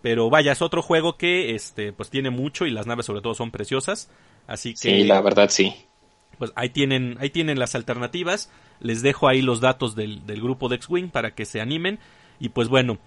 Pero 0.00 0.30
vaya, 0.30 0.52
es 0.52 0.62
otro 0.62 0.80
juego 0.80 1.16
que 1.16 1.56
este 1.56 1.92
pues 1.92 2.08
tiene 2.08 2.30
mucho 2.30 2.66
y 2.66 2.70
las 2.70 2.86
naves 2.86 3.06
sobre 3.06 3.20
todo 3.20 3.34
son 3.34 3.50
preciosas, 3.50 4.12
así 4.46 4.74
que 4.74 4.78
Sí, 4.78 5.02
la 5.02 5.20
verdad 5.20 5.48
sí. 5.50 5.74
Pues 6.38 6.52
ahí 6.54 6.68
tienen 6.68 7.16
ahí 7.18 7.30
tienen 7.30 7.58
las 7.58 7.74
alternativas. 7.74 8.48
Les 8.78 9.02
dejo 9.02 9.26
ahí 9.26 9.42
los 9.42 9.60
datos 9.60 9.96
del, 9.96 10.24
del 10.24 10.40
grupo 10.40 10.68
de 10.68 10.76
X-Wing 10.76 11.08
para 11.08 11.34
que 11.34 11.44
se 11.44 11.60
animen 11.60 11.98
y 12.38 12.50
pues 12.50 12.68
bueno, 12.68 12.98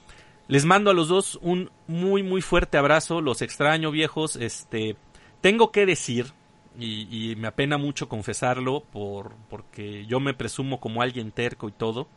les 0.49 0.65
mando 0.65 0.91
a 0.91 0.93
los 0.93 1.07
dos 1.07 1.39
un 1.41 1.71
muy 1.87 2.23
muy 2.23 2.41
fuerte 2.41 2.77
abrazo, 2.77 3.21
los 3.21 3.41
extraño 3.41 3.89
viejos, 3.89 4.35
este 4.35 4.97
tengo 5.39 5.71
que 5.71 5.85
decir 5.85 6.33
y, 6.77 7.07
y, 7.31 7.35
me 7.35 7.47
apena 7.47 7.77
mucho 7.77 8.07
confesarlo 8.07 8.81
por, 8.81 9.35
porque 9.49 10.05
yo 10.05 10.19
me 10.19 10.33
presumo 10.33 10.79
como 10.79 11.01
alguien 11.01 11.31
terco 11.31 11.67
y 11.69 11.71
todo, 11.71 12.07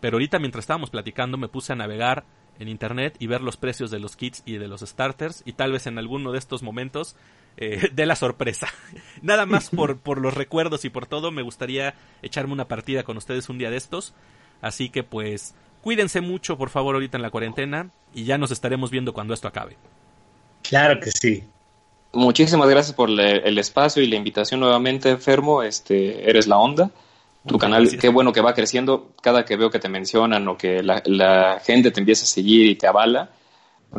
pero 0.00 0.16
ahorita 0.16 0.38
mientras 0.38 0.62
estábamos 0.62 0.90
platicando 0.90 1.36
me 1.36 1.48
puse 1.48 1.72
a 1.72 1.76
navegar 1.76 2.24
en 2.58 2.68
internet 2.68 3.16
y 3.18 3.26
ver 3.26 3.40
los 3.40 3.56
precios 3.56 3.90
de 3.90 3.98
los 3.98 4.16
kits 4.16 4.42
y 4.44 4.58
de 4.58 4.68
los 4.68 4.80
starters 4.82 5.42
y 5.44 5.54
tal 5.54 5.72
vez 5.72 5.86
en 5.86 5.98
alguno 5.98 6.32
de 6.32 6.38
estos 6.38 6.62
momentos 6.62 7.16
eh, 7.56 7.88
de 7.92 8.06
la 8.06 8.16
sorpresa. 8.16 8.68
Nada 9.22 9.46
más 9.46 9.70
por, 9.70 9.98
por 10.00 10.20
los 10.20 10.34
recuerdos 10.34 10.84
y 10.84 10.90
por 10.90 11.06
todo 11.06 11.30
me 11.30 11.42
gustaría 11.42 11.94
echarme 12.22 12.52
una 12.52 12.68
partida 12.68 13.02
con 13.02 13.16
ustedes 13.16 13.48
un 13.48 13.58
día 13.58 13.70
de 13.70 13.76
estos, 13.76 14.14
así 14.60 14.88
que 14.88 15.02
pues 15.02 15.54
cuídense 15.80 16.20
mucho 16.20 16.56
por 16.56 16.70
favor 16.70 16.94
ahorita 16.94 17.18
en 17.18 17.22
la 17.22 17.30
cuarentena 17.30 17.90
y 18.14 18.24
ya 18.24 18.38
nos 18.38 18.50
estaremos 18.50 18.90
viendo 18.90 19.12
cuando 19.12 19.34
esto 19.34 19.48
acabe. 19.48 19.76
Claro 20.62 20.98
que 21.00 21.10
sí. 21.10 21.44
Muchísimas 22.14 22.68
gracias 22.68 22.94
por 22.94 23.10
le, 23.10 23.38
el 23.38 23.58
espacio 23.58 24.02
y 24.02 24.06
la 24.06 24.16
invitación 24.16 24.60
nuevamente, 24.60 25.16
Fermo. 25.16 25.62
Este, 25.62 26.28
eres 26.28 26.46
la 26.46 26.58
onda. 26.58 26.90
Tu 27.46 27.54
Muchas 27.54 27.60
canal, 27.60 27.82
gracias. 27.82 28.00
qué 28.00 28.08
bueno 28.08 28.32
que 28.32 28.40
va 28.40 28.54
creciendo. 28.54 29.12
Cada 29.20 29.44
que 29.44 29.56
veo 29.56 29.70
que 29.70 29.78
te 29.78 29.88
mencionan 29.88 30.46
o 30.48 30.56
que 30.56 30.82
la, 30.82 31.02
la, 31.06 31.60
gente 31.60 31.90
te 31.90 32.00
empieza 32.00 32.24
a 32.24 32.26
seguir 32.26 32.70
y 32.70 32.74
te 32.76 32.86
avala 32.86 33.30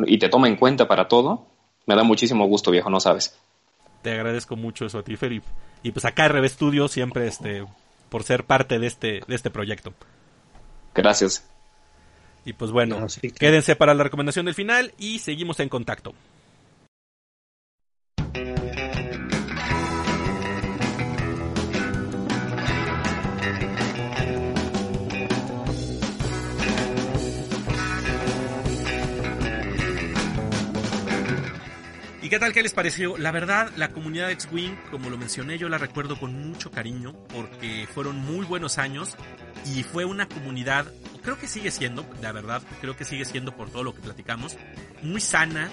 y 0.06 0.18
te 0.18 0.28
toma 0.28 0.48
en 0.48 0.56
cuenta 0.56 0.88
para 0.88 1.08
todo, 1.08 1.46
me 1.86 1.94
da 1.94 2.02
muchísimo 2.02 2.46
gusto, 2.46 2.70
viejo, 2.70 2.90
no 2.90 3.00
sabes. 3.00 3.38
Te 4.02 4.12
agradezco 4.12 4.56
mucho 4.56 4.86
eso 4.86 4.98
a 4.98 5.02
ti, 5.02 5.16
Fer. 5.16 5.32
Y, 5.32 5.42
y 5.82 5.92
pues 5.92 6.04
acá 6.04 6.28
RB 6.28 6.48
Studio 6.48 6.88
siempre 6.88 7.26
este, 7.28 7.64
por 8.08 8.24
ser 8.24 8.44
parte 8.44 8.78
de 8.78 8.86
este, 8.86 9.20
de 9.26 9.34
este 9.34 9.50
proyecto. 9.50 9.92
Gracias. 10.94 11.48
Y 12.44 12.52
pues 12.52 12.70
bueno, 12.70 13.00
no, 13.00 13.08
sí, 13.08 13.32
quédense 13.32 13.74
para 13.76 13.94
la 13.94 14.04
recomendación 14.04 14.46
del 14.46 14.54
final 14.54 14.92
y 14.98 15.18
seguimos 15.18 15.60
en 15.60 15.68
contacto. 15.68 16.14
¿Y 32.26 32.28
qué 32.28 32.40
tal? 32.40 32.52
¿Qué 32.52 32.60
les 32.60 32.72
pareció? 32.72 33.16
La 33.16 33.30
verdad, 33.30 33.70
la 33.76 33.90
comunidad 33.90 34.32
X-Wing, 34.32 34.74
como 34.90 35.10
lo 35.10 35.16
mencioné, 35.16 35.58
yo 35.58 35.68
la 35.68 35.78
recuerdo 35.78 36.18
con 36.18 36.34
mucho 36.50 36.72
cariño 36.72 37.14
porque 37.32 37.86
fueron 37.94 38.16
muy 38.16 38.44
buenos 38.44 38.78
años 38.78 39.14
y 39.64 39.84
fue 39.84 40.04
una 40.04 40.26
comunidad, 40.26 40.92
creo 41.22 41.38
que 41.38 41.46
sigue 41.46 41.70
siendo, 41.70 42.04
la 42.20 42.32
verdad, 42.32 42.62
creo 42.80 42.96
que 42.96 43.04
sigue 43.04 43.24
siendo 43.24 43.54
por 43.54 43.70
todo 43.70 43.84
lo 43.84 43.94
que 43.94 44.00
platicamos, 44.00 44.56
muy 45.02 45.20
sana, 45.20 45.70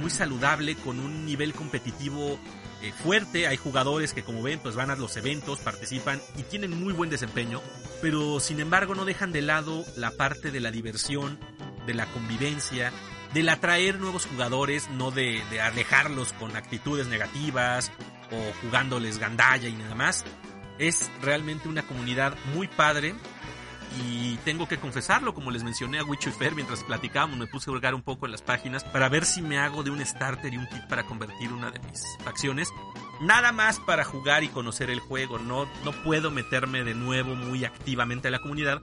muy 0.00 0.10
saludable, 0.10 0.76
con 0.76 1.00
un 1.00 1.26
nivel 1.26 1.54
competitivo 1.54 2.38
eh, 2.82 2.92
fuerte. 2.92 3.48
Hay 3.48 3.56
jugadores 3.56 4.12
que 4.12 4.22
como 4.22 4.44
ven, 4.44 4.60
pues 4.60 4.76
van 4.76 4.90
a 4.90 4.94
los 4.94 5.16
eventos, 5.16 5.58
participan 5.58 6.20
y 6.38 6.44
tienen 6.44 6.70
muy 6.80 6.92
buen 6.92 7.10
desempeño, 7.10 7.60
pero 8.00 8.38
sin 8.38 8.60
embargo 8.60 8.94
no 8.94 9.06
dejan 9.06 9.32
de 9.32 9.42
lado 9.42 9.84
la 9.96 10.12
parte 10.12 10.52
de 10.52 10.60
la 10.60 10.70
diversión, 10.70 11.36
de 11.84 11.94
la 11.94 12.06
convivencia, 12.06 12.92
del 13.36 13.50
atraer 13.50 14.00
nuevos 14.00 14.24
jugadores, 14.24 14.88
no 14.88 15.10
de, 15.10 15.42
alejarlos 15.60 16.32
con 16.32 16.56
actitudes 16.56 17.06
negativas 17.06 17.92
o 18.32 18.52
jugándoles 18.62 19.18
gandalla 19.18 19.68
y 19.68 19.74
nada 19.74 19.94
más. 19.94 20.24
Es 20.78 21.10
realmente 21.20 21.68
una 21.68 21.82
comunidad 21.82 22.34
muy 22.54 22.66
padre 22.66 23.14
y 24.00 24.36
tengo 24.38 24.66
que 24.66 24.78
confesarlo, 24.78 25.34
como 25.34 25.50
les 25.50 25.64
mencioné 25.64 25.98
a 25.98 26.04
Wicho 26.04 26.30
y 26.30 26.32
Fer 26.32 26.54
mientras 26.54 26.82
platicábamos, 26.82 27.36
me 27.36 27.46
puse 27.46 27.68
a 27.68 27.74
hurgar 27.74 27.94
un 27.94 28.00
poco 28.00 28.24
en 28.24 28.32
las 28.32 28.40
páginas 28.40 28.84
para 28.84 29.10
ver 29.10 29.26
si 29.26 29.42
me 29.42 29.58
hago 29.58 29.82
de 29.82 29.90
un 29.90 30.04
starter 30.04 30.54
y 30.54 30.56
un 30.56 30.66
kit 30.68 30.86
para 30.88 31.04
convertir 31.04 31.52
una 31.52 31.70
de 31.70 31.78
mis 31.80 32.16
facciones. 32.24 32.70
Nada 33.20 33.52
más 33.52 33.80
para 33.80 34.04
jugar 34.04 34.44
y 34.44 34.48
conocer 34.48 34.88
el 34.88 35.00
juego, 35.00 35.38
no, 35.38 35.68
no 35.84 35.92
puedo 36.04 36.30
meterme 36.30 36.84
de 36.84 36.94
nuevo 36.94 37.34
muy 37.34 37.66
activamente 37.66 38.28
a 38.28 38.30
la 38.30 38.38
comunidad, 38.38 38.80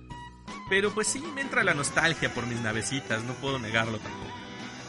pero 0.69 0.91
pues 0.91 1.07
sí 1.07 1.23
me 1.33 1.41
entra 1.41 1.63
la 1.63 1.73
nostalgia 1.73 2.31
por 2.35 2.45
mis 2.45 2.61
navecitas, 2.61 3.23
no 3.23 3.33
puedo 3.33 3.57
negarlo 3.57 3.97
tampoco. 3.97 4.42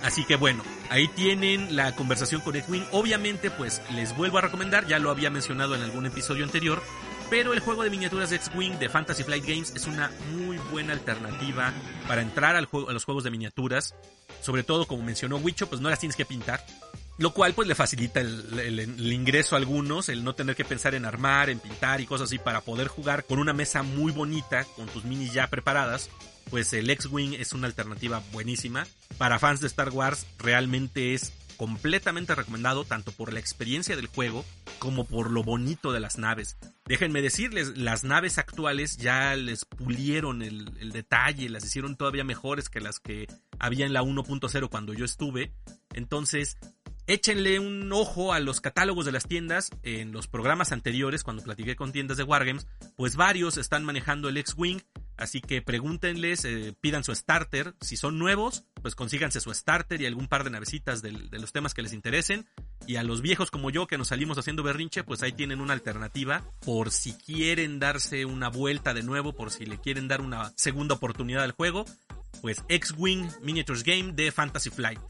Así 0.04 0.26
que 0.26 0.36
bueno, 0.36 0.62
ahí 0.90 1.08
tienen 1.08 1.74
la 1.76 1.96
conversación 1.96 2.42
con 2.42 2.54
X-Wing. 2.54 2.84
Obviamente, 2.92 3.50
pues 3.50 3.80
les 3.94 4.14
vuelvo 4.14 4.36
a 4.36 4.42
recomendar, 4.42 4.86
ya 4.86 4.98
lo 4.98 5.10
había 5.10 5.30
mencionado 5.30 5.74
en 5.74 5.80
algún 5.80 6.04
episodio 6.04 6.44
anterior, 6.44 6.82
pero 7.30 7.54
el 7.54 7.60
juego 7.60 7.84
de 7.84 7.90
miniaturas 7.90 8.28
de 8.28 8.36
X-Wing 8.36 8.78
de 8.78 8.90
Fantasy 8.90 9.24
Flight 9.24 9.46
Games 9.46 9.72
es 9.74 9.86
una 9.86 10.12
muy 10.34 10.58
buena 10.70 10.92
alternativa 10.92 11.72
para 12.06 12.20
entrar 12.20 12.54
al 12.54 12.66
juego, 12.66 12.90
a 12.90 12.92
los 12.92 13.06
juegos 13.06 13.24
de 13.24 13.30
miniaturas. 13.30 13.94
Sobre 14.42 14.62
todo, 14.62 14.86
como 14.86 15.02
mencionó 15.02 15.38
Wicho, 15.38 15.70
pues 15.70 15.80
no 15.80 15.88
las 15.88 16.00
tienes 16.00 16.16
que 16.16 16.26
pintar. 16.26 16.62
Lo 17.16 17.32
cual 17.32 17.54
pues 17.54 17.66
le 17.66 17.74
facilita 17.74 18.20
el, 18.20 18.58
el, 18.58 19.12
ingreso 19.12 19.54
a 19.54 19.58
algunos, 19.58 20.10
el 20.10 20.22
no 20.22 20.34
tener 20.34 20.54
que 20.54 20.66
pensar 20.66 20.94
en 20.94 21.06
armar, 21.06 21.48
en 21.48 21.60
pintar 21.60 22.02
y 22.02 22.06
cosas 22.06 22.26
así 22.26 22.38
para 22.38 22.60
poder 22.60 22.88
jugar 22.88 23.24
con 23.24 23.38
una 23.38 23.54
mesa 23.54 23.82
muy 23.82 24.12
bonita, 24.12 24.66
con 24.76 24.86
tus 24.86 25.04
minis 25.04 25.32
ya 25.32 25.46
preparadas. 25.46 26.10
Pues 26.54 26.72
el 26.72 26.88
X-Wing 26.88 27.32
es 27.32 27.52
una 27.52 27.66
alternativa 27.66 28.22
buenísima. 28.30 28.86
Para 29.18 29.40
fans 29.40 29.60
de 29.60 29.66
Star 29.66 29.90
Wars 29.90 30.24
realmente 30.38 31.12
es 31.12 31.32
completamente 31.56 32.32
recomendado 32.32 32.84
tanto 32.84 33.10
por 33.10 33.32
la 33.32 33.40
experiencia 33.40 33.96
del 33.96 34.06
juego 34.06 34.44
como 34.78 35.04
por 35.04 35.32
lo 35.32 35.42
bonito 35.42 35.90
de 35.90 35.98
las 35.98 36.16
naves. 36.16 36.56
Déjenme 36.84 37.22
decirles, 37.22 37.76
las 37.76 38.04
naves 38.04 38.38
actuales 38.38 38.98
ya 38.98 39.34
les 39.34 39.64
pulieron 39.64 40.42
el, 40.42 40.70
el 40.78 40.92
detalle, 40.92 41.48
las 41.48 41.64
hicieron 41.64 41.96
todavía 41.96 42.22
mejores 42.22 42.68
que 42.68 42.80
las 42.80 43.00
que 43.00 43.26
había 43.58 43.84
en 43.84 43.92
la 43.92 44.04
1.0 44.04 44.68
cuando 44.70 44.94
yo 44.94 45.04
estuve. 45.04 45.52
Entonces, 45.92 46.56
échenle 47.06 47.58
un 47.58 47.92
ojo 47.92 48.32
a 48.32 48.40
los 48.40 48.60
catálogos 48.60 49.06
de 49.06 49.12
las 49.12 49.26
tiendas. 49.26 49.70
En 49.82 50.12
los 50.12 50.26
programas 50.26 50.72
anteriores, 50.72 51.22
cuando 51.22 51.42
platiqué 51.42 51.76
con 51.76 51.92
tiendas 51.92 52.16
de 52.16 52.24
Wargames, 52.24 52.66
pues 52.96 53.16
varios 53.16 53.56
están 53.56 53.84
manejando 53.84 54.28
el 54.28 54.36
X-Wing. 54.36 54.80
Así 55.16 55.40
que 55.40 55.62
pregúntenles, 55.62 56.44
eh, 56.44 56.74
pidan 56.80 57.04
su 57.04 57.14
starter. 57.14 57.74
Si 57.80 57.96
son 57.96 58.18
nuevos, 58.18 58.64
pues 58.82 58.96
consíganse 58.96 59.40
su 59.40 59.54
starter 59.54 60.00
y 60.00 60.06
algún 60.06 60.26
par 60.26 60.42
de 60.42 60.50
navecitas 60.50 61.02
de, 61.02 61.12
de 61.12 61.38
los 61.38 61.52
temas 61.52 61.72
que 61.72 61.82
les 61.82 61.92
interesen. 61.92 62.46
Y 62.86 62.96
a 62.96 63.04
los 63.04 63.22
viejos 63.22 63.50
como 63.50 63.70
yo 63.70 63.86
que 63.86 63.96
nos 63.96 64.08
salimos 64.08 64.38
haciendo 64.38 64.62
berrinche, 64.62 65.04
pues 65.04 65.22
ahí 65.22 65.32
tienen 65.32 65.60
una 65.60 65.72
alternativa 65.72 66.42
por 66.64 66.90
si 66.90 67.12
quieren 67.12 67.78
darse 67.78 68.24
una 68.24 68.48
vuelta 68.48 68.92
de 68.92 69.02
nuevo, 69.02 69.34
por 69.34 69.50
si 69.50 69.66
le 69.66 69.80
quieren 69.80 70.08
dar 70.08 70.20
una 70.20 70.52
segunda 70.56 70.94
oportunidad 70.94 71.44
al 71.44 71.52
juego, 71.52 71.84
pues 72.42 72.62
X-Wing 72.68 73.28
Miniatures 73.42 73.84
Game 73.84 74.12
de 74.12 74.32
Fantasy 74.32 74.70
Flight. 74.70 75.00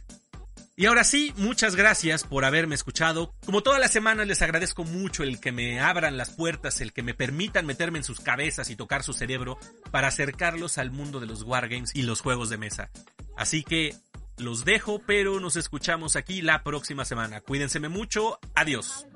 Y 0.76 0.86
ahora 0.86 1.04
sí, 1.04 1.32
muchas 1.36 1.76
gracias 1.76 2.24
por 2.24 2.44
haberme 2.44 2.74
escuchado. 2.74 3.32
Como 3.46 3.62
todas 3.62 3.78
las 3.78 3.92
semanas 3.92 4.26
les 4.26 4.42
agradezco 4.42 4.82
mucho 4.82 5.22
el 5.22 5.40
que 5.40 5.52
me 5.52 5.78
abran 5.78 6.16
las 6.16 6.30
puertas, 6.30 6.80
el 6.80 6.92
que 6.92 7.04
me 7.04 7.14
permitan 7.14 7.64
meterme 7.64 7.98
en 7.98 8.04
sus 8.04 8.18
cabezas 8.18 8.70
y 8.70 8.76
tocar 8.76 9.04
su 9.04 9.12
cerebro 9.12 9.56
para 9.92 10.08
acercarlos 10.08 10.78
al 10.78 10.90
mundo 10.90 11.20
de 11.20 11.26
los 11.26 11.42
wargames 11.44 11.94
y 11.94 12.02
los 12.02 12.20
juegos 12.20 12.50
de 12.50 12.58
mesa. 12.58 12.90
Así 13.36 13.62
que 13.62 13.94
los 14.36 14.64
dejo, 14.64 15.00
pero 15.06 15.38
nos 15.38 15.54
escuchamos 15.54 16.16
aquí 16.16 16.42
la 16.42 16.64
próxima 16.64 17.04
semana. 17.04 17.40
Cuídense 17.40 17.78
mucho. 17.78 18.40
Adiós. 18.56 19.06